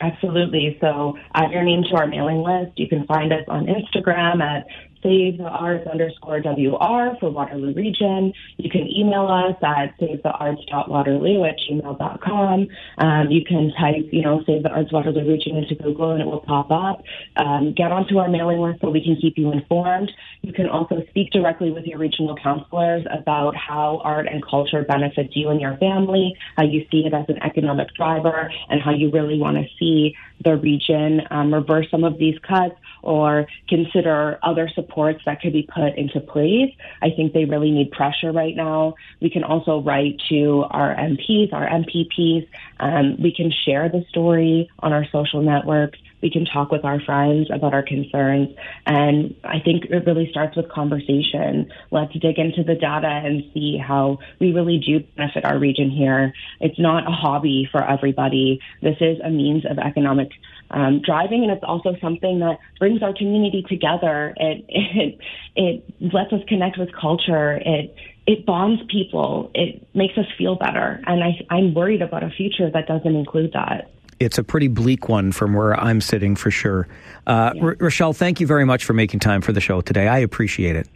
Absolutely. 0.00 0.76
So 0.80 1.16
add 1.34 1.50
your 1.52 1.62
name 1.62 1.82
to 1.90 1.96
our 1.96 2.06
mailing 2.06 2.42
list. 2.42 2.78
You 2.78 2.88
can 2.88 3.06
find 3.06 3.32
us 3.32 3.44
on 3.48 3.66
Instagram 3.66 4.42
at 4.42 4.66
save 5.06 5.38
the 5.38 5.44
arts 5.44 5.86
underscore 5.86 6.40
WR 6.40 7.16
for 7.20 7.30
Waterloo 7.30 7.72
Region. 7.74 8.32
You 8.56 8.70
can 8.70 8.88
email 8.90 9.26
us 9.28 9.56
at 9.62 9.94
save 10.00 10.22
the 10.22 10.30
savethearts.waterloo 10.30 11.44
at 11.44 11.56
gmail.com. 11.58 12.68
Um, 12.98 13.30
you 13.30 13.44
can 13.44 13.72
type, 13.78 14.08
you 14.10 14.22
know, 14.22 14.42
Save 14.46 14.64
the 14.64 14.70
Arts 14.70 14.92
Waterloo 14.92 15.28
Region 15.28 15.56
into 15.56 15.74
Google 15.76 16.10
and 16.10 16.20
it 16.20 16.26
will 16.26 16.40
pop 16.40 16.70
up. 16.70 17.04
Um, 17.36 17.72
get 17.72 17.92
onto 17.92 18.18
our 18.18 18.28
mailing 18.28 18.58
list 18.58 18.80
so 18.80 18.90
we 18.90 19.02
can 19.02 19.16
keep 19.16 19.38
you 19.38 19.52
informed. 19.52 20.10
You 20.42 20.52
can 20.52 20.68
also 20.68 21.02
speak 21.10 21.30
directly 21.30 21.70
with 21.70 21.84
your 21.84 21.98
regional 21.98 22.36
counselors 22.36 23.04
about 23.10 23.54
how 23.56 24.00
art 24.02 24.26
and 24.26 24.44
culture 24.44 24.82
benefits 24.82 25.36
you 25.36 25.50
and 25.50 25.60
your 25.60 25.76
family, 25.76 26.34
how 26.56 26.64
you 26.64 26.84
see 26.90 27.04
it 27.06 27.14
as 27.14 27.26
an 27.28 27.42
economic 27.42 27.94
driver, 27.94 28.50
and 28.68 28.82
how 28.82 28.92
you 28.92 29.10
really 29.10 29.38
want 29.38 29.56
to 29.56 29.64
see 29.78 30.16
the 30.44 30.56
region 30.56 31.22
um, 31.30 31.52
reverse 31.52 31.86
some 31.90 32.04
of 32.04 32.18
these 32.18 32.38
cuts 32.40 32.74
or 33.02 33.46
consider 33.68 34.38
other 34.42 34.68
supports 34.96 35.20
that 35.26 35.40
could 35.40 35.52
be 35.52 35.62
put 35.62 35.96
into 35.96 36.20
place. 36.20 36.72
I 37.02 37.10
think 37.10 37.32
they 37.32 37.44
really 37.44 37.70
need 37.70 37.90
pressure 37.90 38.32
right 38.32 38.56
now. 38.56 38.94
We 39.20 39.30
can 39.30 39.44
also 39.44 39.80
write 39.80 40.20
to 40.30 40.64
our 40.70 40.94
MPs, 40.94 41.52
our 41.52 41.68
MPPs. 41.68 42.48
Um, 42.80 43.16
we 43.22 43.32
can 43.34 43.52
share 43.64 43.88
the 43.88 44.04
story 44.08 44.70
on 44.78 44.92
our 44.92 45.06
social 45.12 45.42
networks. 45.42 45.98
We 46.22 46.30
can 46.30 46.46
talk 46.46 46.70
with 46.70 46.84
our 46.84 46.98
friends 47.00 47.48
about 47.52 47.74
our 47.74 47.82
concerns. 47.82 48.56
And 48.86 49.34
I 49.44 49.60
think 49.60 49.84
it 49.84 50.06
really 50.06 50.30
starts 50.30 50.56
with 50.56 50.68
conversation. 50.70 51.70
Let's 51.90 52.12
dig 52.14 52.38
into 52.38 52.64
the 52.64 52.74
data 52.74 53.06
and 53.06 53.44
see 53.52 53.76
how 53.76 54.18
we 54.40 54.52
really 54.52 54.78
do 54.78 55.00
benefit 55.16 55.44
our 55.44 55.58
region 55.58 55.90
here. 55.90 56.32
It's 56.60 56.78
not 56.78 57.06
a 57.06 57.10
hobby 57.10 57.68
for 57.70 57.86
everybody. 57.86 58.60
This 58.82 58.96
is 59.00 59.18
a 59.22 59.30
means 59.30 59.64
of 59.66 59.78
economic 59.78 60.30
um, 60.70 61.00
driving, 61.04 61.42
and 61.42 61.52
it's 61.52 61.64
also 61.64 61.96
something 62.00 62.40
that 62.40 62.58
brings 62.78 63.02
our 63.02 63.14
community 63.14 63.64
together. 63.68 64.34
It 64.36 64.64
it 64.68 65.18
it 65.56 66.12
lets 66.12 66.32
us 66.32 66.40
connect 66.48 66.78
with 66.78 66.90
culture. 66.92 67.54
It 67.64 67.94
it 68.26 68.44
bonds 68.44 68.82
people. 68.88 69.50
It 69.54 69.86
makes 69.94 70.18
us 70.18 70.26
feel 70.36 70.56
better, 70.56 71.00
and 71.06 71.22
I, 71.22 71.46
I'm 71.50 71.74
worried 71.74 72.02
about 72.02 72.22
a 72.22 72.30
future 72.30 72.70
that 72.70 72.86
doesn't 72.86 73.14
include 73.14 73.52
that. 73.52 73.90
It's 74.18 74.38
a 74.38 74.44
pretty 74.44 74.68
bleak 74.68 75.08
one 75.08 75.30
from 75.30 75.52
where 75.52 75.78
I'm 75.78 76.00
sitting 76.00 76.36
for 76.36 76.50
sure. 76.50 76.88
Uh, 77.26 77.52
R- 77.60 77.76
Rochelle, 77.78 78.14
thank 78.14 78.40
you 78.40 78.46
very 78.46 78.64
much 78.64 78.84
for 78.84 78.94
making 78.94 79.20
time 79.20 79.42
for 79.42 79.52
the 79.52 79.60
show 79.60 79.82
today. 79.82 80.08
I 80.08 80.18
appreciate 80.18 80.74
it. 80.74 80.88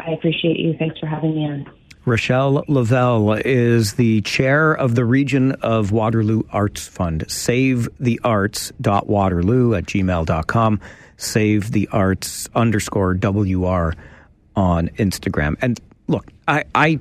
I 0.00 0.10
appreciate 0.10 0.58
you. 0.58 0.74
Thanks 0.76 0.98
for 0.98 1.06
having 1.06 1.34
me 1.34 1.44
on. 1.46 1.70
Rochelle 2.06 2.64
Lavelle 2.68 3.32
is 3.32 3.94
the 3.94 4.20
chair 4.22 4.72
of 4.74 4.94
the 4.94 5.04
Region 5.06 5.52
of 5.52 5.90
Waterloo 5.90 6.42
Arts 6.50 6.86
Fund. 6.86 7.24
SaveTheArts.waterloo 7.26 9.74
at 9.74 9.84
gmail.com. 9.84 10.80
Save 11.16 11.72
the 11.72 11.88
Arts 11.92 12.46
underscore 12.54 13.14
WR 13.14 13.94
on 14.54 14.88
Instagram. 14.98 15.56
And 15.62 15.80
look, 16.06 16.30
I, 16.46 16.64
I, 16.74 16.98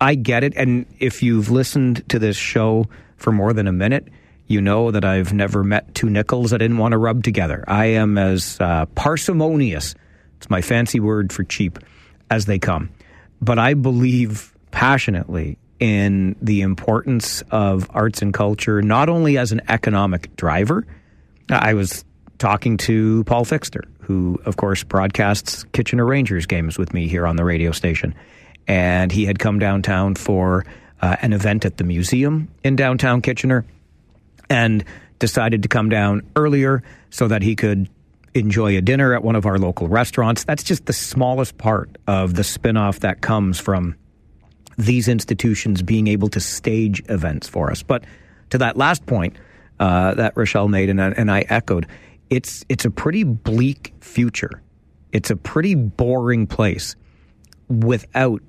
I 0.00 0.14
get 0.14 0.44
it. 0.44 0.52
And 0.56 0.86
if 1.00 1.24
you've 1.24 1.50
listened 1.50 2.08
to 2.10 2.20
this 2.20 2.36
show 2.36 2.86
for 3.16 3.32
more 3.32 3.52
than 3.52 3.66
a 3.66 3.72
minute, 3.72 4.06
you 4.46 4.60
know 4.60 4.92
that 4.92 5.04
I've 5.04 5.32
never 5.32 5.64
met 5.64 5.96
two 5.96 6.08
nickels 6.08 6.52
I 6.52 6.58
didn't 6.58 6.78
want 6.78 6.92
to 6.92 6.98
rub 6.98 7.24
together. 7.24 7.64
I 7.66 7.86
am 7.86 8.16
as 8.18 8.56
uh, 8.60 8.86
parsimonious, 8.94 9.96
it's 10.36 10.48
my 10.48 10.60
fancy 10.60 11.00
word 11.00 11.32
for 11.32 11.42
cheap, 11.42 11.80
as 12.30 12.46
they 12.46 12.60
come. 12.60 12.90
But 13.44 13.58
I 13.58 13.74
believe 13.74 14.54
passionately 14.70 15.58
in 15.80 16.34
the 16.40 16.62
importance 16.62 17.42
of 17.50 17.86
arts 17.90 18.22
and 18.22 18.32
culture, 18.32 18.80
not 18.80 19.08
only 19.08 19.36
as 19.36 19.52
an 19.52 19.60
economic 19.68 20.34
driver. 20.36 20.86
I 21.50 21.74
was 21.74 22.04
talking 22.38 22.78
to 22.78 23.22
Paul 23.24 23.44
Fixter, 23.44 23.84
who, 24.00 24.40
of 24.46 24.56
course, 24.56 24.82
broadcasts 24.82 25.64
Kitchener 25.72 26.06
Rangers 26.06 26.46
games 26.46 26.78
with 26.78 26.94
me 26.94 27.06
here 27.06 27.26
on 27.26 27.36
the 27.36 27.44
radio 27.44 27.70
station. 27.72 28.14
And 28.66 29.12
he 29.12 29.26
had 29.26 29.38
come 29.38 29.58
downtown 29.58 30.14
for 30.14 30.64
uh, 31.02 31.16
an 31.20 31.34
event 31.34 31.66
at 31.66 31.76
the 31.76 31.84
museum 31.84 32.48
in 32.62 32.76
downtown 32.76 33.20
Kitchener 33.20 33.66
and 34.48 34.84
decided 35.18 35.62
to 35.64 35.68
come 35.68 35.90
down 35.90 36.22
earlier 36.34 36.82
so 37.10 37.28
that 37.28 37.42
he 37.42 37.56
could 37.56 37.88
enjoy 38.34 38.76
a 38.76 38.80
dinner 38.80 39.14
at 39.14 39.22
one 39.22 39.36
of 39.36 39.46
our 39.46 39.58
local 39.58 39.88
restaurants. 39.88 40.44
That's 40.44 40.62
just 40.62 40.86
the 40.86 40.92
smallest 40.92 41.56
part 41.56 41.96
of 42.06 42.34
the 42.34 42.44
spin 42.44 42.76
off 42.76 43.00
that 43.00 43.20
comes 43.20 43.60
from 43.60 43.96
these 44.76 45.08
institutions 45.08 45.82
being 45.82 46.08
able 46.08 46.28
to 46.28 46.40
stage 46.40 47.02
events 47.08 47.48
for 47.48 47.70
us. 47.70 47.82
But 47.82 48.04
to 48.50 48.58
that 48.58 48.76
last 48.76 49.06
point 49.06 49.36
uh, 49.78 50.14
that 50.14 50.36
Rochelle 50.36 50.68
made 50.68 50.88
and, 50.88 51.00
and 51.00 51.30
I 51.30 51.40
echoed, 51.48 51.86
it's 52.30 52.64
it's 52.68 52.84
a 52.84 52.90
pretty 52.90 53.22
bleak 53.24 53.92
future. 54.00 54.62
It's 55.12 55.30
a 55.30 55.36
pretty 55.36 55.74
boring 55.74 56.46
place 56.46 56.96
without 57.68 58.42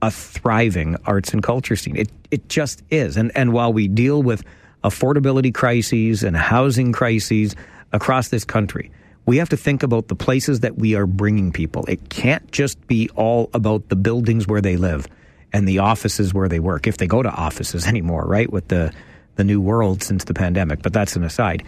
a 0.00 0.10
thriving 0.10 0.96
arts 1.06 1.32
and 1.32 1.42
culture 1.42 1.76
scene. 1.76 1.96
It 1.96 2.10
it 2.30 2.48
just 2.48 2.82
is. 2.90 3.16
And 3.16 3.30
and 3.36 3.52
while 3.52 3.72
we 3.72 3.86
deal 3.86 4.22
with 4.22 4.42
affordability 4.82 5.54
crises 5.54 6.24
and 6.24 6.36
housing 6.36 6.92
crises 6.92 7.54
across 7.92 8.28
this 8.28 8.44
country, 8.44 8.90
we 9.26 9.36
have 9.36 9.48
to 9.50 9.56
think 9.56 9.82
about 9.82 10.08
the 10.08 10.16
places 10.16 10.60
that 10.60 10.76
we 10.76 10.94
are 10.94 11.06
bringing 11.06 11.52
people. 11.52 11.84
It 11.86 12.08
can't 12.08 12.50
just 12.50 12.84
be 12.86 13.08
all 13.14 13.50
about 13.54 13.88
the 13.88 13.96
buildings 13.96 14.46
where 14.46 14.60
they 14.60 14.76
live 14.76 15.06
and 15.52 15.68
the 15.68 15.78
offices 15.78 16.34
where 16.34 16.48
they 16.48 16.60
work, 16.60 16.86
if 16.86 16.96
they 16.96 17.06
go 17.06 17.22
to 17.22 17.30
offices 17.30 17.86
anymore, 17.92 18.24
right? 18.26 18.50
With 18.50 18.68
the 18.68 18.92
the 19.36 19.44
new 19.44 19.60
world 19.60 20.02
since 20.02 20.24
the 20.24 20.34
pandemic. 20.34 20.82
But 20.82 20.92
that's 20.92 21.16
an 21.16 21.24
aside. 21.24 21.64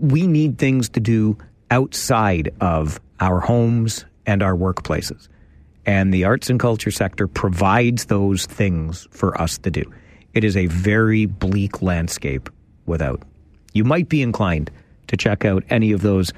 We 0.00 0.26
need 0.26 0.58
things 0.58 0.88
to 0.90 1.00
do 1.00 1.38
outside 1.70 2.52
of 2.60 3.00
our 3.20 3.38
homes 3.38 4.04
and 4.26 4.42
our 4.42 4.54
workplaces. 4.54 5.28
And 5.86 6.12
the 6.12 6.24
arts 6.24 6.50
and 6.50 6.58
culture 6.58 6.90
sector 6.90 7.28
provides 7.28 8.06
those 8.06 8.44
things 8.46 9.06
for 9.10 9.40
us 9.40 9.58
to 9.58 9.70
do. 9.70 9.84
It 10.34 10.44
is 10.44 10.56
a 10.56 10.66
very 10.66 11.26
bleak 11.26 11.80
landscape 11.80 12.50
without. 12.86 13.22
You 13.72 13.84
might 13.84 14.08
be 14.08 14.20
inclined 14.20 14.70
to 15.08 15.16
check 15.16 15.44
out 15.44 15.64
any 15.68 15.92
of 15.92 16.02
those 16.02 16.32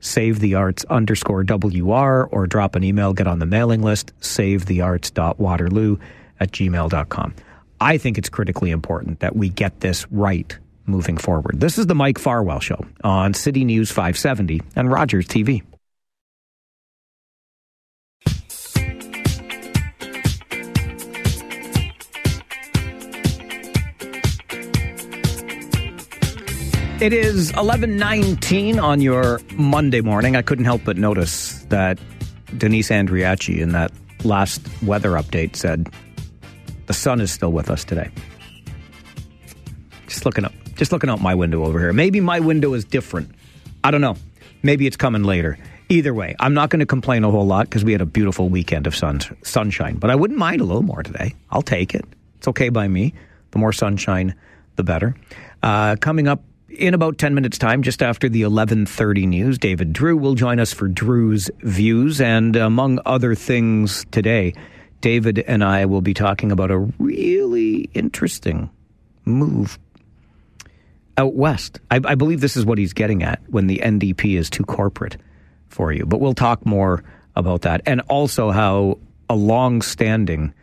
save 0.00 0.40
the 0.40 0.54
arts 0.54 0.84
underscore 0.86 1.44
WR 1.44 2.24
or 2.24 2.46
drop 2.46 2.74
an 2.74 2.84
email, 2.84 3.12
get 3.12 3.26
on 3.26 3.38
the 3.38 3.46
mailing 3.46 3.82
list, 3.82 4.12
savethearts.waterloo 4.20 5.96
at 6.40 6.50
gmail.com. 6.50 7.34
I 7.80 7.98
think 7.98 8.18
it's 8.18 8.28
critically 8.28 8.70
important 8.70 9.20
that 9.20 9.36
we 9.36 9.48
get 9.48 9.80
this 9.80 10.10
right 10.10 10.56
moving 10.86 11.16
forward. 11.16 11.60
This 11.60 11.78
is 11.78 11.86
the 11.86 11.94
Mike 11.94 12.18
Farwell 12.18 12.60
Show 12.60 12.84
on 13.04 13.34
City 13.34 13.64
News 13.64 13.90
570 13.90 14.60
and 14.76 14.90
Rogers 14.90 15.26
TV. 15.26 15.62
It 27.02 27.12
is 27.12 27.50
11:19 27.54 28.78
on 28.78 29.00
your 29.00 29.40
Monday 29.56 30.00
morning. 30.02 30.36
I 30.36 30.42
couldn't 30.42 30.66
help 30.66 30.84
but 30.84 30.96
notice 30.96 31.58
that 31.68 31.98
Denise 32.56 32.90
Andriachi 32.90 33.58
in 33.58 33.70
that 33.70 33.90
last 34.22 34.60
weather 34.84 35.10
update 35.14 35.56
said 35.56 35.88
the 36.86 36.92
sun 36.94 37.20
is 37.20 37.32
still 37.32 37.50
with 37.50 37.70
us 37.70 37.82
today. 37.82 38.08
Just 40.06 40.24
looking 40.24 40.44
up, 40.44 40.52
just 40.76 40.92
looking 40.92 41.10
out 41.10 41.20
my 41.20 41.34
window 41.34 41.64
over 41.64 41.80
here. 41.80 41.92
Maybe 41.92 42.20
my 42.20 42.38
window 42.38 42.72
is 42.72 42.84
different. 42.84 43.32
I 43.82 43.90
don't 43.90 44.00
know. 44.00 44.14
Maybe 44.62 44.86
it's 44.86 44.96
coming 44.96 45.24
later. 45.24 45.58
Either 45.88 46.14
way, 46.14 46.36
I'm 46.38 46.54
not 46.54 46.70
going 46.70 46.78
to 46.78 46.86
complain 46.86 47.24
a 47.24 47.32
whole 47.32 47.48
lot 47.48 47.64
because 47.64 47.84
we 47.84 47.90
had 47.90 48.00
a 48.00 48.06
beautiful 48.06 48.48
weekend 48.48 48.86
of 48.86 48.94
sun, 48.94 49.18
sunshine. 49.42 49.96
But 49.96 50.10
I 50.10 50.14
wouldn't 50.14 50.38
mind 50.38 50.60
a 50.60 50.64
little 50.64 50.82
more 50.84 51.02
today. 51.02 51.34
I'll 51.50 51.62
take 51.62 51.96
it. 51.96 52.04
It's 52.38 52.46
okay 52.46 52.68
by 52.68 52.86
me. 52.86 53.12
The 53.50 53.58
more 53.58 53.72
sunshine, 53.72 54.36
the 54.76 54.84
better. 54.84 55.16
Uh, 55.64 55.96
coming 55.96 56.28
up 56.28 56.44
in 56.78 56.94
about 56.94 57.18
10 57.18 57.34
minutes 57.34 57.58
time 57.58 57.82
just 57.82 58.02
after 58.02 58.28
the 58.28 58.42
11:30 58.42 59.26
news 59.26 59.58
David 59.58 59.92
Drewe 59.92 60.18
will 60.18 60.34
join 60.34 60.58
us 60.58 60.72
for 60.72 60.88
Drewe's 60.88 61.50
views 61.60 62.20
and 62.20 62.56
among 62.56 62.98
other 63.04 63.34
things 63.34 64.04
today 64.10 64.54
David 65.00 65.40
and 65.40 65.62
I 65.62 65.84
will 65.84 66.00
be 66.00 66.14
talking 66.14 66.52
about 66.52 66.70
a 66.70 66.78
really 66.98 67.90
interesting 67.92 68.70
move 69.24 69.78
out 71.16 71.34
west. 71.34 71.80
I, 71.90 72.00
I 72.04 72.14
believe 72.14 72.40
this 72.40 72.56
is 72.56 72.64
what 72.64 72.78
he's 72.78 72.92
getting 72.92 73.22
at 73.22 73.40
when 73.48 73.66
the 73.66 73.80
NDP 73.82 74.38
is 74.38 74.48
too 74.48 74.64
corporate 74.64 75.16
for 75.68 75.92
you. 75.92 76.06
But 76.06 76.20
we'll 76.20 76.34
talk 76.34 76.64
more 76.64 77.02
about 77.36 77.62
that 77.62 77.82
and 77.86 78.00
also 78.02 78.50
how 78.50 78.98
a 79.28 79.34
long-standing 79.34 80.54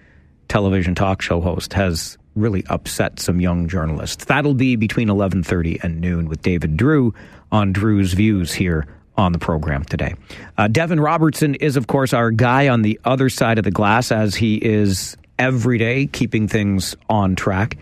television 0.47 0.95
talk 0.95 1.21
show 1.21 1.41
host 1.41 1.73
has 1.73 2.17
really 2.39 2.63
upset 2.69 3.19
some 3.19 3.39
young 3.39 3.67
journalists. 3.67 4.25
That'll 4.25 4.53
be 4.53 4.75
between 4.75 5.09
11:30 5.09 5.79
and 5.83 5.99
noon 5.99 6.27
with 6.27 6.41
David 6.41 6.77
Drewe 6.77 7.13
on 7.51 7.73
Drewe's 7.73 8.13
Views 8.13 8.53
here 8.53 8.85
on 9.17 9.33
the 9.33 9.39
program 9.39 9.83
today. 9.83 10.15
Uh, 10.57 10.67
Devin 10.67 10.99
Robertson 10.99 11.55
is, 11.55 11.75
of 11.75 11.87
course, 11.87 12.13
our 12.13 12.31
guy 12.31 12.69
on 12.69 12.81
the 12.81 12.99
other 13.03 13.29
side 13.29 13.57
of 13.57 13.65
the 13.65 13.71
glass, 13.71 14.11
as 14.11 14.35
he 14.35 14.55
is 14.55 15.17
every 15.37 15.77
day, 15.77 16.07
keeping 16.07 16.47
things 16.47 16.95
on 17.09 17.35
track. 17.35 17.77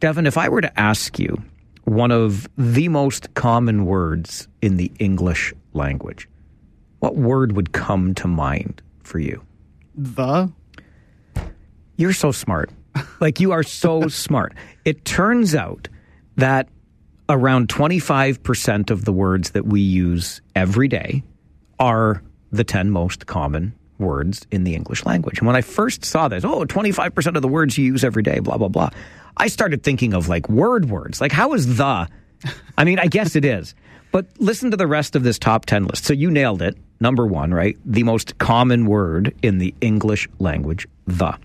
Devin, 0.00 0.26
if 0.26 0.38
I 0.38 0.48
were 0.48 0.60
to 0.60 0.80
ask 0.80 1.18
you 1.18 1.42
one 1.84 2.12
of 2.12 2.48
the 2.56 2.88
most 2.88 3.34
common 3.34 3.86
words 3.86 4.46
in 4.62 4.76
the 4.76 4.92
English 4.98 5.52
language, 5.72 6.28
what 7.00 7.16
word 7.16 7.52
would 7.52 7.72
come 7.72 8.14
to 8.14 8.28
mind 8.28 8.80
for 9.02 9.18
you? 9.18 9.42
The? 9.96 10.52
You're 11.96 12.12
so 12.12 12.30
smart. 12.30 12.70
like, 13.20 13.40
you 13.40 13.52
are 13.52 13.62
so 13.62 14.08
smart. 14.08 14.54
It 14.84 15.04
turns 15.04 15.54
out 15.54 15.88
that 16.36 16.68
around 17.28 17.68
25% 17.68 18.90
of 18.90 19.04
the 19.04 19.12
words 19.12 19.50
that 19.50 19.66
we 19.66 19.80
use 19.80 20.40
every 20.54 20.88
day 20.88 21.22
are 21.78 22.22
the 22.50 22.64
10 22.64 22.90
most 22.90 23.26
common 23.26 23.74
words 23.98 24.46
in 24.50 24.64
the 24.64 24.74
English 24.74 25.04
language. 25.04 25.38
And 25.38 25.46
when 25.46 25.56
I 25.56 25.60
first 25.60 26.04
saw 26.04 26.28
this, 26.28 26.44
oh, 26.44 26.64
25% 26.64 27.36
of 27.36 27.42
the 27.42 27.48
words 27.48 27.76
you 27.76 27.84
use 27.84 28.04
every 28.04 28.22
day, 28.22 28.38
blah, 28.38 28.56
blah, 28.56 28.68
blah, 28.68 28.90
I 29.36 29.48
started 29.48 29.82
thinking 29.82 30.14
of 30.14 30.28
like 30.28 30.48
word 30.48 30.88
words. 30.88 31.20
Like, 31.20 31.32
how 31.32 31.52
is 31.54 31.76
the? 31.76 32.08
I 32.76 32.84
mean, 32.84 32.98
I 32.98 33.06
guess 33.06 33.36
it 33.36 33.44
is. 33.44 33.74
But 34.10 34.26
listen 34.38 34.70
to 34.70 34.76
the 34.76 34.86
rest 34.86 35.16
of 35.16 35.22
this 35.22 35.38
top 35.38 35.66
10 35.66 35.84
list. 35.84 36.04
So 36.04 36.12
you 36.12 36.30
nailed 36.30 36.62
it. 36.62 36.76
Number 37.00 37.26
one, 37.26 37.52
right? 37.52 37.76
The 37.84 38.02
most 38.02 38.38
common 38.38 38.86
word 38.86 39.34
in 39.42 39.58
the 39.58 39.74
English 39.80 40.28
language, 40.38 40.88
the. 41.06 41.38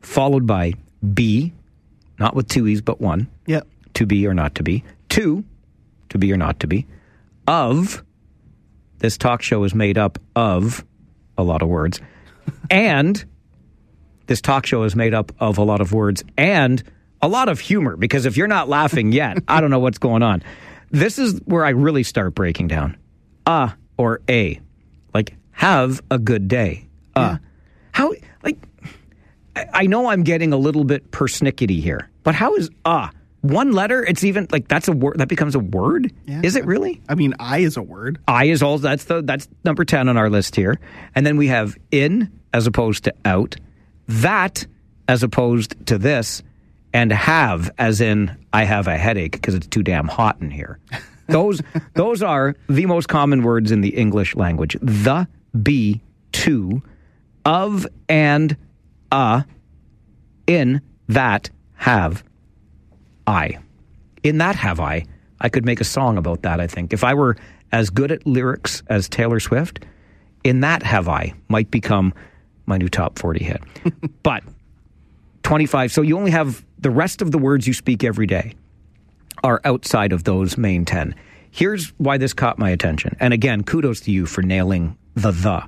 Followed 0.00 0.46
by 0.46 0.74
be, 1.14 1.52
not 2.18 2.34
with 2.34 2.48
two 2.48 2.66
E's, 2.66 2.80
but 2.80 3.00
one. 3.00 3.28
Yep. 3.46 3.66
To 3.94 4.06
be 4.06 4.26
or 4.26 4.34
not 4.34 4.54
to 4.56 4.62
be. 4.62 4.84
Two, 5.08 5.44
to 6.10 6.18
be 6.18 6.32
or 6.32 6.36
not 6.36 6.60
to 6.60 6.66
be. 6.66 6.86
Of, 7.46 8.04
this 8.98 9.16
talk 9.16 9.42
show 9.42 9.64
is 9.64 9.74
made 9.74 9.98
up 9.98 10.18
of 10.36 10.84
a 11.36 11.42
lot 11.42 11.62
of 11.62 11.68
words. 11.68 12.00
and 12.70 13.24
this 14.26 14.40
talk 14.40 14.66
show 14.66 14.84
is 14.84 14.94
made 14.94 15.14
up 15.14 15.32
of 15.40 15.58
a 15.58 15.64
lot 15.64 15.80
of 15.80 15.92
words 15.92 16.22
and 16.36 16.82
a 17.22 17.28
lot 17.28 17.48
of 17.48 17.60
humor 17.60 17.96
because 17.96 18.26
if 18.26 18.36
you're 18.36 18.46
not 18.46 18.68
laughing 18.68 19.12
yet, 19.12 19.38
I 19.48 19.60
don't 19.60 19.70
know 19.70 19.80
what's 19.80 19.98
going 19.98 20.22
on. 20.22 20.42
This 20.90 21.18
is 21.18 21.40
where 21.44 21.64
I 21.64 21.70
really 21.70 22.02
start 22.02 22.34
breaking 22.34 22.68
down. 22.68 22.96
Uh 23.46 23.70
or 23.96 24.20
a. 24.28 24.60
Like 25.12 25.34
have 25.50 26.02
a 26.10 26.18
good 26.18 26.48
day. 26.48 26.88
Uh. 27.14 27.38
How 27.92 28.10
like 28.10 28.29
I- 29.56 29.66
I 29.72 29.86
know 29.86 30.08
I'm 30.08 30.22
getting 30.22 30.52
a 30.52 30.56
little 30.56 30.84
bit 30.84 31.10
persnickety 31.10 31.80
here, 31.80 32.08
but 32.22 32.34
how 32.34 32.54
is 32.56 32.70
uh 32.84 33.08
One 33.42 33.72
letter, 33.72 34.04
it's 34.04 34.22
even 34.22 34.46
like 34.50 34.68
that's 34.68 34.86
a 34.88 34.92
word 34.92 35.16
that 35.18 35.28
becomes 35.28 35.54
a 35.54 35.58
word. 35.60 36.12
Is 36.42 36.56
it 36.56 36.66
really? 36.66 37.00
I 37.08 37.14
mean, 37.14 37.32
I 37.40 37.58
is 37.60 37.76
a 37.78 37.82
word. 37.82 38.18
I 38.28 38.44
is 38.46 38.62
all 38.62 38.76
that's 38.78 39.04
the 39.04 39.22
that's 39.22 39.48
number 39.64 39.84
10 39.84 40.08
on 40.10 40.16
our 40.18 40.28
list 40.28 40.56
here. 40.56 40.78
And 41.14 41.24
then 41.24 41.36
we 41.38 41.46
have 41.48 41.76
in 41.90 42.30
as 42.52 42.66
opposed 42.66 43.04
to 43.04 43.14
out, 43.24 43.56
that 44.08 44.66
as 45.08 45.22
opposed 45.22 45.74
to 45.86 45.96
this, 45.98 46.42
and 46.92 47.10
have 47.12 47.70
as 47.78 48.00
in 48.02 48.30
I 48.52 48.64
have 48.64 48.86
a 48.88 48.98
headache 48.98 49.32
because 49.32 49.54
it's 49.54 49.66
too 49.68 49.82
damn 49.82 50.06
hot 50.08 50.36
in 50.42 50.50
here. 50.50 50.78
Those 51.28 51.62
those 51.94 52.22
are 52.24 52.56
the 52.68 52.86
most 52.86 53.06
common 53.08 53.42
words 53.44 53.70
in 53.70 53.80
the 53.82 53.90
English 53.90 54.34
language. 54.34 54.76
The, 54.82 55.28
be, 55.62 56.00
to, 56.32 56.82
of 57.44 57.86
and 58.08 58.56
a, 59.12 59.44
in, 60.46 60.80
that, 61.08 61.50
have, 61.74 62.24
I. 63.26 63.58
In 64.22 64.38
that 64.38 64.56
have 64.56 64.80
I, 64.80 65.04
I 65.40 65.48
could 65.48 65.64
make 65.64 65.80
a 65.80 65.84
song 65.84 66.18
about 66.18 66.42
that, 66.42 66.60
I 66.60 66.66
think. 66.66 66.92
If 66.92 67.04
I 67.04 67.14
were 67.14 67.36
as 67.72 67.90
good 67.90 68.12
at 68.12 68.26
lyrics 68.26 68.82
as 68.88 69.08
Taylor 69.08 69.40
Swift, 69.40 69.84
in 70.44 70.60
that 70.60 70.82
have 70.82 71.08
I 71.08 71.34
might 71.48 71.70
become 71.70 72.12
my 72.66 72.76
new 72.76 72.88
top 72.88 73.18
40 73.18 73.44
hit. 73.44 73.62
but 74.22 74.42
25, 75.42 75.92
so 75.92 76.02
you 76.02 76.16
only 76.16 76.30
have 76.30 76.64
the 76.78 76.90
rest 76.90 77.22
of 77.22 77.30
the 77.30 77.38
words 77.38 77.66
you 77.66 77.72
speak 77.74 78.04
every 78.04 78.26
day 78.26 78.54
are 79.42 79.60
outside 79.64 80.12
of 80.12 80.24
those 80.24 80.58
main 80.58 80.84
10. 80.84 81.14
Here's 81.50 81.88
why 81.98 82.18
this 82.18 82.32
caught 82.32 82.58
my 82.58 82.70
attention. 82.70 83.16
And 83.20 83.32
again, 83.32 83.64
kudos 83.64 84.00
to 84.02 84.10
you 84.10 84.26
for 84.26 84.42
nailing 84.42 84.96
the 85.14 85.32
the 85.32 85.64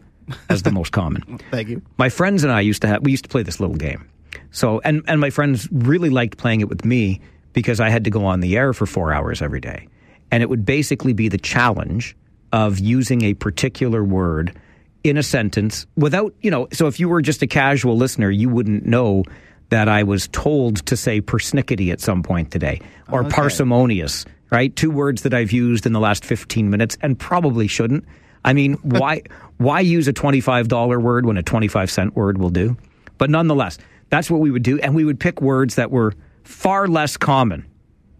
as 0.48 0.62
the 0.62 0.70
most 0.70 0.92
common. 0.92 1.38
Thank 1.50 1.68
you. 1.68 1.82
My 1.98 2.08
friends 2.08 2.44
and 2.44 2.52
I 2.52 2.60
used 2.60 2.82
to 2.82 2.88
have 2.88 3.02
we 3.02 3.10
used 3.10 3.24
to 3.24 3.28
play 3.30 3.42
this 3.42 3.60
little 3.60 3.76
game. 3.76 4.08
So 4.50 4.80
and 4.84 5.02
and 5.08 5.20
my 5.20 5.30
friends 5.30 5.68
really 5.72 6.10
liked 6.10 6.38
playing 6.38 6.60
it 6.60 6.68
with 6.68 6.84
me 6.84 7.20
because 7.52 7.80
I 7.80 7.90
had 7.90 8.04
to 8.04 8.10
go 8.10 8.24
on 8.24 8.40
the 8.40 8.56
air 8.56 8.72
for 8.72 8.86
4 8.86 9.12
hours 9.12 9.42
every 9.42 9.60
day. 9.60 9.86
And 10.30 10.42
it 10.42 10.48
would 10.48 10.64
basically 10.64 11.12
be 11.12 11.28
the 11.28 11.36
challenge 11.38 12.16
of 12.52 12.78
using 12.78 13.22
a 13.24 13.34
particular 13.34 14.02
word 14.02 14.56
in 15.04 15.16
a 15.16 15.22
sentence 15.22 15.86
without, 15.96 16.34
you 16.40 16.50
know, 16.50 16.68
so 16.72 16.86
if 16.86 16.98
you 17.00 17.08
were 17.08 17.20
just 17.20 17.42
a 17.42 17.46
casual 17.46 17.96
listener, 17.96 18.30
you 18.30 18.48
wouldn't 18.48 18.86
know 18.86 19.24
that 19.70 19.88
I 19.88 20.02
was 20.02 20.28
told 20.28 20.84
to 20.86 20.96
say 20.96 21.20
persnickety 21.20 21.90
at 21.92 22.00
some 22.00 22.22
point 22.22 22.50
today 22.50 22.80
or 23.10 23.20
Okay. 23.20 23.30
parsimonious, 23.30 24.24
right? 24.50 24.74
Two 24.76 24.90
words 24.90 25.22
that 25.22 25.34
I've 25.34 25.50
used 25.52 25.86
in 25.86 25.92
the 25.92 26.00
last 26.00 26.24
15 26.24 26.70
minutes 26.70 26.96
and 27.02 27.18
probably 27.18 27.66
shouldn't. 27.66 28.04
I 28.44 28.52
mean, 28.52 28.74
why 28.82 29.22
why 29.58 29.80
use 29.80 30.08
a 30.08 30.12
$25 30.12 31.00
word 31.00 31.26
when 31.26 31.36
a 31.36 31.42
25 31.42 31.90
cent 31.90 32.16
word 32.16 32.38
will 32.38 32.50
do? 32.50 32.76
But 33.18 33.30
nonetheless, 33.30 33.78
that's 34.10 34.30
what 34.30 34.40
we 34.40 34.50
would 34.50 34.62
do 34.62 34.78
and 34.80 34.94
we 34.94 35.04
would 35.04 35.20
pick 35.20 35.40
words 35.40 35.76
that 35.76 35.90
were 35.90 36.12
far 36.44 36.88
less 36.88 37.16
common 37.16 37.64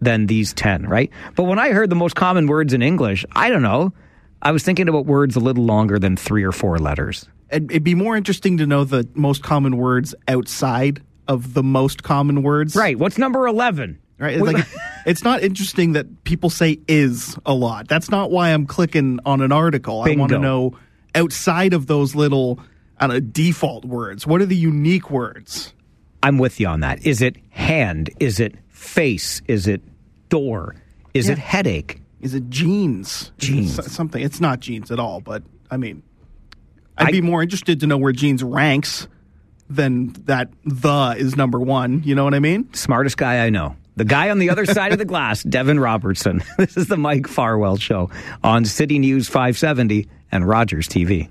than 0.01 0.27
these 0.27 0.53
10, 0.53 0.87
right? 0.87 1.09
But 1.35 1.43
when 1.43 1.59
I 1.59 1.71
heard 1.71 1.89
the 1.89 1.95
most 1.95 2.15
common 2.15 2.47
words 2.47 2.73
in 2.73 2.81
English, 2.81 3.25
I 3.33 3.49
don't 3.49 3.61
know, 3.61 3.93
I 4.41 4.51
was 4.51 4.63
thinking 4.63 4.89
about 4.89 5.05
words 5.05 5.35
a 5.35 5.39
little 5.39 5.63
longer 5.63 5.99
than 5.99 6.17
3 6.17 6.43
or 6.43 6.51
4 6.51 6.79
letters. 6.79 7.27
It'd, 7.49 7.71
it'd 7.71 7.83
be 7.83 7.95
more 7.95 8.17
interesting 8.17 8.57
to 8.57 8.65
know 8.65 8.83
the 8.83 9.07
most 9.13 9.43
common 9.43 9.77
words 9.77 10.13
outside 10.27 11.01
of 11.27 11.53
the 11.53 11.63
most 11.63 12.03
common 12.03 12.43
words. 12.43 12.75
Right. 12.75 12.97
What's 12.97 13.17
number 13.17 13.47
11? 13.47 13.99
Right. 14.17 14.33
It's, 14.33 14.43
like, 14.43 14.65
it's 15.05 15.23
not 15.23 15.43
interesting 15.43 15.93
that 15.93 16.23
people 16.23 16.49
say 16.49 16.79
is 16.87 17.37
a 17.45 17.53
lot. 17.53 17.87
That's 17.87 18.09
not 18.09 18.31
why 18.31 18.49
I'm 18.49 18.65
clicking 18.65 19.19
on 19.25 19.41
an 19.41 19.51
article. 19.51 20.01
I 20.01 20.15
want 20.15 20.31
to 20.31 20.39
know 20.39 20.77
outside 21.15 21.73
of 21.73 21.87
those 21.87 22.15
little 22.15 22.59
I 22.99 23.07
know, 23.07 23.19
default 23.19 23.85
words. 23.85 24.25
What 24.25 24.41
are 24.41 24.45
the 24.45 24.55
unique 24.55 25.09
words? 25.09 25.73
I'm 26.21 26.37
with 26.37 26.59
you 26.59 26.67
on 26.67 26.79
that. 26.81 27.05
Is 27.05 27.21
it 27.21 27.35
hand? 27.49 28.09
Is 28.19 28.39
it 28.39 28.55
face? 28.69 29.41
Is 29.47 29.67
it 29.67 29.81
door? 30.29 30.75
Is 31.13 31.29
it 31.29 31.37
headache? 31.37 32.01
Is 32.21 32.33
it 32.33 32.49
jeans? 32.49 33.31
Jeans. 33.37 33.91
Something. 33.91 34.23
It's 34.23 34.39
not 34.39 34.61
jeans 34.61 34.89
at 34.89 34.99
all, 34.99 35.19
but 35.19 35.43
I 35.69 35.77
mean, 35.77 36.01
I'd 36.97 37.11
be 37.11 37.21
more 37.21 37.43
interested 37.43 37.81
to 37.81 37.87
know 37.87 37.97
where 37.97 38.13
jeans 38.13 38.43
ranks 38.43 39.07
than 39.69 40.13
that 40.25 40.49
the 40.63 41.15
is 41.17 41.35
number 41.35 41.59
one. 41.59 42.01
You 42.03 42.15
know 42.15 42.23
what 42.23 42.33
I 42.33 42.39
mean? 42.39 42.73
Smartest 42.73 43.17
guy 43.17 43.45
I 43.45 43.49
know. 43.49 43.75
The 43.95 44.05
guy 44.05 44.29
on 44.31 44.39
the 44.39 44.49
other 44.49 44.65
side 44.65 44.91
of 44.91 44.97
the 44.97 45.05
glass, 45.05 45.43
Devin 45.49 45.79
Robertson. 45.79 46.43
This 46.57 46.77
is 46.77 46.87
the 46.87 46.97
Mike 46.97 47.27
Farwell 47.27 47.77
Show 47.77 48.09
on 48.43 48.65
City 48.65 48.97
News 48.97 49.27
570 49.27 50.07
and 50.31 50.47
Rogers 50.47 50.87
TV. 50.87 51.29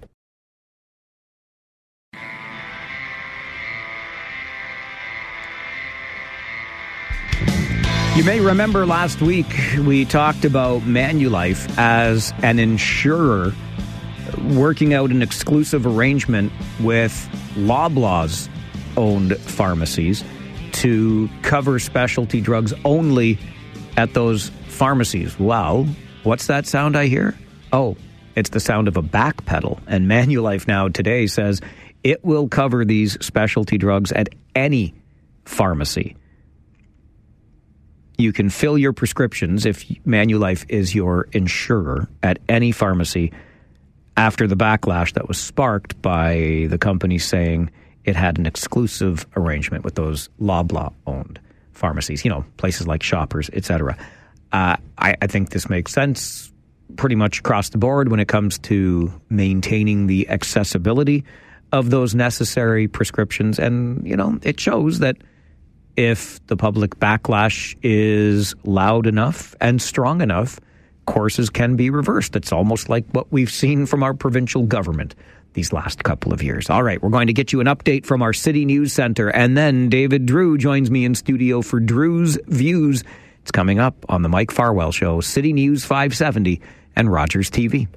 You 8.15 8.25
may 8.25 8.41
remember 8.41 8.85
last 8.85 9.23
week 9.23 9.47
we 9.87 10.05
talked 10.05 10.45
about 10.45 10.83
Manulife 10.83 11.73
as 11.79 12.33
an 12.43 12.59
insurer 12.59 13.53
working 14.51 14.93
out 14.93 15.11
an 15.11 15.23
exclusive 15.23 15.87
arrangement 15.87 16.53
with 16.81 17.13
Loblaws 17.55 18.49
owned 18.97 19.37
pharmacies 19.39 20.23
to 20.83 21.29
cover 21.43 21.79
specialty 21.79 22.41
drugs 22.41 22.75
only 22.85 23.39
at 23.97 24.15
those 24.15 24.51
pharmacies. 24.67 25.39
Wow. 25.39 25.87
what's 26.25 26.49
that 26.49 26.67
sound 26.67 26.97
I 26.97 27.07
hear? 27.07 27.39
Oh, 27.73 27.97
it's 28.35 28.51
the 28.51 28.59
sound 28.59 28.89
of 28.89 28.97
a 28.97 29.03
back 29.03 29.45
pedal. 29.45 29.79
And 29.87 30.07
Manulife 30.11 30.67
now 30.67 30.89
today 30.89 31.29
says 31.29 31.61
it 32.03 32.25
will 32.25 32.49
cover 32.49 32.85
these 32.85 33.17
specialty 33.25 33.79
drugs 33.79 34.11
at 34.11 34.31
any 34.57 34.93
pharmacy. 35.45 36.17
You 38.19 38.33
can 38.33 38.51
fill 38.51 38.77
your 38.77 38.93
prescriptions 38.93 39.67
if 39.67 39.87
Manulife 40.05 40.65
is 40.69 40.97
your 40.97 41.29
insurer 41.31 42.09
at 42.25 42.41
any 42.49 42.73
pharmacy 42.73 43.33
after 44.17 44.49
the 44.49 44.57
backlash 44.57 45.13
that 45.13 45.29
was 45.29 45.39
sparked 45.39 46.03
by 46.03 46.67
the 46.71 46.79
company 46.79 47.19
saying 47.19 47.71
it 48.05 48.17
had 48.17 48.39
an 48.39 48.47
exclusive 48.47 49.27
arrangement 49.37 49.85
with 49.85 49.95
those 49.95 50.29
Loblaw 50.41 50.93
owned 51.07 51.41
pharmacies, 51.73 52.25
you 52.25 52.31
know, 52.31 52.45
places 52.57 52.87
like 52.87 53.03
Shoppers, 53.03 53.51
etc. 53.53 53.97
Uh, 54.53 54.77
I, 54.99 55.17
I 55.21 55.27
think 55.27 55.51
this 55.51 55.69
makes 55.69 55.93
sense 55.93 56.53
pretty 56.97 57.15
much 57.15 57.39
across 57.39 57.71
the 57.71 57.79
board 57.79 58.11
when 58.11 58.21
it 58.21 58.29
comes 58.29 58.59
to 58.59 59.13
maintaining 59.31 60.07
the 60.07 60.29
accessibility 60.29 61.25
of 61.73 61.91
those 61.91 62.15
necessary 62.15 62.87
prescriptions. 62.87 63.59
And, 63.59 64.07
you 64.07 64.17
know, 64.17 64.39
it 64.43 64.61
shows 64.61 64.99
that 64.99 65.17
if 65.97 66.45
the 66.47 66.57
public 66.57 66.97
backlash 66.97 67.77
is 67.83 68.55
loud 68.65 69.07
enough 69.07 69.55
and 69.61 69.81
strong 69.81 70.21
enough, 70.21 70.61
courses 71.07 71.51
can 71.51 71.77
be 71.77 71.91
reversed. 71.91 72.37
It's 72.37 72.53
almost 72.53 72.89
like 72.89 73.07
what 73.13 73.33
we've 73.33 73.51
seen 73.51 73.87
from 73.87 74.03
our 74.03 74.15
provincial 74.15 74.65
government 74.65 75.15
these 75.55 75.73
last 75.73 76.05
couple 76.05 76.33
of 76.33 76.43
years. 76.43 76.71
All 76.71 76.83
right, 76.83 77.03
we're 77.03 77.11
going 77.11 77.27
to 77.27 77.33
get 77.33 77.53
you 77.53 77.61
an 77.61 77.67
update 77.67 78.07
from 78.07 78.23
our 78.23 78.33
City 78.33 78.65
News 78.65 78.93
Center, 78.93 79.29
and 79.29 79.57
then 79.57 79.89
David 79.89 80.27
Drewe 80.27 80.59
joins 80.59 80.91
me 80.91 81.05
in 81.05 81.15
studio 81.15 81.63
for 81.63 81.81
Drewe's 81.81 82.39
Views. 82.47 83.05
It's 83.43 83.51
coming 83.51 83.79
up 83.79 84.05
on 84.09 84.23
the 84.23 84.29
Mike 84.29 84.51
Farwell 84.51 84.93
Show, 84.93 85.21
City 85.21 85.53
News 85.53 85.85
570 85.85 86.61
and 86.95 87.11
Rogers 87.11 87.51
TV. 87.51 87.89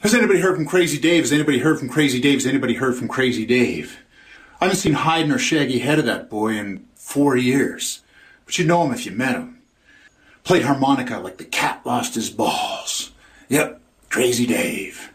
Has 0.00 0.14
anybody 0.14 0.40
heard 0.40 0.56
from 0.56 0.66
Crazy 0.66 0.98
Dave? 0.98 1.22
Has 1.22 1.32
anybody 1.32 1.58
heard 1.58 1.78
from 1.78 1.88
Crazy 1.88 2.20
Dave? 2.20 2.34
Has 2.34 2.46
anybody 2.46 2.74
heard 2.74 2.94
from 2.94 3.08
Crazy 3.08 3.46
Dave? 3.46 3.98
I 4.60 4.66
haven't 4.66 4.78
seen 4.78 4.92
hide 4.92 5.28
nor 5.28 5.38
shaggy 5.38 5.78
head 5.78 5.98
of 5.98 6.04
that 6.04 6.28
boy 6.28 6.58
in 6.58 6.86
four 6.94 7.36
years. 7.36 8.02
But 8.44 8.58
you'd 8.58 8.68
know 8.68 8.84
him 8.84 8.92
if 8.92 9.06
you 9.06 9.12
met 9.12 9.34
him. 9.34 9.62
Played 10.42 10.64
harmonica 10.64 11.18
like 11.20 11.38
the 11.38 11.44
cat 11.44 11.80
lost 11.86 12.14
his 12.14 12.28
balls. 12.28 13.12
Yep, 13.48 13.80
Crazy 14.10 14.46
Dave. 14.46 15.10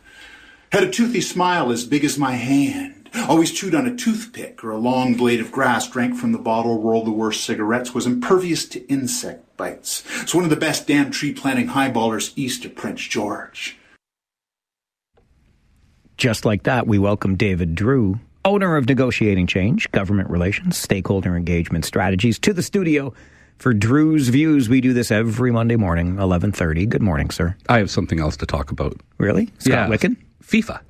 Had 0.72 0.84
a 0.84 0.92
toothy 0.92 1.22
smile 1.22 1.72
as 1.72 1.84
big 1.84 2.06
as 2.06 2.20
my 2.20 2.34
hand. 2.34 3.10
Always 3.28 3.52
chewed 3.52 3.74
on 3.74 3.88
a 3.88 3.96
toothpick 3.96 4.64
or 4.64 4.70
a 4.70 4.78
long 4.78 5.16
blade 5.16 5.40
of 5.40 5.52
grass, 5.52 5.90
drank 5.90 6.16
from 6.16 6.32
the 6.32 6.38
bottle, 6.38 6.84
rolled 6.84 7.08
the 7.08 7.12
worst 7.12 7.44
cigarettes, 7.44 7.96
was 7.96 8.06
impervious 8.06 8.68
to 8.70 8.86
insect 8.86 9.58
bites. 9.58 10.04
It's 10.22 10.36
one 10.36 10.44
of 10.44 10.52
the 10.52 10.56
best 10.56 10.86
damn 10.86 11.10
tree 11.10 11.34
planting 11.34 11.70
highballers 11.70 12.34
east 12.36 12.66
of 12.66 12.76
Prince 12.76 13.02
George. 13.02 13.78
Just 16.18 16.46
like 16.46 16.64
that, 16.64 16.86
we 16.86 17.00
welcome 17.00 17.36
David 17.36 17.74
Drewe, 17.76 18.20
owner 18.46 18.76
of 18.76 18.88
Negotiating 18.88 19.48
Change, 19.48 19.90
Government 19.92 20.30
Relations, 20.30 20.78
Stakeholder 20.78 21.36
Engagement 21.36 21.84
Strategies, 21.84 22.38
to 22.40 22.54
the 22.54 22.62
studio 22.62 23.12
for 23.58 23.74
Drewe's 23.74 24.30
Views. 24.30 24.70
We 24.70 24.82
do 24.82 24.94
this 24.94 25.10
every 25.10 25.52
Monday 25.52 25.78
morning, 25.78 26.18
1130. 26.18 26.86
Good 26.86 27.02
morning, 27.02 27.32
sir. 27.32 27.56
I 27.68 27.80
have 27.80 27.90
something 27.90 28.20
else 28.20 28.38
to 28.38 28.46
talk 28.46 28.70
about. 28.70 28.98
Really? 29.18 29.50
Scott 29.58 29.90
Wicken? 29.90 30.16
FIFA. 30.50 30.82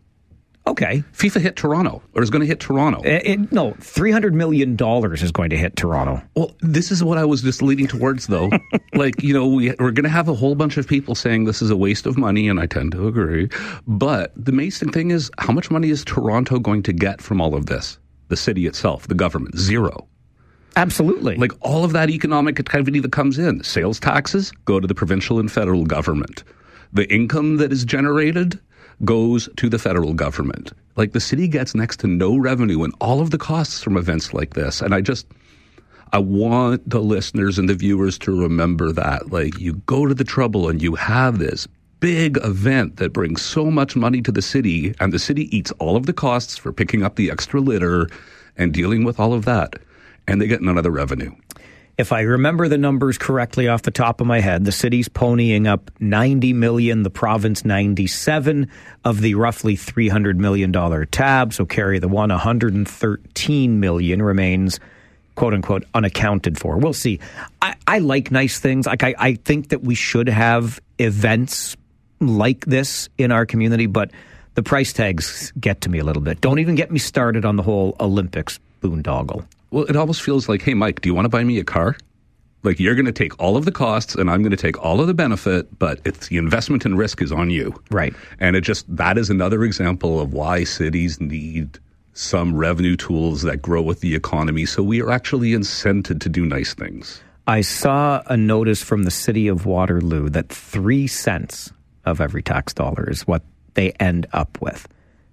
Okay. 0.67 1.03
FIFA 1.13 1.41
hit 1.41 1.55
Toronto, 1.55 2.03
or 2.13 2.21
is 2.21 2.29
going 2.29 2.41
to 2.41 2.45
hit 2.45 2.59
Toronto. 2.59 3.01
It, 3.01 3.25
it- 3.25 3.51
no, 3.51 3.71
$300 3.79 4.33
million 4.33 4.77
is 5.13 5.31
going 5.31 5.49
to 5.49 5.57
hit 5.57 5.75
Toronto. 5.75 6.21
Well, 6.35 6.55
this 6.61 6.91
is 6.91 7.03
what 7.03 7.17
I 7.17 7.25
was 7.25 7.41
just 7.41 7.61
leading 7.63 7.87
towards, 7.87 8.27
though. 8.27 8.51
like, 8.93 9.21
you 9.23 9.33
know, 9.33 9.47
we, 9.47 9.69
we're 9.79 9.91
going 9.91 10.03
to 10.03 10.09
have 10.09 10.27
a 10.29 10.35
whole 10.35 10.53
bunch 10.55 10.77
of 10.77 10.87
people 10.87 11.15
saying 11.15 11.45
this 11.45 11.61
is 11.61 11.71
a 11.71 11.75
waste 11.77 12.05
of 12.05 12.17
money, 12.17 12.47
and 12.47 12.59
I 12.59 12.67
tend 12.67 12.91
to 12.91 13.07
agree. 13.07 13.49
But 13.87 14.31
the 14.35 14.51
amazing 14.51 14.91
thing 14.91 15.09
is, 15.11 15.31
how 15.39 15.53
much 15.53 15.71
money 15.71 15.89
is 15.89 16.05
Toronto 16.05 16.59
going 16.59 16.83
to 16.83 16.93
get 16.93 17.19
from 17.21 17.41
all 17.41 17.55
of 17.55 17.65
this? 17.65 17.97
The 18.27 18.37
city 18.37 18.67
itself, 18.67 19.07
the 19.07 19.15
government, 19.15 19.57
zero. 19.57 20.07
Absolutely. 20.75 21.35
Like 21.35 21.51
all 21.61 21.83
of 21.83 21.93
that 21.93 22.11
economic 22.11 22.59
activity 22.59 22.99
that 22.99 23.11
comes 23.11 23.39
in, 23.39 23.63
sales 23.63 23.99
taxes 23.99 24.51
go 24.65 24.79
to 24.79 24.85
the 24.87 24.93
provincial 24.93 25.39
and 25.39 25.51
federal 25.51 25.83
government. 25.83 26.43
The 26.93 27.11
income 27.11 27.57
that 27.57 27.71
is 27.71 27.83
generated 27.85 28.59
goes 29.05 29.49
to 29.57 29.69
the 29.69 29.79
federal 29.79 30.13
government. 30.13 30.71
Like 30.95 31.13
the 31.13 31.19
city 31.19 31.47
gets 31.47 31.73
next 31.73 31.99
to 32.01 32.07
no 32.07 32.37
revenue 32.37 32.83
and 32.83 32.93
all 32.99 33.21
of 33.21 33.31
the 33.31 33.37
costs 33.37 33.81
from 33.81 33.97
events 33.97 34.33
like 34.33 34.53
this. 34.53 34.81
And 34.81 34.93
I 34.93 35.01
just, 35.01 35.27
I 36.11 36.17
want 36.19 36.89
the 36.89 37.01
listeners 37.01 37.57
and 37.57 37.69
the 37.69 37.75
viewers 37.75 38.17
to 38.19 38.41
remember 38.41 38.91
that. 38.91 39.31
Like 39.31 39.57
you 39.59 39.75
go 39.85 40.05
to 40.05 40.13
the 40.13 40.23
trouble 40.23 40.69
and 40.69 40.81
you 40.81 40.95
have 40.95 41.39
this 41.39 41.67
big 41.99 42.37
event 42.43 42.97
that 42.97 43.13
brings 43.13 43.41
so 43.41 43.69
much 43.69 43.95
money 43.95 44.21
to 44.21 44.31
the 44.31 44.41
city, 44.41 44.93
and 44.99 45.11
the 45.11 45.19
city 45.19 45.55
eats 45.55 45.71
all 45.79 45.95
of 45.95 46.05
the 46.05 46.13
costs 46.13 46.57
for 46.57 46.71
picking 46.71 47.03
up 47.03 47.15
the 47.15 47.29
extra 47.29 47.59
litter 47.59 48.09
and 48.57 48.73
dealing 48.73 49.03
with 49.03 49.19
all 49.19 49.33
of 49.33 49.45
that, 49.45 49.73
and 50.27 50.41
they 50.41 50.47
get 50.47 50.61
none 50.61 50.77
of 50.77 50.83
the 50.83 50.91
revenue. 50.91 51.33
If 51.99 52.13
I 52.13 52.21
remember 52.21 52.69
the 52.69 52.77
numbers 52.77 53.17
correctly 53.17 53.67
off 53.67 53.81
the 53.81 53.91
top 53.91 54.21
of 54.21 54.25
my 54.25 54.39
head, 54.39 54.63
the 54.63 54.71
city's 54.71 55.09
ponying 55.09 55.67
up 55.67 55.91
90 55.99 56.53
million, 56.53 57.03
the 57.03 57.09
province 57.09 57.65
97 57.65 58.71
of 59.03 59.19
the 59.19 59.35
roughly 59.35 59.75
300 59.75 60.39
million 60.39 60.71
dollar 60.71 61.03
tab. 61.03 61.53
So 61.53 61.65
carry 61.65 61.99
the 61.99 62.07
one 62.07 62.29
113 62.29 63.79
million 63.81 64.21
remains 64.21 64.79
quote 65.35 65.53
unquote 65.53 65.83
unaccounted 65.93 66.57
for. 66.57 66.77
We'll 66.77 66.93
see. 66.93 67.19
I, 67.61 67.75
I 67.85 67.99
like 67.99 68.31
nice 68.31 68.59
things. 68.59 68.85
Like 68.85 69.03
I, 69.03 69.13
I 69.19 69.33
think 69.33 69.67
that 69.67 69.83
we 69.83 69.93
should 69.93 70.29
have 70.29 70.79
events 70.99 71.75
like 72.21 72.65
this 72.65 73.09
in 73.17 73.33
our 73.33 73.45
community, 73.45 73.87
but 73.87 74.11
the 74.53 74.63
price 74.63 74.93
tags 74.93 75.51
get 75.59 75.81
to 75.81 75.89
me 75.89 75.99
a 75.99 76.05
little 76.05 76.23
bit. 76.23 76.39
Don't 76.39 76.59
even 76.59 76.75
get 76.75 76.91
me 76.91 76.99
started 76.99 77.43
on 77.43 77.57
the 77.57 77.63
whole 77.63 77.97
Olympics 77.99 78.57
boondoggle. 78.81 79.45
Well, 79.71 79.85
it 79.85 79.95
almost 79.95 80.21
feels 80.21 80.49
like, 80.49 80.61
hey, 80.61 80.73
Mike, 80.73 81.01
do 81.01 81.09
you 81.09 81.15
want 81.15 81.25
to 81.25 81.29
buy 81.29 81.43
me 81.43 81.59
a 81.59 81.63
car? 81.63 81.95
Like 82.63 82.79
you're 82.79 82.95
going 82.95 83.05
to 83.05 83.11
take 83.11 83.39
all 83.39 83.55
of 83.55 83.65
the 83.65 83.71
costs 83.71 84.15
and 84.15 84.29
I'm 84.29 84.41
going 84.41 84.51
to 84.51 84.57
take 84.57 84.81
all 84.83 84.99
of 84.99 85.07
the 85.07 85.13
benefit, 85.13 85.79
but 85.79 86.01
it's 86.03 86.27
the 86.27 86.37
investment 86.37 86.85
and 86.85 86.97
risk 86.97 87.21
is 87.21 87.31
on 87.31 87.49
you. 87.49 87.73
Right. 87.89 88.13
And 88.39 88.55
it 88.55 88.61
just 88.61 88.85
that 88.93 89.17
is 89.17 89.29
another 89.29 89.63
example 89.63 90.19
of 90.19 90.33
why 90.33 90.65
cities 90.65 91.21
need 91.21 91.79
some 92.13 92.53
revenue 92.53 92.97
tools 92.97 93.43
that 93.43 93.61
grow 93.61 93.81
with 93.81 94.01
the 94.01 94.13
economy 94.13 94.65
so 94.65 94.83
we 94.83 95.01
are 95.01 95.09
actually 95.09 95.51
incented 95.51 96.19
to 96.19 96.27
do 96.27 96.45
nice 96.45 96.73
things. 96.73 97.21
I 97.47 97.61
saw 97.61 98.21
a 98.25 98.35
notice 98.35 98.83
from 98.83 99.03
the 99.03 99.11
city 99.11 99.47
of 99.47 99.65
Waterloo 99.65 100.29
that 100.29 100.49
3 100.49 101.07
cents 101.07 101.71
of 102.05 102.19
every 102.19 102.43
tax 102.43 102.73
dollar 102.73 103.09
is 103.09 103.25
what 103.25 103.43
they 103.75 103.91
end 104.01 104.27
up 104.33 104.57
with. 104.61 104.87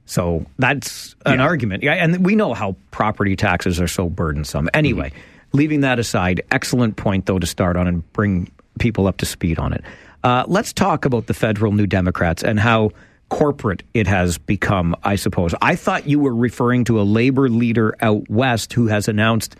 So 0.06 0.46
that's 0.58 1.14
an 1.26 1.38
Yeah. 1.38 1.44
argument. 1.44 1.82
Yeah, 1.82 1.92
and 1.94 2.24
we 2.24 2.34
know 2.36 2.54
how 2.54 2.76
property 2.92 3.36
taxes 3.36 3.80
are 3.80 3.88
so 3.88 4.08
burdensome. 4.08 4.68
Anyway, 4.72 5.12
leaving 5.52 5.80
that 5.80 5.98
aside, 5.98 6.42
excellent 6.50 6.96
point 6.96 7.26
though 7.26 7.38
to 7.38 7.46
start 7.46 7.76
on 7.76 7.86
and 7.88 8.10
bring 8.12 8.50
people 8.78 9.06
up 9.06 9.16
to 9.18 9.26
speed 9.26 9.58
on 9.58 9.72
it. 9.72 9.82
Uh, 10.22 10.44
let's 10.46 10.72
talk 10.72 11.04
about 11.04 11.26
the 11.26 11.34
federal 11.34 11.72
New 11.72 11.86
Democrats 11.86 12.42
and 12.42 12.58
how 12.60 12.90
corporate 13.28 13.82
it 13.94 14.06
has 14.06 14.38
become, 14.38 14.94
I 15.02 15.16
suppose. 15.16 15.54
I 15.60 15.74
thought 15.76 16.08
you 16.08 16.18
were 16.20 16.34
referring 16.34 16.84
to 16.84 17.00
a 17.00 17.02
labor 17.02 17.48
leader 17.48 17.94
out 18.00 18.28
west 18.30 18.72
who 18.72 18.86
has 18.86 19.08
announced 19.08 19.56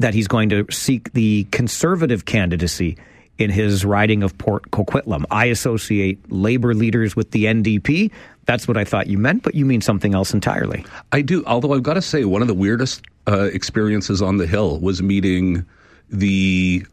that 0.00 0.14
he's 0.14 0.26
going 0.26 0.48
to 0.48 0.66
seek 0.70 1.12
the 1.12 1.46
conservative 1.52 2.24
candidacy 2.24 2.96
in 3.38 3.50
his 3.50 3.84
riding 3.84 4.22
of 4.22 4.36
Port 4.38 4.70
Coquitlam. 4.70 5.24
I 5.30 5.46
associate 5.46 6.18
labor 6.32 6.74
leaders 6.74 7.14
with 7.16 7.30
the 7.32 7.44
NDP. 7.46 8.10
That's 8.46 8.68
what 8.68 8.76
I 8.76 8.84
thought 8.84 9.06
you 9.06 9.18
meant, 9.18 9.42
but 9.42 9.54
you 9.54 9.64
mean 9.64 9.80
something 9.80 10.14
else 10.14 10.34
entirely. 10.34 10.84
I 11.12 11.22
do, 11.22 11.44
although 11.46 11.72
I've 11.72 11.82
got 11.82 11.94
to 11.94 12.02
say, 12.02 12.24
one 12.24 12.42
of 12.42 12.48
the 12.48 12.54
weirdest 12.54 13.02
uh, 13.26 13.48
experiences 13.52 14.20
on 14.20 14.36
the 14.36 14.46
Hill 14.46 14.78
was 14.80 15.02
meeting 15.02 15.64
the 16.10 16.84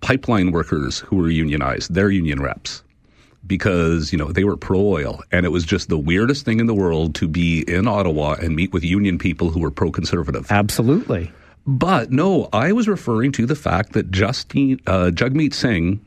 pipeline 0.00 0.52
workers 0.52 1.00
who 1.00 1.16
were 1.16 1.30
unionized, 1.30 1.94
their 1.94 2.10
union 2.10 2.40
reps, 2.40 2.82
because, 3.46 4.12
you 4.12 4.18
know, 4.18 4.30
they 4.30 4.44
were 4.44 4.56
pro 4.56 4.80
oil. 4.80 5.20
And 5.32 5.44
it 5.44 5.48
was 5.48 5.64
just 5.64 5.88
the 5.88 5.98
weirdest 5.98 6.44
thing 6.44 6.60
in 6.60 6.66
the 6.66 6.74
world 6.74 7.14
to 7.16 7.28
be 7.28 7.64
in 7.66 7.88
Ottawa 7.88 8.34
and 8.34 8.54
meet 8.54 8.72
with 8.72 8.84
union 8.84 9.18
people 9.18 9.50
who 9.50 9.60
were 9.60 9.70
pro 9.70 9.90
conservative. 9.90 10.46
Absolutely. 10.50 11.32
But 11.66 12.12
no, 12.12 12.48
I 12.52 12.72
was 12.72 12.86
referring 12.88 13.32
to 13.32 13.46
the 13.46 13.56
fact 13.56 13.94
that 13.94 14.10
Justine, 14.10 14.80
uh, 14.86 15.10
Jagmeet 15.12 15.54
Singh 15.54 16.04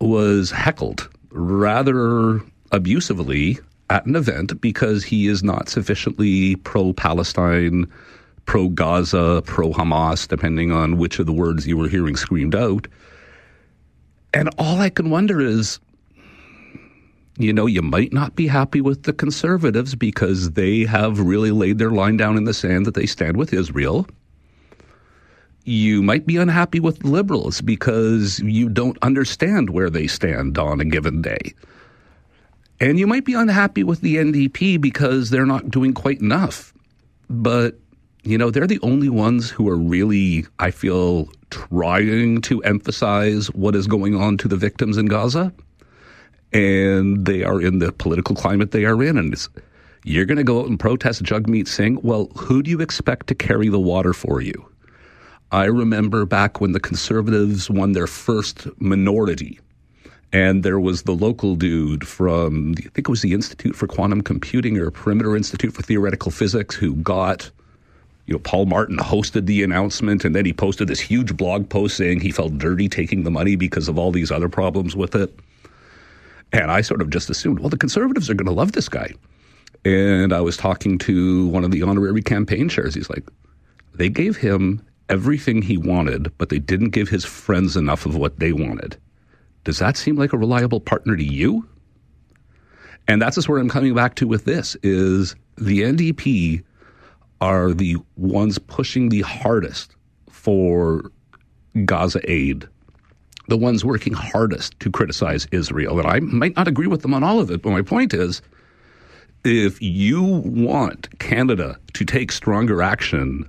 was 0.00 0.50
heckled 0.50 1.08
rather 1.30 2.40
abusively 2.70 3.58
at 3.92 4.06
an 4.06 4.16
event 4.16 4.58
because 4.62 5.04
he 5.04 5.26
is 5.26 5.42
not 5.42 5.68
sufficiently 5.68 6.56
pro 6.56 6.94
Palestine, 6.94 7.86
pro 8.46 8.70
Gaza, 8.70 9.42
pro 9.44 9.70
Hamas, 9.70 10.26
depending 10.26 10.72
on 10.72 10.96
which 10.96 11.18
of 11.18 11.26
the 11.26 11.32
words 11.32 11.66
you 11.66 11.76
were 11.76 11.88
hearing 11.88 12.16
screamed 12.16 12.54
out. 12.54 12.88
And 14.32 14.48
all 14.56 14.80
I 14.80 14.88
can 14.88 15.10
wonder 15.10 15.42
is, 15.42 15.78
you 17.36 17.52
know, 17.52 17.66
you 17.66 17.82
might 17.82 18.14
not 18.14 18.34
be 18.34 18.46
happy 18.46 18.80
with 18.80 19.02
the 19.02 19.12
conservatives 19.12 19.94
because 19.94 20.52
they 20.52 20.86
have 20.86 21.20
really 21.20 21.50
laid 21.50 21.76
their 21.76 21.90
line 21.90 22.16
down 22.16 22.38
in 22.38 22.44
the 22.44 22.54
sand 22.54 22.86
that 22.86 22.94
they 22.94 23.06
stand 23.06 23.36
with 23.36 23.52
Israel 23.52 24.06
you 25.64 26.02
might 26.02 26.26
be 26.26 26.36
unhappy 26.36 26.80
with 26.80 27.04
liberals 27.04 27.60
because 27.60 28.40
you 28.40 28.68
don't 28.68 28.98
understand 29.00 29.70
where 29.70 29.88
they 29.88 30.08
stand 30.08 30.58
on 30.58 30.80
a 30.80 30.84
given 30.84 31.22
day. 31.22 31.54
And 32.82 32.98
you 32.98 33.06
might 33.06 33.24
be 33.24 33.34
unhappy 33.34 33.84
with 33.84 34.00
the 34.00 34.16
NDP 34.16 34.80
because 34.80 35.30
they're 35.30 35.46
not 35.46 35.70
doing 35.70 35.94
quite 35.94 36.20
enough. 36.20 36.74
But, 37.30 37.78
you 38.24 38.36
know, 38.36 38.50
they're 38.50 38.66
the 38.66 38.80
only 38.82 39.08
ones 39.08 39.50
who 39.50 39.68
are 39.68 39.76
really, 39.76 40.46
I 40.58 40.72
feel, 40.72 41.28
trying 41.50 42.40
to 42.40 42.60
emphasize 42.64 43.46
what 43.52 43.76
is 43.76 43.86
going 43.86 44.16
on 44.16 44.36
to 44.38 44.48
the 44.48 44.56
victims 44.56 44.98
in 44.98 45.06
Gaza. 45.06 45.52
And 46.52 47.24
they 47.24 47.44
are 47.44 47.62
in 47.62 47.78
the 47.78 47.92
political 47.92 48.34
climate 48.34 48.72
they 48.72 48.84
are 48.84 49.00
in. 49.00 49.16
And 49.16 49.32
you're 50.02 50.26
going 50.26 50.38
to 50.38 50.44
go 50.44 50.62
out 50.62 50.68
and 50.68 50.80
protest 50.80 51.22
Jagmeet 51.22 51.68
Singh. 51.68 52.00
Well, 52.02 52.32
who 52.34 52.64
do 52.64 52.70
you 52.72 52.80
expect 52.80 53.28
to 53.28 53.36
carry 53.36 53.68
the 53.68 53.78
water 53.78 54.12
for 54.12 54.40
you? 54.40 54.68
I 55.52 55.66
remember 55.66 56.26
back 56.26 56.60
when 56.60 56.72
the 56.72 56.80
conservatives 56.80 57.70
won 57.70 57.92
their 57.92 58.08
first 58.08 58.66
minority, 58.80 59.60
and 60.32 60.62
there 60.62 60.80
was 60.80 61.02
the 61.02 61.12
local 61.12 61.56
dude 61.56 62.06
from, 62.06 62.74
I 62.78 62.82
think 62.82 62.98
it 62.98 63.08
was 63.08 63.22
the 63.22 63.34
Institute 63.34 63.76
for 63.76 63.86
Quantum 63.86 64.22
Computing 64.22 64.78
or 64.78 64.90
Perimeter 64.90 65.36
Institute 65.36 65.74
for 65.74 65.82
Theoretical 65.82 66.30
Physics, 66.30 66.74
who 66.74 66.94
got, 66.96 67.50
you 68.26 68.32
know, 68.32 68.38
Paul 68.38 68.66
Martin 68.66 68.96
hosted 68.96 69.46
the 69.46 69.62
announcement, 69.62 70.24
and 70.24 70.34
then 70.34 70.46
he 70.46 70.52
posted 70.52 70.88
this 70.88 71.00
huge 71.00 71.36
blog 71.36 71.68
post 71.68 71.96
saying 71.96 72.20
he 72.20 72.30
felt 72.30 72.56
dirty 72.56 72.88
taking 72.88 73.24
the 73.24 73.30
money 73.30 73.56
because 73.56 73.88
of 73.88 73.98
all 73.98 74.10
these 74.10 74.30
other 74.30 74.48
problems 74.48 74.96
with 74.96 75.14
it. 75.14 75.38
And 76.52 76.70
I 76.70 76.80
sort 76.80 77.02
of 77.02 77.10
just 77.10 77.28
assumed, 77.28 77.60
well, 77.60 77.68
the 77.68 77.78
conservatives 77.78 78.30
are 78.30 78.34
going 78.34 78.46
to 78.46 78.52
love 78.52 78.72
this 78.72 78.88
guy. 78.88 79.12
And 79.84 80.32
I 80.32 80.40
was 80.40 80.56
talking 80.56 80.96
to 80.98 81.46
one 81.48 81.64
of 81.64 81.72
the 81.72 81.82
honorary 81.82 82.22
campaign 82.22 82.68
chairs. 82.68 82.94
He's 82.94 83.10
like, 83.10 83.28
they 83.94 84.08
gave 84.08 84.36
him 84.36 84.80
everything 85.08 85.60
he 85.60 85.76
wanted, 85.76 86.32
but 86.38 86.48
they 86.48 86.58
didn't 86.58 86.90
give 86.90 87.08
his 87.08 87.24
friends 87.24 87.76
enough 87.76 88.06
of 88.06 88.16
what 88.16 88.38
they 88.38 88.52
wanted. 88.52 88.96
Does 89.64 89.78
that 89.78 89.96
seem 89.96 90.16
like 90.16 90.32
a 90.32 90.38
reliable 90.38 90.80
partner 90.80 91.16
to 91.16 91.24
you? 91.24 91.66
And 93.08 93.20
that's 93.20 93.36
just 93.36 93.48
where 93.48 93.58
I'm 93.58 93.68
coming 93.68 93.94
back 93.94 94.14
to 94.16 94.26
with 94.26 94.44
this 94.44 94.76
is 94.82 95.34
the 95.56 95.82
NDP 95.82 96.62
are 97.40 97.72
the 97.72 97.96
ones 98.16 98.58
pushing 98.58 99.08
the 99.08 99.22
hardest 99.22 99.96
for 100.30 101.10
Gaza 101.84 102.20
aid. 102.30 102.68
The 103.48 103.56
ones 103.56 103.84
working 103.84 104.12
hardest 104.12 104.78
to 104.80 104.90
criticize 104.90 105.48
Israel. 105.50 105.98
And 105.98 106.08
I 106.08 106.20
might 106.20 106.56
not 106.56 106.68
agree 106.68 106.86
with 106.86 107.02
them 107.02 107.12
on 107.12 107.24
all 107.24 107.40
of 107.40 107.50
it, 107.50 107.62
but 107.62 107.70
my 107.70 107.82
point 107.82 108.14
is 108.14 108.40
if 109.44 109.82
you 109.82 110.22
want 110.22 111.18
Canada 111.18 111.76
to 111.94 112.04
take 112.04 112.30
stronger 112.30 112.80
action 112.82 113.48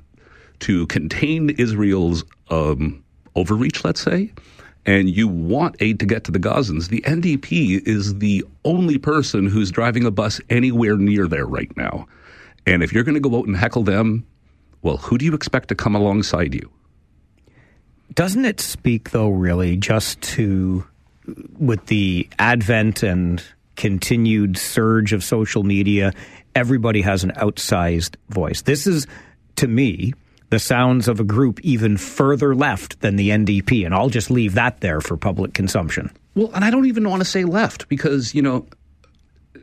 to 0.60 0.88
contain 0.88 1.52
Israel's 1.52 2.23
um, 2.49 3.03
overreach, 3.35 3.84
let's 3.84 4.02
say, 4.02 4.31
and 4.85 5.10
you 5.10 5.27
want 5.27 5.76
aid 5.80 5.99
to 5.99 6.05
get 6.05 6.23
to 6.26 6.31
the 6.31 6.39
Gazans, 6.39 6.89
the 6.89 7.01
NDP 7.01 7.88
is 7.88 8.15
the 8.19 8.43
only 8.65 8.97
person 8.97 9.47
who's 9.47 9.72
driving 9.72 10.05
a 10.05 10.11
bus 10.11 10.41
anywhere 10.49 10.97
near 10.97 11.27
there 11.27 11.45
right 11.45 11.76
now. 11.77 12.07
And 12.65 12.84
if 12.84 12.93
you're 12.93 13.03
going 13.03 13.15
to 13.15 13.30
go 13.30 13.38
out 13.38 13.47
and 13.47 13.55
heckle 13.55 13.84
them, 13.84 14.26
well, 14.81 14.97
who 14.97 15.18
do 15.18 15.26
you 15.26 15.34
expect 15.34 15.69
to 15.69 15.76
come 15.76 15.95
alongside 15.95 16.53
you? 16.53 16.69
Doesn't 18.14 18.45
it 18.45 18.60
speak, 18.60 19.11
though, 19.11 19.30
really, 19.30 19.77
just 19.77 20.22
to 20.22 20.85
with 21.57 21.85
the 21.88 22.27
advent 22.38 23.01
and 23.01 23.43
continued 23.76 24.57
surge 24.57 25.14
of 25.14 25.23
social 25.23 25.64
media, 25.64 26.14
everybody 26.53 27.01
has 27.01 27.23
an 27.23 27.31
outsized 27.31 28.15
voice. 28.30 28.61
This 28.61 28.85
is, 28.85 29.07
to 29.55 29.68
me, 29.68 30.14
the 30.54 30.60
sounds 30.60 31.08
of 31.08 31.20
a 31.20 31.24
group 31.24 31.60
even 31.62 31.98
further 31.98 32.54
left 32.54 33.02
than 33.02 33.16
the 33.16 33.32
NDP, 33.32 33.88
and 33.88 33.96
I'll 33.96 34.10
just 34.10 34.30
leave 34.30 34.54
that 34.54 34.82
there 34.82 35.02
for 35.02 35.18
public 35.18 35.56
consumption. 35.56 36.12
Well, 36.36 36.52
and 36.54 36.64
I 36.64 36.70
don't 36.70 36.86
even 36.86 37.10
want 37.10 37.22
to 37.22 37.26
say 37.26 37.44
left 37.44 37.90
because, 37.90 38.36
you 38.36 38.44
know, 38.44 38.68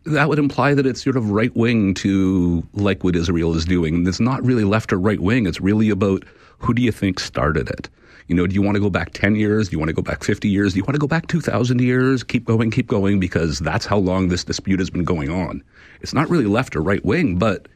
that 0.07 0.29
would 0.29 0.41
imply 0.41 0.75
that 0.75 0.87
it's 0.87 1.05
sort 1.05 1.17
of 1.17 1.31
right 1.31 1.55
wing 1.55 1.95
to 1.95 2.67
like 2.73 3.05
what 3.05 3.15
Israel 3.15 3.55
is 3.55 3.65
doing. 3.65 3.95
And 3.95 4.09
it's 4.09 4.19
not 4.19 4.45
really 4.45 4.65
left 4.65 4.93
or 4.93 4.99
right 4.99 5.21
wing. 5.21 5.47
It's 5.47 5.61
really 5.61 5.91
about 5.91 6.25
who 6.59 6.75
do 6.75 6.83
you 6.83 6.91
think 6.91 7.21
started 7.21 7.71
it? 7.71 7.89
You 8.27 8.35
know, 8.35 8.49
do 8.49 8.57
you 8.57 8.62
want 8.62 8.75
to 8.75 8.81
go 8.81 8.91
back 8.91 9.12
10 9.12 9.37
years? 9.37 9.69
Do 9.69 9.75
you 9.75 9.79
want 9.79 9.91
to 9.91 9.95
go 9.95 10.03
back 10.03 10.25
50 10.25 10.49
years? 10.49 10.73
Do 10.73 10.79
you 10.79 10.85
want 10.85 10.97
to 10.97 11.01
go 11.01 11.07
back 11.07 11.29
2,000 11.29 11.81
years? 11.81 12.25
Keep 12.25 12.47
going, 12.47 12.73
keep 12.73 12.89
going, 12.89 13.21
because 13.21 13.61
that's 13.61 13.87
how 13.87 13.99
long 13.99 14.27
this 14.27 14.43
dispute 14.43 14.81
has 14.81 14.91
been 14.91 15.05
going 15.05 15.31
on. 15.31 15.62
It's 16.01 16.15
not 16.15 16.29
really 16.29 16.47
left 16.47 16.75
or 16.75 16.83
right 16.83 17.05
wing, 17.05 17.37
but 17.39 17.69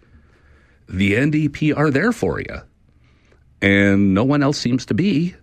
the 0.89 1.13
NDP 1.13 1.77
are 1.77 1.93
there 1.93 2.11
for 2.11 2.41
you. 2.41 2.61
And 3.65 4.13
no 4.13 4.25
one 4.25 4.43
else 4.43 4.59
seems 4.59 4.85
to 4.87 4.95
be. 4.95 5.35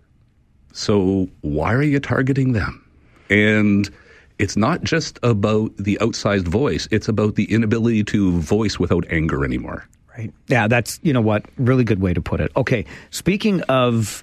So 0.72 1.28
why 1.40 1.74
are 1.74 1.82
you 1.82 1.98
targeting 1.98 2.52
them? 2.52 2.88
And 3.28 3.90
it's 4.38 4.56
not 4.56 4.84
just 4.84 5.18
about 5.24 5.76
the 5.76 5.98
outsized 6.00 6.46
voice, 6.46 6.86
it's 6.92 7.08
about 7.08 7.34
the 7.34 7.52
inability 7.52 8.04
to 8.04 8.38
voice 8.38 8.78
without 8.78 9.04
anger 9.10 9.44
anymore. 9.44 9.88
Right. 10.16 10.32
Yeah, 10.46 10.68
that's, 10.68 11.00
you 11.02 11.12
know 11.12 11.20
what, 11.20 11.46
really 11.56 11.82
good 11.82 12.00
way 12.00 12.14
to 12.14 12.20
put 12.20 12.40
it. 12.40 12.52
Okay, 12.56 12.84
speaking 13.10 13.60
of 13.62 14.22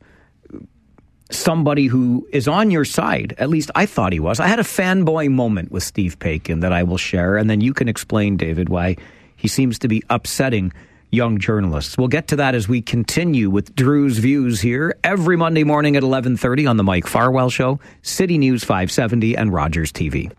somebody 1.30 1.88
who 1.88 2.26
is 2.32 2.48
on 2.48 2.72
your 2.72 2.86
side, 2.86 3.36
at 3.38 3.50
least 3.50 3.70
I 3.76 3.86
thought 3.86 4.14
he 4.14 4.22
was. 4.22 4.40
I 4.40 4.48
had 4.48 4.60
a 4.60 4.64
fanboy 4.64 5.30
moment 5.30 5.72
with 5.72 5.84
Steve 5.84 6.18
Paikin 6.20 6.62
that 6.62 6.72
I 6.72 6.84
will 6.84 6.98
share, 6.98 7.36
and 7.36 7.50
then 7.50 7.60
you 7.60 7.74
can 7.74 7.90
explain, 7.90 8.38
David, 8.38 8.70
why 8.70 8.96
he 9.36 9.50
seems 9.50 9.78
to 9.80 9.90
be 9.90 10.04
upsetting 10.10 10.72
young 11.12 11.38
journalists. 11.38 11.98
We'll 11.98 12.08
get 12.08 12.28
to 12.30 12.36
that 12.38 12.56
as 12.56 12.68
we 12.68 12.82
continue 12.82 13.50
with 13.50 13.76
Drewe's 13.76 14.20
views 14.20 14.62
here 14.62 14.98
every 15.04 15.36
Monday 15.36 15.64
morning 15.64 15.96
at 15.96 16.04
11:30 16.04 16.68
on 16.68 16.78
the 16.78 16.84
Mike 16.84 17.08
Farwell 17.08 17.50
show, 17.50 17.80
City 18.02 18.38
News 18.38 18.64
570 18.64 19.36
and 19.36 19.54
Rogers 19.54 19.92
TV. 19.92 20.32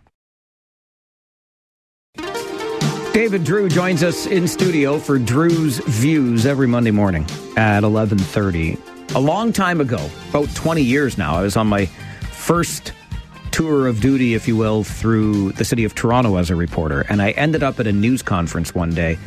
David 3.12 3.42
Drewe 3.42 3.68
joins 3.68 4.04
us 4.04 4.26
in 4.26 4.46
studio 4.46 4.98
for 4.98 5.18
Drewe's 5.18 5.78
Views 5.86 6.46
every 6.46 6.68
Monday 6.68 6.92
morning 6.92 7.26
at 7.56 7.82
11:30. 7.82 8.78
A 9.16 9.20
long 9.20 9.52
time 9.52 9.80
ago, 9.80 9.98
about 10.30 10.48
20 10.54 10.80
years 10.82 11.18
now, 11.18 11.34
I 11.34 11.42
was 11.42 11.56
on 11.56 11.66
my 11.66 11.86
first 12.30 12.92
tour 13.50 13.88
of 13.88 14.00
duty, 14.00 14.34
if 14.34 14.46
you 14.46 14.56
will, 14.56 14.84
through 14.84 15.50
the 15.52 15.64
city 15.64 15.84
of 15.84 15.94
Toronto 15.94 16.36
as 16.36 16.50
a 16.50 16.54
reporter, 16.54 17.00
and 17.08 17.20
I 17.20 17.30
ended 17.32 17.64
up 17.64 17.80
at 17.80 17.88
a 17.88 17.92
news 17.92 18.22
conference 18.22 18.74
one 18.74 18.94
day 18.94 19.18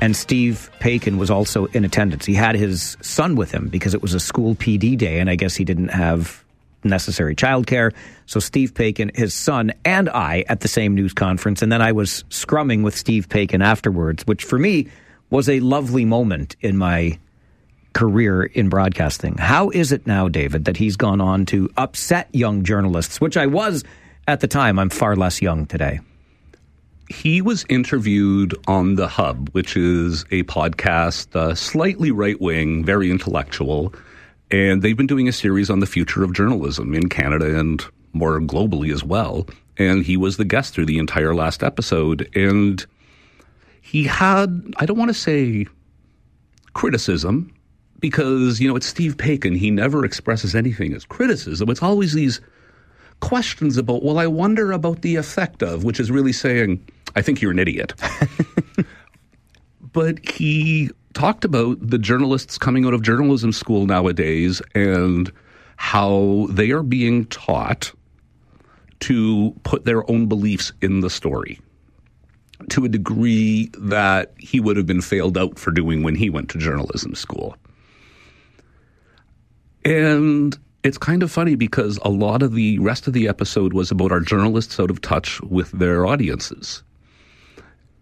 and 0.00 0.16
Steve 0.16 0.70
Paikin 0.80 1.16
was 1.16 1.30
also 1.30 1.66
in 1.66 1.84
attendance. 1.84 2.26
He 2.26 2.34
had 2.34 2.54
his 2.54 2.96
son 3.00 3.36
with 3.36 3.50
him 3.50 3.68
because 3.68 3.94
it 3.94 4.02
was 4.02 4.14
a 4.14 4.20
school 4.20 4.54
PD 4.54 4.96
day, 4.96 5.18
and 5.18 5.30
I 5.30 5.36
guess 5.36 5.54
he 5.56 5.64
didn't 5.64 5.88
have 5.88 6.44
necessary 6.84 7.34
childcare. 7.34 7.92
So 8.26 8.40
Steve 8.40 8.74
Paikin, 8.74 9.14
his 9.16 9.34
son, 9.34 9.72
and 9.84 10.08
I 10.08 10.44
at 10.48 10.60
the 10.60 10.68
same 10.68 10.94
news 10.94 11.12
conference, 11.12 11.62
and 11.62 11.72
then 11.72 11.82
I 11.82 11.92
was 11.92 12.24
scrumming 12.30 12.82
with 12.82 12.96
Steve 12.96 13.28
Paikin 13.28 13.62
afterwards, 13.64 14.26
which 14.26 14.44
for 14.44 14.58
me 14.58 14.88
was 15.30 15.48
a 15.48 15.60
lovely 15.60 16.04
moment 16.04 16.56
in 16.60 16.76
my 16.76 17.18
career 17.92 18.44
in 18.44 18.68
broadcasting. 18.68 19.36
How 19.38 19.70
is 19.70 19.90
it 19.90 20.06
now, 20.06 20.28
David, 20.28 20.66
that 20.66 20.76
he's 20.76 20.96
gone 20.96 21.20
on 21.20 21.46
to 21.46 21.70
upset 21.76 22.28
young 22.32 22.62
journalists, 22.62 23.20
which 23.20 23.36
I 23.36 23.46
was 23.46 23.82
at 24.28 24.40
the 24.40 24.48
time. 24.48 24.78
I'm 24.78 24.90
far 24.90 25.16
less 25.16 25.40
young 25.40 25.66
today 25.66 26.00
he 27.08 27.40
was 27.40 27.64
interviewed 27.68 28.54
on 28.66 28.96
The 28.96 29.08
Hub, 29.08 29.48
which 29.50 29.76
is 29.76 30.22
a 30.30 30.42
podcast, 30.44 31.34
uh, 31.36 31.54
slightly 31.54 32.10
right 32.10 32.40
wing, 32.40 32.84
very 32.84 33.10
intellectual. 33.10 33.94
And 34.50 34.82
they've 34.82 34.96
been 34.96 35.06
doing 35.06 35.28
a 35.28 35.32
series 35.32 35.70
on 35.70 35.80
the 35.80 35.86
future 35.86 36.22
of 36.24 36.32
journalism 36.32 36.94
in 36.94 37.08
Canada 37.08 37.58
and 37.58 37.84
more 38.12 38.40
globally 38.40 38.92
as 38.92 39.04
well. 39.04 39.46
And 39.76 40.04
he 40.04 40.16
was 40.16 40.36
the 40.36 40.44
guest 40.44 40.74
through 40.74 40.86
the 40.86 40.98
entire 40.98 41.34
last 41.34 41.62
episode. 41.62 42.28
And 42.34 42.84
he 43.82 44.04
had, 44.04 44.74
I 44.78 44.86
don't 44.86 44.98
want 44.98 45.10
to 45.10 45.14
say 45.14 45.66
criticism, 46.74 47.52
because, 47.98 48.60
you 48.60 48.68
know, 48.68 48.76
it's 48.76 48.86
Steve 48.86 49.16
Paikin. 49.16 49.56
He 49.56 49.70
never 49.70 50.04
expresses 50.04 50.54
anything 50.54 50.92
as 50.92 51.04
criticism. 51.04 51.70
It's 51.70 51.82
always 51.82 52.12
these 52.12 52.40
questions 53.20 53.78
about, 53.78 54.02
well, 54.02 54.18
I 54.18 54.26
wonder 54.26 54.70
about 54.72 55.00
the 55.00 55.16
effect 55.16 55.62
of, 55.62 55.82
which 55.82 55.98
is 55.98 56.10
really 56.10 56.32
saying, 56.32 56.86
I 57.16 57.22
think 57.22 57.40
you're 57.40 57.50
an 57.50 57.58
idiot. 57.58 57.94
but 59.92 60.24
he 60.28 60.90
talked 61.14 61.44
about 61.44 61.78
the 61.80 61.98
journalists 61.98 62.58
coming 62.58 62.84
out 62.84 62.94
of 62.94 63.02
journalism 63.02 63.52
school 63.52 63.86
nowadays 63.86 64.60
and 64.74 65.32
how 65.76 66.46
they 66.50 66.70
are 66.70 66.82
being 66.82 67.24
taught 67.26 67.92
to 69.00 69.54
put 69.62 69.84
their 69.84 70.08
own 70.10 70.26
beliefs 70.26 70.72
in 70.80 71.00
the 71.00 71.10
story 71.10 71.58
to 72.70 72.84
a 72.84 72.88
degree 72.88 73.70
that 73.78 74.32
he 74.38 74.60
would 74.60 74.76
have 74.76 74.86
been 74.86 75.02
failed 75.02 75.36
out 75.36 75.58
for 75.58 75.70
doing 75.70 76.02
when 76.02 76.14
he 76.14 76.30
went 76.30 76.48
to 76.50 76.58
journalism 76.58 77.14
school. 77.14 77.56
And 79.84 80.56
it's 80.82 80.98
kind 80.98 81.22
of 81.22 81.30
funny 81.30 81.54
because 81.54 81.98
a 82.02 82.08
lot 82.08 82.42
of 82.42 82.54
the 82.54 82.78
rest 82.78 83.06
of 83.06 83.12
the 83.12 83.28
episode 83.28 83.72
was 83.72 83.90
about 83.90 84.12
our 84.12 84.20
journalists 84.20 84.80
out 84.80 84.90
of 84.90 85.00
touch 85.00 85.40
with 85.42 85.70
their 85.72 86.06
audiences. 86.06 86.82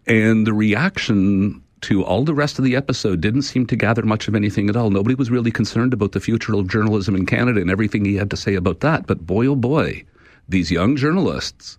And 0.06 0.46
the 0.46 0.52
reaction 0.52 1.62
to 1.82 2.04
all 2.04 2.24
the 2.24 2.34
rest 2.34 2.58
of 2.58 2.64
the 2.64 2.76
episode 2.76 3.20
didn't 3.20 3.42
seem 3.42 3.66
to 3.66 3.76
gather 3.76 4.02
much 4.02 4.26
of 4.28 4.34
anything 4.34 4.68
at 4.68 4.76
all. 4.76 4.90
Nobody 4.90 5.14
was 5.14 5.30
really 5.30 5.50
concerned 5.50 5.92
about 5.92 6.12
the 6.12 6.20
future 6.20 6.54
of 6.54 6.68
journalism 6.68 7.14
in 7.14 7.26
Canada 7.26 7.60
and 7.60 7.70
everything 7.70 8.04
he 8.04 8.16
had 8.16 8.30
to 8.30 8.36
say 8.36 8.54
about 8.54 8.80
that. 8.80 9.06
But 9.06 9.26
boy, 9.26 9.46
oh 9.46 9.56
boy, 9.56 10.04
these 10.48 10.70
young 10.70 10.96
journalists, 10.96 11.78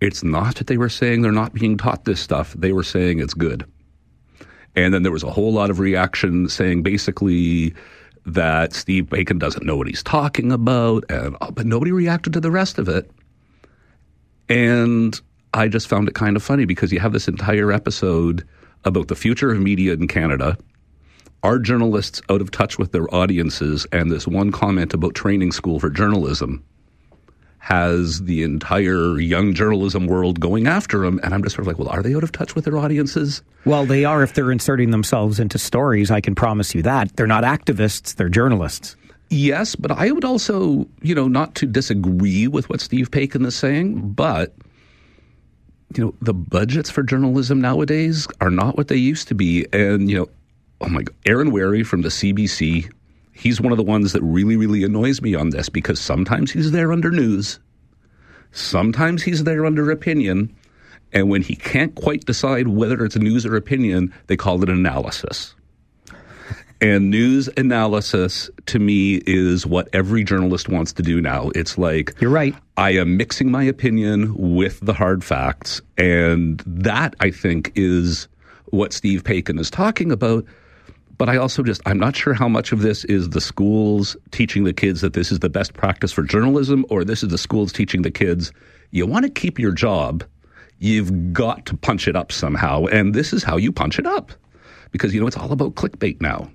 it's 0.00 0.24
not 0.24 0.56
that 0.56 0.66
they 0.66 0.76
were 0.76 0.88
saying 0.88 1.22
they're 1.22 1.32
not 1.32 1.54
being 1.54 1.76
taught 1.76 2.04
this 2.04 2.20
stuff, 2.20 2.52
they 2.54 2.72
were 2.72 2.82
saying 2.82 3.20
it's 3.20 3.34
good. 3.34 3.64
And 4.74 4.92
then 4.92 5.02
there 5.02 5.12
was 5.12 5.22
a 5.22 5.30
whole 5.30 5.52
lot 5.52 5.70
of 5.70 5.78
reaction 5.78 6.48
saying 6.48 6.82
basically, 6.82 7.74
that 8.24 8.72
Steve 8.72 9.06
Paikin 9.06 9.38
doesn't 9.38 9.66
know 9.66 9.76
what 9.76 9.88
he's 9.88 10.02
talking 10.02 10.52
about, 10.52 11.04
and 11.08 11.36
oh, 11.40 11.50
but 11.50 11.66
nobody 11.66 11.92
reacted 11.92 12.32
to 12.34 12.40
the 12.40 12.50
rest 12.50 12.78
of 12.78 12.88
it. 12.88 13.10
And 14.48 15.20
I 15.54 15.68
just 15.68 15.88
found 15.88 16.08
it 16.08 16.14
kind 16.14 16.36
of 16.36 16.42
funny 16.42 16.64
because 16.64 16.92
you 16.92 17.00
have 17.00 17.12
this 17.12 17.28
entire 17.28 17.72
episode 17.72 18.46
about 18.84 19.08
the 19.08 19.16
future 19.16 19.52
of 19.52 19.60
media 19.60 19.92
in 19.92 20.08
Canada, 20.08 20.56
are 21.42 21.58
journalists 21.58 22.22
out 22.30 22.40
of 22.40 22.50
touch 22.50 22.78
with 22.78 22.92
their 22.92 23.12
audiences, 23.14 23.86
and 23.92 24.10
this 24.10 24.26
one 24.26 24.52
comment 24.52 24.94
about 24.94 25.14
training 25.14 25.52
school 25.52 25.80
for 25.80 25.90
journalism 25.90 26.64
has 27.62 28.24
the 28.24 28.42
entire 28.42 29.20
young 29.20 29.54
journalism 29.54 30.08
world 30.08 30.40
going 30.40 30.66
after 30.66 31.04
him. 31.04 31.20
And 31.22 31.32
I'm 31.32 31.44
just 31.44 31.54
sort 31.54 31.62
of 31.62 31.68
like, 31.68 31.78
well, 31.78 31.88
are 31.96 32.02
they 32.02 32.12
out 32.12 32.24
of 32.24 32.32
touch 32.32 32.56
with 32.56 32.64
their 32.64 32.76
audiences? 32.76 33.40
Well, 33.64 33.86
they 33.86 34.04
are 34.04 34.24
if 34.24 34.34
they're 34.34 34.50
inserting 34.50 34.90
themselves 34.90 35.38
into 35.38 35.58
stories. 35.58 36.10
I 36.10 36.20
can 36.20 36.34
promise 36.34 36.74
you 36.74 36.82
that. 36.82 37.14
They're 37.14 37.28
not 37.28 37.44
activists, 37.44 38.16
they're 38.16 38.28
journalists. 38.28 38.96
Yes, 39.30 39.76
but 39.76 39.92
I 39.92 40.10
would 40.10 40.24
also, 40.24 40.88
you 41.02 41.14
know, 41.14 41.28
not 41.28 41.54
to 41.54 41.66
disagree 41.66 42.48
with 42.48 42.68
what 42.68 42.80
Steve 42.80 43.12
Paikin 43.12 43.46
is 43.46 43.54
saying, 43.54 44.10
but 44.10 44.52
you 45.96 46.04
know, 46.04 46.14
the 46.20 46.34
budgets 46.34 46.90
for 46.90 47.02
journalism 47.02 47.60
nowadays 47.60 48.26
are 48.40 48.50
not 48.50 48.76
what 48.76 48.88
they 48.88 48.96
used 48.96 49.28
to 49.28 49.34
be. 49.34 49.66
And, 49.72 50.10
you 50.10 50.18
know, 50.18 50.28
oh 50.80 50.88
my 50.88 51.02
God, 51.02 51.14
Aaron 51.26 51.50
Wherry 51.50 51.82
from 51.82 52.02
the 52.02 52.08
CBC 52.08 52.90
he's 53.32 53.60
one 53.60 53.72
of 53.72 53.78
the 53.78 53.84
ones 53.84 54.12
that 54.12 54.22
really, 54.22 54.56
really 54.56 54.84
annoys 54.84 55.20
me 55.20 55.34
on 55.34 55.50
this 55.50 55.68
because 55.68 56.00
sometimes 56.00 56.52
he's 56.52 56.70
there 56.70 56.92
under 56.92 57.10
news, 57.10 57.58
sometimes 58.52 59.22
he's 59.22 59.44
there 59.44 59.66
under 59.66 59.90
opinion, 59.90 60.54
and 61.12 61.28
when 61.28 61.42
he 61.42 61.56
can't 61.56 61.94
quite 61.94 62.24
decide 62.24 62.68
whether 62.68 63.04
it's 63.04 63.16
news 63.16 63.44
or 63.44 63.56
opinion, 63.56 64.14
they 64.28 64.36
call 64.36 64.62
it 64.62 64.68
analysis. 64.68 65.54
And 66.82 67.10
news 67.10 67.48
analysis 67.56 68.50
to 68.66 68.80
me 68.80 69.22
is 69.24 69.64
what 69.64 69.88
every 69.92 70.24
journalist 70.24 70.68
wants 70.68 70.92
to 70.94 71.02
do 71.02 71.20
now. 71.20 71.50
It's 71.54 71.78
like, 71.78 72.12
You're 72.20 72.30
right. 72.30 72.54
I 72.76 72.90
am 72.90 73.16
mixing 73.16 73.50
my 73.52 73.62
opinion 73.62 74.34
with 74.36 74.80
the 74.80 74.92
hard 74.92 75.22
facts. 75.22 75.80
And 75.96 76.60
that, 76.66 77.14
I 77.20 77.30
think, 77.30 77.70
is 77.76 78.26
what 78.66 78.92
Steve 78.92 79.22
Paikin 79.22 79.60
is 79.60 79.70
talking 79.70 80.10
about 80.10 80.44
but 81.18 81.28
I 81.28 81.36
also 81.36 81.62
just, 81.62 81.80
I'm 81.86 82.00
not 82.00 82.16
sure 82.16 82.34
how 82.34 82.48
much 82.48 82.72
of 82.72 82.80
this 82.80 83.04
is 83.04 83.28
the 83.28 83.40
schools 83.40 84.16
teaching 84.32 84.64
the 84.64 84.72
kids 84.72 85.02
that 85.02 85.12
this 85.12 85.30
is 85.30 85.38
the 85.38 85.48
best 85.48 85.72
practice 85.72 86.10
for 86.10 86.24
journalism, 86.24 86.84
or 86.88 87.04
this 87.04 87.22
is 87.22 87.28
the 87.28 87.38
schools 87.38 87.72
teaching 87.72 88.02
the 88.02 88.10
kids, 88.10 88.50
you 88.90 89.06
want 89.06 89.24
to 89.24 89.30
keep 89.30 89.56
your 89.56 89.70
job, 89.70 90.24
you've 90.80 91.32
got 91.32 91.64
to 91.66 91.76
punch 91.76 92.08
it 92.08 92.16
up 92.16 92.32
somehow. 92.32 92.86
And 92.86 93.14
this 93.14 93.32
is 93.32 93.44
how 93.44 93.56
you 93.56 93.70
punch 93.70 94.00
it 94.00 94.06
up. 94.06 94.32
Because, 94.90 95.14
you 95.14 95.20
know, 95.20 95.28
it's 95.28 95.36
all 95.36 95.52
about 95.52 95.76
clickbait 95.76 96.20
now. 96.20 96.50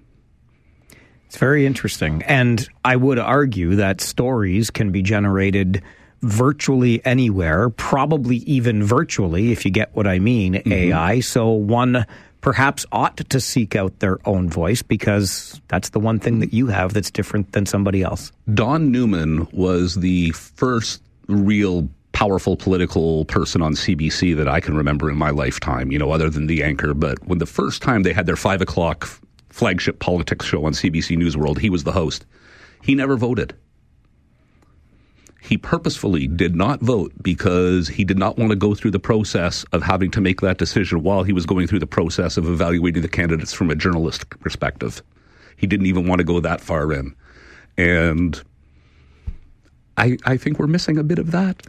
It's 1.28 1.38
very 1.38 1.66
interesting. 1.66 2.24
And 2.24 2.68
I 2.84 2.96
would 2.96 3.20
argue 3.20 3.76
that 3.76 4.02
stories 4.02 4.72
can 4.72 4.92
be 4.92 5.02
generated 5.02 5.84
virtually 6.22 7.06
anywhere, 7.06 7.70
probably 7.70 8.38
even 8.38 8.84
virtually, 8.84 9.52
if 9.52 9.66
you 9.66 9.72
get 9.72 9.96
what 9.96 10.08
I 10.08 10.20
mean, 10.20 10.56
mm-hmm. 10.56 10.72
AI. 10.72 11.20
So 11.20 11.50
one 11.50 12.06
perhaps 12.42 12.86
ought 12.92 13.18
to 13.18 13.40
seek 13.42 13.76
out 13.76 14.00
their 14.00 14.20
own 14.28 14.50
voice 14.50 14.82
because 14.82 15.60
that's 15.68 15.90
the 15.90 16.00
one 16.00 16.20
thing 16.20 16.40
that 16.40 16.54
you 16.54 16.68
have 16.68 16.94
that's 16.94 17.12
different 17.12 17.52
than 17.52 17.66
somebody 17.66 18.04
else. 18.04 18.32
Don 18.54 18.92
Newman 18.92 19.48
was 19.52 19.96
the 19.96 20.32
first 20.32 21.02
real 21.28 21.90
powerful 22.14 22.56
political 22.56 23.26
person 23.26 23.62
on 23.62 23.74
CBC 23.74 24.36
that 24.38 24.48
I 24.48 24.60
can 24.60 24.76
remember 24.76 25.12
in 25.12 25.18
my 25.18 25.30
lifetime, 25.30 25.92
you 25.92 26.00
know, 26.00 26.12
other 26.12 26.30
than 26.30 26.48
the 26.48 26.64
anchor. 26.64 26.94
But 26.94 27.24
when 27.28 27.38
the 27.40 27.46
first 27.46 27.82
time 27.82 28.04
they 28.04 28.14
had 28.14 28.26
their 28.26 28.36
five 28.36 28.62
o'clock 28.62 29.08
flagship 29.58 29.98
politics 29.98 30.46
show 30.46 30.66
on 30.66 30.74
CBC 30.74 31.18
News 31.18 31.36
World, 31.36 31.58
he 31.58 31.72
was 31.72 31.84
the 31.84 31.92
host. 31.92 32.26
He 32.84 32.94
never 32.94 33.18
voted. 33.18 33.56
He 35.42 35.58
purposefully 35.58 36.28
did 36.28 36.56
not 36.56 36.80
vote 36.80 37.12
because 37.24 37.88
he 37.88 38.04
did 38.04 38.20
not 38.20 38.38
want 38.38 38.52
to 38.52 38.56
go 38.56 38.76
through 38.76 38.92
the 38.92 39.00
process 39.00 39.64
of 39.74 39.82
having 39.82 40.12
to 40.12 40.22
make 40.22 40.42
that 40.42 40.60
decision 40.60 41.02
while 41.02 41.24
he 41.24 41.34
was 41.34 41.48
going 41.48 41.66
through 41.66 41.80
the 41.80 41.88
process 41.88 42.38
of 42.38 42.48
evaluating 42.48 43.02
the 43.02 43.08
candidates 43.08 43.52
from 43.52 43.72
a 43.72 43.76
journalistic 43.76 44.40
perspective. 44.42 45.02
He 45.56 45.66
didn't 45.66 45.88
even 45.88 46.06
want 46.06 46.20
to 46.20 46.24
go 46.24 46.40
that 46.40 46.62
far 46.62 46.94
in. 46.94 47.16
And 47.78 48.40
I, 49.98 50.18
I 50.24 50.38
think 50.38 50.60
we're 50.60 50.68
missing 50.68 51.00
a 51.00 51.04
bit 51.04 51.18
of 51.18 51.32
that. 51.32 51.66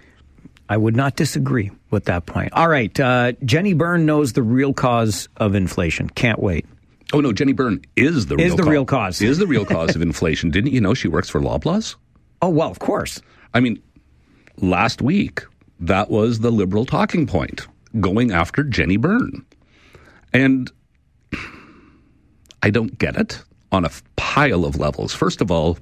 I 0.69 0.77
would 0.77 0.95
not 0.95 1.17
disagree 1.17 1.71
with 1.91 2.05
that 2.05 2.27
point. 2.27 2.53
All 2.53 2.69
right. 2.69 2.99
Uh, 3.01 3.33
Jenny 3.45 3.73
Byrne 3.73 4.05
knows 4.05 4.35
the 4.35 4.43
real 4.43 4.75
cause 4.75 5.31
of 5.39 5.55
inflation. 5.55 6.11
Can't 6.11 6.39
wait. 6.39 6.67
Oh, 7.13 7.21
no. 7.21 7.33
Jenny 7.33 7.53
Byrne 7.53 7.81
is 7.97 8.27
the 8.27 8.37
Is 8.37 8.49
real 8.53 8.57
the 8.57 8.63
cause. 8.63 8.71
real 8.71 8.85
cause. 8.85 9.23
Is 9.23 9.39
the 9.39 9.47
real 9.47 9.65
cause 9.77 9.97
of 9.97 10.03
inflation. 10.03 10.51
Didn't 10.51 10.73
you 10.73 10.81
know 10.81 10.95
she 10.95 11.09
works 11.09 11.29
for 11.29 11.41
Loblaws? 11.41 11.97
Oh, 12.43 12.51
well, 12.51 12.71
of 12.71 12.79
course. 12.79 13.21
I 13.55 13.61
mean, 13.61 13.83
last 14.59 15.01
week, 15.03 15.43
that 15.81 16.11
was 16.11 16.41
the 16.41 16.51
liberal 16.51 16.85
talking 16.85 17.27
point 17.27 17.67
going 18.01 18.31
after 18.31 18.63
Jenny 18.63 18.97
Byrne. 18.97 19.45
And 20.33 20.71
I 22.63 22.71
don't 22.71 22.99
get 22.99 23.17
it 23.17 23.43
on 23.73 23.85
a 23.85 23.91
pile 24.17 24.65
of 24.65 24.77
levels. 24.79 25.15
First 25.15 25.41
of 25.41 25.51
all, 25.51 25.79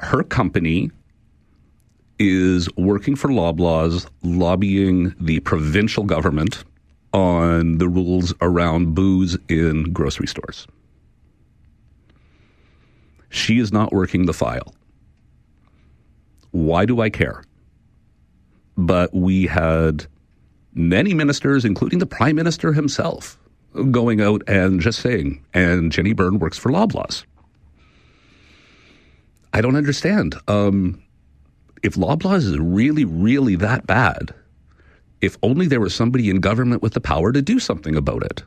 her 0.00 0.22
company 0.22 0.90
is 2.18 2.68
working 2.76 3.16
for 3.16 3.28
Loblaws, 3.28 4.06
lobbying 4.22 5.14
the 5.20 5.40
provincial 5.40 6.04
government 6.04 6.64
on 7.12 7.78
the 7.78 7.88
rules 7.88 8.32
around 8.40 8.94
booze 8.94 9.36
in 9.48 9.92
grocery 9.92 10.26
stores. 10.26 10.66
She 13.28 13.58
is 13.58 13.72
not 13.72 13.92
working 13.92 14.26
the 14.26 14.32
file. 14.32 14.74
Why 16.50 16.84
do 16.84 17.00
I 17.00 17.10
care? 17.10 17.44
But 18.76 19.12
we 19.14 19.46
had 19.46 20.06
many 20.74 21.14
ministers, 21.14 21.64
including 21.64 21.98
the 21.98 22.06
prime 22.06 22.36
minister 22.36 22.72
himself, 22.72 23.38
going 23.90 24.20
out 24.20 24.42
and 24.46 24.80
just 24.80 25.00
saying, 25.00 25.44
and 25.54 25.92
Jenny 25.92 26.12
Byrne 26.12 26.38
works 26.38 26.58
for 26.58 26.70
Loblaws. 26.70 27.24
I 29.54 29.60
don't 29.60 29.76
understand. 29.76 30.34
Um, 30.48 31.02
if 31.82 31.94
Loblaws 31.94 32.38
is 32.38 32.58
really, 32.58 33.04
really 33.04 33.56
that 33.56 33.86
bad, 33.86 34.34
if 35.22 35.38
only 35.42 35.66
there 35.66 35.80
was 35.80 35.94
somebody 35.94 36.28
in 36.28 36.40
government 36.40 36.82
with 36.82 36.92
the 36.92 37.00
power 37.00 37.32
to 37.32 37.40
do 37.40 37.58
something 37.58 37.96
about 37.96 38.24
it. 38.24 38.42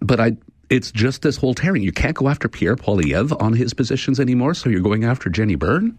But 0.00 0.20
I, 0.20 0.36
it's 0.70 0.92
just 0.92 1.22
this 1.22 1.36
whole 1.36 1.54
tearing. 1.54 1.82
You 1.82 1.90
can't 1.90 2.14
go 2.14 2.28
after 2.28 2.48
Pierre 2.48 2.76
Poilievre 2.76 3.40
on 3.40 3.54
his 3.54 3.74
positions 3.74 4.20
anymore, 4.20 4.54
so 4.54 4.68
you're 4.68 4.80
going 4.80 5.04
after 5.04 5.30
Jenny 5.30 5.56
Byrne? 5.56 5.98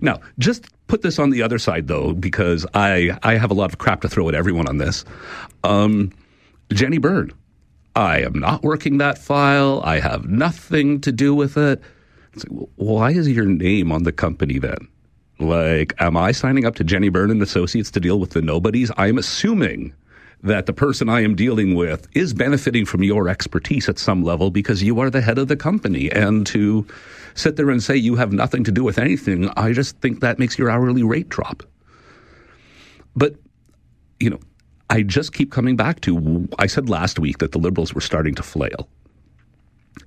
Now, 0.00 0.20
just 0.38 0.66
put 0.88 1.02
this 1.02 1.18
on 1.18 1.30
the 1.30 1.42
other 1.42 1.58
side, 1.58 1.86
though, 1.86 2.12
because 2.12 2.66
I, 2.74 3.16
I 3.22 3.36
have 3.36 3.50
a 3.50 3.54
lot 3.54 3.72
of 3.72 3.78
crap 3.78 4.00
to 4.02 4.08
throw 4.08 4.28
at 4.28 4.34
everyone 4.34 4.68
on 4.68 4.78
this. 4.78 5.04
Um, 5.64 6.12
Jenny 6.72 6.98
Byrne, 6.98 7.32
I 7.94 8.20
am 8.20 8.38
not 8.38 8.62
working 8.62 8.98
that 8.98 9.18
file. 9.18 9.80
I 9.84 10.00
have 10.00 10.28
nothing 10.28 11.00
to 11.02 11.12
do 11.12 11.34
with 11.34 11.56
it. 11.56 11.80
Like, 12.34 12.46
well, 12.50 12.68
why 12.76 13.10
is 13.12 13.28
your 13.28 13.46
name 13.46 13.90
on 13.90 14.02
the 14.02 14.12
company 14.12 14.58
then? 14.58 14.88
Like, 15.38 15.94
am 16.00 16.16
I 16.16 16.32
signing 16.32 16.64
up 16.64 16.74
to 16.76 16.84
Jenny 16.84 17.08
Byrne 17.08 17.30
and 17.30 17.42
Associates 17.42 17.90
to 17.92 18.00
deal 18.00 18.18
with 18.18 18.30
the 18.30 18.42
nobodies? 18.42 18.90
I'm 18.96 19.18
assuming 19.18 19.92
that 20.42 20.66
the 20.66 20.72
person 20.72 21.08
I 21.08 21.22
am 21.22 21.34
dealing 21.34 21.74
with 21.74 22.08
is 22.16 22.32
benefiting 22.32 22.84
from 22.84 23.02
your 23.02 23.28
expertise 23.28 23.88
at 23.88 23.98
some 23.98 24.22
level 24.22 24.50
because 24.50 24.82
you 24.82 24.98
are 25.00 25.10
the 25.10 25.20
head 25.20 25.38
of 25.38 25.48
the 25.48 25.56
company. 25.56 26.10
And 26.10 26.46
to 26.48 26.86
sit 27.34 27.56
there 27.56 27.70
and 27.70 27.82
say 27.82 27.96
you 27.96 28.16
have 28.16 28.32
nothing 28.32 28.64
to 28.64 28.72
do 28.72 28.84
with 28.84 28.98
anything, 28.98 29.50
I 29.56 29.72
just 29.72 29.96
think 29.98 30.20
that 30.20 30.38
makes 30.38 30.58
your 30.58 30.70
hourly 30.70 31.02
rate 31.02 31.28
drop. 31.28 31.62
But, 33.16 33.34
you 34.20 34.30
know, 34.30 34.40
I 34.90 35.02
just 35.02 35.32
keep 35.32 35.52
coming 35.52 35.76
back 35.76 36.00
to 36.02 36.48
I 36.58 36.66
said 36.66 36.88
last 36.88 37.18
week 37.18 37.38
that 37.38 37.52
the 37.52 37.58
liberals 37.58 37.94
were 37.94 38.00
starting 38.00 38.34
to 38.36 38.42
flail. 38.42 38.88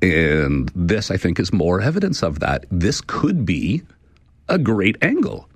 And 0.01 0.71
this, 0.73 1.11
I 1.11 1.17
think, 1.17 1.39
is 1.39 1.53
more 1.53 1.81
evidence 1.81 2.23
of 2.23 2.39
that. 2.39 2.65
This 2.71 3.01
could 3.01 3.45
be 3.45 3.83
a 4.51 4.59
great 4.59 4.97
angle. 5.01 5.49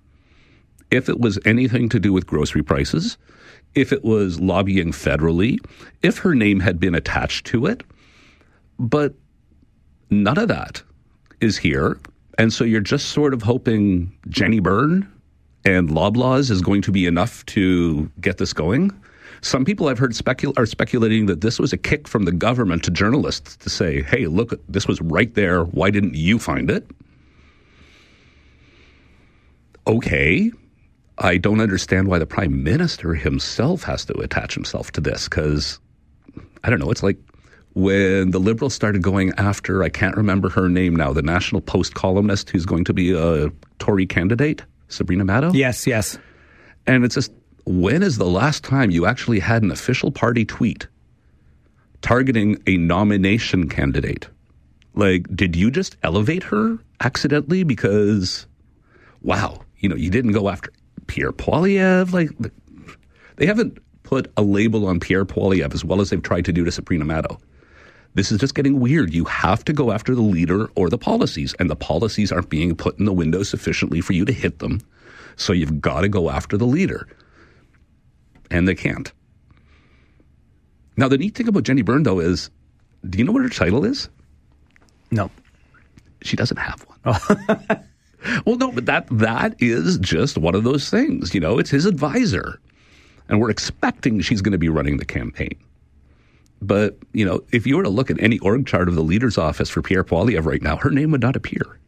If 0.90 1.10
it 1.10 1.20
was 1.20 1.38
anything 1.46 1.90
to 1.90 2.00
do 2.00 2.14
with 2.14 2.26
grocery 2.26 2.64
prices, 2.64 3.18
if 3.76 3.92
it 3.92 4.04
was 4.04 4.40
lobbying 4.40 4.92
federally, 4.92 5.60
if 6.02 6.18
her 6.20 6.34
name 6.34 6.62
had 6.62 6.80
been 6.80 6.96
attached 6.96 7.46
to 7.48 7.66
it, 7.66 7.84
but 8.80 9.14
none 10.10 10.38
of 10.38 10.48
that 10.48 10.82
is 11.42 11.58
here. 11.58 12.00
And 12.38 12.54
so 12.54 12.64
you're 12.64 12.82
just 12.82 13.10
sort 13.10 13.34
of 13.34 13.42
hoping 13.42 14.12
Jenny 14.30 14.60
Byrne 14.60 15.12
and 15.66 15.90
Loblaws 15.90 16.50
is 16.50 16.62
going 16.62 16.82
to 16.84 16.92
be 16.92 17.06
enough 17.06 17.46
to 17.48 18.10
get 18.22 18.38
this 18.38 18.54
going. 18.54 18.92
Some 19.42 19.66
people 19.66 19.90
I've 19.90 20.00
heard 20.00 20.12
specul- 20.12 20.58
are 20.58 20.66
speculating 20.66 21.26
that 21.26 21.42
this 21.42 21.60
was 21.60 21.74
a 21.74 21.78
kick 21.78 22.08
from 22.08 22.24
the 22.24 22.32
government 22.32 22.84
to 22.84 22.92
journalists 22.92 23.58
to 23.58 23.70
say, 23.70 24.02
hey, 24.04 24.28
look, 24.28 24.54
this 24.70 24.88
was 24.88 25.02
right 25.02 25.34
there. 25.34 25.64
Why 25.66 25.90
didn't 25.90 26.16
you 26.16 26.40
find 26.40 26.70
it? 26.70 26.90
Okay. 29.88 30.52
I 31.18 31.38
don't 31.38 31.62
understand 31.62 32.08
why 32.08 32.20
the 32.20 32.26
prime 32.26 32.64
minister 32.64 33.14
himself 33.14 33.84
has 33.84 34.06
to 34.06 34.14
attach 34.20 34.54
himself 34.54 34.92
to 34.94 35.02
this 35.02 35.30
because 35.30 35.80
I 36.64 36.70
don't 36.70 36.80
know. 36.80 36.92
It's 36.92 37.04
like 37.04 37.18
when 37.74 38.32
the 38.32 38.40
liberals 38.40 38.74
started 38.74 39.02
going 39.02 39.34
after, 39.38 39.84
I 39.84 39.90
can't 39.90 40.16
remember 40.16 40.50
her 40.50 40.68
name 40.68 40.96
now, 40.96 41.14
the 41.14 41.22
National 41.22 41.62
Post 41.62 41.94
columnist 41.94 42.50
who's 42.50 42.66
going 42.66 42.86
to 42.86 42.94
be 42.94 43.12
a 43.14 43.50
Tory 43.80 44.06
candidate, 44.06 44.64
Sabrina 44.88 45.26
Maddeaux. 45.26 45.52
Yes, 45.54 45.86
yes. 45.86 46.18
And 46.88 47.04
it's 47.04 47.16
just, 47.16 47.32
when 47.66 48.04
is 48.04 48.18
the 48.18 48.26
last 48.26 48.64
time 48.64 48.92
you 48.92 49.06
actually 49.06 49.40
had 49.40 49.64
an 49.64 49.72
official 49.72 50.12
party 50.12 50.46
tweet 50.46 50.88
targeting 52.02 52.62
a 52.66 52.78
nomination 52.78 53.68
candidate? 53.68 54.28
Like, 54.94 55.28
did 55.36 55.56
you 55.56 55.72
just 55.72 55.98
elevate 56.04 56.44
her 56.44 56.78
accidentally 57.02 57.64
because, 57.64 58.48
wow, 59.22 59.65
you 59.86 59.90
know, 59.90 59.96
you 59.96 60.10
didn't 60.10 60.32
go 60.32 60.50
after 60.50 60.72
Pierre 61.06 61.32
Poilievre? 61.32 62.12
Like, 62.12 62.32
they 63.36 63.46
haven't 63.46 63.78
put 64.02 64.32
a 64.36 64.42
label 64.42 64.88
on 64.88 65.00
Pierre 65.00 65.26
Poilievre 65.26 65.76
as 65.76 65.86
well 65.86 66.02
as 66.02 66.10
they've 66.10 66.24
tried 66.24 66.46
to 66.46 66.52
do 66.52 66.66
to 66.66 66.72
Sabrina 66.72 67.06
Maddeaux. 67.06 67.38
This 68.16 68.32
is 68.32 68.40
just 68.40 68.56
getting 68.56 68.80
weird. 68.80 69.14
You 69.14 69.26
have 69.26 69.64
to 69.66 69.74
go 69.74 69.92
after 69.92 70.16
the 70.16 70.24
leader 70.24 70.72
or 70.76 70.90
the 70.90 70.98
policies, 70.98 71.54
and 71.60 71.70
the 71.70 71.76
policies 71.76 72.32
aren't 72.32 72.50
being 72.50 72.76
put 72.76 72.98
in 72.98 73.06
the 73.06 73.14
window 73.14 73.44
sufficiently 73.44 74.02
for 74.02 74.14
you 74.14 74.26
to 74.26 74.34
hit 74.34 74.58
them. 74.58 74.82
So 75.36 75.54
you've 75.54 75.82
got 75.82 76.02
to 76.02 76.10
go 76.10 76.32
after 76.32 76.58
the 76.58 76.66
leader. 76.66 77.08
And 78.50 78.68
they 78.68 78.74
can't. 78.74 79.14
Now, 80.98 81.08
the 81.10 81.20
neat 81.20 81.36
thing 81.36 81.48
about 81.48 81.62
Jenny 81.62 81.84
Byrne, 81.84 82.02
though, 82.02 82.20
is 82.20 82.50
do 83.08 83.20
you 83.20 83.24
know 83.24 83.34
what 83.34 83.44
her 83.44 83.50
title 83.50 83.86
is? 83.86 84.10
No. 85.12 85.30
She 86.24 86.36
doesn't 86.36 86.58
have 86.58 86.82
one. 86.88 87.00
Oh. 87.06 87.78
well, 88.46 88.58
no, 88.58 88.72
but 88.72 88.86
that 88.86 89.08
that 89.12 89.56
is 89.60 89.98
just 90.00 90.38
one 90.38 90.56
of 90.56 90.64
those 90.64 90.90
things. 90.90 91.34
You 91.34 91.40
know, 91.40 91.60
it's 91.60 91.70
his 91.70 91.86
advisor. 91.86 92.60
And 93.28 93.40
we're 93.40 93.50
expecting 93.50 94.22
she's 94.22 94.42
going 94.42 94.52
to 94.52 94.58
be 94.60 94.70
running 94.70 94.98
the 94.98 95.06
campaign. 95.06 95.58
But, 96.62 96.98
you 97.12 97.26
know, 97.26 97.42
if 97.52 97.66
you 97.68 97.78
were 97.78 97.84
to 97.84 97.90
look 97.90 98.10
at 98.12 98.22
any 98.22 98.40
org 98.40 98.66
chart 98.66 98.88
of 98.88 98.96
the 98.96 99.02
leader's 99.02 99.38
office 99.38 99.70
for 99.70 99.82
Pierre 99.82 100.04
Poilievre 100.04 100.46
right 100.46 100.62
now, 100.62 100.78
her 100.78 100.90
name 100.90 101.12
would 101.12 101.22
not 101.22 101.36
appear. 101.36 101.80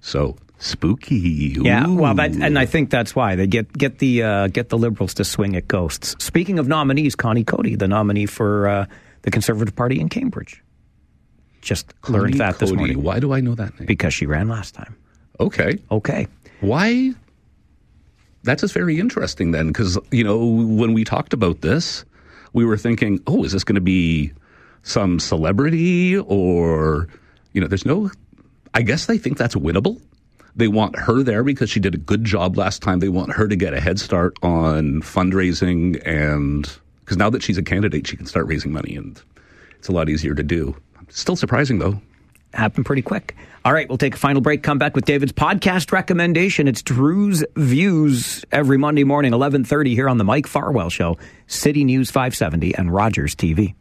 So 0.00 0.36
spooky. 0.58 1.56
Yeah, 1.58 1.86
well, 1.86 2.14
that, 2.14 2.32
and 2.32 2.58
I 2.58 2.66
think 2.66 2.90
that's 2.90 3.16
why 3.16 3.36
they 3.36 3.46
get 3.46 3.72
get 3.72 3.98
the 3.98 4.22
uh, 4.22 4.46
get 4.48 4.68
the 4.68 4.78
liberals 4.78 5.14
to 5.14 5.24
swing 5.24 5.56
at 5.56 5.66
ghosts. 5.66 6.14
Speaking 6.22 6.58
of 6.58 6.68
nominees, 6.68 7.14
Connie 7.14 7.44
Cody, 7.44 7.74
the 7.74 7.88
nominee 7.88 8.26
for 8.26 8.68
uh, 8.68 8.86
the 9.22 9.30
Conservative 9.30 9.74
Party 9.74 9.98
in 9.98 10.08
Cambridge, 10.08 10.62
just 11.62 11.98
Connie 12.02 12.18
learned 12.18 12.34
that 12.34 12.58
this 12.58 12.70
morning. 12.70 13.02
Why 13.02 13.18
do 13.18 13.32
I 13.32 13.40
know 13.40 13.54
that 13.54 13.78
name? 13.78 13.86
Because 13.86 14.12
she 14.14 14.26
ran 14.26 14.48
last 14.48 14.74
time. 14.74 14.94
Okay. 15.40 15.78
Okay. 15.90 16.26
Why? 16.60 17.12
That's 18.42 18.60
just 18.60 18.74
very 18.74 19.00
interesting 19.00 19.52
then, 19.52 19.68
because, 19.68 19.98
you 20.10 20.22
know, 20.22 20.44
when 20.44 20.92
we 20.92 21.02
talked 21.04 21.32
about 21.32 21.62
this, 21.62 22.04
we 22.52 22.64
were 22.64 22.76
thinking, 22.76 23.20
oh, 23.26 23.42
is 23.42 23.52
this 23.52 23.64
going 23.64 23.74
to 23.74 23.80
be 23.80 24.32
some 24.82 25.18
celebrity 25.18 26.18
or, 26.18 27.08
you 27.52 27.60
know, 27.60 27.66
there's 27.66 27.86
no, 27.86 28.10
I 28.74 28.82
guess 28.82 29.06
they 29.06 29.18
think 29.18 29.38
that's 29.38 29.54
winnable. 29.54 30.00
They 30.56 30.68
want 30.68 30.96
her 30.98 31.22
there 31.22 31.42
because 31.42 31.70
she 31.70 31.80
did 31.80 31.94
a 31.94 31.98
good 31.98 32.22
job 32.24 32.56
last 32.56 32.82
time. 32.82 33.00
They 33.00 33.08
want 33.08 33.32
her 33.32 33.48
to 33.48 33.56
get 33.56 33.74
a 33.74 33.80
head 33.80 33.98
start 33.98 34.36
on 34.42 35.00
fundraising 35.00 36.00
and, 36.06 36.70
because 37.00 37.16
now 37.16 37.30
that 37.30 37.42
she's 37.42 37.58
a 37.58 37.62
candidate, 37.62 38.06
she 38.06 38.16
can 38.16 38.26
start 38.26 38.46
raising 38.46 38.72
money 38.72 38.94
and 38.94 39.20
it's 39.78 39.88
a 39.88 39.92
lot 39.92 40.08
easier 40.08 40.34
to 40.34 40.42
do. 40.42 40.76
Still 41.08 41.34
surprising 41.34 41.78
though. 41.78 42.00
Happened 42.54 42.86
pretty 42.86 43.02
quick. 43.02 43.36
All 43.64 43.72
right, 43.72 43.88
we'll 43.88 43.98
take 43.98 44.14
a 44.14 44.18
final 44.18 44.40
break. 44.40 44.62
Come 44.62 44.78
back 44.78 44.94
with 44.94 45.04
David's 45.06 45.32
podcast 45.32 45.90
recommendation. 45.90 46.68
It's 46.68 46.82
Drewe's 46.82 47.44
Views 47.56 48.44
every 48.52 48.78
Monday 48.78 49.04
morning, 49.04 49.32
eleven 49.32 49.64
thirty, 49.64 49.94
here 49.94 50.08
on 50.08 50.18
the 50.18 50.24
Mike 50.24 50.46
Farwell 50.46 50.90
Show, 50.90 51.18
City 51.46 51.84
News 51.84 52.10
five 52.10 52.36
seventy, 52.36 52.74
and 52.74 52.92
Rogers 52.92 53.34
TV. 53.34 53.74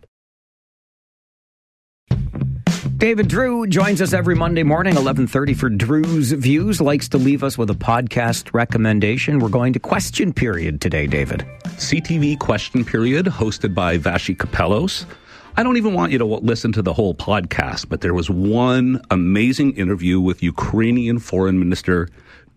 David 2.97 3.27
Drewe 3.27 3.67
joins 3.69 4.01
us 4.01 4.13
every 4.13 4.33
Monday 4.33 4.63
morning, 4.63 4.95
11:30 4.95 5.53
for 5.57 5.69
Drewe's 5.69 6.31
Views. 6.31 6.79
Likes 6.79 7.09
to 7.09 7.17
leave 7.17 7.43
us 7.43 7.57
with 7.57 7.69
a 7.69 7.73
podcast 7.73 8.53
recommendation. 8.53 9.39
We're 9.39 9.49
going 9.49 9.73
to 9.73 9.79
question 9.79 10.31
period 10.31 10.79
today, 10.79 11.07
David. 11.07 11.45
CTV 11.75 12.39
question 12.39 12.85
period 12.85 13.25
hosted 13.25 13.75
by 13.75 13.97
Vassy 13.97 14.33
Kapelos. 14.33 15.05
I 15.55 15.61
don't 15.61 15.77
even 15.77 15.93
want 15.93 16.11
you 16.11 16.17
to 16.17 16.25
listen 16.25 16.71
to 16.71 16.81
the 16.81 16.93
whole 16.93 17.13
podcast, 17.13 17.87
but 17.87 18.01
there 18.01 18.15
was 18.15 18.27
one 18.27 18.99
amazing 19.11 19.75
interview 19.75 20.19
with 20.19 20.41
Ukrainian 20.41 21.19
Foreign 21.19 21.59
Minister 21.59 22.09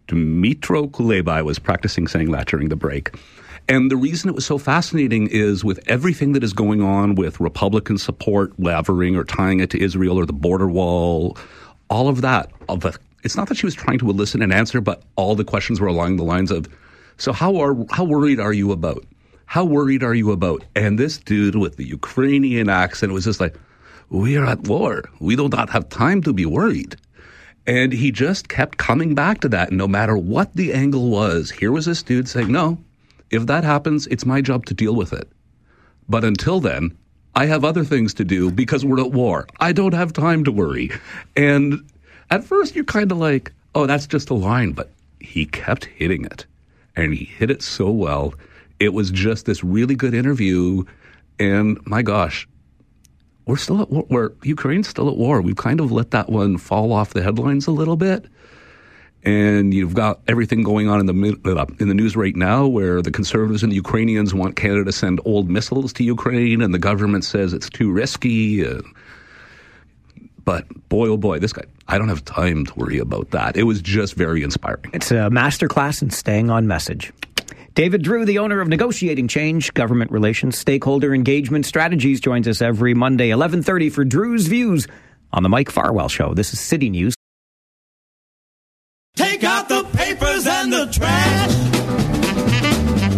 Dmytro 0.08 0.90
Kuleba. 0.90 1.28
I 1.28 1.42
was 1.42 1.58
practicing 1.58 2.08
saying 2.08 2.30
that 2.30 2.46
during 2.46 2.70
the 2.70 2.76
break. 2.76 3.14
And 3.68 3.90
the 3.90 3.98
reason 3.98 4.30
it 4.30 4.34
was 4.34 4.46
so 4.46 4.56
fascinating 4.56 5.26
is 5.26 5.62
with 5.62 5.78
everything 5.86 6.32
that 6.32 6.42
is 6.42 6.54
going 6.54 6.80
on 6.80 7.16
with 7.16 7.38
Republican 7.38 7.98
support 7.98 8.58
wavering 8.58 9.14
or 9.14 9.24
tying 9.24 9.60
it 9.60 9.68
to 9.70 9.82
Israel 9.82 10.18
or 10.18 10.24
the 10.24 10.32
border 10.32 10.68
wall, 10.68 11.36
all 11.90 12.08
of 12.08 12.22
that. 12.22 12.50
Of 12.70 12.80
the, 12.80 12.98
it's 13.24 13.36
not 13.36 13.48
that 13.48 13.58
she 13.58 13.66
was 13.66 13.74
trying 13.74 13.98
to 13.98 14.08
elicit 14.08 14.40
an 14.40 14.52
answer, 14.52 14.80
but 14.80 15.02
all 15.16 15.34
the 15.34 15.44
questions 15.44 15.82
were 15.82 15.88
along 15.88 16.16
the 16.16 16.24
lines 16.24 16.50
of, 16.50 16.66
"So 17.18 17.34
how 17.34 17.56
are 17.56 17.76
how 17.90 18.04
worried 18.04 18.40
are 18.40 18.54
you 18.54 18.72
about? 18.72 19.04
How 19.46 19.64
worried 19.64 20.02
are 20.02 20.14
you 20.14 20.30
about?" 20.30 20.64
And 20.74 20.98
this 20.98 21.18
dude 21.18 21.56
with 21.56 21.76
the 21.76 21.86
Ukrainian 21.86 22.68
accent 22.68 23.12
was 23.12 23.24
just 23.24 23.40
like, 23.40 23.56
"We 24.10 24.36
are 24.36 24.46
at 24.46 24.68
war. 24.68 25.04
We 25.20 25.34
do 25.36 25.48
not 25.48 25.70
have 25.70 25.88
time 25.88 26.22
to 26.22 26.32
be 26.32 26.46
worried." 26.46 26.96
And 27.66 27.92
he 27.92 28.12
just 28.12 28.48
kept 28.48 28.78
coming 28.78 29.14
back 29.14 29.40
to 29.40 29.48
that. 29.48 29.70
And 29.70 29.78
no 29.78 29.88
matter 29.88 30.16
what 30.16 30.54
the 30.54 30.72
angle 30.72 31.10
was, 31.10 31.50
here 31.50 31.72
was 31.72 31.86
this 31.86 32.02
dude 32.02 32.28
saying, 32.28 32.50
No, 32.50 32.78
if 33.30 33.46
that 33.46 33.64
happens, 33.64 34.06
it's 34.06 34.24
my 34.24 34.40
job 34.40 34.66
to 34.66 34.74
deal 34.74 34.94
with 34.94 35.12
it. 35.12 35.28
But 36.08 36.24
until 36.24 36.60
then, 36.60 36.96
I 37.34 37.46
have 37.46 37.64
other 37.64 37.84
things 37.84 38.14
to 38.14 38.24
do 38.24 38.50
because 38.52 38.84
we're 38.84 39.00
at 39.00 39.12
war. 39.12 39.48
I 39.58 39.72
don't 39.72 39.94
have 39.94 40.12
time 40.12 40.44
to 40.44 40.52
worry. 40.52 40.90
And 41.36 41.90
at 42.30 42.44
first, 42.44 42.76
you're 42.76 42.84
kind 42.84 43.10
of 43.10 43.18
like, 43.18 43.52
oh, 43.74 43.86
that's 43.86 44.06
just 44.06 44.30
a 44.30 44.34
line. 44.34 44.72
But 44.72 44.90
he 45.20 45.44
kept 45.44 45.86
hitting 45.86 46.24
it. 46.24 46.46
And 46.94 47.12
he 47.12 47.24
hit 47.24 47.50
it 47.50 47.62
so 47.62 47.90
well. 47.90 48.32
It 48.78 48.92
was 48.92 49.10
just 49.10 49.46
this 49.46 49.64
really 49.64 49.94
good 49.94 50.14
interview. 50.14 50.84
And 51.38 51.78
my 51.86 52.02
gosh, 52.02 52.48
we're 53.46 53.56
still 53.56 53.80
at 53.82 53.90
war. 53.90 54.06
We're, 54.08 54.30
Ukraine's 54.42 54.88
still 54.88 55.08
at 55.08 55.16
war. 55.16 55.40
We've 55.40 55.56
kind 55.56 55.80
of 55.80 55.92
let 55.92 56.10
that 56.12 56.28
one 56.28 56.58
fall 56.58 56.92
off 56.92 57.14
the 57.14 57.22
headlines 57.22 57.66
a 57.66 57.72
little 57.72 57.96
bit 57.96 58.26
and 59.26 59.74
you've 59.74 59.92
got 59.92 60.20
everything 60.28 60.62
going 60.62 60.88
on 60.88 61.00
in 61.00 61.06
the 61.06 61.56
uh, 61.58 61.66
in 61.80 61.88
the 61.88 61.94
news 61.94 62.16
right 62.16 62.36
now, 62.36 62.66
where 62.66 63.02
the 63.02 63.10
conservatives 63.10 63.62
and 63.64 63.72
the 63.72 63.76
Ukrainians 63.76 64.32
want 64.32 64.54
Canada 64.54 64.84
to 64.84 64.92
send 64.92 65.20
old 65.24 65.50
missiles 65.50 65.92
to 65.94 66.04
Ukraine, 66.04 66.62
and 66.62 66.72
the 66.72 66.78
government 66.78 67.24
says 67.24 67.52
it's 67.52 67.68
too 67.68 67.90
risky. 67.90 68.64
Uh, 68.64 68.80
but 70.44 70.64
boy, 70.88 71.08
oh 71.08 71.16
boy, 71.16 71.40
this 71.40 71.52
guy, 71.52 71.64
I 71.88 71.98
don't 71.98 72.08
have 72.08 72.24
time 72.24 72.66
to 72.66 72.74
worry 72.76 72.98
about 72.98 73.32
that. 73.32 73.56
It 73.56 73.64
was 73.64 73.82
just 73.82 74.14
very 74.14 74.44
inspiring. 74.44 74.90
It's 74.94 75.10
a 75.10 75.28
masterclass 75.28 76.02
in 76.02 76.10
staying 76.10 76.48
on 76.48 76.68
message. 76.68 77.12
David 77.76 78.02
Drewe, 78.02 78.24
the 78.24 78.38
owner 78.38 78.62
of 78.62 78.68
Negotiating 78.68 79.28
Change, 79.28 79.74
Government 79.74 80.10
Relations, 80.10 80.56
Stakeholder 80.56 81.14
Engagement 81.14 81.66
Strategies, 81.66 82.20
joins 82.20 82.48
us 82.48 82.62
every 82.62 82.94
Monday, 82.94 83.28
1130 83.28 83.90
for 83.90 84.02
Drewe's 84.02 84.46
Views 84.46 84.88
on 85.30 85.42
the 85.42 85.50
Mike 85.50 85.70
Farwell 85.70 86.08
Show. 86.08 86.32
This 86.32 86.54
is 86.54 86.60
City 86.60 86.88
News. 86.88 87.14
Take 89.14 89.44
out 89.44 89.68
the 89.68 89.84
papers 89.92 90.46
and 90.46 90.72
the 90.72 90.86
trash. 90.86 91.52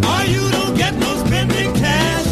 Or 0.05 0.25
you 0.29 0.51
don't 0.51 0.77
get 0.77 0.95
no 0.95 1.25
spending 1.25 1.75
cash. 1.75 2.27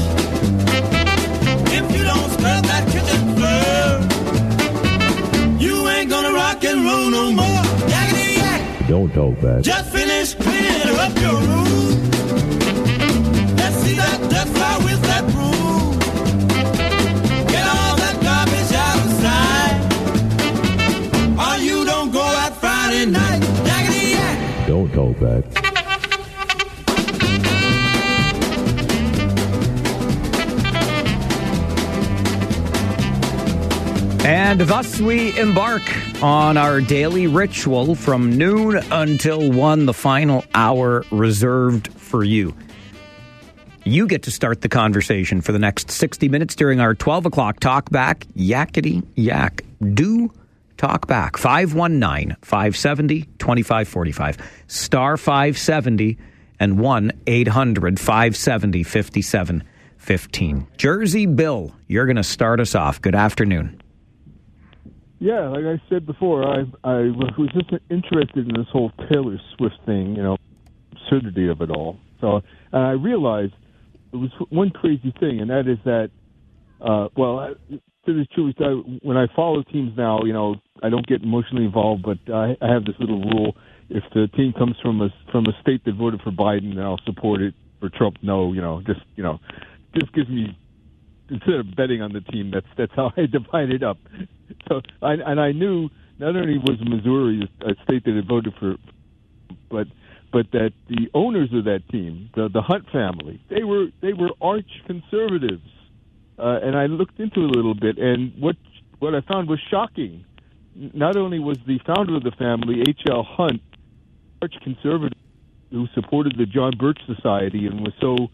If 1.78 1.96
you 1.96 2.02
don't 2.02 2.30
scrub 2.32 2.64
that 2.64 2.88
kitchen 2.90 3.36
floor, 5.46 5.60
you 5.60 5.88
ain't 5.90 6.10
gonna 6.10 6.32
rock 6.32 6.64
and 6.64 6.84
roll 6.84 7.08
no 7.08 7.30
more. 7.30 7.55
Don't 8.88 9.12
talk 9.12 9.40
back. 9.40 9.62
Just 9.62 9.90
finish 9.92 10.34
cleaning 10.34 10.96
up 10.96 11.18
your 11.18 11.34
room. 11.40 12.95
And 34.26 34.60
thus 34.62 35.00
we 35.00 35.38
embark 35.38 35.82
on 36.20 36.56
our 36.56 36.80
daily 36.80 37.28
ritual 37.28 37.94
from 37.94 38.36
noon 38.36 38.74
until 38.90 39.52
one, 39.52 39.86
the 39.86 39.94
final 39.94 40.42
hour 40.52 41.04
reserved 41.12 41.92
for 41.92 42.24
you. 42.24 42.52
You 43.84 44.08
get 44.08 44.24
to 44.24 44.32
start 44.32 44.62
the 44.62 44.68
conversation 44.68 45.42
for 45.42 45.52
the 45.52 45.60
next 45.60 45.92
60 45.92 46.28
minutes 46.28 46.56
during 46.56 46.80
our 46.80 46.92
12 46.92 47.26
o'clock 47.26 47.60
talk 47.60 47.88
back. 47.90 48.26
Yakety 48.36 49.06
yak. 49.14 49.62
Do 49.94 50.32
talk 50.76 51.06
back. 51.06 51.36
519 51.36 52.36
570 52.42 53.28
2545. 53.38 54.38
Star 54.66 55.16
570 55.16 56.18
and 56.58 56.80
1 56.80 57.12
800 57.28 58.00
570 58.00 58.82
5715. 58.82 60.66
Jersey 60.76 61.26
Bill, 61.26 61.72
you're 61.86 62.06
going 62.06 62.16
to 62.16 62.24
start 62.24 62.58
us 62.58 62.74
off. 62.74 63.00
Good 63.00 63.14
afternoon. 63.14 63.80
Yeah, 65.18 65.48
like 65.48 65.64
I 65.64 65.80
said 65.88 66.04
before, 66.06 66.44
I 66.44 66.64
I 66.84 67.10
was 67.10 67.50
just 67.54 67.70
interested 67.90 68.48
in 68.48 68.54
this 68.54 68.66
whole 68.70 68.92
Taylor 69.10 69.38
Swift 69.56 69.76
thing, 69.86 70.14
you 70.14 70.22
know, 70.22 70.36
absurdity 70.92 71.48
of 71.48 71.62
it 71.62 71.70
all. 71.70 71.98
So, 72.20 72.42
and 72.72 72.82
I 72.82 72.90
realized 72.90 73.54
it 74.12 74.16
was 74.16 74.30
one 74.50 74.70
crazy 74.70 75.14
thing, 75.18 75.40
and 75.40 75.50
that 75.50 75.66
is 75.68 75.78
that, 75.84 76.10
uh, 76.80 77.08
well, 77.16 77.54
to 77.70 77.80
the 78.06 78.26
truth, 78.34 78.56
when 79.02 79.16
I 79.16 79.26
follow 79.34 79.62
teams 79.62 79.92
now, 79.96 80.22
you 80.24 80.32
know, 80.32 80.56
I 80.82 80.90
don't 80.90 81.06
get 81.06 81.22
emotionally 81.22 81.64
involved, 81.64 82.02
but 82.02 82.18
I, 82.32 82.56
I 82.60 82.72
have 82.72 82.84
this 82.84 82.96
little 82.98 83.22
rule: 83.22 83.56
if 83.88 84.04
the 84.14 84.28
team 84.36 84.52
comes 84.52 84.76
from 84.82 85.00
a 85.00 85.08
from 85.32 85.46
a 85.46 85.52
state 85.62 85.84
that 85.86 85.94
voted 85.94 86.20
for 86.22 86.30
Biden, 86.30 86.74
then 86.74 86.84
I'll 86.84 87.00
support 87.04 87.40
it. 87.40 87.54
For 87.78 87.90
Trump, 87.90 88.16
no, 88.22 88.54
you 88.54 88.62
know, 88.62 88.82
just 88.86 89.00
you 89.16 89.22
know, 89.22 89.38
just 89.94 90.10
gives 90.14 90.30
me 90.30 90.56
instead 91.28 91.54
of 91.54 91.74
betting 91.76 92.02
on 92.02 92.12
the 92.12 92.20
team, 92.20 92.50
that's 92.52 92.66
that's 92.76 92.92
how 92.94 93.12
I 93.16 93.26
divide 93.32 93.70
it 93.70 93.82
up. 93.82 93.98
So, 94.68 94.80
I, 95.02 95.14
and 95.14 95.40
I 95.40 95.52
knew 95.52 95.90
not 96.18 96.36
only 96.36 96.58
was 96.58 96.78
Missouri 96.80 97.48
a 97.62 97.74
state 97.84 98.04
that 98.04 98.14
had 98.14 98.26
voted 98.26 98.54
for, 98.58 98.76
but 99.70 99.86
but 100.32 100.50
that 100.52 100.72
the 100.88 101.08
owners 101.14 101.50
of 101.52 101.64
that 101.64 101.88
team, 101.90 102.30
the 102.34 102.48
the 102.48 102.62
Hunt 102.62 102.88
family, 102.90 103.40
they 103.48 103.64
were 103.64 103.86
they 104.00 104.12
were 104.12 104.30
arch 104.40 104.82
conservatives, 104.86 105.68
uh, 106.38 106.60
and 106.62 106.76
I 106.76 106.86
looked 106.86 107.18
into 107.20 107.40
it 107.40 107.50
a 107.50 107.52
little 107.52 107.74
bit, 107.74 107.98
and 107.98 108.32
what 108.38 108.56
what 108.98 109.14
I 109.14 109.20
found 109.20 109.48
was 109.48 109.60
shocking. 109.70 110.24
Not 110.92 111.16
only 111.16 111.38
was 111.38 111.56
the 111.66 111.78
founder 111.86 112.16
of 112.16 112.22
the 112.22 112.32
family, 112.32 112.82
H.L. 112.86 113.22
Hunt, 113.22 113.62
arch 114.42 114.54
conservative, 114.62 115.18
who 115.70 115.86
supported 115.94 116.36
the 116.36 116.44
John 116.44 116.72
Birch 116.78 117.00
Society 117.06 117.66
and 117.66 117.80
was 117.80 117.94
so 117.98 118.28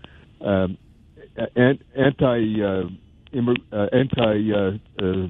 um, 0.45 0.77
anti 1.37 2.63
uh, 2.63 2.85
uh, 3.73 3.87
anti 3.93 4.53
uh, 4.53 4.71
uh, 5.03 5.29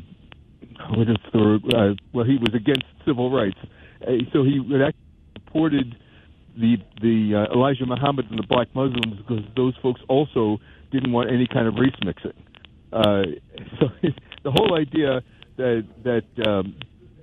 what 0.90 1.08
is 1.08 1.16
the 1.32 1.60
uh, 1.74 2.02
well 2.12 2.24
he 2.24 2.36
was 2.36 2.54
against 2.54 2.84
civil 3.06 3.30
rights. 3.30 3.58
Uh, 4.02 4.12
so 4.32 4.42
he 4.42 4.58
actually 4.84 4.94
supported 5.34 5.96
the 6.56 6.76
the 7.00 7.46
uh, 7.48 7.54
Elijah 7.54 7.86
Muhammad 7.86 8.26
and 8.30 8.38
the 8.38 8.46
black 8.46 8.68
Muslims 8.74 9.16
because 9.18 9.44
those 9.56 9.74
folks 9.82 10.00
also 10.08 10.58
didn't 10.90 11.12
want 11.12 11.30
any 11.30 11.46
kind 11.46 11.66
of 11.66 11.74
race 11.74 11.94
mixing. 12.04 12.32
Uh, 12.92 13.22
so 13.80 13.88
the 14.44 14.50
whole 14.50 14.76
idea 14.78 15.22
that 15.56 15.86
that 16.04 16.48
um, 16.48 16.76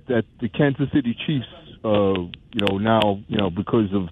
that 0.08 0.24
the 0.40 0.48
Kansas 0.48 0.88
City 0.92 1.16
Chiefs 1.26 1.46
uh, 1.84 2.14
you 2.52 2.60
know 2.68 2.78
now 2.78 3.20
you 3.28 3.36
know 3.38 3.50
because 3.50 3.92
of 3.92 4.08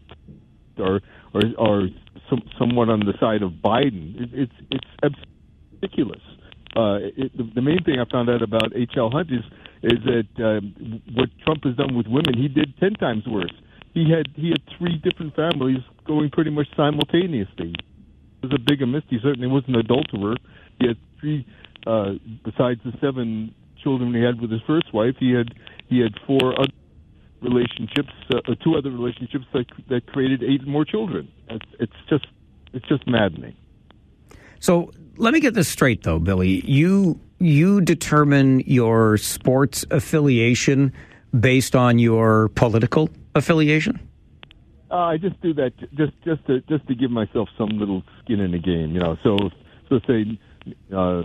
are 0.79 1.01
are, 1.35 1.43
are 1.59 1.83
some, 2.29 2.43
somewhat 2.59 2.89
on 2.89 3.01
the 3.01 3.15
side 3.21 3.43
of 3.43 3.53
Biden. 3.53 4.21
It, 4.21 4.51
it's 4.71 4.87
it's 5.03 5.17
ridiculous. 5.73 6.21
Uh, 6.77 6.99
it, 7.17 7.37
the, 7.37 7.51
the 7.55 7.63
main 7.63 7.83
thing 7.85 7.97
I 7.99 8.11
found 8.11 8.29
out 8.29 8.43
about 8.43 8.73
H.L. 8.75 9.11
Hunt 9.11 9.31
is 9.31 9.45
is 9.83 9.99
that 10.05 10.45
um, 10.45 11.03
what 11.15 11.29
Trump 11.45 11.65
has 11.65 11.77
done 11.77 11.97
with 11.97 12.07
women, 12.07 12.37
he 12.37 12.49
did 12.49 12.77
ten 12.79 12.95
times 12.95 13.25
worse. 13.27 13.55
He 13.95 14.11
had 14.11 14.29
he 14.35 14.51
had 14.51 14.63
three 14.77 14.97
different 14.99 15.35
families 15.35 15.79
going 16.07 16.31
pretty 16.31 16.51
much 16.51 16.67
simultaneously. 16.77 17.75
He 18.41 18.47
was 18.47 18.53
a 18.55 18.59
bigamist. 18.59 19.07
He 19.09 19.19
certainly 19.23 19.49
was 19.49 19.65
an 19.67 19.77
adulterer. 19.77 20.37
He 20.79 20.89
had 20.89 20.97
three, 21.21 21.47
uh, 21.87 22.13
besides 22.45 22.81
the 22.85 22.93
seven 23.01 23.55
children 23.83 24.15
he 24.15 24.23
had 24.23 24.41
with 24.41 24.51
his 24.51 24.61
first 24.67 24.93
wife. 24.93 25.15
He 25.19 25.33
had 25.33 25.55
he 25.89 26.01
had 26.01 26.13
four 26.27 26.59
other 26.59 26.73
relationships, 27.41 28.13
uh, 28.35 28.55
two 28.63 28.77
other 28.77 28.91
relationships 28.91 29.47
that 29.53 29.67
that 29.89 30.07
created 30.07 30.43
eight 30.43 30.67
more 30.67 30.85
children. 30.85 31.29
It's, 31.49 31.67
it's 31.81 31.93
just 32.09 32.27
it's 32.73 32.87
just 32.89 33.07
maddening. 33.07 33.57
So 34.61 34.93
let 35.17 35.35
me 35.35 35.41
get 35.41 35.55
this 35.55 35.69
straight, 35.69 36.03
though, 36.03 36.19
Billy. 36.19 36.63
You 36.67 37.21
you 37.39 37.81
determine 37.81 38.61
your 38.61 39.17
sports 39.17 39.85
affiliation 39.91 40.93
based 41.39 41.77
on 41.77 41.99
your 41.99 42.49
political 42.51 43.11
affiliation. 43.35 44.01
Uh, 44.91 44.95
I 44.95 45.17
just 45.19 45.41
do 45.41 45.53
that 45.55 45.73
just 45.95 46.13
just 46.25 46.47
to 46.47 46.61
just 46.63 46.87
to 46.89 46.95
give 46.95 47.11
myself 47.11 47.49
some 47.59 47.69
little 47.79 48.03
skin 48.23 48.41
in 48.41 48.53
the 48.53 48.59
game, 48.59 48.93
you 48.93 49.01
know. 49.01 49.17
So 49.23 49.51
so 49.89 50.01
say 50.07 50.39
uh, 50.93 51.25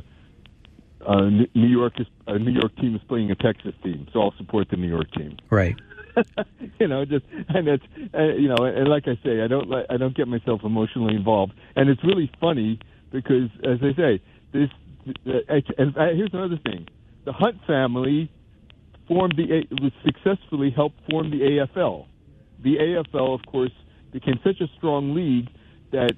uh, 1.05 1.29
New 1.29 1.67
York 1.67 1.99
is 1.99 2.07
a 2.27 2.37
New 2.37 2.51
York 2.51 2.75
team 2.77 2.95
is 2.95 3.01
playing 3.07 3.31
a 3.31 3.35
Texas 3.35 3.73
team, 3.83 4.07
so 4.11 4.21
I'll 4.21 4.33
support 4.37 4.69
the 4.69 4.77
New 4.77 4.89
York 4.89 5.11
team. 5.13 5.37
Right. 5.49 5.75
you 6.79 6.87
know, 6.87 7.05
just 7.05 7.25
and 7.49 7.67
it's 7.67 7.83
uh, 8.13 8.23
you 8.35 8.47
know, 8.47 8.63
and 8.65 8.87
like 8.87 9.07
I 9.07 9.17
say, 9.23 9.41
I 9.41 9.47
don't 9.47 9.71
I 9.89 9.97
don't 9.97 10.15
get 10.15 10.27
myself 10.27 10.61
emotionally 10.63 11.15
involved, 11.15 11.53
and 11.75 11.89
it's 11.89 12.03
really 12.03 12.31
funny 12.39 12.79
because 13.11 13.49
as 13.63 13.79
I 13.81 13.95
say, 13.95 14.21
this 14.51 14.69
uh, 15.27 15.53
and 15.77 15.95
here's 16.17 16.33
another 16.33 16.59
thing: 16.63 16.87
the 17.25 17.33
Hunt 17.33 17.57
family 17.65 18.31
formed 19.07 19.35
the 19.37 19.91
successfully 20.05 20.71
helped 20.71 20.99
form 21.09 21.31
the 21.31 21.41
AFL. 21.41 22.05
The 22.63 22.77
AFL, 22.77 23.37
of 23.37 23.45
course, 23.45 23.71
became 24.11 24.39
such 24.43 24.61
a 24.61 24.67
strong 24.77 25.13
league 25.13 25.49
that 25.91 26.13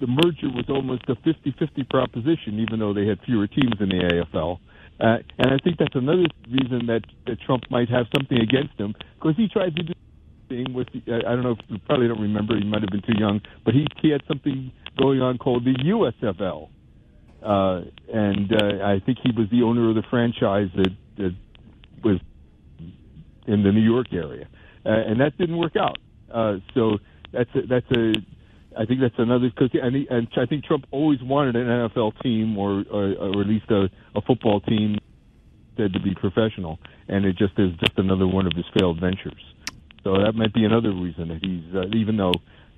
the 0.00 0.06
merger 0.06 0.48
was 0.54 0.66
almost 0.68 1.02
a 1.08 1.14
50-50 1.16 1.88
proposition, 1.88 2.60
even 2.60 2.78
though 2.78 2.92
they 2.92 3.06
had 3.06 3.18
fewer 3.24 3.46
teams 3.46 3.74
in 3.80 3.88
the 3.88 4.24
AFL. 4.32 4.58
Uh, 5.00 5.18
and 5.38 5.52
I 5.52 5.58
think 5.58 5.78
that's 5.78 5.94
another 5.94 6.26
reason 6.50 6.86
that, 6.86 7.02
that 7.26 7.40
Trump 7.40 7.64
might 7.70 7.88
have 7.88 8.06
something 8.14 8.38
against 8.38 8.74
him, 8.78 8.94
because 9.14 9.36
he 9.36 9.48
tried 9.48 9.76
to 9.76 9.82
do 9.82 9.92
thing 10.48 10.72
with 10.72 10.88
the, 10.92 11.12
uh, 11.12 11.18
I 11.18 11.34
don't 11.34 11.42
know 11.42 11.52
if 11.52 11.58
you 11.68 11.78
probably 11.86 12.08
don't 12.08 12.20
remember, 12.20 12.56
he 12.56 12.64
might 12.64 12.80
have 12.80 12.90
been 12.90 13.02
too 13.02 13.18
young, 13.18 13.40
but 13.64 13.74
he 13.74 13.86
he 14.00 14.08
had 14.08 14.22
something 14.26 14.72
going 14.98 15.20
on 15.20 15.38
called 15.38 15.64
the 15.64 15.74
USFL, 15.74 16.68
uh, 17.42 17.82
and 18.12 18.52
uh, 18.52 18.84
I 18.84 19.00
think 19.04 19.18
he 19.22 19.30
was 19.30 19.48
the 19.50 19.62
owner 19.62 19.88
of 19.90 19.94
the 19.94 20.02
franchise 20.10 20.70
that, 20.74 20.96
that 21.18 21.34
was 22.02 22.18
in 23.46 23.62
the 23.62 23.72
New 23.72 23.82
York 23.82 24.12
area, 24.12 24.48
uh, 24.84 24.88
and 24.88 25.20
that 25.20 25.36
didn't 25.38 25.58
work 25.58 25.76
out. 25.76 25.98
Uh, 26.32 26.56
so 26.74 26.98
that's 27.32 27.50
a, 27.54 27.66
that's 27.66 27.90
a 27.92 28.14
I 28.78 28.86
think 28.86 29.00
that's 29.00 29.18
another 29.18 29.50
because 29.50 29.70
and, 29.74 29.96
and 30.08 30.28
I 30.36 30.46
think 30.46 30.64
Trump 30.64 30.86
always 30.92 31.20
wanted 31.20 31.56
an 31.56 31.66
NFL 31.66 32.22
team 32.22 32.56
or 32.56 32.84
or, 32.90 33.12
or 33.14 33.40
at 33.40 33.48
least 33.48 33.68
a, 33.70 33.90
a 34.14 34.22
football 34.22 34.60
team 34.60 34.98
said 35.76 35.92
to 35.92 36.00
be 36.00 36.14
professional, 36.14 36.78
and 37.08 37.24
it 37.24 37.36
just 37.36 37.58
is 37.58 37.72
just 37.80 37.98
another 37.98 38.26
one 38.26 38.46
of 38.46 38.52
his 38.54 38.64
failed 38.78 39.00
ventures. 39.00 39.42
So 40.04 40.14
that 40.22 40.34
might 40.34 40.54
be 40.54 40.64
another 40.64 40.92
reason 40.92 41.28
that 41.28 41.44
he's 41.44 41.74
uh, 41.74 41.86
even 41.96 42.16
though 42.16 42.34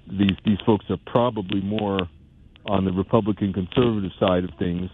these 0.07 0.37
these 0.45 0.59
folks 0.65 0.87
are 0.89 0.99
probably 1.07 1.61
more 1.61 2.09
on 2.67 2.87
the 2.87 2.93
Republican 2.93 3.53
conservative 3.53 4.13
side 4.19 4.45
of 4.45 4.51
things, 4.59 4.91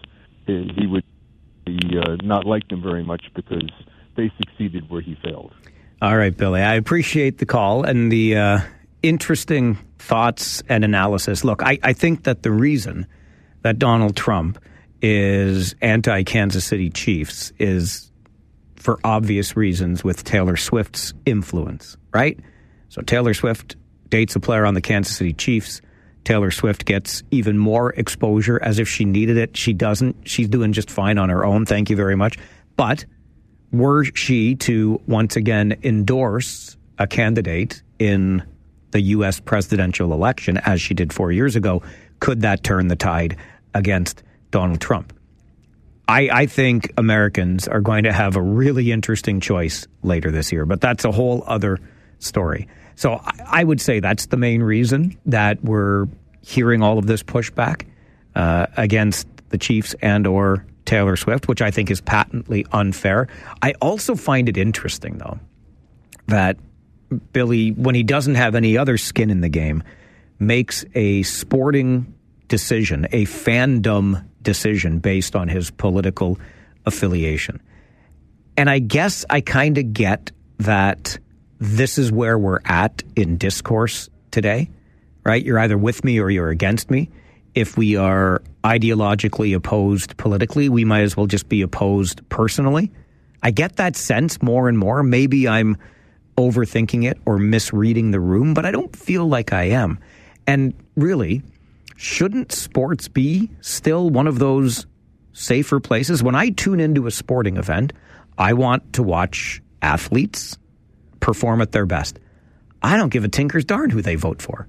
he, 0.46 0.70
he 0.76 0.86
would 0.86 1.04
be, 1.64 1.78
uh, 1.98 2.16
not 2.22 2.44
like 2.44 2.66
them 2.68 2.82
very 2.82 3.04
much 3.04 3.24
because 3.34 3.70
they 4.16 4.30
succeeded 4.38 4.88
where 4.88 5.00
he 5.00 5.16
failed. 5.22 5.52
All 6.02 6.16
right, 6.16 6.36
Billy. 6.36 6.62
I 6.62 6.74
appreciate 6.74 7.38
the 7.38 7.46
call 7.46 7.84
and 7.84 8.10
the 8.12 8.36
uh, 8.36 8.60
interesting 9.08 9.78
thoughts 9.98 10.62
and 10.68 10.84
analysis. 10.84 11.44
Look, 11.44 11.62
I, 11.62 11.78
I 11.82 11.92
think 11.92 12.24
that 12.24 12.42
the 12.42 12.50
reason 12.50 13.06
that 13.62 13.78
Donald 13.78 14.16
Trump 14.16 14.58
is 15.02 15.74
anti 15.80 16.22
Kansas 16.24 16.64
City 16.64 16.90
Chiefs 16.90 17.52
is 17.58 18.10
for 18.76 18.98
obvious 19.04 19.56
reasons 19.56 20.04
with 20.04 20.24
Taylor 20.24 20.56
Swift's 20.56 21.12
influence, 21.24 21.96
right? 22.12 22.38
So 22.88 23.02
Taylor 23.02 23.34
Swift 23.34 23.76
dates 24.08 24.36
a 24.36 24.40
player 24.40 24.64
on 24.64 24.74
the 24.74 24.80
Kansas 24.80 25.16
City 25.16 25.32
Chiefs. 25.32 25.80
Taylor 26.24 26.50
Swift 26.50 26.84
gets 26.84 27.22
even 27.30 27.58
more 27.58 27.90
exposure 27.90 28.60
as 28.62 28.78
if 28.78 28.88
she 28.88 29.04
needed 29.04 29.36
it. 29.36 29.56
She 29.56 29.72
doesn't. 29.72 30.28
She's 30.28 30.48
doing 30.48 30.72
just 30.72 30.90
fine 30.90 31.18
on 31.18 31.28
her 31.28 31.44
own. 31.44 31.66
Thank 31.66 31.90
you 31.90 31.96
very 31.96 32.16
much. 32.16 32.38
But 32.76 33.04
were 33.72 34.04
she 34.04 34.56
to 34.56 35.00
once 35.06 35.36
again 35.36 35.76
endorse 35.82 36.76
a 36.98 37.06
candidate 37.06 37.82
in 37.98 38.42
the 38.90 39.00
U.S. 39.00 39.40
presidential 39.40 40.12
election, 40.12 40.58
as 40.58 40.80
she 40.80 40.94
did 40.94 41.12
four 41.12 41.32
years 41.32 41.56
ago, 41.56 41.82
could 42.20 42.42
that 42.42 42.62
turn 42.62 42.88
the 42.88 42.96
tide 42.96 43.36
against 43.74 44.22
Donald 44.50 44.80
Trump? 44.80 45.12
I, 46.08 46.28
I, 46.32 46.46
think 46.46 46.92
Americans 46.96 47.66
are 47.66 47.80
going 47.80 48.04
to 48.04 48.12
have 48.12 48.36
a 48.36 48.42
really 48.42 48.92
interesting 48.92 49.40
choice 49.40 49.88
later 50.02 50.30
this 50.30 50.52
year, 50.52 50.64
but 50.64 50.80
that's 50.80 51.04
a 51.04 51.10
whole 51.10 51.42
other 51.46 51.80
story. 52.20 52.68
So 52.94 53.14
I, 53.14 53.60
I 53.60 53.64
would 53.64 53.80
say 53.80 53.98
that's 53.98 54.26
the 54.26 54.36
main 54.36 54.62
reason 54.62 55.18
that 55.26 55.62
we're 55.64 56.06
hearing 56.42 56.80
all 56.80 56.98
of 56.98 57.06
this 57.06 57.24
pushback 57.24 57.86
uh, 58.36 58.66
against 58.76 59.26
the 59.48 59.58
Chiefs 59.58 59.94
and 60.00 60.26
or 60.26 60.64
Taylor 60.84 61.16
Swift, 61.16 61.48
which 61.48 61.60
I 61.60 61.70
think 61.70 61.90
is 61.90 62.00
patently 62.00 62.64
unfair. 62.72 63.26
I 63.62 63.72
also 63.82 64.14
find 64.14 64.48
it 64.48 64.56
interesting, 64.56 65.18
though, 65.18 65.40
that 66.28 66.56
Billy, 67.32 67.70
when 67.70 67.94
he 67.94 68.02
doesn't 68.02 68.34
have 68.34 68.54
any 68.54 68.76
other 68.76 68.98
skin 68.98 69.30
in 69.30 69.40
the 69.40 69.48
game, 69.48 69.82
makes 70.38 70.84
a 70.94 71.22
sporting 71.22 72.14
decision, 72.48 73.06
a 73.12 73.24
fandom 73.24 74.24
decision 74.42 74.98
based 74.98 75.34
on 75.34 75.48
his 75.48 75.70
political 75.70 76.38
affiliation. 76.84 77.60
And 78.56 78.70
I 78.70 78.78
guess 78.78 79.24
I 79.28 79.40
kind 79.40 79.78
of 79.78 79.92
get 79.92 80.32
that 80.58 81.18
this 81.58 81.98
is 81.98 82.12
where 82.12 82.38
we're 82.38 82.60
at 82.64 83.02
in 83.14 83.36
discourse 83.36 84.08
today, 84.30 84.70
right? 85.24 85.44
You're 85.44 85.58
either 85.58 85.78
with 85.78 86.04
me 86.04 86.18
or 86.20 86.30
you're 86.30 86.50
against 86.50 86.90
me. 86.90 87.10
If 87.54 87.76
we 87.76 87.96
are 87.96 88.42
ideologically 88.64 89.54
opposed 89.54 90.16
politically, 90.16 90.68
we 90.68 90.84
might 90.84 91.02
as 91.02 91.16
well 91.16 91.26
just 91.26 91.48
be 91.48 91.62
opposed 91.62 92.26
personally. 92.28 92.90
I 93.42 93.50
get 93.50 93.76
that 93.76 93.96
sense 93.96 94.42
more 94.42 94.68
and 94.68 94.78
more. 94.78 95.02
Maybe 95.02 95.48
I'm 95.48 95.76
overthinking 96.36 97.08
it 97.08 97.18
or 97.24 97.38
misreading 97.38 98.10
the 98.10 98.20
room, 98.20 98.54
but 98.54 98.66
I 98.66 98.70
don't 98.70 98.94
feel 98.94 99.26
like 99.26 99.52
I 99.52 99.64
am. 99.64 99.98
And 100.46 100.74
really, 100.96 101.42
shouldn't 101.96 102.52
sports 102.52 103.08
be 103.08 103.50
still 103.60 104.10
one 104.10 104.26
of 104.26 104.38
those 104.38 104.86
safer 105.32 105.80
places? 105.80 106.22
When 106.22 106.34
I 106.34 106.50
tune 106.50 106.80
into 106.80 107.06
a 107.06 107.10
sporting 107.10 107.56
event, 107.56 107.92
I 108.38 108.52
want 108.52 108.92
to 108.94 109.02
watch 109.02 109.62
athletes 109.82 110.58
perform 111.20 111.60
at 111.62 111.72
their 111.72 111.86
best. 111.86 112.18
I 112.82 112.96
don't 112.96 113.08
give 113.08 113.24
a 113.24 113.28
tinker's 113.28 113.64
darn 113.64 113.90
who 113.90 114.02
they 114.02 114.14
vote 114.14 114.42
for. 114.42 114.68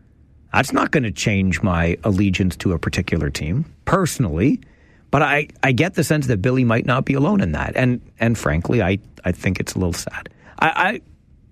That's 0.53 0.71
not 0.71 0.91
going 0.91 1.03
to 1.03 1.11
change 1.11 1.61
my 1.61 1.97
allegiance 2.03 2.55
to 2.57 2.71
a 2.71 2.79
particular 2.79 3.29
team 3.29 3.65
personally, 3.85 4.61
but 5.11 5.21
I, 5.21 5.49
I 5.61 5.71
get 5.73 5.93
the 5.93 6.03
sense 6.03 6.27
that 6.27 6.41
Billy 6.41 6.63
might 6.63 6.85
not 6.85 7.05
be 7.05 7.13
alone 7.13 7.41
in 7.41 7.51
that. 7.51 7.75
And 7.75 8.01
and 8.19 8.37
frankly, 8.37 8.81
I, 8.81 8.99
I 9.23 9.33
think 9.33 9.59
it's 9.59 9.73
a 9.73 9.79
little 9.79 9.93
sad. 9.93 10.29
I, 10.57 10.69
I 10.69 11.01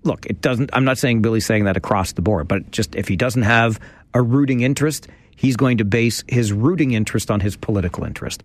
look, 0.06 0.26
it 0.26 0.40
doesn't 0.40 0.70
I'm 0.72 0.84
not 0.84 0.98
saying 0.98 1.22
Billy's 1.22 1.46
saying 1.46 1.64
that 1.64 1.76
across 1.76 2.12
the 2.12 2.22
board, 2.22 2.48
but 2.48 2.70
just 2.70 2.94
if 2.94 3.08
he 3.08 3.16
doesn't 3.16 3.42
have 3.42 3.78
a 4.14 4.22
rooting 4.22 4.60
interest, 4.60 5.08
he's 5.36 5.56
going 5.56 5.78
to 5.78 5.84
base 5.84 6.24
his 6.28 6.52
rooting 6.52 6.92
interest 6.92 7.30
on 7.30 7.40
his 7.40 7.56
political 7.56 8.04
interest. 8.04 8.42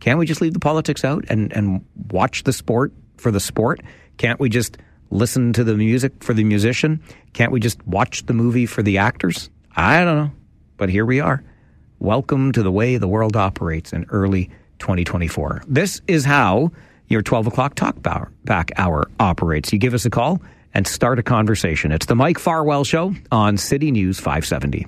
Can't 0.00 0.18
we 0.18 0.26
just 0.26 0.40
leave 0.40 0.54
the 0.54 0.58
politics 0.58 1.04
out 1.04 1.24
and, 1.28 1.52
and 1.52 1.84
watch 2.10 2.42
the 2.42 2.52
sport 2.52 2.92
for 3.18 3.30
the 3.30 3.38
sport? 3.38 3.80
Can't 4.16 4.40
we 4.40 4.48
just 4.48 4.78
listen 5.10 5.52
to 5.52 5.62
the 5.62 5.74
music 5.74 6.24
for 6.24 6.34
the 6.34 6.42
musician? 6.42 7.00
Can't 7.34 7.52
we 7.52 7.60
just 7.60 7.86
watch 7.86 8.26
the 8.26 8.32
movie 8.32 8.66
for 8.66 8.82
the 8.82 8.98
actors? 8.98 9.50
I 9.76 10.04
don't 10.04 10.16
know. 10.16 10.32
But 10.76 10.88
here 10.88 11.06
we 11.06 11.20
are. 11.20 11.44
Welcome 12.00 12.50
to 12.52 12.62
the 12.64 12.72
way 12.72 12.96
the 12.96 13.06
world 13.06 13.36
operates 13.36 13.92
in 13.92 14.06
early 14.08 14.50
2024. 14.80 15.62
This 15.68 16.00
is 16.08 16.24
how 16.24 16.72
your 17.06 17.22
12 17.22 17.46
o'clock 17.46 17.76
talk 17.76 18.02
back 18.02 18.72
hour 18.76 19.08
operates. 19.20 19.72
You 19.72 19.78
give 19.78 19.94
us 19.94 20.04
a 20.04 20.10
call 20.10 20.42
and 20.74 20.86
start 20.86 21.18
a 21.18 21.22
conversation. 21.22 21.92
It's 21.92 22.06
the 22.06 22.14
Mike 22.14 22.38
Farwell 22.38 22.84
Show 22.84 23.14
on 23.30 23.56
City 23.56 23.90
News 23.90 24.18
570. 24.18 24.86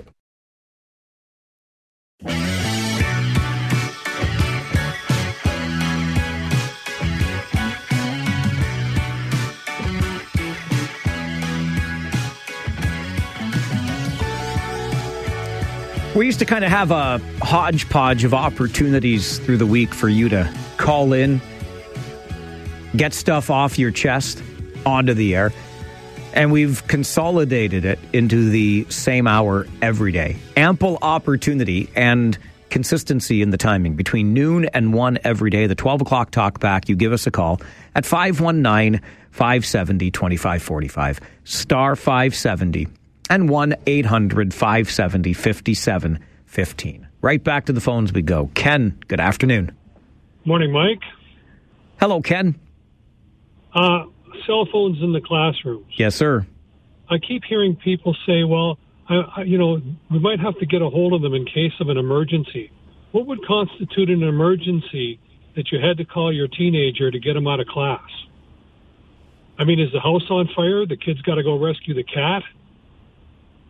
We 16.15 16.27
used 16.27 16.39
to 16.39 16.45
kind 16.45 16.65
of 16.65 16.71
have 16.71 16.93
a 16.93 17.21
hodgepodge 17.43 18.23
of 18.23 18.35
opportunities 18.35 19.41
through 19.41 19.57
the 19.57 19.67
week 19.67 19.93
for 19.93 20.09
you 20.09 20.29
to 20.29 20.49
call 20.77 21.13
in, 21.13 21.41
get 22.97 23.13
stuff 23.13 23.51
off 23.51 23.81
your 23.81 23.91
chest 23.91 24.41
onto 24.87 25.13
the 25.13 25.35
air. 25.35 25.53
And 26.35 26.53
we've 26.53 26.87
consolidated 26.89 27.85
it 27.85 27.99
into 28.13 28.51
the 28.51 28.87
same 28.91 29.27
hour 29.27 29.67
every 29.81 30.13
day. 30.13 30.37
Ample 30.57 30.99
opportunity 31.01 31.89
and 31.95 32.37
consistency 32.71 33.41
in 33.41 33.51
the 33.51 33.57
timing 33.57 33.95
between 33.95 34.35
noon 34.35 34.65
and 34.75 34.93
1 34.93 35.21
every 35.23 35.49
day. 35.49 35.69
The 35.69 35.77
12 35.77 36.03
o'clock 36.03 36.33
talk 36.33 36.59
back, 36.59 36.89
you 36.89 36.97
give 36.97 37.13
us 37.13 37.27
a 37.27 37.31
call 37.31 37.61
at 37.95 38.05
519 38.05 39.01
570 39.31 40.11
2545, 40.11 41.21
star 41.45 41.95
570, 41.95 42.89
and 43.31 43.49
1 43.49 43.75
800 43.87 44.53
570 44.53 45.33
5715. 45.33 47.09
Right 47.21 47.43
back 47.43 47.67
to 47.67 47.73
the 47.73 47.81
phones 47.81 48.13
we 48.13 48.23
go. 48.23 48.51
Ken, 48.55 48.99
good 49.07 49.21
afternoon. 49.21 49.71
Morning, 50.45 50.73
Mike. 50.73 51.03
Hello, 52.01 52.21
Ken. 52.21 52.55
Uh, 53.73 54.07
cell 54.47 54.67
phones 54.71 55.03
in 55.03 55.13
the 55.13 55.21
classrooms. 55.21 55.87
Yes, 55.97 56.15
sir. 56.15 56.47
I 57.09 57.19
keep 57.19 57.45
hearing 57.45 57.77
people 57.77 58.17
say, 58.27 58.45
well, 58.45 58.79
I, 59.09 59.15
I, 59.37 59.43
you 59.43 59.59
know, 59.59 59.81
we 60.11 60.19
might 60.19 60.41
have 60.41 60.59
to 60.59 60.67
get 60.67 60.81
a 60.83 60.89
hold 60.89 61.13
of 61.13 61.23
them 61.23 61.35
in 61.35 61.45
case 61.45 61.73
of 61.81 61.89
an 61.89 61.99
emergency. 61.99 62.71
What 63.13 63.27
would 63.27 63.45
constitute 63.47 64.11
an 64.11 64.23
emergency 64.23 65.21
that 65.55 65.71
you 65.71 65.79
had 65.79 65.99
to 65.99 66.05
call 66.05 66.33
your 66.33 66.49
teenager 66.49 67.11
to 67.11 67.19
get 67.19 67.37
him 67.37 67.47
out 67.47 67.61
of 67.61 67.67
class? 67.67 68.01
I 69.59 69.65
mean, 69.65 69.79
is 69.79 69.93
the 69.93 70.01
house 70.01 70.29
on 70.31 70.49
fire? 70.57 70.87
The 70.87 70.97
kid's 70.97 71.23
got 71.23 71.37
to 71.37 71.43
go 71.43 71.59
rescue 71.59 71.95
the 71.95 72.03
cat? 72.03 72.43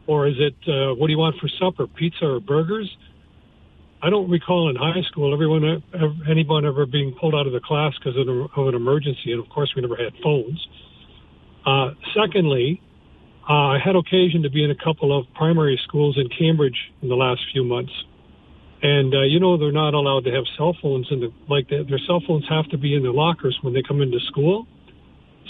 Or 0.06 0.26
is 0.26 0.36
it, 0.38 0.54
uh, 0.68 0.94
what 0.94 1.08
do 1.08 1.12
you 1.12 1.18
want 1.18 1.36
for 1.40 1.48
supper, 1.48 1.86
pizza 1.86 2.24
or 2.24 2.40
burgers? 2.40 2.94
I 4.04 4.10
don't 4.10 4.28
recall 4.28 4.68
in 4.68 4.76
high 4.76 5.00
school 5.08 5.32
everyone, 5.32 5.82
anyone 6.28 6.66
ever 6.66 6.84
being 6.84 7.16
pulled 7.18 7.34
out 7.34 7.46
of 7.46 7.54
the 7.54 7.60
class 7.60 7.94
because 7.98 8.18
of, 8.18 8.28
of 8.28 8.68
an 8.68 8.74
emergency, 8.74 9.32
and 9.32 9.42
of 9.42 9.48
course 9.48 9.72
we 9.74 9.80
never 9.80 9.96
had 9.96 10.12
phones. 10.22 10.68
Uh, 11.64 11.92
secondly, 12.14 12.82
uh, 13.48 13.72
I 13.72 13.78
had 13.82 13.96
occasion 13.96 14.42
to 14.42 14.50
be 14.50 14.62
in 14.62 14.70
a 14.70 14.74
couple 14.74 15.18
of 15.18 15.24
primary 15.34 15.80
schools 15.88 16.18
in 16.18 16.28
Cambridge 16.28 16.76
in 17.00 17.08
the 17.08 17.14
last 17.14 17.40
few 17.50 17.64
months, 17.64 17.92
and 18.82 19.14
uh, 19.14 19.22
you 19.22 19.40
know 19.40 19.56
they're 19.56 19.72
not 19.72 19.94
allowed 19.94 20.24
to 20.24 20.32
have 20.32 20.44
cell 20.58 20.76
phones 20.82 21.08
in 21.10 21.20
the 21.20 21.32
like 21.48 21.70
the, 21.70 21.86
their 21.88 22.00
cell 22.06 22.22
phones 22.26 22.44
have 22.50 22.68
to 22.72 22.76
be 22.76 22.94
in 22.94 23.02
their 23.02 23.12
lockers 23.12 23.58
when 23.62 23.72
they 23.72 23.80
come 23.80 24.02
into 24.02 24.20
school. 24.28 24.66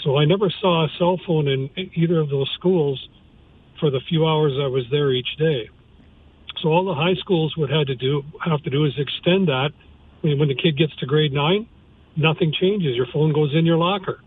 So 0.05 0.15
I 0.15 0.23
never 0.23 0.49
saw 0.61 0.85
a 0.85 0.89
cell 0.97 1.19
phone 1.27 1.49
in 1.49 1.69
either 1.93 2.21
of 2.21 2.29
those 2.29 2.49
schools 2.57 3.05
for 3.81 3.91
the 3.91 3.99
few 4.07 4.25
hours 4.25 4.53
I 4.55 4.67
was 4.67 4.85
there 4.91 5.11
each 5.11 5.35
day. 5.37 5.69
So 6.61 6.69
all 6.69 6.85
the 6.85 6.93
high 6.93 7.15
schools 7.19 7.55
would 7.57 7.69
have 7.69 7.87
to 7.87 7.95
do 7.95 8.23
have 8.43 8.61
to 8.63 8.69
do 8.69 8.85
is 8.85 8.93
extend 8.97 9.47
that. 9.47 9.71
When 10.21 10.47
the 10.47 10.55
kid 10.55 10.77
gets 10.77 10.95
to 10.97 11.05
grade 11.05 11.33
nine, 11.33 11.67
nothing 12.17 12.51
changes. 12.59 12.95
Your 12.95 13.05
phone 13.13 13.31
goes 13.31 13.53
in 13.53 13.65
your 13.65 13.77
locker. 13.77 14.19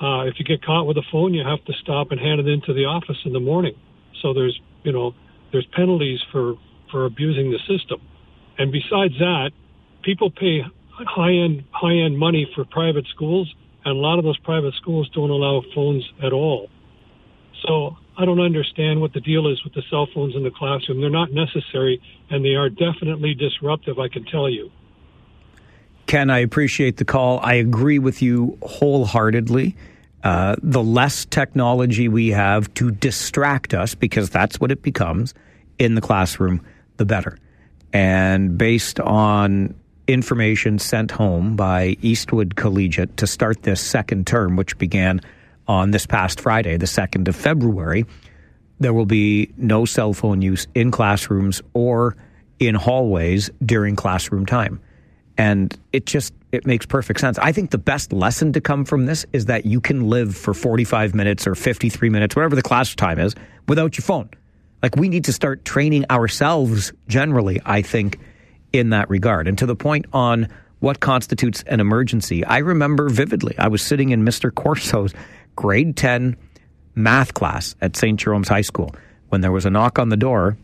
Uh, 0.00 0.26
if 0.26 0.34
you 0.38 0.44
get 0.44 0.64
caught 0.64 0.86
with 0.86 0.96
a 0.96 1.02
phone, 1.10 1.34
you 1.34 1.44
have 1.44 1.64
to 1.64 1.72
stop 1.82 2.10
and 2.10 2.20
hand 2.20 2.40
it 2.40 2.48
into 2.48 2.72
the 2.72 2.84
office 2.84 3.18
in 3.24 3.32
the 3.32 3.40
morning. 3.40 3.74
So 4.20 4.32
there's 4.32 4.58
you 4.84 4.92
know 4.92 5.14
there's 5.50 5.66
penalties 5.74 6.20
for 6.30 6.54
for 6.90 7.06
abusing 7.06 7.50
the 7.50 7.58
system. 7.66 8.00
And 8.58 8.70
besides 8.70 9.14
that, 9.18 9.50
people 10.02 10.30
pay 10.30 10.60
high 10.92 11.32
end 11.32 11.64
high 11.72 11.96
end 11.96 12.18
money 12.18 12.50
for 12.54 12.64
private 12.64 13.06
schools, 13.14 13.52
and 13.84 13.96
a 13.96 14.00
lot 14.00 14.18
of 14.18 14.24
those 14.24 14.38
private 14.38 14.74
schools 14.74 15.08
don't 15.14 15.30
allow 15.30 15.62
phones 15.74 16.04
at 16.22 16.32
all. 16.32 16.68
So 17.66 17.96
I 18.16 18.24
don't 18.24 18.40
understand 18.40 19.00
what 19.00 19.12
the 19.12 19.20
deal 19.20 19.46
is 19.48 19.62
with 19.64 19.74
the 19.74 19.82
cell 19.88 20.08
phones 20.12 20.34
in 20.34 20.42
the 20.42 20.50
classroom. 20.50 21.00
They're 21.00 21.10
not 21.10 21.32
necessary, 21.32 22.00
and 22.30 22.44
they 22.44 22.54
are 22.54 22.68
definitely 22.68 23.34
disruptive. 23.34 23.98
I 23.98 24.08
can 24.08 24.24
tell 24.24 24.50
you. 24.50 24.70
Ken, 26.06 26.28
I 26.28 26.40
appreciate 26.40 26.96
the 26.96 27.04
call. 27.04 27.38
I 27.40 27.54
agree 27.54 27.98
with 27.98 28.20
you 28.20 28.58
wholeheartedly. 28.62 29.76
Uh, 30.24 30.56
the 30.62 30.82
less 30.82 31.24
technology 31.24 32.08
we 32.08 32.28
have 32.28 32.72
to 32.74 32.90
distract 32.90 33.74
us, 33.74 33.94
because 33.94 34.30
that's 34.30 34.60
what 34.60 34.70
it 34.70 34.82
becomes 34.82 35.34
in 35.78 35.94
the 35.94 36.00
classroom, 36.00 36.64
the 36.96 37.04
better. 37.04 37.38
And 37.92 38.56
based 38.56 39.00
on 39.00 39.74
information 40.06 40.78
sent 40.78 41.10
home 41.10 41.56
by 41.56 41.96
Eastwood 42.02 42.56
Collegiate 42.56 43.16
to 43.16 43.26
start 43.26 43.62
this 43.62 43.80
second 43.80 44.26
term, 44.26 44.56
which 44.56 44.76
began 44.78 45.20
on 45.68 45.90
this 45.90 46.06
past 46.06 46.40
Friday, 46.40 46.76
the 46.76 46.86
2nd 46.86 47.28
of 47.28 47.36
February, 47.36 48.04
there 48.80 48.92
will 48.92 49.06
be 49.06 49.52
no 49.56 49.84
cell 49.84 50.12
phone 50.12 50.42
use 50.42 50.66
in 50.74 50.90
classrooms 50.90 51.62
or 51.72 52.16
in 52.58 52.74
hallways 52.74 53.50
during 53.64 53.96
classroom 53.96 54.46
time. 54.46 54.80
And 55.38 55.76
it 55.92 56.06
just 56.06 56.34
it 56.52 56.66
makes 56.66 56.84
perfect 56.84 57.18
sense. 57.18 57.38
I 57.38 57.52
think 57.52 57.70
the 57.70 57.78
best 57.78 58.12
lesson 58.12 58.52
to 58.52 58.60
come 58.60 58.84
from 58.84 59.06
this 59.06 59.24
is 59.32 59.46
that 59.46 59.64
you 59.64 59.80
can 59.80 60.10
live 60.10 60.36
for 60.36 60.52
45 60.52 61.14
minutes 61.14 61.46
or 61.46 61.54
53 61.54 62.10
minutes, 62.10 62.36
whatever 62.36 62.54
the 62.54 62.62
class 62.62 62.94
time 62.94 63.18
is, 63.18 63.34
without 63.66 63.96
your 63.96 64.02
phone. 64.02 64.28
Like 64.82 64.96
we 64.96 65.08
need 65.08 65.24
to 65.24 65.32
start 65.32 65.64
training 65.64 66.04
ourselves 66.10 66.92
generally, 67.08 67.60
I 67.64 67.80
think, 67.80 68.18
in 68.72 68.90
that 68.90 69.08
regard. 69.08 69.48
And 69.48 69.56
to 69.58 69.66
the 69.66 69.76
point 69.76 70.06
on 70.12 70.48
what 70.80 71.00
constitutes 71.00 71.62
an 71.68 71.80
emergency, 71.80 72.44
I 72.44 72.58
remember 72.58 73.08
vividly. 73.08 73.54
I 73.58 73.68
was 73.68 73.80
sitting 73.80 74.10
in 74.10 74.24
Mr. 74.24 74.52
Corso's 74.52 75.14
grade 75.56 75.96
10 75.96 76.36
math 76.94 77.34
class 77.34 77.74
at 77.80 77.96
St. 77.96 78.18
Jerome's 78.18 78.48
High 78.48 78.62
School 78.62 78.94
when 79.28 79.40
there 79.40 79.52
was 79.52 79.64
a 79.64 79.70
knock 79.70 79.98
on 79.98 80.08
the 80.08 80.16
door. 80.16 80.56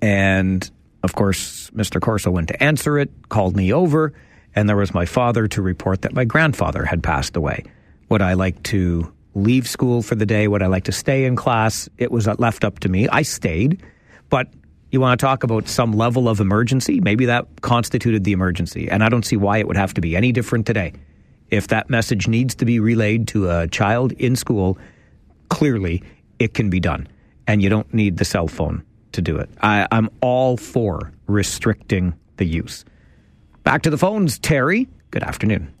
And 0.00 0.68
of 1.02 1.14
course, 1.14 1.70
Mr. 1.70 2.00
Corso 2.00 2.30
went 2.30 2.48
to 2.48 2.62
answer 2.62 2.98
it, 2.98 3.10
called 3.28 3.56
me 3.56 3.72
over, 3.72 4.12
and 4.54 4.68
there 4.68 4.76
was 4.76 4.92
my 4.92 5.06
father 5.06 5.46
to 5.48 5.62
report 5.62 6.02
that 6.02 6.12
my 6.12 6.24
grandfather 6.24 6.84
had 6.84 7.02
passed 7.02 7.36
away. 7.36 7.64
Would 8.08 8.22
I 8.22 8.34
like 8.34 8.62
to 8.64 9.12
leave 9.34 9.68
school 9.68 10.02
for 10.02 10.14
the 10.14 10.26
day? 10.26 10.48
Would 10.48 10.62
I 10.62 10.66
like 10.66 10.84
to 10.84 10.92
stay 10.92 11.24
in 11.24 11.36
class? 11.36 11.88
It 11.98 12.10
was 12.10 12.26
uh, 12.26 12.34
left 12.38 12.64
up 12.64 12.80
to 12.80 12.88
me. 12.88 13.08
I 13.08 13.22
stayed, 13.22 13.82
but 14.30 14.48
you 14.90 15.00
want 15.00 15.18
to 15.20 15.24
talk 15.24 15.44
about 15.44 15.68
some 15.68 15.92
level 15.92 16.28
of 16.28 16.40
emergency? 16.40 17.00
Maybe 17.00 17.26
that 17.26 17.46
constituted 17.60 18.24
the 18.24 18.32
emergency. 18.32 18.90
And 18.90 19.04
I 19.04 19.08
don't 19.08 19.24
see 19.24 19.36
why 19.36 19.58
it 19.58 19.68
would 19.68 19.76
have 19.76 19.94
to 19.94 20.00
be 20.00 20.16
any 20.16 20.32
different 20.32 20.66
today. 20.66 20.94
If 21.50 21.68
that 21.68 21.88
message 21.88 22.28
needs 22.28 22.54
to 22.56 22.64
be 22.64 22.78
relayed 22.80 23.28
to 23.28 23.50
a 23.50 23.68
child 23.68 24.12
in 24.12 24.36
school, 24.36 24.78
clearly 25.48 26.02
it 26.38 26.54
can 26.54 26.70
be 26.70 26.80
done. 26.80 27.08
And 27.46 27.62
you 27.62 27.68
don't 27.68 27.92
need 27.94 28.18
the 28.18 28.24
cell 28.24 28.48
phone 28.48 28.84
to 29.12 29.22
do 29.22 29.36
it. 29.36 29.48
I, 29.62 29.86
I'm 29.90 30.10
all 30.20 30.56
for 30.56 31.12
restricting 31.26 32.14
the 32.36 32.44
use. 32.44 32.84
Back 33.64 33.82
to 33.82 33.90
the 33.90 33.98
phones, 33.98 34.38
Terry. 34.38 34.88
Good 35.10 35.22
afternoon. 35.22 35.72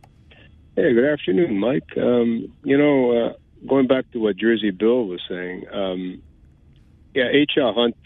Hey, 0.76 0.94
good 0.94 1.04
afternoon, 1.04 1.58
Mike. 1.58 1.96
Um, 1.96 2.52
you 2.64 2.78
know, 2.78 3.10
uh, 3.10 3.32
going 3.66 3.86
back 3.86 4.10
to 4.12 4.20
what 4.20 4.36
Jersey 4.36 4.70
Bill 4.70 5.06
was 5.06 5.20
saying, 5.28 5.64
um, 5.72 6.22
yeah, 7.14 7.24
H.L. 7.32 7.74
Hunt 7.74 7.96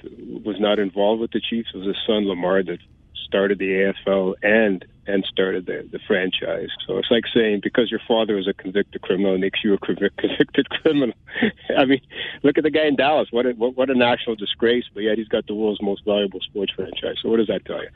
was 0.44 0.56
not 0.58 0.78
involved 0.78 1.20
with 1.20 1.32
the 1.32 1.40
Chiefs. 1.40 1.70
It 1.74 1.78
was 1.78 1.88
his 1.88 1.96
son 2.06 2.26
Lamar 2.26 2.62
that 2.62 2.78
started 3.26 3.58
the 3.58 3.92
AFL 4.06 4.34
and 4.42 4.84
and 5.06 5.24
started 5.24 5.66
the, 5.66 5.88
the 5.90 5.98
franchise. 6.06 6.68
So 6.86 6.98
it's 6.98 7.10
like 7.10 7.24
saying 7.34 7.60
because 7.62 7.90
your 7.90 8.00
father 8.06 8.36
was 8.36 8.46
a 8.46 8.54
convicted 8.54 9.02
criminal 9.02 9.36
makes 9.36 9.60
you 9.64 9.74
a 9.74 9.78
convicted 9.78 10.68
criminal. 10.70 11.14
I 11.76 11.84
mean, 11.84 12.00
look 12.42 12.56
at 12.58 12.64
the 12.64 12.70
guy 12.70 12.86
in 12.86 12.96
Dallas. 12.96 13.28
What 13.30 13.46
a, 13.46 13.50
what, 13.50 13.76
what 13.76 13.90
a 13.90 13.94
national 13.94 14.36
disgrace, 14.36 14.84
but 14.94 15.02
yet 15.02 15.18
he's 15.18 15.28
got 15.28 15.46
the 15.46 15.54
world's 15.54 15.82
most 15.82 16.04
valuable 16.04 16.40
sports 16.40 16.72
franchise. 16.74 17.16
So 17.22 17.28
what 17.28 17.38
does 17.38 17.48
that 17.48 17.64
tell 17.64 17.82
you? 17.82 17.88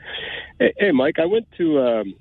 Hey, 0.59 0.73
hey 0.77 0.91
Mike, 0.91 1.19
I 1.19 1.25
went 1.25 1.47
to 1.57 1.79
um, 1.79 2.15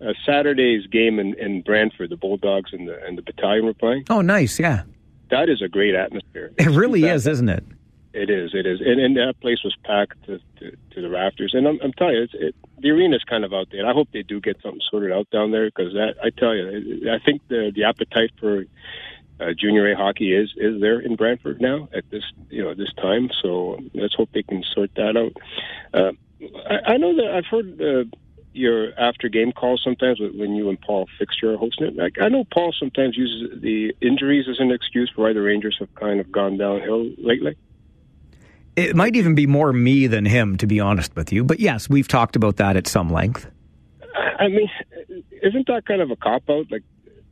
a 0.00 0.14
Saturday's 0.26 0.86
game 0.86 1.18
in, 1.18 1.34
in 1.34 1.62
Brantford. 1.62 2.10
The 2.10 2.16
Bulldogs 2.16 2.72
and 2.72 2.88
the 2.88 3.00
and 3.04 3.16
the 3.16 3.22
Battalion 3.22 3.66
were 3.66 3.74
playing. 3.74 4.04
Oh, 4.10 4.22
nice, 4.22 4.58
yeah. 4.58 4.82
That 5.30 5.48
is 5.48 5.62
a 5.62 5.68
great 5.68 5.94
atmosphere. 5.94 6.52
It 6.58 6.66
really 6.66 7.04
is, 7.04 7.26
isn't 7.26 7.48
it? 7.48 7.64
It 8.12 8.28
is. 8.28 8.50
It 8.54 8.66
is. 8.66 8.80
And, 8.80 9.00
and 9.00 9.16
that 9.16 9.40
place 9.40 9.62
was 9.62 9.76
packed 9.84 10.24
to, 10.24 10.40
to, 10.58 10.76
to 10.90 11.00
the 11.00 11.08
rafters. 11.08 11.54
And 11.54 11.66
I'm, 11.68 11.78
I'm 11.82 11.92
telling 11.92 12.16
you, 12.16 12.22
it's, 12.22 12.34
it, 12.34 12.54
the 12.78 12.90
arena's 12.90 13.22
kind 13.24 13.44
of 13.44 13.52
out 13.52 13.68
there. 13.70 13.86
I 13.86 13.92
hope 13.92 14.08
they 14.12 14.22
do 14.22 14.40
get 14.40 14.60
something 14.62 14.80
sorted 14.90 15.12
out 15.12 15.30
down 15.30 15.52
there 15.52 15.66
because 15.66 15.94
I 15.96 16.30
tell 16.30 16.54
you, 16.54 17.10
I 17.12 17.18
think 17.24 17.42
the 17.48 17.70
the 17.74 17.84
appetite 17.84 18.32
for 18.40 18.64
uh, 19.38 19.52
junior 19.56 19.90
A 19.92 19.96
hockey 19.96 20.34
is 20.34 20.52
is 20.56 20.80
there 20.80 20.98
in 20.98 21.14
Brantford 21.14 21.60
now 21.60 21.88
at 21.94 22.08
this 22.10 22.24
you 22.48 22.64
know 22.64 22.74
this 22.74 22.92
time. 22.94 23.30
So 23.42 23.78
let's 23.94 24.14
hope 24.14 24.30
they 24.32 24.42
can 24.42 24.64
sort 24.64 24.90
that 24.96 25.16
out. 25.16 25.36
Uh, 25.94 26.12
I, 26.68 26.94
I 26.94 26.96
know 26.96 27.14
that 27.16 27.32
I've 27.34 27.46
heard. 27.46 27.80
Uh, 27.80 28.04
your 28.52 28.98
after 28.98 29.28
game 29.28 29.52
calls 29.52 29.80
sometimes 29.80 30.18
when 30.18 30.56
you 30.56 30.68
and 30.70 30.80
Paul 30.80 31.06
Fixture 31.20 31.54
are 31.54 31.56
hosting 31.56 31.86
it. 31.86 31.96
Like, 31.96 32.20
I 32.20 32.28
know 32.28 32.42
Paul 32.52 32.72
sometimes 32.76 33.16
uses 33.16 33.60
the 33.60 33.94
injuries 34.00 34.46
as 34.50 34.58
an 34.58 34.72
excuse 34.72 35.08
for 35.14 35.22
why 35.22 35.32
the 35.32 35.40
Rangers 35.40 35.76
have 35.78 35.94
kind 35.94 36.18
of 36.18 36.32
gone 36.32 36.58
downhill 36.58 37.08
lately. 37.18 37.56
It 38.76 38.96
might 38.96 39.16
even 39.16 39.34
be 39.34 39.46
more 39.46 39.72
me 39.72 40.06
than 40.06 40.24
him, 40.24 40.56
to 40.58 40.66
be 40.66 40.80
honest 40.80 41.14
with 41.16 41.32
you. 41.32 41.44
But 41.44 41.60
yes, 41.60 41.88
we've 41.88 42.08
talked 42.08 42.36
about 42.36 42.56
that 42.56 42.76
at 42.76 42.86
some 42.86 43.10
length. 43.10 43.50
I 44.38 44.48
mean, 44.48 44.70
isn't 45.42 45.66
that 45.66 45.84
kind 45.86 46.00
of 46.00 46.10
a 46.10 46.16
cop 46.16 46.48
out? 46.48 46.70
Like, 46.70 46.82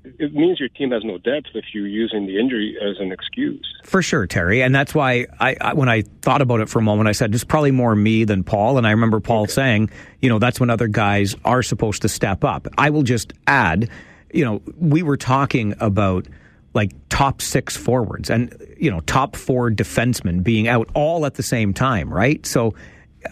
it 0.05 0.33
means 0.35 0.59
your 0.59 0.69
team 0.69 0.91
has 0.91 1.03
no 1.05 1.19
depth 1.19 1.49
if 1.55 1.65
you're 1.73 1.87
using 1.87 2.27
the 2.27 2.39
injury 2.39 2.77
as 2.81 2.97
an 2.99 3.13
excuse. 3.13 3.67
For 3.85 4.03
sure, 4.03 4.27
Terry, 4.27 4.63
and 4.63 4.75
that's 4.75 4.95
why 4.95 5.27
I, 5.39 5.57
I, 5.61 5.75
when 5.75 5.89
I 5.89 6.03
thought 6.23 6.41
about 6.41 6.61
it 6.61 6.69
for 6.69 6.79
a 6.79 6.83
moment, 6.83 7.09
I 7.09 7.13
said 7.13 7.35
it's 7.35 7.45
probably 7.45 7.71
more 7.71 7.95
me 7.95 8.25
than 8.25 8.45
Paul. 8.45 8.79
And 8.79 8.87
I 8.87 8.91
remember 8.91 9.21
Paul 9.21 9.43
okay. 9.43 9.53
saying, 9.53 9.91
you 10.21 10.29
know, 10.29 10.39
that's 10.39 10.61
when 10.61 10.71
other 10.71 10.89
guys 10.89 11.37
are 11.45 11.63
supposed 11.63 12.03
to 12.03 12.09
step 12.09 12.45
up. 12.45 12.69
I 12.77 12.91
will 12.91 13.03
just 13.03 13.33
add, 13.47 13.91
you 14.33 14.45
know, 14.45 14.63
we 14.79 15.03
were 15.03 15.17
talking 15.17 15.75
about 15.81 16.27
like 16.75 17.08
top 17.19 17.43
six 17.43 17.77
forwards 17.77 18.31
and 18.31 18.55
you 18.79 18.89
know 18.89 19.01
top 19.01 19.35
four 19.35 19.73
defensemen 19.73 20.41
being 20.41 20.69
out 20.69 20.89
all 20.95 21.27
at 21.27 21.35
the 21.35 21.43
same 21.43 21.75
time, 21.75 22.15
right? 22.15 22.47
So 22.47 22.75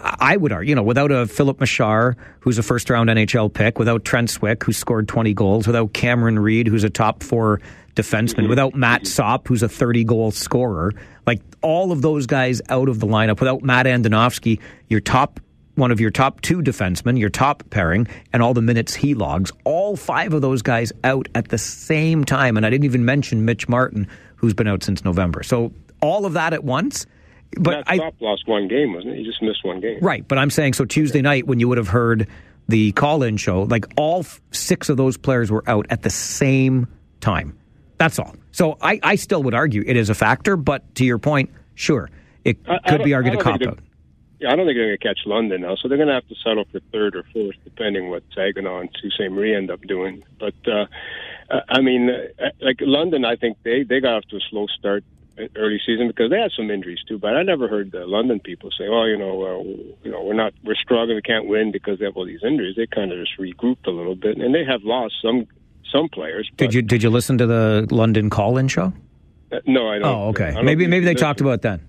I 0.02 0.36
would 0.36 0.50
argue, 0.50 0.70
you 0.70 0.74
know, 0.74 0.82
without 0.82 1.12
a 1.12 1.28
Filip 1.28 1.58
Mesar, 1.58 2.16
who's 2.40 2.58
a 2.58 2.64
first 2.64 2.90
round 2.90 3.08
NHL 3.08 3.54
pick, 3.54 3.78
without 3.78 4.04
Trent 4.04 4.28
Swick, 4.28 4.64
who 4.64 4.72
scored 4.72 5.06
20 5.06 5.32
goals, 5.34 5.68
without 5.68 5.92
Cameron 5.92 6.40
Reid, 6.40 6.66
who's 6.66 6.82
a 6.82 6.90
top 6.90 7.22
four 7.22 7.60
defenseman, 7.94 8.40
mm-hmm. 8.40 8.48
without 8.48 8.74
Matt 8.74 9.06
Sop, 9.06 9.46
who's 9.46 9.62
a 9.62 9.68
30 9.68 10.02
goal 10.02 10.32
scorer, 10.32 10.92
like 11.24 11.40
all 11.62 11.92
of 11.92 12.02
those 12.02 12.26
guys 12.26 12.60
out 12.68 12.88
of 12.88 12.98
the 12.98 13.06
lineup, 13.06 13.38
without 13.38 13.62
Matt 13.62 13.86
Andonovski, 13.86 14.58
your 14.88 14.98
top 14.98 15.38
one 15.76 15.90
of 15.92 16.00
your 16.00 16.10
top 16.10 16.40
two 16.40 16.60
defensemen, 16.62 17.18
your 17.18 17.30
top 17.30 17.62
pairing, 17.70 18.08
and 18.32 18.42
all 18.42 18.52
the 18.54 18.62
minutes 18.62 18.94
he 18.94 19.14
logs, 19.14 19.52
all 19.64 19.96
five 19.96 20.32
of 20.32 20.42
those 20.42 20.62
guys 20.62 20.92
out 21.04 21.28
at 21.34 21.48
the 21.48 21.58
same 21.58 22.24
time. 22.24 22.56
And 22.56 22.66
I 22.66 22.70
didn't 22.70 22.84
even 22.84 23.04
mention 23.04 23.44
Mitch 23.44 23.68
Martin, 23.68 24.08
who's 24.36 24.54
been 24.54 24.66
out 24.66 24.82
since 24.82 25.04
November. 25.04 25.42
So 25.42 25.72
all 26.02 26.26
of 26.26 26.32
that 26.32 26.52
at 26.52 26.64
once. 26.64 27.06
But 27.58 27.70
Matt 27.76 27.84
I 27.86 27.96
Stop 27.96 28.14
lost 28.20 28.48
one 28.48 28.66
game, 28.68 28.92
wasn't 28.92 29.14
it? 29.14 29.18
He 29.18 29.24
just 29.24 29.40
missed 29.40 29.64
one 29.64 29.80
game. 29.80 29.98
Right, 30.02 30.26
but 30.26 30.36
I'm 30.36 30.50
saying 30.50 30.72
so 30.72 30.84
Tuesday 30.84 31.22
night 31.22 31.46
when 31.46 31.60
you 31.60 31.68
would 31.68 31.78
have 31.78 31.88
heard 31.88 32.26
the 32.68 32.90
call-in 32.92 33.36
show, 33.36 33.62
like 33.62 33.86
all 33.96 34.26
six 34.50 34.88
of 34.88 34.96
those 34.96 35.16
players 35.16 35.50
were 35.50 35.62
out 35.68 35.86
at 35.90 36.02
the 36.02 36.10
same 36.10 36.88
time. 37.20 37.56
That's 37.98 38.18
all. 38.18 38.34
So 38.50 38.76
I, 38.82 38.98
I 39.02 39.14
still 39.14 39.42
would 39.44 39.54
argue 39.54 39.84
it 39.86 39.96
is 39.96 40.10
a 40.10 40.14
factor, 40.14 40.56
but 40.56 40.94
to 40.96 41.04
your 41.04 41.18
point, 41.18 41.50
sure, 41.76 42.10
it 42.44 42.58
I- 42.68 42.74
I 42.74 42.90
could 42.90 42.98
don't- 42.98 43.04
be 43.04 43.14
argued 43.14 43.34
a 43.34 43.38
cop 43.38 43.62
out. 43.62 43.78
Yeah, 44.38 44.52
I 44.52 44.56
don't 44.56 44.66
think 44.66 44.76
they're 44.76 44.86
going 44.86 44.98
to 44.98 45.08
catch 45.08 45.20
London 45.24 45.62
now, 45.62 45.76
so 45.76 45.88
they're 45.88 45.96
going 45.96 46.08
to 46.08 46.14
have 46.14 46.28
to 46.28 46.34
settle 46.44 46.66
for 46.70 46.80
third 46.92 47.16
or 47.16 47.24
fourth, 47.32 47.56
depending 47.64 48.10
what 48.10 48.22
Saginaw 48.34 48.80
and 48.80 48.90
Sault 49.00 49.12
Ste. 49.14 49.30
Marie 49.30 49.54
end 49.54 49.70
up 49.70 49.80
doing. 49.82 50.22
But 50.38 50.54
uh, 50.66 50.86
I 51.68 51.80
mean, 51.80 52.10
uh, 52.10 52.50
like 52.60 52.76
London, 52.80 53.24
I 53.24 53.36
think 53.36 53.56
they 53.62 53.82
they 53.82 54.00
got 54.00 54.16
off 54.16 54.24
to 54.30 54.36
a 54.36 54.40
slow 54.50 54.66
start 54.66 55.04
early 55.56 55.80
season 55.84 56.08
because 56.08 56.30
they 56.30 56.40
had 56.40 56.50
some 56.56 56.70
injuries 56.70 56.98
too. 57.06 57.18
But 57.18 57.36
I 57.36 57.42
never 57.42 57.68
heard 57.68 57.92
the 57.92 58.06
London 58.06 58.40
people 58.40 58.70
say, 58.70 58.84
"Oh, 58.88 59.04
you 59.04 59.16
know, 59.16 59.42
uh, 59.42 59.62
you 60.02 60.10
know, 60.10 60.22
we're 60.22 60.34
not 60.34 60.52
we're 60.64 60.74
struggling, 60.74 61.16
we 61.16 61.22
can't 61.22 61.46
win 61.46 61.72
because 61.72 61.98
they 61.98 62.04
have 62.04 62.16
all 62.16 62.26
these 62.26 62.44
injuries." 62.44 62.76
They 62.76 62.86
kind 62.86 63.12
of 63.12 63.18
just 63.18 63.38
regrouped 63.38 63.86
a 63.86 63.90
little 63.90 64.16
bit, 64.16 64.38
and 64.38 64.54
they 64.54 64.64
have 64.64 64.82
lost 64.82 65.14
some 65.22 65.46
some 65.92 66.08
players. 66.08 66.50
Did 66.56 66.74
you 66.74 66.82
did 66.82 67.02
you 67.02 67.10
listen 67.10 67.38
to 67.38 67.46
the 67.46 67.86
London 67.90 68.30
call-in 68.30 68.68
show? 68.68 68.92
Uh, 69.52 69.60
no, 69.66 69.88
I 69.88 69.98
don't. 69.98 70.08
Oh, 70.08 70.28
okay. 70.28 70.52
Don't 70.52 70.64
Maybe 70.64 70.86
maybe 70.86 71.04
they 71.04 71.14
talked 71.14 71.40
about 71.40 71.62
that. 71.62 71.80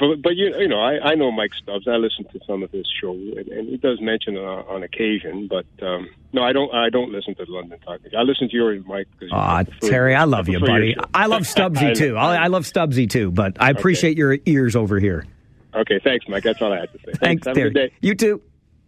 But 0.00 0.22
but 0.22 0.34
you 0.34 0.56
you 0.58 0.66
know 0.66 0.80
I 0.80 1.10
I 1.10 1.14
know 1.14 1.30
Mike 1.30 1.52
Stubbs. 1.62 1.86
I 1.86 1.96
listen 1.96 2.24
to 2.32 2.40
some 2.46 2.62
of 2.62 2.70
his 2.70 2.86
show, 3.00 3.12
and, 3.12 3.46
and 3.48 3.68
he 3.68 3.76
does 3.76 4.00
mention 4.00 4.34
it 4.36 4.40
on, 4.40 4.64
on 4.66 4.82
occasion. 4.82 5.46
But 5.46 5.66
um, 5.86 6.08
no, 6.32 6.42
I 6.42 6.52
don't 6.52 6.72
I 6.74 6.88
don't 6.88 7.12
listen 7.12 7.34
to 7.34 7.44
the 7.44 7.52
London 7.52 7.78
Talking. 7.84 8.10
I 8.16 8.22
listen 8.22 8.48
to 8.48 8.56
yours, 8.56 8.82
Mike. 8.86 9.08
Ah, 9.30 9.62
Terry, 9.82 10.14
I 10.14 10.24
love 10.24 10.48
you, 10.48 10.58
buddy. 10.58 10.96
I 11.12 11.26
love 11.26 11.42
Stubbsy 11.42 11.94
too. 11.96 12.16
I, 12.16 12.44
I 12.44 12.46
love 12.46 12.64
Stubbsy 12.64 13.08
too, 13.10 13.30
but 13.30 13.58
I 13.60 13.70
appreciate 13.70 14.16
your 14.16 14.38
ears 14.46 14.74
over 14.74 14.98
here. 14.98 15.26
Okay, 15.74 16.00
thanks, 16.02 16.26
Mike. 16.28 16.42
That's 16.42 16.60
all 16.62 16.72
I 16.72 16.80
had 16.80 16.92
to 16.92 16.98
say. 16.98 17.12
Thanks, 17.12 17.46
Have 17.46 17.54
Terry. 17.54 17.68
a 17.68 17.70
good 17.70 17.90
day. 17.90 17.94
You 18.00 18.14
too. 18.14 18.40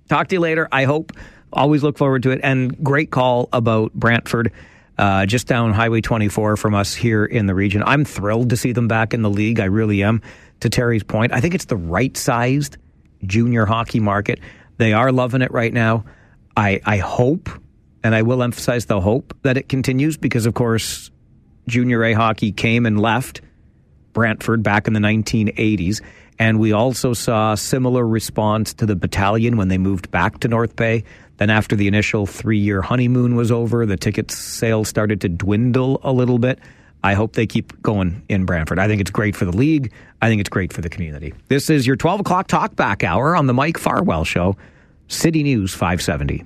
Talk 0.08 0.28
to 0.28 0.36
you 0.36 0.40
later. 0.40 0.66
I 0.72 0.84
hope. 0.84 1.12
Always 1.52 1.82
look 1.82 1.98
forward 1.98 2.22
to 2.22 2.30
it. 2.30 2.40
And 2.42 2.82
great 2.82 3.10
call 3.10 3.50
about 3.52 3.92
Brantford, 3.92 4.52
uh, 4.96 5.26
just 5.26 5.46
down 5.46 5.74
Highway 5.74 6.00
24 6.00 6.56
from 6.56 6.74
us 6.74 6.94
here 6.94 7.26
in 7.26 7.44
the 7.44 7.54
region. 7.54 7.82
I'm 7.84 8.06
thrilled 8.06 8.50
to 8.50 8.56
see 8.56 8.72
them 8.72 8.88
back 8.88 9.12
in 9.12 9.20
the 9.20 9.28
league. 9.30 9.60
I 9.60 9.66
really 9.66 10.02
am. 10.02 10.22
To 10.62 10.70
Terry's 10.70 11.02
point, 11.02 11.32
I 11.32 11.40
think 11.40 11.56
it's 11.56 11.64
the 11.64 11.76
right 11.76 12.16
sized 12.16 12.76
junior 13.24 13.66
hockey 13.66 13.98
market. 13.98 14.38
They 14.76 14.92
are 14.92 15.10
loving 15.10 15.42
it 15.42 15.50
right 15.50 15.72
now. 15.72 16.04
I, 16.56 16.80
I 16.84 16.98
hope, 16.98 17.48
and 18.04 18.14
I 18.14 18.22
will 18.22 18.44
emphasize 18.44 18.86
the 18.86 19.00
hope 19.00 19.36
that 19.42 19.56
it 19.56 19.68
continues 19.68 20.16
because, 20.16 20.46
of 20.46 20.54
course, 20.54 21.10
junior 21.66 22.04
A 22.04 22.12
hockey 22.12 22.52
came 22.52 22.86
and 22.86 23.00
left 23.00 23.40
Brantford 24.12 24.62
back 24.62 24.86
in 24.86 24.92
the 24.92 25.00
1980s. 25.00 26.00
And 26.38 26.60
we 26.60 26.70
also 26.70 27.12
saw 27.12 27.54
a 27.54 27.56
similar 27.56 28.06
response 28.06 28.72
to 28.74 28.86
the 28.86 28.94
battalion 28.94 29.56
when 29.56 29.66
they 29.66 29.78
moved 29.78 30.12
back 30.12 30.38
to 30.40 30.48
North 30.48 30.76
Bay. 30.76 31.02
Then, 31.38 31.50
after 31.50 31.74
the 31.74 31.88
initial 31.88 32.24
three 32.24 32.58
year 32.58 32.82
honeymoon 32.82 33.34
was 33.34 33.50
over, 33.50 33.84
the 33.84 33.96
ticket 33.96 34.30
sales 34.30 34.88
started 34.88 35.22
to 35.22 35.28
dwindle 35.28 36.00
a 36.04 36.12
little 36.12 36.38
bit. 36.38 36.60
I 37.02 37.14
hope 37.14 37.34
they 37.34 37.46
keep 37.46 37.80
going 37.82 38.22
in 38.28 38.44
Brantford. 38.44 38.78
I 38.78 38.86
think 38.86 39.00
it's 39.00 39.10
great 39.10 39.34
for 39.34 39.44
the 39.44 39.56
league. 39.56 39.92
I 40.20 40.28
think 40.28 40.40
it's 40.40 40.50
great 40.50 40.72
for 40.72 40.80
the 40.80 40.88
community. 40.88 41.34
This 41.48 41.68
is 41.68 41.86
your 41.86 41.96
12 41.96 42.20
o'clock 42.20 42.48
talkback 42.48 43.02
hour 43.02 43.34
on 43.34 43.46
the 43.46 43.54
Mike 43.54 43.78
Farwell 43.78 44.24
Show, 44.24 44.56
City 45.08 45.42
News 45.42 45.72
570. 45.72 46.44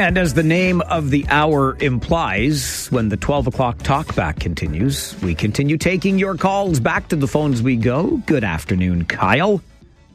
And 0.00 0.16
as 0.16 0.32
the 0.32 0.42
name 0.42 0.80
of 0.80 1.10
the 1.10 1.26
hour 1.28 1.76
implies, 1.78 2.88
when 2.88 3.10
the 3.10 3.18
12 3.18 3.48
o'clock 3.48 3.76
talkback 3.80 4.40
continues, 4.40 5.14
we 5.20 5.34
continue 5.34 5.76
taking 5.76 6.18
your 6.18 6.38
calls 6.38 6.80
back 6.80 7.08
to 7.08 7.16
the 7.16 7.28
phones 7.28 7.62
we 7.62 7.76
go. 7.76 8.16
Good 8.24 8.42
afternoon, 8.42 9.04
Kyle. 9.04 9.62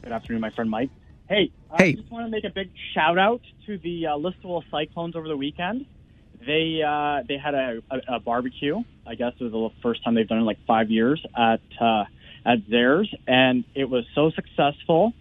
Good 0.02 0.10
afternoon, 0.10 0.40
my 0.40 0.50
friend 0.50 0.68
Mike. 0.68 0.90
Hey, 1.28 1.52
Hey. 1.78 1.90
I 1.90 1.92
just 1.92 2.10
want 2.10 2.26
to 2.26 2.30
make 2.32 2.42
a 2.42 2.50
big 2.50 2.70
shout 2.94 3.16
out 3.16 3.42
to 3.66 3.78
the 3.78 4.08
uh, 4.08 4.10
Listowel 4.16 4.64
Cyclones 4.72 5.14
over 5.14 5.28
the 5.28 5.36
weekend. 5.36 5.86
They 6.44 6.82
uh, 6.84 7.22
they 7.28 7.38
had 7.38 7.54
a, 7.54 7.80
a, 7.88 8.16
a 8.16 8.20
barbecue. 8.20 8.82
I 9.06 9.14
guess 9.14 9.34
it 9.38 9.44
was 9.44 9.52
the 9.52 9.70
first 9.82 10.02
time 10.02 10.16
they've 10.16 10.26
done 10.26 10.38
it 10.38 10.40
in 10.40 10.46
like 10.46 10.66
five 10.66 10.90
years 10.90 11.24
at 11.36 11.60
uh, 11.80 12.04
at 12.44 12.68
theirs, 12.68 13.12
and 13.28 13.62
it 13.76 13.88
was 13.88 14.04
so 14.16 14.32
successful 14.32 15.12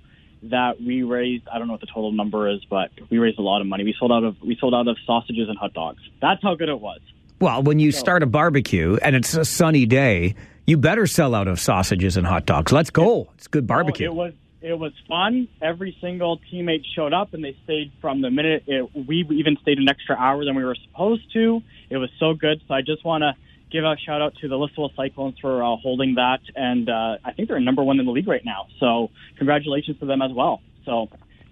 that 0.43 0.81
we 0.81 1.03
raised 1.03 1.47
I 1.47 1.57
don't 1.57 1.67
know 1.67 1.73
what 1.73 1.81
the 1.81 1.87
total 1.87 2.11
number 2.11 2.49
is, 2.49 2.63
but 2.69 2.91
we 3.09 3.17
raised 3.17 3.39
a 3.39 3.41
lot 3.41 3.61
of 3.61 3.67
money. 3.67 3.83
We 3.83 3.95
sold 3.97 4.11
out 4.11 4.23
of 4.23 4.41
we 4.41 4.57
sold 4.59 4.73
out 4.73 4.87
of 4.87 4.97
sausages 5.05 5.49
and 5.49 5.57
hot 5.57 5.73
dogs. 5.73 6.01
That's 6.21 6.41
how 6.41 6.55
good 6.55 6.69
it 6.69 6.79
was. 6.79 6.99
Well, 7.39 7.63
when 7.63 7.79
you 7.79 7.91
start 7.91 8.23
a 8.23 8.25
barbecue 8.25 8.97
and 9.01 9.15
it's 9.15 9.35
a 9.35 9.43
sunny 9.43 9.85
day, 9.85 10.35
you 10.65 10.77
better 10.77 11.05
sell 11.05 11.35
out 11.35 11.47
of 11.47 11.59
sausages 11.59 12.15
and 12.17 12.25
hot 12.25 12.45
dogs. 12.45 12.71
Let's 12.71 12.89
go. 12.89 13.29
It's 13.35 13.47
good 13.47 13.67
barbecue. 13.67 14.07
Oh, 14.07 14.11
it 14.11 14.15
was 14.15 14.33
it 14.61 14.79
was 14.79 14.93
fun. 15.07 15.47
Every 15.61 15.95
single 16.01 16.39
teammate 16.51 16.83
showed 16.95 17.13
up, 17.13 17.35
and 17.35 17.43
they 17.43 17.55
stayed 17.65 17.91
from 18.01 18.21
the 18.21 18.31
minute 18.31 18.63
it, 18.65 18.89
we 19.07 19.27
even 19.31 19.57
stayed 19.61 19.77
an 19.77 19.87
extra 19.87 20.15
hour 20.15 20.43
than 20.43 20.55
we 20.55 20.63
were 20.63 20.77
supposed 20.89 21.31
to. 21.33 21.61
It 21.89 21.97
was 21.97 22.09
so 22.19 22.33
good. 22.33 22.61
So 22.67 22.73
I 22.73 22.81
just 22.81 23.05
want 23.05 23.21
to 23.21 23.33
give 23.71 23.83
a 23.83 23.95
shout 24.05 24.21
out 24.21 24.35
to 24.41 24.47
the 24.47 24.55
Listowel 24.55 24.95
Cyclones 24.95 25.35
for 25.39 25.63
uh, 25.63 25.75
holding 25.77 26.15
that, 26.15 26.39
and 26.55 26.89
uh, 26.89 27.17
I 27.23 27.33
think 27.33 27.49
they're 27.49 27.59
number 27.59 27.83
one 27.83 27.99
in 27.99 28.05
the 28.05 28.11
league 28.11 28.27
right 28.27 28.45
now. 28.45 28.67
So 28.79 29.09
congratulations 29.37 29.99
to 29.99 30.05
them 30.05 30.21
as 30.21 30.31
well. 30.33 30.61
So 30.85 31.09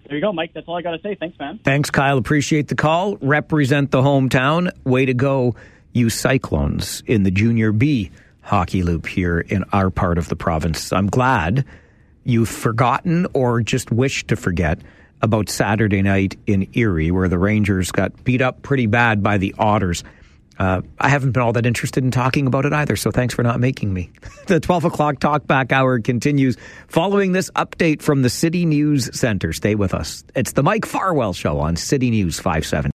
there 0.07 0.17
you 0.17 0.21
go, 0.21 0.33
Mike. 0.33 0.51
That's 0.53 0.67
all 0.67 0.77
I 0.77 0.81
got 0.81 0.91
to 0.91 1.01
say. 1.01 1.15
Thanks, 1.15 1.37
man. 1.39 1.59
Thanks, 1.63 1.89
Kyle. 1.89 2.17
Appreciate 2.17 2.67
the 2.67 2.75
call. 2.75 3.17
Represent 3.17 3.91
the 3.91 4.01
hometown. 4.01 4.71
Way 4.83 5.05
to 5.05 5.13
go, 5.13 5.55
you 5.93 6.09
Cyclones 6.09 7.03
in 7.05 7.23
the 7.23 7.31
Junior 7.31 7.71
B 7.71 8.11
hockey 8.41 8.83
loop 8.83 9.07
here 9.07 9.39
in 9.39 9.63
our 9.71 9.89
part 9.89 10.17
of 10.17 10.27
the 10.27 10.35
province. 10.35 10.91
I'm 10.91 11.07
glad 11.07 11.65
you've 12.25 12.49
forgotten 12.49 13.27
or 13.33 13.61
just 13.61 13.91
wish 13.91 14.25
to 14.27 14.35
forget 14.35 14.79
about 15.21 15.49
Saturday 15.49 16.01
night 16.01 16.37
in 16.45 16.67
Erie, 16.73 17.09
where 17.09 17.29
the 17.29 17.39
Rangers 17.39 17.91
got 17.91 18.23
beat 18.25 18.41
up 18.41 18.61
pretty 18.61 18.85
bad 18.85 19.23
by 19.23 19.37
the 19.37 19.55
Otters. 19.57 20.03
Uh, 20.59 20.81
I 20.99 21.09
haven't 21.09 21.31
been 21.31 21.41
all 21.41 21.53
that 21.53 21.65
interested 21.65 22.03
in 22.03 22.11
talking 22.11 22.47
about 22.47 22.65
it 22.65 22.73
either, 22.73 22.95
so 22.95 23.11
thanks 23.11 23.33
for 23.33 23.43
not 23.43 23.59
making 23.59 23.93
me. 23.93 24.11
the 24.47 24.59
12 24.59 24.85
o'clock 24.85 25.15
talkback 25.15 25.71
hour 25.71 25.99
continues 25.99 26.57
following 26.87 27.31
this 27.31 27.49
update 27.51 28.01
from 28.01 28.21
the 28.21 28.29
City 28.29 28.65
News 28.65 29.09
Center. 29.17 29.53
Stay 29.53 29.75
with 29.75 29.93
us. 29.93 30.23
It's 30.35 30.53
the 30.53 30.63
Mike 30.63 30.85
Farwell 30.85 31.33
Show 31.33 31.59
on 31.59 31.75
City 31.75 32.09
News 32.09 32.39
570. 32.39 32.93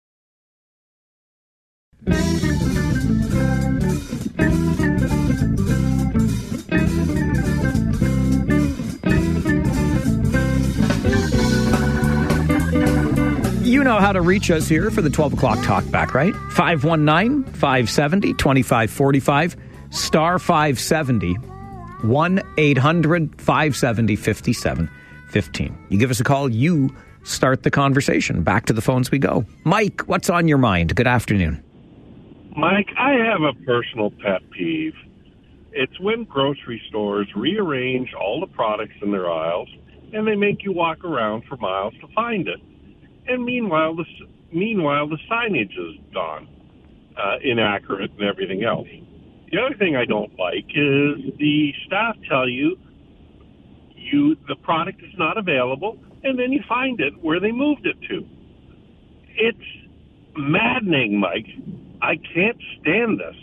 You 13.76 13.84
know 13.84 14.00
how 14.00 14.14
to 14.14 14.22
reach 14.22 14.52
us 14.52 14.70
here 14.70 14.90
for 14.90 15.02
the 15.02 15.10
12 15.10 15.34
o'clock 15.34 15.58
talkback, 15.58 16.14
right? 16.14 16.34
519 16.52 17.44
570 17.44 18.34
2545, 18.36 19.58
star 19.90 20.40
570, 20.40 21.34
1 21.34 22.42
800 22.58 23.42
570 23.42 24.16
5715. 24.16 25.78
You 25.90 26.00
give 26.00 26.10
us 26.10 26.22
a 26.22 26.24
call, 26.24 26.50
you 26.50 26.96
start 27.24 27.64
the 27.64 27.70
conversation. 27.70 28.44
Back 28.44 28.66
to 28.68 28.72
the 28.74 28.82
phones 28.82 29.12
we 29.12 29.20
go. 29.20 29.46
Mike, 29.66 30.04
what's 30.04 30.30
on 30.30 30.48
your 30.48 30.58
mind? 30.58 30.96
Good 30.96 31.06
afternoon. 31.06 31.62
Mike, 32.56 32.88
I 32.98 33.12
have 33.12 33.42
a 33.42 33.52
personal 33.66 34.10
pet 34.10 34.50
peeve. 34.52 34.96
It's 35.74 36.00
when 36.00 36.24
grocery 36.24 36.82
stores 36.88 37.28
rearrange 37.36 38.14
all 38.14 38.40
the 38.40 38.48
products 38.48 38.96
in 39.02 39.12
their 39.12 39.30
aisles 39.30 39.68
and 40.14 40.26
they 40.26 40.36
make 40.36 40.64
you 40.64 40.72
walk 40.72 41.04
around 41.04 41.44
for 41.50 41.58
miles 41.58 41.94
to 42.00 42.08
find 42.16 42.48
it. 42.48 42.62
And 43.28 43.44
meanwhile, 43.44 43.96
the 43.96 44.06
meanwhile 44.52 45.08
the 45.08 45.18
signage 45.30 45.72
is 45.72 46.00
gone, 46.14 46.48
uh, 47.18 47.38
inaccurate, 47.44 48.12
and 48.12 48.24
everything 48.24 48.64
else. 48.64 48.88
The 49.52 49.60
other 49.60 49.76
thing 49.76 49.96
I 49.96 50.06
don't 50.06 50.38
like 50.38 50.66
is 50.70 51.38
the 51.38 51.74
staff 51.86 52.16
tell 52.30 52.48
you 52.50 52.78
you 53.96 54.38
the 54.48 54.56
product 54.56 55.02
is 55.02 55.14
not 55.18 55.38
available 55.38 55.98
and 56.24 56.38
then 56.40 56.52
you 56.52 56.62
find 56.68 57.00
it 57.00 57.14
where 57.22 57.40
they 57.40 57.52
moved 57.52 57.86
it 57.86 57.98
to. 58.10 58.28
It's 59.30 59.58
maddening, 60.36 61.20
Mike. 61.20 61.48
I 62.02 62.18
can't 62.18 62.58
stand 62.82 63.20
this. 63.20 63.36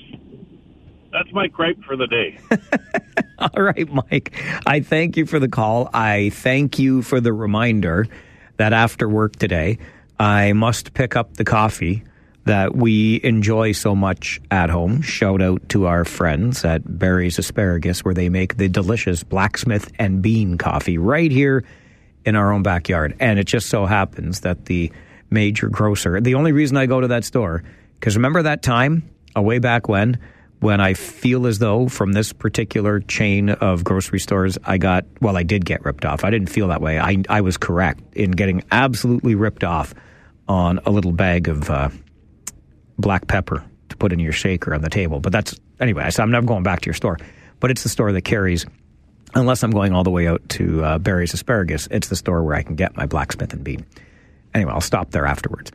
That's 1.12 1.32
my 1.32 1.46
gripe 1.46 1.82
for 1.84 1.96
the 1.96 2.06
day. 2.06 2.38
All 3.38 3.62
right, 3.62 3.88
Mike. 3.92 4.32
I 4.66 4.80
thank 4.80 5.16
you 5.16 5.26
for 5.26 5.38
the 5.38 5.48
call. 5.48 5.90
I 5.92 6.30
thank 6.30 6.78
you 6.78 7.02
for 7.02 7.20
the 7.20 7.32
reminder 7.32 8.08
that 8.56 8.72
after 8.72 9.08
work 9.08 9.36
today, 9.36 9.78
I 10.18 10.52
must 10.52 10.94
pick 10.94 11.16
up 11.16 11.34
the 11.34 11.44
coffee 11.44 12.04
that 12.44 12.74
we 12.74 13.20
enjoy 13.22 13.72
so 13.72 13.94
much 13.94 14.40
at 14.50 14.68
home. 14.68 15.00
Shout 15.00 15.40
out 15.40 15.68
to 15.70 15.86
our 15.86 16.04
friends 16.04 16.64
at 16.64 16.98
Barrie's 16.98 17.38
Asparagus, 17.38 18.04
where 18.04 18.14
they 18.14 18.28
make 18.28 18.56
the 18.56 18.68
delicious 18.68 19.22
blacksmith 19.22 19.92
and 19.98 20.22
bean 20.22 20.58
coffee 20.58 20.98
right 20.98 21.30
here 21.30 21.64
in 22.24 22.34
our 22.34 22.52
own 22.52 22.62
backyard. 22.62 23.16
And 23.20 23.38
it 23.38 23.44
just 23.44 23.68
so 23.68 23.86
happens 23.86 24.40
that 24.40 24.66
the 24.66 24.92
major 25.30 25.68
grocer, 25.68 26.20
the 26.20 26.34
only 26.34 26.52
reason 26.52 26.76
I 26.76 26.86
go 26.86 27.00
to 27.00 27.08
that 27.08 27.24
store, 27.24 27.62
because 27.94 28.16
remember 28.16 28.42
that 28.42 28.62
time, 28.62 29.08
a 29.34 29.42
way 29.42 29.58
back 29.58 29.88
when, 29.88 30.18
when 30.62 30.80
I 30.80 30.94
feel 30.94 31.48
as 31.48 31.58
though 31.58 31.88
from 31.88 32.12
this 32.12 32.32
particular 32.32 33.00
chain 33.00 33.50
of 33.50 33.82
grocery 33.82 34.20
stores, 34.20 34.56
I 34.62 34.78
got, 34.78 35.04
well, 35.20 35.36
I 35.36 35.42
did 35.42 35.64
get 35.64 35.84
ripped 35.84 36.04
off. 36.04 36.22
I 36.22 36.30
didn't 36.30 36.50
feel 36.50 36.68
that 36.68 36.80
way. 36.80 37.00
I, 37.00 37.20
I 37.28 37.40
was 37.40 37.56
correct 37.56 38.00
in 38.14 38.30
getting 38.30 38.62
absolutely 38.70 39.34
ripped 39.34 39.64
off 39.64 39.92
on 40.46 40.78
a 40.86 40.90
little 40.90 41.10
bag 41.10 41.48
of 41.48 41.68
uh, 41.68 41.88
black 42.96 43.26
pepper 43.26 43.64
to 43.88 43.96
put 43.96 44.12
in 44.12 44.20
your 44.20 44.32
shaker 44.32 44.72
on 44.72 44.82
the 44.82 44.88
table. 44.88 45.18
But 45.18 45.32
that's, 45.32 45.58
anyway, 45.80 46.08
so 46.10 46.22
I'm 46.22 46.30
never 46.30 46.46
going 46.46 46.62
back 46.62 46.80
to 46.82 46.86
your 46.86 46.94
store. 46.94 47.18
But 47.58 47.72
it's 47.72 47.82
the 47.82 47.88
store 47.88 48.12
that 48.12 48.22
carries, 48.22 48.64
unless 49.34 49.64
I'm 49.64 49.72
going 49.72 49.92
all 49.92 50.04
the 50.04 50.10
way 50.10 50.28
out 50.28 50.48
to 50.50 50.84
uh, 50.84 50.98
Barrie's 50.98 51.34
Asparagus, 51.34 51.88
it's 51.90 52.06
the 52.06 52.14
store 52.14 52.40
where 52.44 52.54
I 52.54 52.62
can 52.62 52.76
get 52.76 52.96
my 52.96 53.06
blacksmith 53.06 53.52
and 53.52 53.64
bean. 53.64 53.84
Anyway, 54.54 54.70
I'll 54.70 54.80
stop 54.80 55.10
there 55.10 55.26
afterwards. 55.26 55.72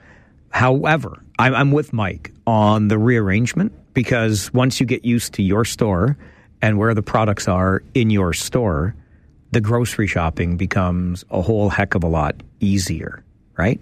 However, 0.49 1.22
I'm, 1.38 1.53
I'm 1.53 1.72
with 1.73 1.91
Mike 1.91 2.31
on 2.45 2.88
the 2.88 2.97
rearrangement 2.97 3.73
because 3.97 4.53
once 4.53 4.79
you 4.79 4.85
get 4.85 5.03
used 5.05 5.33
to 5.33 5.41
your 5.41 5.65
store 5.65 6.15
and 6.61 6.77
where 6.77 6.93
the 6.93 7.01
products 7.01 7.47
are 7.47 7.81
in 7.95 8.11
your 8.11 8.31
store, 8.31 8.95
the 9.53 9.59
grocery 9.59 10.05
shopping 10.05 10.55
becomes 10.55 11.25
a 11.31 11.41
whole 11.41 11.67
heck 11.67 11.95
of 11.95 12.03
a 12.03 12.07
lot 12.07 12.35
easier, 12.59 13.23
right? 13.57 13.81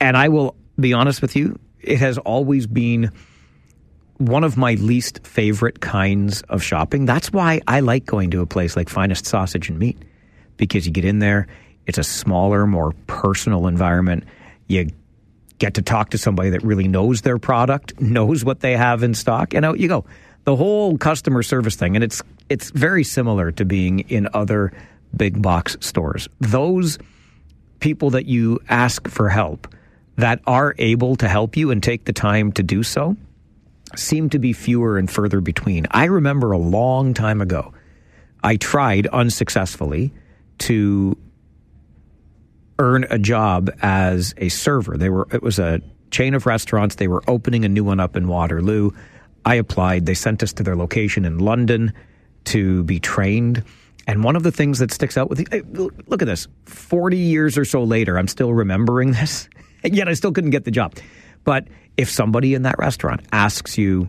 And 0.00 0.16
I 0.16 0.28
will 0.28 0.54
be 0.78 0.92
honest 0.92 1.22
with 1.22 1.34
you, 1.34 1.58
it 1.80 1.98
has 1.98 2.18
always 2.18 2.68
been 2.68 3.10
one 4.18 4.44
of 4.44 4.56
my 4.56 4.74
least 4.74 5.26
favorite 5.26 5.80
kinds 5.80 6.42
of 6.42 6.62
shopping. 6.62 7.04
That's 7.04 7.32
why 7.32 7.62
I 7.66 7.80
like 7.80 8.06
going 8.06 8.30
to 8.30 8.42
a 8.42 8.46
place 8.46 8.76
like 8.76 8.88
Finest 8.88 9.26
Sausage 9.26 9.68
and 9.68 9.76
Meat 9.76 9.98
because 10.56 10.86
you 10.86 10.92
get 10.92 11.04
in 11.04 11.18
there, 11.18 11.48
it's 11.84 11.98
a 11.98 12.04
smaller, 12.04 12.64
more 12.64 12.92
personal 13.08 13.66
environment. 13.66 14.22
You 14.68 14.88
get 15.60 15.74
to 15.74 15.82
talk 15.82 16.10
to 16.10 16.18
somebody 16.18 16.50
that 16.50 16.64
really 16.64 16.88
knows 16.88 17.20
their 17.20 17.38
product, 17.38 18.00
knows 18.00 18.44
what 18.44 18.60
they 18.60 18.76
have 18.76 19.04
in 19.04 19.14
stock, 19.14 19.54
and 19.54 19.64
out 19.64 19.78
you 19.78 19.86
go. 19.86 20.04
The 20.44 20.56
whole 20.56 20.98
customer 20.98 21.44
service 21.44 21.76
thing, 21.76 21.94
and 21.94 22.02
it's 22.02 22.22
it's 22.48 22.70
very 22.70 23.04
similar 23.04 23.52
to 23.52 23.64
being 23.64 24.00
in 24.00 24.28
other 24.34 24.72
big 25.14 25.40
box 25.40 25.76
stores. 25.80 26.28
Those 26.40 26.98
people 27.78 28.10
that 28.10 28.26
you 28.26 28.58
ask 28.68 29.06
for 29.06 29.28
help 29.28 29.72
that 30.16 30.40
are 30.46 30.74
able 30.78 31.14
to 31.16 31.28
help 31.28 31.56
you 31.56 31.70
and 31.70 31.82
take 31.82 32.04
the 32.04 32.12
time 32.12 32.52
to 32.52 32.62
do 32.62 32.82
so 32.82 33.16
seem 33.96 34.30
to 34.30 34.38
be 34.38 34.52
fewer 34.52 34.98
and 34.98 35.10
further 35.10 35.40
between. 35.40 35.86
I 35.90 36.04
remember 36.06 36.52
a 36.52 36.58
long 36.58 37.14
time 37.14 37.40
ago, 37.40 37.72
I 38.42 38.56
tried 38.56 39.06
unsuccessfully 39.08 40.12
to 40.58 41.16
earn 42.80 43.04
a 43.10 43.18
job 43.18 43.70
as 43.82 44.34
a 44.38 44.48
server. 44.48 44.96
They 44.96 45.10
were 45.10 45.28
it 45.30 45.42
was 45.42 45.58
a 45.58 45.80
chain 46.10 46.34
of 46.34 46.46
restaurants. 46.46 46.96
They 46.96 47.08
were 47.08 47.22
opening 47.28 47.64
a 47.64 47.68
new 47.68 47.84
one 47.84 48.00
up 48.00 48.16
in 48.16 48.26
Waterloo. 48.26 48.90
I 49.44 49.54
applied. 49.56 50.06
They 50.06 50.14
sent 50.14 50.42
us 50.42 50.52
to 50.54 50.62
their 50.62 50.74
location 50.74 51.24
in 51.24 51.38
London 51.38 51.92
to 52.46 52.82
be 52.84 52.98
trained. 52.98 53.62
And 54.06 54.24
one 54.24 54.34
of 54.34 54.42
the 54.42 54.50
things 54.50 54.78
that 54.78 54.92
sticks 54.92 55.16
out 55.16 55.28
with 55.28 55.38
the, 55.38 55.90
look 56.06 56.22
at 56.22 56.26
this 56.26 56.48
40 56.64 57.16
years 57.16 57.56
or 57.56 57.64
so 57.64 57.84
later, 57.84 58.18
I'm 58.18 58.28
still 58.28 58.52
remembering 58.52 59.12
this, 59.12 59.48
yet 59.84 60.08
I 60.08 60.14
still 60.14 60.32
couldn't 60.32 60.50
get 60.50 60.64
the 60.64 60.70
job. 60.70 60.96
But 61.44 61.68
if 61.96 62.10
somebody 62.10 62.54
in 62.54 62.62
that 62.62 62.78
restaurant 62.78 63.20
asks 63.30 63.78
you 63.78 64.08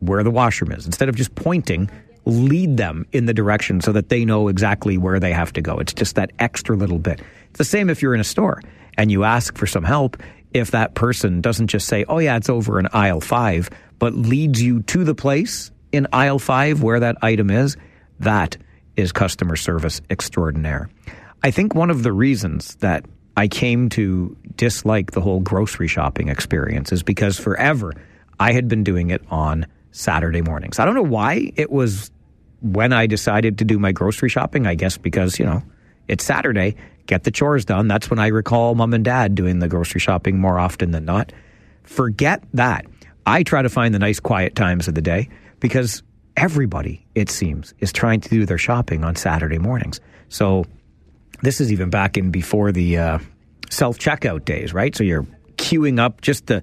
where 0.00 0.22
the 0.22 0.30
washroom 0.30 0.72
is, 0.72 0.86
instead 0.86 1.08
of 1.08 1.14
just 1.14 1.34
pointing, 1.34 1.90
lead 2.24 2.76
them 2.76 3.06
in 3.12 3.26
the 3.26 3.34
direction 3.34 3.80
so 3.80 3.92
that 3.92 4.08
they 4.08 4.24
know 4.24 4.48
exactly 4.48 4.96
where 4.96 5.18
they 5.18 5.32
have 5.32 5.52
to 5.54 5.60
go. 5.60 5.78
It's 5.78 5.92
just 5.92 6.14
that 6.16 6.30
extra 6.38 6.76
little 6.76 6.98
bit. 6.98 7.20
It's 7.50 7.58
the 7.58 7.64
same 7.64 7.90
if 7.90 8.00
you're 8.00 8.14
in 8.14 8.20
a 8.20 8.24
store 8.24 8.62
and 8.96 9.10
you 9.10 9.24
ask 9.24 9.56
for 9.56 9.66
some 9.66 9.84
help. 9.84 10.16
If 10.52 10.70
that 10.72 10.94
person 10.94 11.40
doesn't 11.40 11.68
just 11.68 11.88
say, 11.88 12.04
oh, 12.08 12.18
yeah, 12.18 12.36
it's 12.36 12.50
over 12.50 12.78
in 12.78 12.86
aisle 12.92 13.20
five, 13.20 13.70
but 13.98 14.14
leads 14.14 14.62
you 14.62 14.82
to 14.82 15.02
the 15.02 15.14
place 15.14 15.70
in 15.90 16.06
aisle 16.12 16.38
five 16.38 16.82
where 16.82 17.00
that 17.00 17.16
item 17.22 17.50
is, 17.50 17.76
that 18.20 18.56
is 18.96 19.12
customer 19.12 19.56
service 19.56 20.00
extraordinaire. 20.10 20.90
I 21.42 21.50
think 21.50 21.74
one 21.74 21.90
of 21.90 22.02
the 22.02 22.12
reasons 22.12 22.76
that 22.76 23.04
I 23.36 23.48
came 23.48 23.88
to 23.90 24.36
dislike 24.56 25.12
the 25.12 25.20
whole 25.20 25.40
grocery 25.40 25.88
shopping 25.88 26.28
experience 26.28 26.92
is 26.92 27.02
because 27.02 27.38
forever 27.38 27.92
I 28.38 28.52
had 28.52 28.68
been 28.68 28.84
doing 28.84 29.10
it 29.10 29.22
on 29.30 29.66
Saturday 29.90 30.42
mornings. 30.42 30.78
I 30.78 30.84
don't 30.84 30.94
know 30.94 31.02
why 31.02 31.52
it 31.56 31.70
was 31.70 32.10
when 32.62 32.92
I 32.92 33.06
decided 33.06 33.58
to 33.58 33.64
do 33.64 33.78
my 33.78 33.92
grocery 33.92 34.28
shopping. 34.28 34.66
I 34.66 34.74
guess 34.74 34.96
because, 34.96 35.38
you 35.38 35.44
know, 35.44 35.62
it's 36.08 36.24
Saturday, 36.24 36.76
get 37.06 37.24
the 37.24 37.30
chores 37.30 37.64
done. 37.64 37.88
That's 37.88 38.10
when 38.10 38.18
I 38.18 38.28
recall 38.28 38.74
mom 38.74 38.94
and 38.94 39.04
dad 39.04 39.34
doing 39.34 39.58
the 39.58 39.68
grocery 39.68 40.00
shopping 40.00 40.38
more 40.38 40.58
often 40.58 40.90
than 40.90 41.04
not. 41.04 41.32
Forget 41.84 42.42
that. 42.54 42.86
I 43.26 43.42
try 43.42 43.62
to 43.62 43.68
find 43.68 43.94
the 43.94 43.98
nice 43.98 44.20
quiet 44.20 44.54
times 44.54 44.88
of 44.88 44.94
the 44.94 45.02
day 45.02 45.28
because 45.60 46.02
everybody, 46.36 47.06
it 47.14 47.30
seems, 47.30 47.74
is 47.78 47.92
trying 47.92 48.20
to 48.20 48.28
do 48.28 48.46
their 48.46 48.58
shopping 48.58 49.04
on 49.04 49.16
Saturday 49.16 49.58
mornings. 49.58 50.00
So 50.28 50.64
this 51.42 51.60
is 51.60 51.72
even 51.72 51.90
back 51.90 52.16
in 52.16 52.30
before 52.30 52.72
the 52.72 52.98
uh, 52.98 53.18
self 53.70 53.98
checkout 53.98 54.44
days, 54.44 54.72
right? 54.72 54.94
So 54.94 55.04
you're 55.04 55.26
queuing 55.56 56.00
up 56.00 56.20
just 56.20 56.48
to 56.48 56.62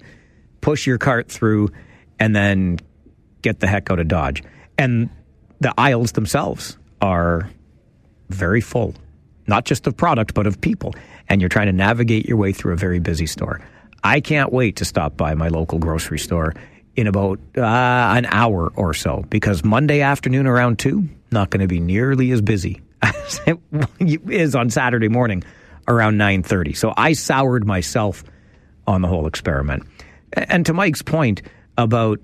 push 0.60 0.86
your 0.86 0.98
cart 0.98 1.30
through 1.30 1.70
and 2.18 2.36
then 2.36 2.78
get 3.42 3.60
the 3.60 3.66
heck 3.66 3.90
out 3.90 3.98
of 3.98 4.08
Dodge. 4.08 4.42
And 4.76 5.08
the 5.60 5.72
aisles 5.78 6.12
themselves 6.12 6.76
are 7.00 7.50
very 8.28 8.60
full, 8.60 8.94
not 9.46 9.64
just 9.64 9.86
of 9.86 9.96
product, 9.96 10.34
but 10.34 10.46
of 10.46 10.60
people. 10.60 10.94
And 11.28 11.40
you're 11.40 11.48
trying 11.48 11.66
to 11.66 11.72
navigate 11.72 12.26
your 12.26 12.36
way 12.36 12.52
through 12.52 12.72
a 12.72 12.76
very 12.76 12.98
busy 12.98 13.26
store. 13.26 13.60
I 14.02 14.20
can't 14.20 14.52
wait 14.52 14.76
to 14.76 14.84
stop 14.84 15.16
by 15.16 15.34
my 15.34 15.48
local 15.48 15.78
grocery 15.78 16.18
store 16.18 16.54
in 16.96 17.06
about 17.06 17.38
uh, 17.56 17.60
an 17.60 18.26
hour 18.26 18.72
or 18.74 18.94
so 18.94 19.24
because 19.28 19.64
Monday 19.64 20.00
afternoon 20.00 20.46
around 20.46 20.78
2, 20.78 21.08
not 21.30 21.50
going 21.50 21.60
to 21.60 21.68
be 21.68 21.80
nearly 21.80 22.30
as 22.32 22.40
busy 22.40 22.80
as 23.02 23.40
it 23.46 23.58
is 24.28 24.54
on 24.54 24.70
Saturday 24.70 25.08
morning 25.08 25.44
around 25.86 26.16
9:30. 26.16 26.76
So 26.76 26.92
I 26.96 27.12
soured 27.12 27.66
myself 27.66 28.24
on 28.86 29.02
the 29.02 29.08
whole 29.08 29.26
experiment. 29.26 29.84
And 30.32 30.64
to 30.66 30.72
Mike's 30.72 31.02
point 31.02 31.42
about 31.76 32.20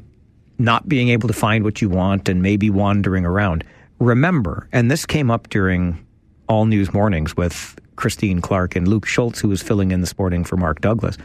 not 0.58 0.88
being 0.88 1.08
able 1.08 1.28
to 1.28 1.34
find 1.34 1.64
what 1.64 1.82
you 1.82 1.88
want 1.88 2.28
and 2.28 2.42
maybe 2.42 2.70
wandering 2.70 3.24
around, 3.24 3.64
remember, 3.98 4.68
and 4.72 4.90
this 4.90 5.06
came 5.06 5.30
up 5.30 5.48
during 5.48 6.04
all 6.48 6.66
news 6.66 6.92
mornings 6.92 7.36
with 7.36 7.78
Christine 7.96 8.40
Clark 8.40 8.76
and 8.76 8.86
Luke 8.86 9.06
Schultz, 9.06 9.40
who 9.40 9.48
was 9.48 9.62
filling 9.62 9.90
in 9.90 10.00
this 10.00 10.16
morning 10.18 10.44
for 10.44 10.56
Mark 10.56 10.80
Douglas. 10.80 11.16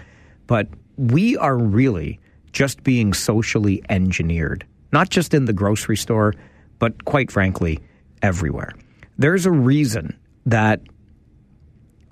But 0.47 0.67
we 0.97 1.37
are 1.37 1.57
really 1.57 2.19
just 2.51 2.83
being 2.83 3.13
socially 3.13 3.83
engineered, 3.89 4.65
not 4.91 5.09
just 5.09 5.33
in 5.33 5.45
the 5.45 5.53
grocery 5.53 5.97
store, 5.97 6.33
but 6.79 7.05
quite 7.05 7.31
frankly, 7.31 7.79
everywhere. 8.21 8.73
There's 9.17 9.45
a 9.45 9.51
reason 9.51 10.17
that 10.45 10.81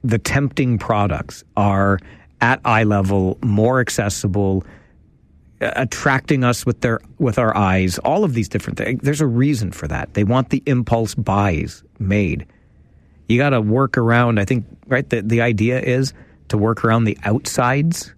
the 0.03 0.17
tempting 0.17 0.77
products 0.77 1.43
are 1.57 1.99
at 2.41 2.61
eye 2.63 2.83
level, 2.83 3.37
more 3.43 3.81
accessible, 3.81 4.63
Uh, 5.61 5.71
attracting 5.75 6.45
us 6.45 6.65
with 6.65 6.79
their 6.79 7.01
with 7.17 7.37
our 7.37 7.55
eyes, 7.55 7.97
all 7.99 8.23
of 8.23 8.33
these 8.33 8.47
different 8.47 8.77
things. 8.77 9.01
There's 9.03 9.19
a 9.19 9.27
reason 9.27 9.71
for 9.71 9.89
that. 9.89 10.13
They 10.13 10.23
want 10.23 10.51
the 10.51 10.63
impulse 10.65 11.15
buys 11.15 11.83
made. 11.99 12.45
You 13.27 13.37
got 13.37 13.49
to 13.49 13.59
work 13.59 13.97
around, 13.97 14.39
I 14.39 14.45
think, 14.45 14.65
right? 14.87 15.09
The 15.09 15.21
the 15.21 15.41
idea 15.41 15.81
is 15.81 16.13
to 16.47 16.57
work 16.57 16.85
around 16.85 17.03
the 17.03 17.17
outsides 17.23 18.13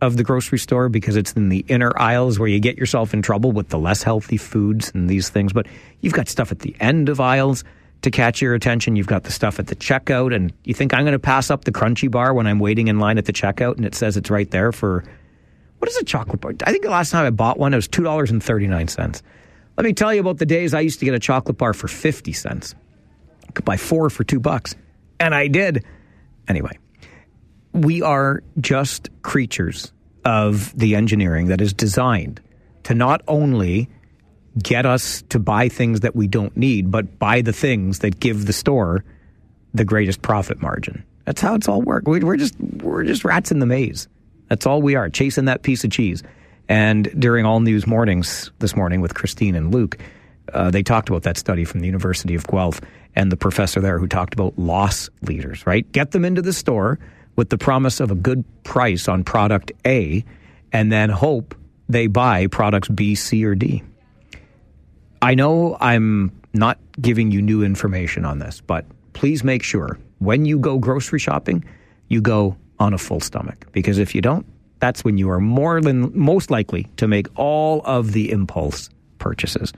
of 0.00 0.16
the 0.16 0.24
grocery 0.24 0.58
store 0.58 0.88
because 0.88 1.14
it's 1.14 1.32
in 1.34 1.50
the 1.50 1.64
inner 1.68 1.92
aisles 2.00 2.38
where 2.38 2.48
you 2.48 2.58
get 2.58 2.78
yourself 2.78 3.12
in 3.12 3.20
trouble 3.20 3.52
with 3.52 3.68
the 3.68 3.78
less 3.78 4.02
healthy 4.02 4.38
foods 4.38 4.90
and 4.94 5.10
these 5.10 5.28
things. 5.28 5.52
But 5.52 5.66
you've 6.00 6.14
got 6.14 6.26
stuff 6.26 6.50
at 6.50 6.60
the 6.60 6.74
end 6.80 7.10
of 7.10 7.20
aisles 7.20 7.64
to 8.00 8.10
catch 8.10 8.40
your 8.40 8.54
attention. 8.54 8.96
You've 8.96 9.06
got 9.06 9.24
the 9.24 9.30
stuff 9.30 9.58
at 9.58 9.66
the 9.66 9.76
checkout, 9.76 10.34
and 10.34 10.52
you 10.64 10.72
think 10.72 10.94
I'm 10.94 11.04
going 11.04 11.12
to 11.12 11.18
pass 11.18 11.50
up 11.50 11.64
the 11.64 11.70
Crunchie 11.70 12.10
bar 12.10 12.32
when 12.32 12.46
I'm 12.46 12.58
waiting 12.58 12.88
in 12.88 12.98
line 12.98 13.18
at 13.18 13.26
the 13.26 13.32
checkout, 13.32 13.76
and 13.76 13.84
it 13.84 13.94
says 13.94 14.16
it's 14.16 14.30
right 14.30 14.50
there 14.50 14.72
for 14.72 15.04
what 15.82 15.88
is 15.88 15.96
a 15.96 16.04
chocolate 16.04 16.40
bar? 16.40 16.54
I 16.62 16.70
think 16.70 16.84
the 16.84 16.90
last 16.90 17.10
time 17.10 17.26
I 17.26 17.30
bought 17.30 17.58
one, 17.58 17.72
it 17.72 17.76
was 17.76 17.88
two 17.88 18.04
dollars 18.04 18.30
and 18.30 18.40
thirty 18.40 18.68
nine 18.68 18.86
cents. 18.86 19.20
Let 19.76 19.84
me 19.84 19.92
tell 19.92 20.14
you 20.14 20.20
about 20.20 20.38
the 20.38 20.46
days 20.46 20.74
I 20.74 20.80
used 20.80 21.00
to 21.00 21.04
get 21.04 21.12
a 21.12 21.18
chocolate 21.18 21.58
bar 21.58 21.74
for 21.74 21.88
fifty 21.88 22.32
cents. 22.32 22.76
I 23.48 23.50
could 23.50 23.64
buy 23.64 23.76
four 23.76 24.08
for 24.08 24.22
two 24.22 24.38
bucks, 24.38 24.76
and 25.18 25.34
I 25.34 25.48
did. 25.48 25.84
Anyway, 26.46 26.78
we 27.72 28.00
are 28.00 28.44
just 28.60 29.08
creatures 29.22 29.92
of 30.24 30.72
the 30.78 30.94
engineering 30.94 31.48
that 31.48 31.60
is 31.60 31.72
designed 31.72 32.40
to 32.84 32.94
not 32.94 33.22
only 33.26 33.88
get 34.62 34.86
us 34.86 35.22
to 35.30 35.40
buy 35.40 35.68
things 35.68 36.00
that 36.00 36.14
we 36.14 36.28
don't 36.28 36.56
need, 36.56 36.92
but 36.92 37.18
buy 37.18 37.40
the 37.42 37.52
things 37.52 37.98
that 37.98 38.20
give 38.20 38.46
the 38.46 38.52
store 38.52 39.02
the 39.74 39.84
greatest 39.84 40.22
profit 40.22 40.62
margin. 40.62 41.02
That's 41.24 41.40
how 41.40 41.56
it's 41.56 41.66
all 41.66 41.82
worked. 41.82 42.06
We're 42.06 42.36
just 42.36 42.54
we're 42.60 43.02
just 43.02 43.24
rats 43.24 43.50
in 43.50 43.58
the 43.58 43.66
maze. 43.66 44.06
That's 44.52 44.66
all 44.66 44.82
we 44.82 44.96
are, 44.96 45.08
chasing 45.08 45.46
that 45.46 45.62
piece 45.62 45.82
of 45.82 45.90
cheese. 45.90 46.22
And 46.68 47.10
during 47.18 47.46
all 47.46 47.60
news 47.60 47.86
mornings 47.86 48.50
this 48.58 48.76
morning 48.76 49.00
with 49.00 49.14
Christine 49.14 49.54
and 49.54 49.72
Luke, 49.72 49.96
uh, 50.52 50.70
they 50.70 50.82
talked 50.82 51.08
about 51.08 51.22
that 51.22 51.38
study 51.38 51.64
from 51.64 51.80
the 51.80 51.86
University 51.86 52.34
of 52.34 52.46
Guelph 52.46 52.78
and 53.16 53.32
the 53.32 53.36
professor 53.38 53.80
there 53.80 53.98
who 53.98 54.06
talked 54.06 54.34
about 54.34 54.58
loss 54.58 55.08
leaders, 55.22 55.66
right? 55.66 55.90
Get 55.90 56.10
them 56.10 56.26
into 56.26 56.42
the 56.42 56.52
store 56.52 56.98
with 57.34 57.48
the 57.48 57.56
promise 57.56 57.98
of 57.98 58.10
a 58.10 58.14
good 58.14 58.44
price 58.62 59.08
on 59.08 59.24
product 59.24 59.72
A 59.86 60.22
and 60.70 60.92
then 60.92 61.08
hope 61.08 61.54
they 61.88 62.06
buy 62.06 62.46
products 62.46 62.88
B, 62.88 63.14
C, 63.14 63.46
or 63.46 63.54
D. 63.54 63.82
I 65.22 65.34
know 65.34 65.78
I'm 65.80 66.30
not 66.52 66.78
giving 67.00 67.30
you 67.30 67.40
new 67.40 67.62
information 67.62 68.26
on 68.26 68.38
this, 68.38 68.60
but 68.60 68.84
please 69.14 69.42
make 69.42 69.62
sure 69.62 69.98
when 70.18 70.44
you 70.44 70.58
go 70.58 70.76
grocery 70.76 71.20
shopping, 71.20 71.64
you 72.08 72.20
go 72.20 72.58
on 72.82 72.92
a 72.92 72.98
full 72.98 73.20
stomach. 73.20 73.66
Because 73.72 73.98
if 73.98 74.14
you 74.14 74.20
don't, 74.20 74.44
that's 74.80 75.04
when 75.04 75.16
you 75.16 75.30
are 75.30 75.40
more 75.40 75.80
than 75.80 76.16
most 76.18 76.50
likely 76.50 76.88
to 76.96 77.06
make 77.06 77.28
all 77.36 77.82
of 77.84 78.12
the 78.12 78.30
impulse 78.30 78.90
purchases. 79.18 79.72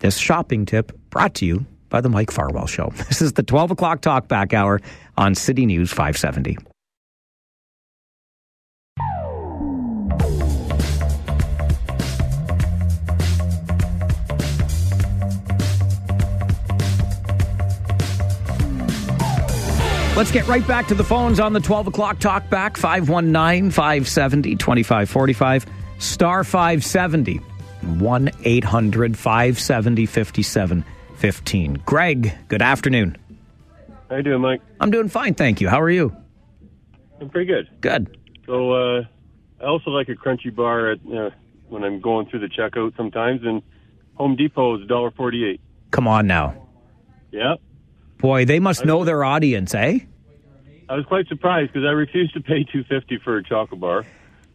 This 0.00 0.18
shopping 0.18 0.66
tip 0.66 0.92
brought 1.10 1.34
to 1.36 1.46
you 1.46 1.64
by 1.88 2.00
the 2.00 2.08
Mike 2.08 2.30
Farwell 2.30 2.66
Show. 2.66 2.92
This 3.08 3.22
is 3.22 3.32
the 3.32 3.42
12 3.42 3.72
o'clock 3.72 4.02
talkback 4.02 4.52
hour 4.52 4.80
on 5.16 5.34
City 5.34 5.64
News 5.66 5.90
570. 5.90 6.58
Let's 20.14 20.30
get 20.30 20.46
right 20.46 20.66
back 20.66 20.88
to 20.88 20.94
the 20.94 21.02
phones 21.04 21.40
on 21.40 21.54
the 21.54 21.60
12 21.60 21.86
o'clock 21.86 22.18
talk 22.18 22.50
back 22.50 22.76
519 22.76 23.70
570 23.70 24.56
2545 24.56 25.66
star 25.98 26.44
570 26.44 27.38
1 27.38 28.30
800 28.44 29.16
570 29.16 30.04
5715. 30.06 31.74
Greg, 31.86 32.34
good 32.48 32.60
afternoon. 32.60 33.16
How 34.10 34.16
you 34.16 34.22
doing, 34.22 34.42
Mike? 34.42 34.60
I'm 34.80 34.90
doing 34.90 35.08
fine, 35.08 35.32
thank 35.32 35.62
you. 35.62 35.70
How 35.70 35.80
are 35.80 35.88
you? 35.88 36.14
I'm 37.18 37.30
pretty 37.30 37.46
good. 37.46 37.70
Good. 37.80 38.18
So 38.44 38.72
uh, 38.72 39.04
I 39.62 39.64
also 39.64 39.90
like 39.92 40.10
a 40.10 40.14
Crunchie 40.14 40.54
bar 40.54 40.90
at, 40.92 40.98
uh, 41.10 41.30
when 41.70 41.84
I'm 41.84 42.00
going 42.02 42.26
through 42.26 42.40
the 42.40 42.48
checkout 42.48 42.94
sometimes, 42.98 43.40
and 43.44 43.62
Home 44.16 44.36
Depot 44.36 44.78
is 44.78 44.86
$1.48. 44.88 45.58
Come 45.90 46.06
on 46.06 46.26
now. 46.26 46.54
Yeah. 47.30 47.54
Boy, 48.22 48.44
they 48.44 48.60
must 48.60 48.84
know 48.84 49.04
their 49.04 49.24
audience, 49.24 49.74
eh? 49.74 49.98
I 50.88 50.94
was 50.94 51.04
quite 51.06 51.26
surprised 51.26 51.72
because 51.72 51.86
I 51.86 51.90
refused 51.90 52.34
to 52.34 52.40
pay 52.40 52.64
two 52.64 52.84
fifty 52.84 53.18
for 53.18 53.36
a 53.36 53.42
chocolate 53.44 53.80
bar. 53.80 54.04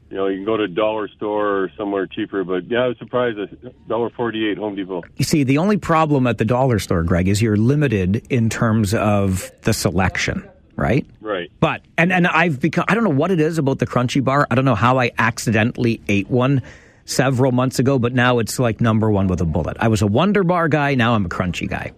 You 0.10 0.16
know, 0.16 0.28
you 0.28 0.38
can 0.38 0.46
go 0.46 0.56
to 0.56 0.64
a 0.64 0.68
dollar 0.70 1.10
store 1.10 1.64
or 1.64 1.72
somewhere 1.78 2.08
cheaper, 2.08 2.46
but 2.46 2.70
yeah, 2.70 2.84
I 2.84 2.88
was 2.88 2.98
surprised 2.98 3.38
at 3.40 3.88
dollar 3.88 4.10
forty 4.10 4.50
eight 4.50 4.58
Home 4.58 4.76
Depot. 4.76 5.04
You 5.18 5.26
see, 5.26 5.44
the 5.44 5.58
only 5.58 5.78
problem 5.78 6.28
at 6.28 6.38
the 6.38 6.46
dollar 6.46 6.80
store, 6.80 7.04
Greg, 7.04 7.28
is 7.28 7.42
you're 7.42 7.58
limited 7.58 8.26
in 8.30 8.50
terms 8.50 8.94
of 8.94 9.52
the 9.64 9.74
selection, 9.74 10.48
right? 10.78 11.06
Right. 11.20 11.52
But 11.60 11.82
and 11.98 12.14
and 12.14 12.26
I've 12.26 12.62
become 12.62 12.86
I 12.88 12.96
don't 12.96 13.04
know 13.04 13.10
what 13.10 13.32
it 13.32 13.42
is 13.42 13.58
about 13.58 13.80
the 13.80 13.88
Crunchie 13.88 14.24
bar. 14.24 14.48
I 14.50 14.56
don't 14.56 14.66
know 14.66 14.76
how 14.76 14.98
I 14.98 15.12
accidentally 15.18 16.00
ate 16.08 16.30
one 16.30 16.62
several 17.04 17.52
months 17.52 17.80
ago, 17.80 18.00
but 18.00 18.14
now 18.14 18.40
it's 18.40 18.60
like 18.60 18.80
number 18.80 19.12
one 19.12 19.28
with 19.28 19.42
a 19.42 19.46
bullet. 19.46 19.76
I 19.80 19.90
was 19.90 20.02
a 20.02 20.08
Wonder 20.08 20.44
Bar 20.44 20.70
guy, 20.70 20.96
now 20.96 21.16
I'm 21.16 21.26
a 21.26 21.30
Crunchie 21.30 21.70
guy. 21.70 21.92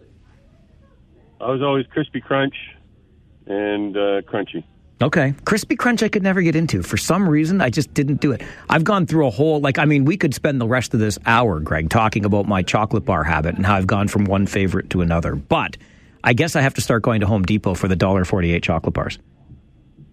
I 1.41 1.51
was 1.51 1.61
always 1.61 1.85
Crispy 1.87 2.21
Crunch 2.21 2.55
and 3.47 3.95
uh, 3.95 4.21
Crunchie. 4.21 4.63
Okay. 5.01 5.33
Crispy 5.45 5.77
Crunch 5.77 6.03
I 6.03 6.09
could 6.09 6.23
never 6.23 6.41
get 6.41 6.55
into. 6.55 6.83
For 6.83 6.97
some 6.97 7.27
reason, 7.27 7.61
I 7.61 7.69
just 7.69 7.93
didn't 7.93 8.19
do 8.19 8.33
it. 8.33 8.41
I've 8.69 8.83
gone 8.83 9.05
through 9.05 9.27
a 9.27 9.29
whole, 9.29 9.61
like, 9.61 9.79
I 9.79 9.85
mean, 9.85 10.03
we 10.03 10.17
could 10.17 10.33
spend 10.33 10.59
the 10.59 10.67
rest 10.67 10.93
of 10.93 10.99
this 10.99 11.17
hour, 11.25 11.61
Greg, 11.61 11.89
talking 11.89 12.25
about 12.25 12.47
my 12.47 12.61
chocolate 12.61 13.05
bar 13.05 13.23
habit 13.23 13.55
and 13.55 13.65
how 13.65 13.75
I've 13.75 13.87
gone 13.87 14.09
from 14.09 14.25
one 14.25 14.45
favorite 14.45 14.89
to 14.89 15.01
another. 15.01 15.35
But 15.35 15.77
I 16.23 16.33
guess 16.33 16.57
I 16.57 16.61
have 16.61 16.73
to 16.73 16.81
start 16.81 17.03
going 17.03 17.21
to 17.21 17.27
Home 17.27 17.43
Depot 17.43 17.75
for 17.75 17.87
the 17.87 17.95
$1.48 17.95 18.61
chocolate 18.61 18.93
bars. 18.93 19.17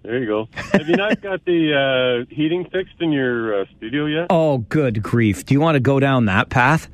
There 0.04 0.18
you 0.20 0.26
go. 0.26 0.48
Have 0.54 0.88
you 0.88 0.94
not 0.94 1.20
got 1.20 1.44
the 1.44 2.24
uh, 2.28 2.32
heating 2.32 2.64
fixed 2.70 2.94
in 3.00 3.10
your 3.10 3.62
uh, 3.62 3.64
studio 3.76 4.06
yet? 4.06 4.26
Oh, 4.30 4.58
good 4.58 5.02
grief. 5.02 5.44
Do 5.44 5.52
you 5.52 5.60
want 5.60 5.74
to 5.74 5.80
go 5.80 5.98
down 5.98 6.26
that 6.26 6.48
path? 6.48 6.88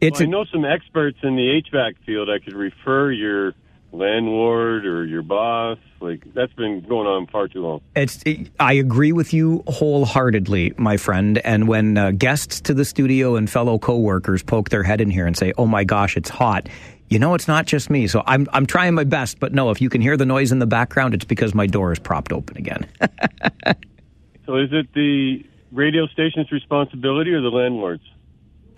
It's 0.00 0.20
well, 0.20 0.28
I 0.28 0.30
know 0.30 0.44
some 0.46 0.64
experts 0.64 1.18
in 1.22 1.36
the 1.36 1.62
HVAC 1.62 1.96
field. 2.06 2.30
I 2.30 2.38
could 2.38 2.54
refer 2.54 3.10
your 3.12 3.54
landlord 3.92 4.86
or 4.86 5.04
your 5.04 5.22
boss. 5.22 5.78
Like 6.00 6.32
that's 6.32 6.52
been 6.54 6.80
going 6.80 7.06
on 7.06 7.26
far 7.26 7.48
too 7.48 7.62
long. 7.62 7.80
It's. 7.94 8.22
I 8.58 8.74
agree 8.74 9.12
with 9.12 9.34
you 9.34 9.62
wholeheartedly, 9.66 10.74
my 10.78 10.96
friend. 10.96 11.38
And 11.38 11.68
when 11.68 11.98
uh, 11.98 12.12
guests 12.12 12.60
to 12.62 12.74
the 12.74 12.84
studio 12.84 13.36
and 13.36 13.50
fellow 13.50 13.78
coworkers 13.78 14.42
poke 14.42 14.70
their 14.70 14.82
head 14.82 15.00
in 15.00 15.10
here 15.10 15.26
and 15.26 15.36
say, 15.36 15.52
"Oh 15.58 15.66
my 15.66 15.84
gosh, 15.84 16.16
it's 16.16 16.30
hot," 16.30 16.68
you 17.10 17.18
know 17.18 17.34
it's 17.34 17.48
not 17.48 17.66
just 17.66 17.90
me. 17.90 18.06
So 18.06 18.22
I'm 18.26 18.46
I'm 18.54 18.64
trying 18.64 18.94
my 18.94 19.04
best. 19.04 19.38
But 19.38 19.52
no, 19.52 19.70
if 19.70 19.82
you 19.82 19.90
can 19.90 20.00
hear 20.00 20.16
the 20.16 20.26
noise 20.26 20.52
in 20.52 20.60
the 20.60 20.66
background, 20.66 21.12
it's 21.12 21.26
because 21.26 21.54
my 21.54 21.66
door 21.66 21.92
is 21.92 21.98
propped 21.98 22.32
open 22.32 22.56
again. 22.56 22.86
so 24.46 24.56
is 24.56 24.70
it 24.72 24.92
the 24.94 25.44
radio 25.72 26.06
station's 26.06 26.50
responsibility 26.50 27.32
or 27.32 27.42
the 27.42 27.50
landlord's? 27.50 28.02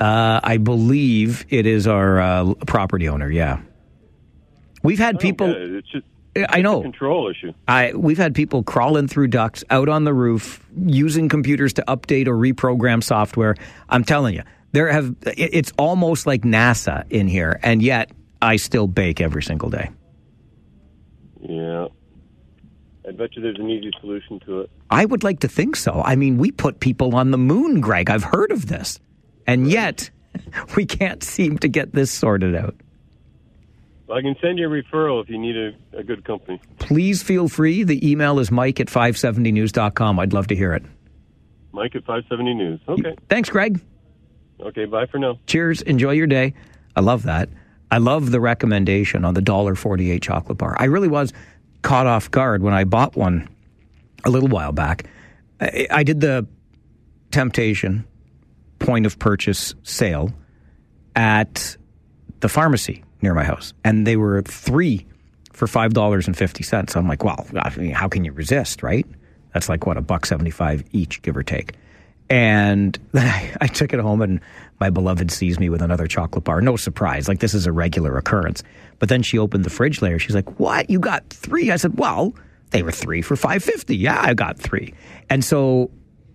Uh, 0.02 0.40
I 0.42 0.56
believe 0.56 1.46
it 1.48 1.64
is 1.64 1.86
our 1.86 2.20
uh, 2.20 2.54
property 2.66 3.08
owner. 3.08 3.30
Yeah. 3.30 3.60
We've 4.82 4.98
had 4.98 5.20
people. 5.20 5.48
Okay. 5.48 5.78
It's 5.78 5.88
just, 5.88 6.04
I 6.48 6.60
know 6.60 6.82
control 6.82 7.30
issue. 7.30 7.52
I 7.68 7.92
we've 7.94 8.18
had 8.18 8.34
people 8.34 8.64
crawling 8.64 9.06
through 9.06 9.28
ducts 9.28 9.62
out 9.70 9.88
on 9.88 10.02
the 10.02 10.12
roof 10.12 10.66
using 10.76 11.28
computers 11.28 11.74
to 11.74 11.84
update 11.86 12.26
or 12.26 12.34
reprogram 12.34 13.00
software. 13.00 13.54
I'm 13.88 14.02
telling 14.02 14.34
you, 14.34 14.42
there 14.72 14.90
have 14.90 15.14
it's 15.24 15.72
almost 15.78 16.26
like 16.26 16.42
NASA 16.42 17.04
in 17.08 17.28
here, 17.28 17.60
and 17.62 17.80
yet 17.80 18.10
I 18.40 18.56
still 18.56 18.88
bake 18.88 19.20
every 19.20 19.44
single 19.44 19.70
day. 19.70 19.88
Yeah. 21.40 21.86
I 23.06 23.12
bet 23.12 23.36
you 23.36 23.42
there's 23.42 23.58
an 23.60 23.70
easy 23.70 23.92
solution 24.00 24.40
to 24.46 24.62
it. 24.62 24.70
I 24.90 25.04
would 25.04 25.22
like 25.22 25.40
to 25.40 25.48
think 25.48 25.76
so. 25.76 26.02
I 26.04 26.16
mean, 26.16 26.38
we 26.38 26.50
put 26.50 26.80
people 26.80 27.14
on 27.14 27.30
the 27.30 27.38
moon, 27.38 27.80
Greg. 27.80 28.10
I've 28.10 28.24
heard 28.24 28.50
of 28.50 28.66
this. 28.66 28.98
And 29.46 29.70
yet, 29.70 30.10
we 30.76 30.86
can't 30.86 31.22
seem 31.22 31.58
to 31.58 31.68
get 31.68 31.92
this 31.92 32.10
sorted 32.10 32.54
out. 32.54 32.74
I 34.12 34.20
can 34.20 34.36
send 34.42 34.58
you 34.58 34.66
a 34.66 34.82
referral 34.82 35.22
if 35.22 35.30
you 35.30 35.38
need 35.38 35.56
a, 35.56 35.72
a 35.96 36.02
good 36.02 36.24
company. 36.24 36.60
Please 36.78 37.22
feel 37.22 37.48
free. 37.48 37.82
The 37.82 38.10
email 38.10 38.38
is 38.38 38.50
mike 38.50 38.78
at 38.78 38.88
570news.com. 38.88 40.18
I'd 40.18 40.34
love 40.34 40.48
to 40.48 40.54
hear 40.54 40.74
it. 40.74 40.82
Mike 41.72 41.96
at 41.96 42.04
570 42.04 42.54
News. 42.54 42.80
Okay. 42.86 43.16
Thanks, 43.30 43.48
Greg. 43.48 43.80
Okay, 44.60 44.84
bye 44.84 45.06
for 45.06 45.18
now. 45.18 45.38
Cheers. 45.46 45.80
Enjoy 45.82 46.10
your 46.10 46.26
day. 46.26 46.52
I 46.94 47.00
love 47.00 47.22
that. 47.22 47.48
I 47.90 47.98
love 47.98 48.30
the 48.30 48.40
recommendation 48.40 49.24
on 49.24 49.34
the 49.34 49.40
$1.48 49.40 50.20
chocolate 50.22 50.58
bar. 50.58 50.76
I 50.78 50.84
really 50.84 51.08
was 51.08 51.32
caught 51.80 52.06
off 52.06 52.30
guard 52.30 52.62
when 52.62 52.74
I 52.74 52.84
bought 52.84 53.16
one 53.16 53.48
a 54.24 54.30
little 54.30 54.48
while 54.48 54.72
back. 54.72 55.06
I, 55.60 55.86
I 55.90 56.02
did 56.02 56.20
the 56.20 56.46
temptation 57.30 58.04
point 58.82 59.06
of 59.06 59.18
purchase 59.18 59.74
sale 59.82 60.32
at 61.16 61.76
the 62.40 62.48
pharmacy 62.48 63.04
near 63.22 63.34
my 63.34 63.44
house, 63.44 63.72
and 63.84 64.06
they 64.06 64.16
were 64.16 64.42
three 64.42 65.06
for 65.52 65.66
five 65.66 65.94
dollars 65.94 66.26
and 66.26 66.36
fifty 66.36 66.62
cents. 66.64 66.96
I'm 66.96 67.08
like, 67.08 67.24
well, 67.24 67.46
I 67.56 67.74
mean, 67.76 67.92
how 67.92 68.08
can 68.08 68.24
you 68.24 68.32
resist, 68.32 68.82
right? 68.82 69.06
That's 69.54 69.68
like 69.68 69.86
what 69.86 69.96
a 69.96 70.00
buck 70.02 70.26
seventy 70.26 70.50
five 70.50 70.82
each, 70.92 71.22
give 71.22 71.36
or 71.36 71.42
take. 71.42 71.74
And 72.28 72.98
then 73.12 73.56
I, 73.60 73.66
took 73.66 73.92
it 73.92 74.00
home, 74.00 74.22
and 74.22 74.40
my 74.80 74.90
beloved 74.90 75.30
sees 75.30 75.58
me 75.58 75.68
with 75.68 75.82
another 75.82 76.06
chocolate 76.06 76.44
bar. 76.44 76.60
No 76.60 76.76
surprise, 76.76 77.28
like 77.28 77.40
this 77.40 77.54
is 77.54 77.66
a 77.66 77.72
regular 77.72 78.16
occurrence. 78.16 78.62
But 78.98 79.08
then 79.08 79.22
she 79.22 79.38
opened 79.38 79.64
the 79.64 79.70
fridge 79.70 80.02
layer. 80.02 80.18
She's 80.18 80.34
like, 80.34 80.58
"What? 80.58 80.90
You 80.90 80.98
got 80.98 81.28
three? 81.30 81.70
I 81.70 81.76
said, 81.76 81.98
"Well, 81.98 82.34
they 82.70 82.82
were 82.82 82.92
three 82.92 83.22
for 83.22 83.36
five 83.36 83.62
fifty. 83.62 83.96
Yeah, 83.96 84.20
I 84.20 84.34
got 84.34 84.58
three. 84.58 84.94
And 85.30 85.44
so 85.44 85.90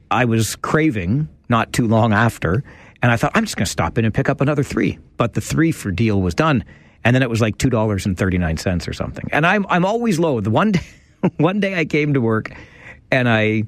I 0.09 0.25
was 0.25 0.55
craving 0.55 1.27
not 1.49 1.73
too 1.73 1.87
long 1.87 2.13
after. 2.13 2.63
And 3.01 3.11
I 3.11 3.17
thought, 3.17 3.31
I'm 3.35 3.45
just 3.45 3.55
going 3.55 3.65
to 3.65 3.71
stop 3.71 3.97
in 3.97 4.05
and 4.05 4.13
pick 4.13 4.29
up 4.29 4.41
another 4.41 4.63
three. 4.63 4.99
But 5.17 5.33
the 5.33 5.41
three 5.41 5.71
for 5.71 5.91
deal 5.91 6.21
was 6.21 6.33
done. 6.33 6.63
And 7.03 7.15
then 7.15 7.23
it 7.23 7.29
was 7.29 7.41
like 7.41 7.57
$2.39 7.57 8.87
or 8.87 8.93
something. 8.93 9.25
And 9.31 9.45
I'm, 9.45 9.65
I'm 9.69 9.85
always 9.85 10.19
low. 10.19 10.41
The 10.41 10.49
one 10.49 10.71
day, 10.73 10.81
one 11.37 11.59
day 11.59 11.79
I 11.79 11.85
came 11.85 12.13
to 12.13 12.21
work 12.21 12.51
and 13.11 13.29
I 13.29 13.63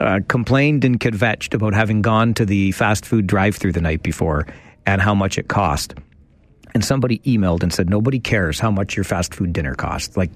uh, 0.00 0.20
complained 0.28 0.84
and 0.84 0.98
kvetched 1.00 1.54
about 1.54 1.74
having 1.74 2.02
gone 2.02 2.34
to 2.34 2.44
the 2.44 2.72
fast 2.72 3.06
food 3.06 3.26
drive 3.26 3.56
through 3.56 3.72
the 3.72 3.80
night 3.80 4.02
before 4.02 4.46
and 4.86 5.00
how 5.00 5.14
much 5.14 5.38
it 5.38 5.48
cost. 5.48 5.94
And 6.74 6.84
somebody 6.84 7.20
emailed 7.20 7.62
and 7.62 7.72
said, 7.72 7.88
nobody 7.88 8.20
cares 8.20 8.60
how 8.60 8.70
much 8.70 8.96
your 8.96 9.04
fast 9.04 9.34
food 9.34 9.52
dinner 9.52 9.74
costs. 9.74 10.16
Like, 10.16 10.30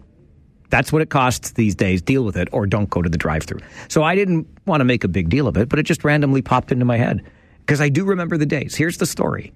That's 0.72 0.90
what 0.90 1.02
it 1.02 1.10
costs 1.10 1.50
these 1.50 1.74
days. 1.74 2.00
Deal 2.00 2.24
with 2.24 2.34
it 2.34 2.48
or 2.50 2.66
don't 2.66 2.88
go 2.88 3.02
to 3.02 3.10
the 3.10 3.18
drive 3.18 3.42
through. 3.42 3.60
So 3.88 4.02
I 4.02 4.14
didn't 4.14 4.48
want 4.64 4.80
to 4.80 4.86
make 4.86 5.04
a 5.04 5.08
big 5.08 5.28
deal 5.28 5.46
of 5.46 5.58
it, 5.58 5.68
but 5.68 5.78
it 5.78 5.82
just 5.82 6.02
randomly 6.02 6.40
popped 6.40 6.72
into 6.72 6.86
my 6.86 6.96
head 6.96 7.22
because 7.60 7.82
I 7.82 7.90
do 7.90 8.06
remember 8.06 8.38
the 8.38 8.46
days. 8.46 8.74
Here's 8.74 8.96
the 8.96 9.04
story. 9.04 9.52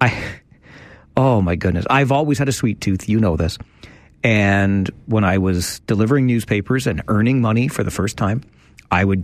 I, 0.00 0.40
oh 1.18 1.42
my 1.42 1.54
goodness. 1.54 1.84
I've 1.90 2.10
always 2.10 2.38
had 2.38 2.48
a 2.48 2.52
sweet 2.52 2.80
tooth. 2.80 3.10
You 3.10 3.20
know 3.20 3.36
this. 3.36 3.58
And 4.22 4.90
when 5.04 5.22
I 5.22 5.36
was 5.36 5.80
delivering 5.80 6.24
newspapers 6.24 6.86
and 6.86 7.02
earning 7.08 7.42
money 7.42 7.68
for 7.68 7.84
the 7.84 7.90
first 7.90 8.16
time, 8.16 8.40
I 8.90 9.04
would 9.04 9.22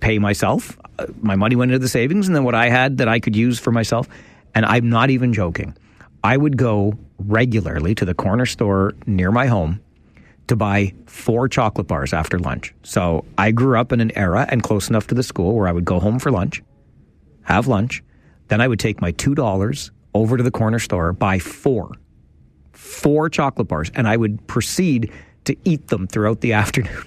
pay 0.00 0.18
myself. 0.18 0.76
Uh, 0.98 1.06
My 1.20 1.36
money 1.36 1.54
went 1.54 1.70
into 1.70 1.78
the 1.78 1.88
savings, 1.88 2.26
and 2.26 2.34
then 2.34 2.42
what 2.42 2.56
I 2.56 2.68
had 2.68 2.98
that 2.98 3.06
I 3.06 3.20
could 3.20 3.36
use 3.36 3.60
for 3.60 3.70
myself. 3.70 4.08
And 4.56 4.66
I'm 4.66 4.90
not 4.90 5.10
even 5.10 5.34
joking. 5.34 5.76
I 6.24 6.36
would 6.36 6.56
go 6.56 6.94
regularly 7.18 7.94
to 7.94 8.04
the 8.04 8.14
corner 8.14 8.44
store 8.44 8.94
near 9.06 9.30
my 9.30 9.46
home 9.46 9.78
to 10.48 10.56
buy 10.56 10.92
four 11.06 11.48
chocolate 11.48 11.86
bars 11.86 12.12
after 12.12 12.38
lunch. 12.38 12.74
So 12.82 13.24
I 13.38 13.50
grew 13.50 13.78
up 13.78 13.92
in 13.92 14.00
an 14.00 14.16
era 14.16 14.46
and 14.48 14.62
close 14.62 14.88
enough 14.88 15.06
to 15.08 15.14
the 15.14 15.22
school 15.22 15.54
where 15.54 15.68
I 15.68 15.72
would 15.72 15.84
go 15.84 16.00
home 16.00 16.18
for 16.18 16.30
lunch, 16.30 16.62
have 17.42 17.66
lunch, 17.66 18.02
then 18.48 18.60
I 18.60 18.68
would 18.68 18.78
take 18.78 19.00
my 19.00 19.12
$2 19.12 19.90
over 20.12 20.36
to 20.36 20.42
the 20.42 20.50
corner 20.50 20.78
store, 20.78 21.12
buy 21.12 21.38
four, 21.38 21.92
four 22.72 23.28
chocolate 23.28 23.68
bars, 23.68 23.90
and 23.94 24.06
I 24.06 24.16
would 24.16 24.46
proceed 24.46 25.12
to 25.44 25.56
eat 25.64 25.88
them 25.88 26.06
throughout 26.06 26.40
the 26.40 26.52
afternoon. 26.62 27.04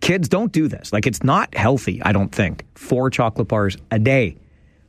Kids 0.00 0.28
don't 0.28 0.52
do 0.52 0.68
this. 0.68 0.92
Like, 0.92 1.06
it's 1.06 1.24
not 1.24 1.54
healthy, 1.56 2.00
I 2.02 2.12
don't 2.12 2.30
think. 2.30 2.64
Four 2.76 3.10
chocolate 3.10 3.48
bars 3.48 3.76
a 3.90 3.98
day. 3.98 4.36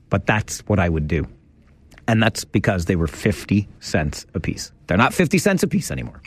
But 0.09 0.25
that's 0.25 0.59
what 0.67 0.79
I 0.79 0.89
would 0.89 1.07
do. 1.07 1.27
And 2.07 2.21
that's 2.21 2.43
because 2.43 2.85
they 2.85 2.95
were 2.95 3.07
50 3.07 3.67
cents 3.79 4.25
a 4.33 4.39
piece. 4.39 4.71
They're 4.87 4.97
not 4.97 5.13
50 5.13 5.37
cents 5.37 5.63
a 5.63 5.67
piece 5.67 5.91
anymore. 5.91 6.21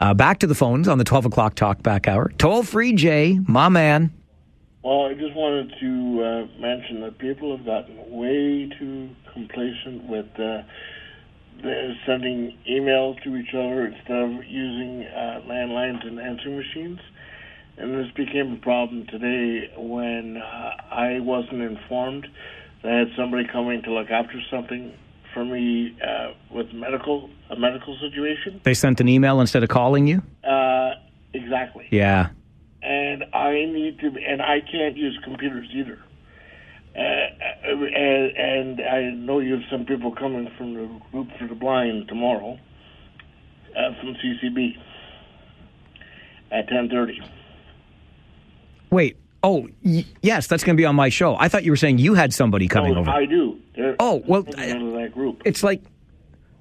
Uh, 0.00 0.12
back 0.14 0.40
to 0.40 0.46
the 0.46 0.54
phones 0.54 0.88
on 0.88 0.98
the 0.98 1.04
12 1.04 1.26
o'clock 1.26 1.54
talk 1.54 1.82
back 1.82 2.08
hour. 2.08 2.32
Toll 2.38 2.62
free, 2.62 2.92
Jay, 2.92 3.38
my 3.46 3.68
man. 3.68 4.12
Well, 4.82 5.06
I 5.06 5.14
just 5.14 5.34
wanted 5.34 5.72
to 5.80 6.22
uh, 6.22 6.60
mention 6.60 7.00
that 7.00 7.18
people 7.18 7.56
have 7.56 7.64
gotten 7.64 8.10
way 8.10 8.70
too 8.78 9.08
complacent 9.32 10.04
with 10.04 10.26
uh, 10.38 10.62
sending 12.04 12.58
emails 12.68 13.22
to 13.22 13.34
each 13.36 13.54
other 13.54 13.86
instead 13.86 14.18
of 14.18 14.44
using 14.44 15.04
uh, 15.04 15.40
landlines 15.46 16.06
and 16.06 16.20
answering 16.20 16.58
machines. 16.58 17.00
And 17.76 17.94
this 17.94 18.12
became 18.14 18.52
a 18.52 18.56
problem 18.56 19.06
today 19.06 19.72
when 19.76 20.36
uh, 20.36 20.70
I 20.90 21.20
wasn't 21.20 21.62
informed 21.62 22.26
that 22.82 22.92
I 22.92 22.98
had 22.98 23.08
somebody 23.16 23.48
coming 23.50 23.82
to 23.82 23.92
look 23.92 24.10
after 24.10 24.40
something 24.50 24.92
for 25.34 25.44
me 25.44 25.98
uh, 26.06 26.32
with 26.54 26.72
medical 26.72 27.28
a 27.50 27.56
medical 27.56 27.98
situation. 27.98 28.60
They 28.64 28.72
sent 28.74 29.00
an 29.00 29.08
email 29.08 29.40
instead 29.40 29.62
of 29.62 29.68
calling 29.68 30.06
you? 30.06 30.22
Uh, 30.42 30.92
exactly. 31.34 31.86
Yeah. 31.90 32.28
and 32.82 33.24
I 33.34 33.52
need 33.66 33.98
to, 34.00 34.06
and 34.06 34.40
I 34.40 34.60
can't 34.60 34.96
use 34.96 35.18
computers 35.24 35.68
either. 35.74 35.98
Uh, 36.96 37.00
and, 37.66 38.36
and 38.36 38.80
I 38.80 39.10
know 39.10 39.40
you 39.40 39.54
have 39.54 39.62
some 39.70 39.84
people 39.84 40.14
coming 40.14 40.48
from 40.56 40.74
the 40.74 41.00
group 41.10 41.28
for 41.38 41.48
the 41.48 41.54
blind 41.56 42.06
tomorrow 42.08 42.56
uh, 43.76 43.90
from 44.00 44.14
CCB 44.14 44.76
at 46.52 46.68
ten 46.68 46.88
thirty. 46.88 47.20
Wait. 48.90 49.16
Oh, 49.44 49.68
y- 49.84 50.04
yes, 50.22 50.46
that's 50.48 50.64
going 50.64 50.76
to 50.76 50.80
be 50.80 50.86
on 50.86 50.96
my 50.96 51.08
show. 51.10 51.36
I 51.38 51.48
thought 51.48 51.62
you 51.64 51.70
were 51.70 51.76
saying 51.76 51.98
you 51.98 52.14
had 52.14 52.32
somebody 52.32 52.66
coming 52.66 52.96
over. 52.96 53.10
I 53.10 53.26
do. 53.26 53.58
They're 53.76 53.94
Oh, 54.00 54.22
well, 54.26 54.42
that 54.42 55.10
group. 55.14 55.42
It's 55.44 55.62
like, 55.62 55.82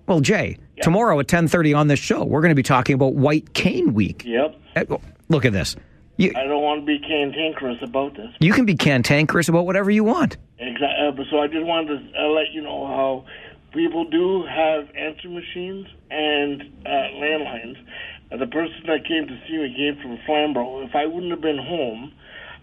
well, 0.05 0.19
Jay, 0.19 0.57
tomorrow 0.81 1.18
at 1.19 1.27
10.30 1.27 1.76
on 1.77 1.88
this 1.88 1.99
show, 1.99 2.23
we're 2.26 2.41
going 2.41 2.49
to 2.51 2.55
be 2.55 2.61
talking 2.64 2.93
about 2.93 3.14
White 3.15 3.53
Cane 3.53 3.93
Week. 3.93 4.23
Yep. 4.26 4.60
Eh, 4.76 4.84
Look 5.30 5.45
at 5.45 5.53
this. 5.53 5.76
You, 6.18 6.31
I 6.35 6.43
don't 6.43 6.61
want 6.61 6.81
to 6.81 6.85
be 6.85 6.99
cantankerous 6.99 7.80
about 7.81 8.15
this. 8.15 8.30
you 8.39 8.53
can 8.53 8.65
be 8.65 8.76
cantankerous 8.76 9.47
about 9.49 9.65
whatever 9.65 9.89
you 9.89 10.03
want. 10.03 10.38
Exactly. 10.60 10.88
Uh, 11.07 11.11
but 11.11 11.26
so 11.31 11.39
I 11.39 11.47
just 11.47 11.65
wanted 11.65 12.11
to 12.14 12.19
uh, 12.22 12.27
let 12.27 12.51
you 12.51 12.61
know 12.61 12.85
how 12.85 13.26
people 13.73 14.05
do 14.10 14.43
have 14.45 14.89
answer 14.95 15.29
machines 15.29 15.87
and 16.12 16.62
uh, 16.86 16.89
landlines. 16.89 17.78
Uh, 18.31 18.37
the 18.37 18.45
person 18.47 18.76
that 18.87 19.05
came 19.07 19.26
to 19.28 19.39
see 19.47 19.57
me 19.57 19.73
came 19.76 19.99
from 20.03 20.20
Flamborough. 20.26 20.81
If 20.86 20.94
I 20.95 21.05
wouldn't 21.07 21.31
have 21.31 21.41
been 21.41 21.57
home, 21.57 22.12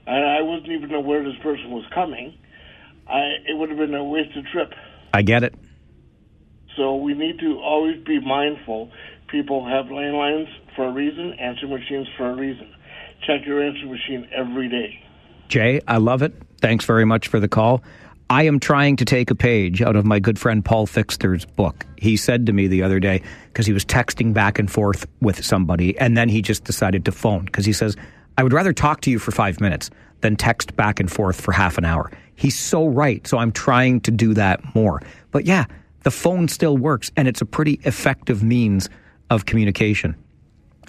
and 0.07 0.25
I 0.25 0.43
wasn't 0.43 0.73
even 0.73 0.93
aware 0.95 1.23
this 1.23 1.35
person 1.43 1.71
was 1.71 1.85
coming, 1.95 2.35
I, 3.09 3.37
it 3.47 3.57
would 3.57 3.69
have 3.69 3.79
been 3.79 3.95
a 3.95 4.05
wasted 4.05 4.47
trip. 4.53 4.73
I 5.13 5.23
get 5.23 5.43
it. 5.43 5.55
So 6.77 6.97
we 6.97 7.15
need 7.15 7.39
to 7.41 7.59
always 7.59 8.03
be 8.05 8.21
mindful. 8.21 8.91
People 9.29 9.67
have 9.67 9.87
landlines 9.87 10.49
for 10.77 10.87
a 10.87 10.93
reason, 10.93 11.35
answer 11.35 11.67
machines 11.67 12.09
for 12.17 12.31
a 12.31 12.35
reason. 12.35 12.73
Check 13.27 13.45
your 13.47 13.63
answer 13.63 13.87
machine 13.87 14.29
every 14.35 14.69
day. 14.69 15.03
Jay, 15.49 15.81
I 15.87 15.97
love 15.97 16.23
it. 16.23 16.33
Thanks 16.61 16.85
very 16.85 17.05
much 17.05 17.29
for 17.29 17.41
the 17.41 17.49
call. 17.49 17.83
I 18.31 18.45
am 18.45 18.61
trying 18.61 18.95
to 18.97 19.05
take 19.05 19.33
a 19.33 19.35
page 19.35 19.83
out 19.83 19.97
of 19.97 20.05
my 20.05 20.21
good 20.21 20.39
friend 20.39 20.65
Paul 20.65 20.87
Fixter's 20.87 21.45
book. 21.45 21.85
He 21.97 22.17
said 22.17 22.47
to 22.47 22.53
me 22.53 22.69
the 22.69 22.85
other 22.85 23.01
day, 23.01 23.23
because 23.49 23.67
he 23.67 23.73
was 23.73 23.85
texting 23.85 24.33
back 24.33 24.61
and 24.61 24.71
forth 24.71 25.07
with 25.21 25.45
somebody, 25.45 25.99
and 25.99 26.17
then 26.17 26.29
he 26.29 26.41
just 26.41 26.63
decided 26.63 27.05
to 27.07 27.13
phone, 27.13 27.47
because 27.47 27.67
he 27.67 27.73
says, 27.73 27.97
I 28.41 28.43
would 28.43 28.55
rather 28.55 28.73
talk 28.73 29.03
to 29.03 29.11
you 29.11 29.19
for 29.19 29.33
five 29.33 29.61
minutes 29.61 29.91
than 30.23 30.35
text 30.35 30.75
back 30.75 30.99
and 30.99 31.13
forth 31.13 31.39
for 31.39 31.53
half 31.53 31.77
an 31.77 31.85
hour. 31.85 32.11
He's 32.37 32.59
so 32.59 32.87
right. 32.87 33.27
So 33.27 33.37
I'm 33.37 33.53
trying 33.53 34.01
to 34.01 34.11
do 34.11 34.33
that 34.33 34.75
more. 34.75 35.03
But 35.31 35.45
yeah, 35.45 35.67
the 36.05 36.11
phone 36.11 36.49
still 36.49 36.79
works, 36.79 37.11
and 37.19 37.29
it's 37.29 37.43
a 37.43 37.45
pretty 37.45 37.81
effective 37.85 38.43
means 38.43 38.89
of 39.29 39.45
communication. 39.45 40.17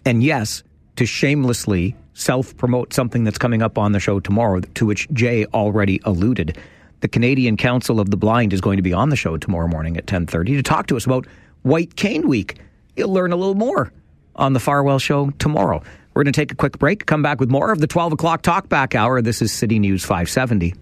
And 0.06 0.24
yes, 0.24 0.64
to 0.96 1.06
shamelessly 1.06 1.94
self 2.14 2.56
promote 2.56 2.94
something 2.94 3.26
that's 3.26 3.38
coming 3.38 3.62
up 3.62 3.78
on 3.78 3.92
the 3.92 4.00
show 4.00 4.22
tomorrow, 4.22 4.62
to 4.62 4.86
which 4.86 5.10
Jay 5.12 5.46
already 5.48 6.00
alluded. 6.06 6.58
The 7.02 7.10
Canadian 7.10 7.58
Council 7.58 8.00
of 8.00 8.12
the 8.12 8.18
Blind 8.18 8.54
is 8.54 8.62
going 8.62 8.78
to 8.78 8.82
be 8.82 8.94
on 8.94 9.10
the 9.10 9.18
show 9.18 9.36
tomorrow 9.36 9.68
morning 9.68 9.98
at 9.98 10.06
10:30 10.06 10.56
to 10.56 10.64
talk 10.64 10.88
to 10.88 10.96
us 10.96 11.06
about 11.06 11.28
White 11.64 11.98
Cane 11.98 12.30
Week. 12.30 12.60
You'll 12.96 13.12
learn 13.12 13.34
a 13.34 13.36
little 13.36 13.56
more 13.56 13.92
on 14.38 14.54
the 14.54 14.62
Farwell 14.62 15.00
Show 15.00 15.32
tomorrow. 15.32 15.84
We're 16.14 16.24
going 16.24 16.34
to 16.34 16.40
take 16.40 16.52
a 16.52 16.56
quick 16.56 16.78
break, 16.78 17.06
come 17.06 17.22
back 17.22 17.40
with 17.40 17.50
more 17.50 17.72
of 17.72 17.80
the 17.80 17.88
12 17.88 18.14
o'clock 18.14 18.42
talkback 18.42 18.96
hour. 18.96 19.22
This 19.22 19.42
is 19.42 19.52
City 19.52 19.80
News 19.80 20.04
570. 20.04 20.74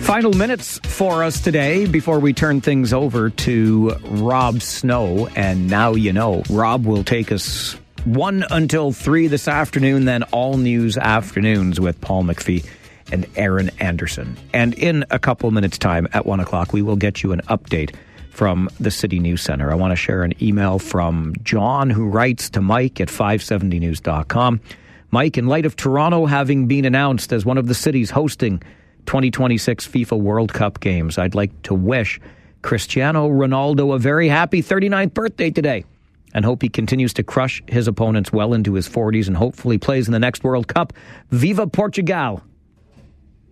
Final 0.00 0.32
minutes 0.32 0.78
for 0.84 1.24
us 1.24 1.40
today 1.40 1.86
before 1.86 2.20
we 2.20 2.32
turn 2.32 2.60
things 2.60 2.92
over 2.92 3.30
to 3.30 3.96
Rob 4.04 4.62
Snow. 4.62 5.28
And 5.34 5.68
now 5.68 5.94
you 5.94 6.12
know, 6.12 6.42
Rob 6.48 6.86
will 6.86 7.04
take 7.04 7.32
us 7.32 7.72
one 8.04 8.44
until 8.50 8.92
three 8.92 9.26
this 9.26 9.48
afternoon, 9.48 10.04
then 10.04 10.22
all 10.24 10.56
news 10.56 10.96
afternoons 10.96 11.80
with 11.80 12.00
Paul 12.00 12.24
McPhee 12.24 12.64
and 13.14 13.26
Aaron 13.36 13.70
Anderson. 13.78 14.36
And 14.52 14.74
in 14.74 15.04
a 15.08 15.20
couple 15.20 15.48
minutes' 15.52 15.78
time 15.78 16.08
at 16.12 16.26
one 16.26 16.40
o'clock, 16.40 16.72
we 16.72 16.82
will 16.82 16.96
get 16.96 17.22
you 17.22 17.30
an 17.30 17.40
update 17.42 17.94
from 18.30 18.68
the 18.80 18.90
City 18.90 19.20
News 19.20 19.40
Center. 19.40 19.70
I 19.70 19.76
want 19.76 19.92
to 19.92 19.96
share 19.96 20.24
an 20.24 20.32
email 20.42 20.80
from 20.80 21.32
John 21.44 21.90
who 21.90 22.08
writes 22.08 22.50
to 22.50 22.60
Mike 22.60 23.00
at 23.00 23.06
570news.com. 23.06 24.60
Mike, 25.12 25.38
in 25.38 25.46
light 25.46 25.64
of 25.64 25.76
Toronto 25.76 26.26
having 26.26 26.66
been 26.66 26.84
announced 26.84 27.32
as 27.32 27.46
one 27.46 27.56
of 27.56 27.68
the 27.68 27.74
cities 27.74 28.10
hosting 28.10 28.58
2026 29.06 29.86
FIFA 29.86 30.20
World 30.20 30.52
Cup 30.52 30.80
games, 30.80 31.16
I'd 31.16 31.36
like 31.36 31.62
to 31.62 31.74
wish 31.74 32.20
Cristiano 32.62 33.28
Ronaldo 33.28 33.94
a 33.94 33.98
very 33.98 34.26
happy 34.26 34.60
39th 34.60 35.14
birthday 35.14 35.52
today 35.52 35.84
and 36.32 36.44
hope 36.44 36.62
he 36.62 36.68
continues 36.68 37.14
to 37.14 37.22
crush 37.22 37.62
his 37.68 37.86
opponents 37.86 38.32
well 38.32 38.54
into 38.54 38.74
his 38.74 38.88
40s 38.88 39.28
and 39.28 39.36
hopefully 39.36 39.78
plays 39.78 40.08
in 40.08 40.12
the 40.12 40.18
next 40.18 40.42
World 40.42 40.66
Cup. 40.66 40.92
Viva 41.30 41.68
Portugal! 41.68 42.42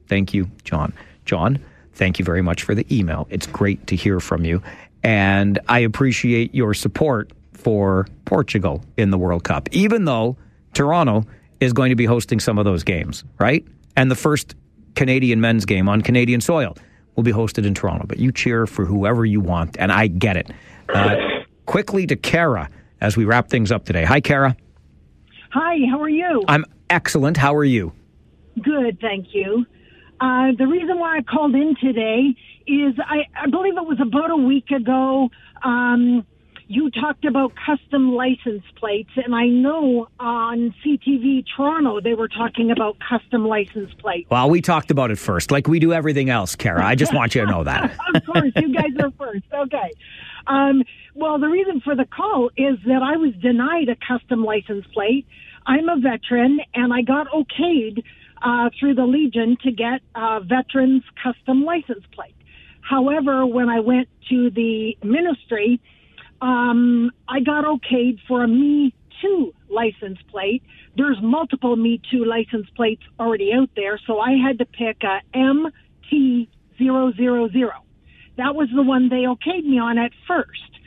Thank 0.09 0.35
you, 0.35 0.51
John. 0.65 0.93
John, 1.25 1.59
thank 1.95 2.19
you 2.19 2.25
very 2.25 2.43
much 2.43 2.63
for 2.63 2.75
the 2.75 2.87
email. 2.95 3.27
It's 3.31 3.47
great 3.47 3.87
to 3.89 3.97
hear 3.97 4.21
from 4.21 4.45
you. 4.45 4.63
And 5.03 5.59
I 5.69 5.81
appreciate 5.81 6.55
your 6.55 6.75
support 6.75 7.33
for 7.53 8.07
Portugal 8.25 8.85
in 8.97 9.11
the 9.11 9.19
World 9.19 9.45
Cup, 9.45 9.69
even 9.73 10.05
though 10.05 10.37
Toronto 10.75 11.25
is 11.61 11.73
going 11.73 11.91
to 11.91 11.97
be 11.97 12.05
hosting 12.05 12.41
some 12.41 12.59
of 12.59 12.65
those 12.65 12.83
games, 12.83 13.25
right? 13.39 13.65
And 13.97 14.11
the 14.11 14.17
first 14.17 14.55
Canadian 14.95 15.41
men's 15.41 15.65
game 15.65 15.89
on 15.89 16.03
Canadian 16.03 16.41
soil 16.41 16.77
will 17.15 17.23
be 17.23 17.33
hosted 17.33 17.67
in 17.67 17.75
Toronto. 17.75 18.07
But 18.07 18.19
you 18.19 18.33
cheer 18.33 18.67
for 18.67 18.85
whoever 18.85 19.25
you 19.25 19.41
want, 19.41 19.77
and 19.79 19.93
I 19.93 20.07
get 20.07 20.37
it. 20.37 20.51
Uh, 20.89 21.17
quickly 21.67 22.07
to 22.07 22.17
Kara 22.17 22.69
as 23.01 23.17
we 23.17 23.25
wrap 23.25 23.49
things 23.49 23.71
up 23.71 23.85
today. 23.85 24.05
Hi, 24.05 24.21
Kara. 24.21 24.57
Hi, 25.51 25.79
how 25.91 26.01
are 26.01 26.09
you? 26.09 26.45
I'm 26.49 26.65
excellent. 26.91 27.37
How 27.37 27.55
are 27.55 27.65
you? 27.65 27.93
Good, 28.63 29.01
thank 29.01 29.35
you. 29.35 29.67
Uh, 30.23 30.53
the 30.57 30.69
reason 30.69 31.01
why 31.01 31.17
I 31.17 31.23
called 31.23 31.53
in 31.57 31.75
today 31.81 32.37
is 32.65 32.95
I, 33.05 33.27
I 33.35 33.51
believe 33.51 33.77
it 33.77 33.85
was 33.85 33.99
about 34.01 34.31
a 34.31 34.37
week 34.37 34.71
ago. 34.71 35.31
Um, 35.65 36.25
you 36.69 36.93
talked 36.93 37.25
about 37.25 37.55
custom 37.67 38.13
license 38.15 38.63
plates, 38.77 39.11
and 39.17 39.35
I 39.35 39.47
know 39.47 40.07
on 40.21 40.73
CTV 40.87 41.45
Toronto 41.57 42.01
they 42.01 42.15
were 42.15 42.29
talking 42.29 42.71
about 42.71 42.99
custom 43.01 43.49
license 43.49 43.93
plates. 43.95 44.31
Well, 44.31 44.49
we 44.49 44.61
talked 44.61 44.93
about 44.93 45.11
it 45.11 45.19
first, 45.19 45.51
like 45.51 45.67
we 45.67 45.81
do 45.81 45.93
everything 45.93 46.31
else, 46.31 46.55
Kara. 46.55 46.87
I 46.87 46.95
just 46.95 47.13
want 47.13 47.35
you 47.35 47.41
to 47.41 47.51
know 47.51 47.65
that. 47.65 47.91
of 48.15 48.25
course, 48.25 48.53
you 48.55 48.73
guys 48.73 48.93
are 49.01 49.11
first. 49.19 49.45
Okay. 49.53 49.93
Um, 50.47 50.85
well, 51.17 51.41
the 51.41 51.49
reason 51.49 51.81
for 51.81 51.97
the 51.97 52.05
call 52.07 52.49
is 52.57 52.79
that 52.87 53.03
I 53.03 53.17
was 53.17 53.35
denied 53.43 53.89
a 53.89 53.97
custom 53.97 54.45
license 54.45 54.87
plate. 54.95 55.27
I'm 55.67 55.89
a 55.89 55.97
veteran, 55.99 56.61
and 56.75 56.93
I 56.93 57.03
got 57.03 57.27
okayed 57.29 58.05
uh, 58.45 58.71
through 58.79 58.95
the 58.95 59.05
Legion 59.05 59.57
to 59.63 59.71
get 59.71 60.01
a 60.15 60.41
veterans 60.41 61.03
custom 61.23 61.65
license 61.65 62.05
plate. 62.13 62.35
However, 62.81 63.47
when 63.47 63.69
I 63.69 63.81
went 63.81 64.09
to 64.29 64.51
the 64.51 64.97
ministry, 65.03 65.81
um, 66.41 67.13
I 67.29 67.41
got 67.41 67.65
okayed 67.65 68.19
for 68.27 68.43
a 68.43 68.49
Me 68.49 68.93
Too 69.21 69.55
license 69.71 70.19
plate. 70.31 70.63
There's 70.97 71.19
multiple 71.23 71.77
Me 71.77 72.01
Too 72.11 72.25
license 72.25 72.69
plates 72.75 73.03
already 73.21 73.53
out 73.53 73.71
there, 73.77 73.99
so 74.07 74.19
I 74.19 74.33
had 74.33 74.59
to 74.59 74.65
pick 74.67 75.05
a 75.05 75.21
MT000. 75.35 75.71
That 78.37 78.55
was 78.55 78.69
the 78.75 78.83
one 78.83 79.09
they 79.09 79.25
okayed 79.25 79.65
me 79.65 79.79
on 79.79 79.99
at 79.99 80.11
first. 80.27 80.81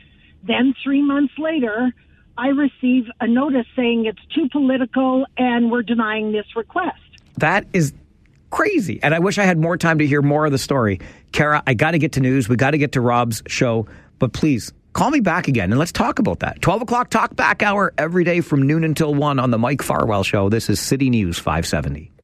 Then 0.43 0.75
three 0.83 1.01
months 1.01 1.33
later, 1.37 1.93
I 2.37 2.47
receive 2.47 3.05
a 3.21 3.27
notice 3.27 3.65
saying 3.75 4.05
it's 4.05 4.19
too 4.33 4.49
political 4.51 5.25
and 5.37 5.71
we're 5.71 5.83
denying 5.83 6.33
this 6.33 6.45
request. 6.55 6.99
That 7.37 7.65
is 7.73 7.93
crazy. 8.49 8.99
And 9.03 9.13
I 9.13 9.19
wish 9.19 9.37
I 9.37 9.43
had 9.43 9.57
more 9.57 9.77
time 9.77 9.99
to 9.99 10.07
hear 10.07 10.21
more 10.21 10.45
of 10.45 10.51
the 10.51 10.57
story. 10.57 10.99
Kara, 11.31 11.61
I 11.67 11.73
got 11.73 11.91
to 11.91 11.99
get 11.99 12.13
to 12.13 12.19
news. 12.21 12.47
We 12.47 12.55
got 12.55 12.71
to 12.71 12.77
get 12.77 12.93
to 12.93 13.01
Rob's 13.01 13.43
show. 13.47 13.87
But 14.19 14.33
please, 14.33 14.71
call 14.93 15.11
me 15.11 15.19
back 15.19 15.47
again 15.47 15.71
and 15.71 15.79
let's 15.79 15.91
talk 15.91 16.19
about 16.19 16.39
that. 16.39 16.61
12 16.61 16.83
o'clock 16.83 17.09
talk 17.09 17.35
back 17.35 17.61
hour 17.61 17.93
every 17.97 18.23
day 18.23 18.41
from 18.41 18.63
noon 18.63 18.83
until 18.83 19.13
1 19.13 19.39
on 19.39 19.51
the 19.51 19.57
Mike 19.57 19.81
Farwell 19.81 20.23
Show. 20.23 20.49
This 20.49 20.69
is 20.69 20.79
City 20.79 21.09
News 21.09 21.37
570. 21.37 22.14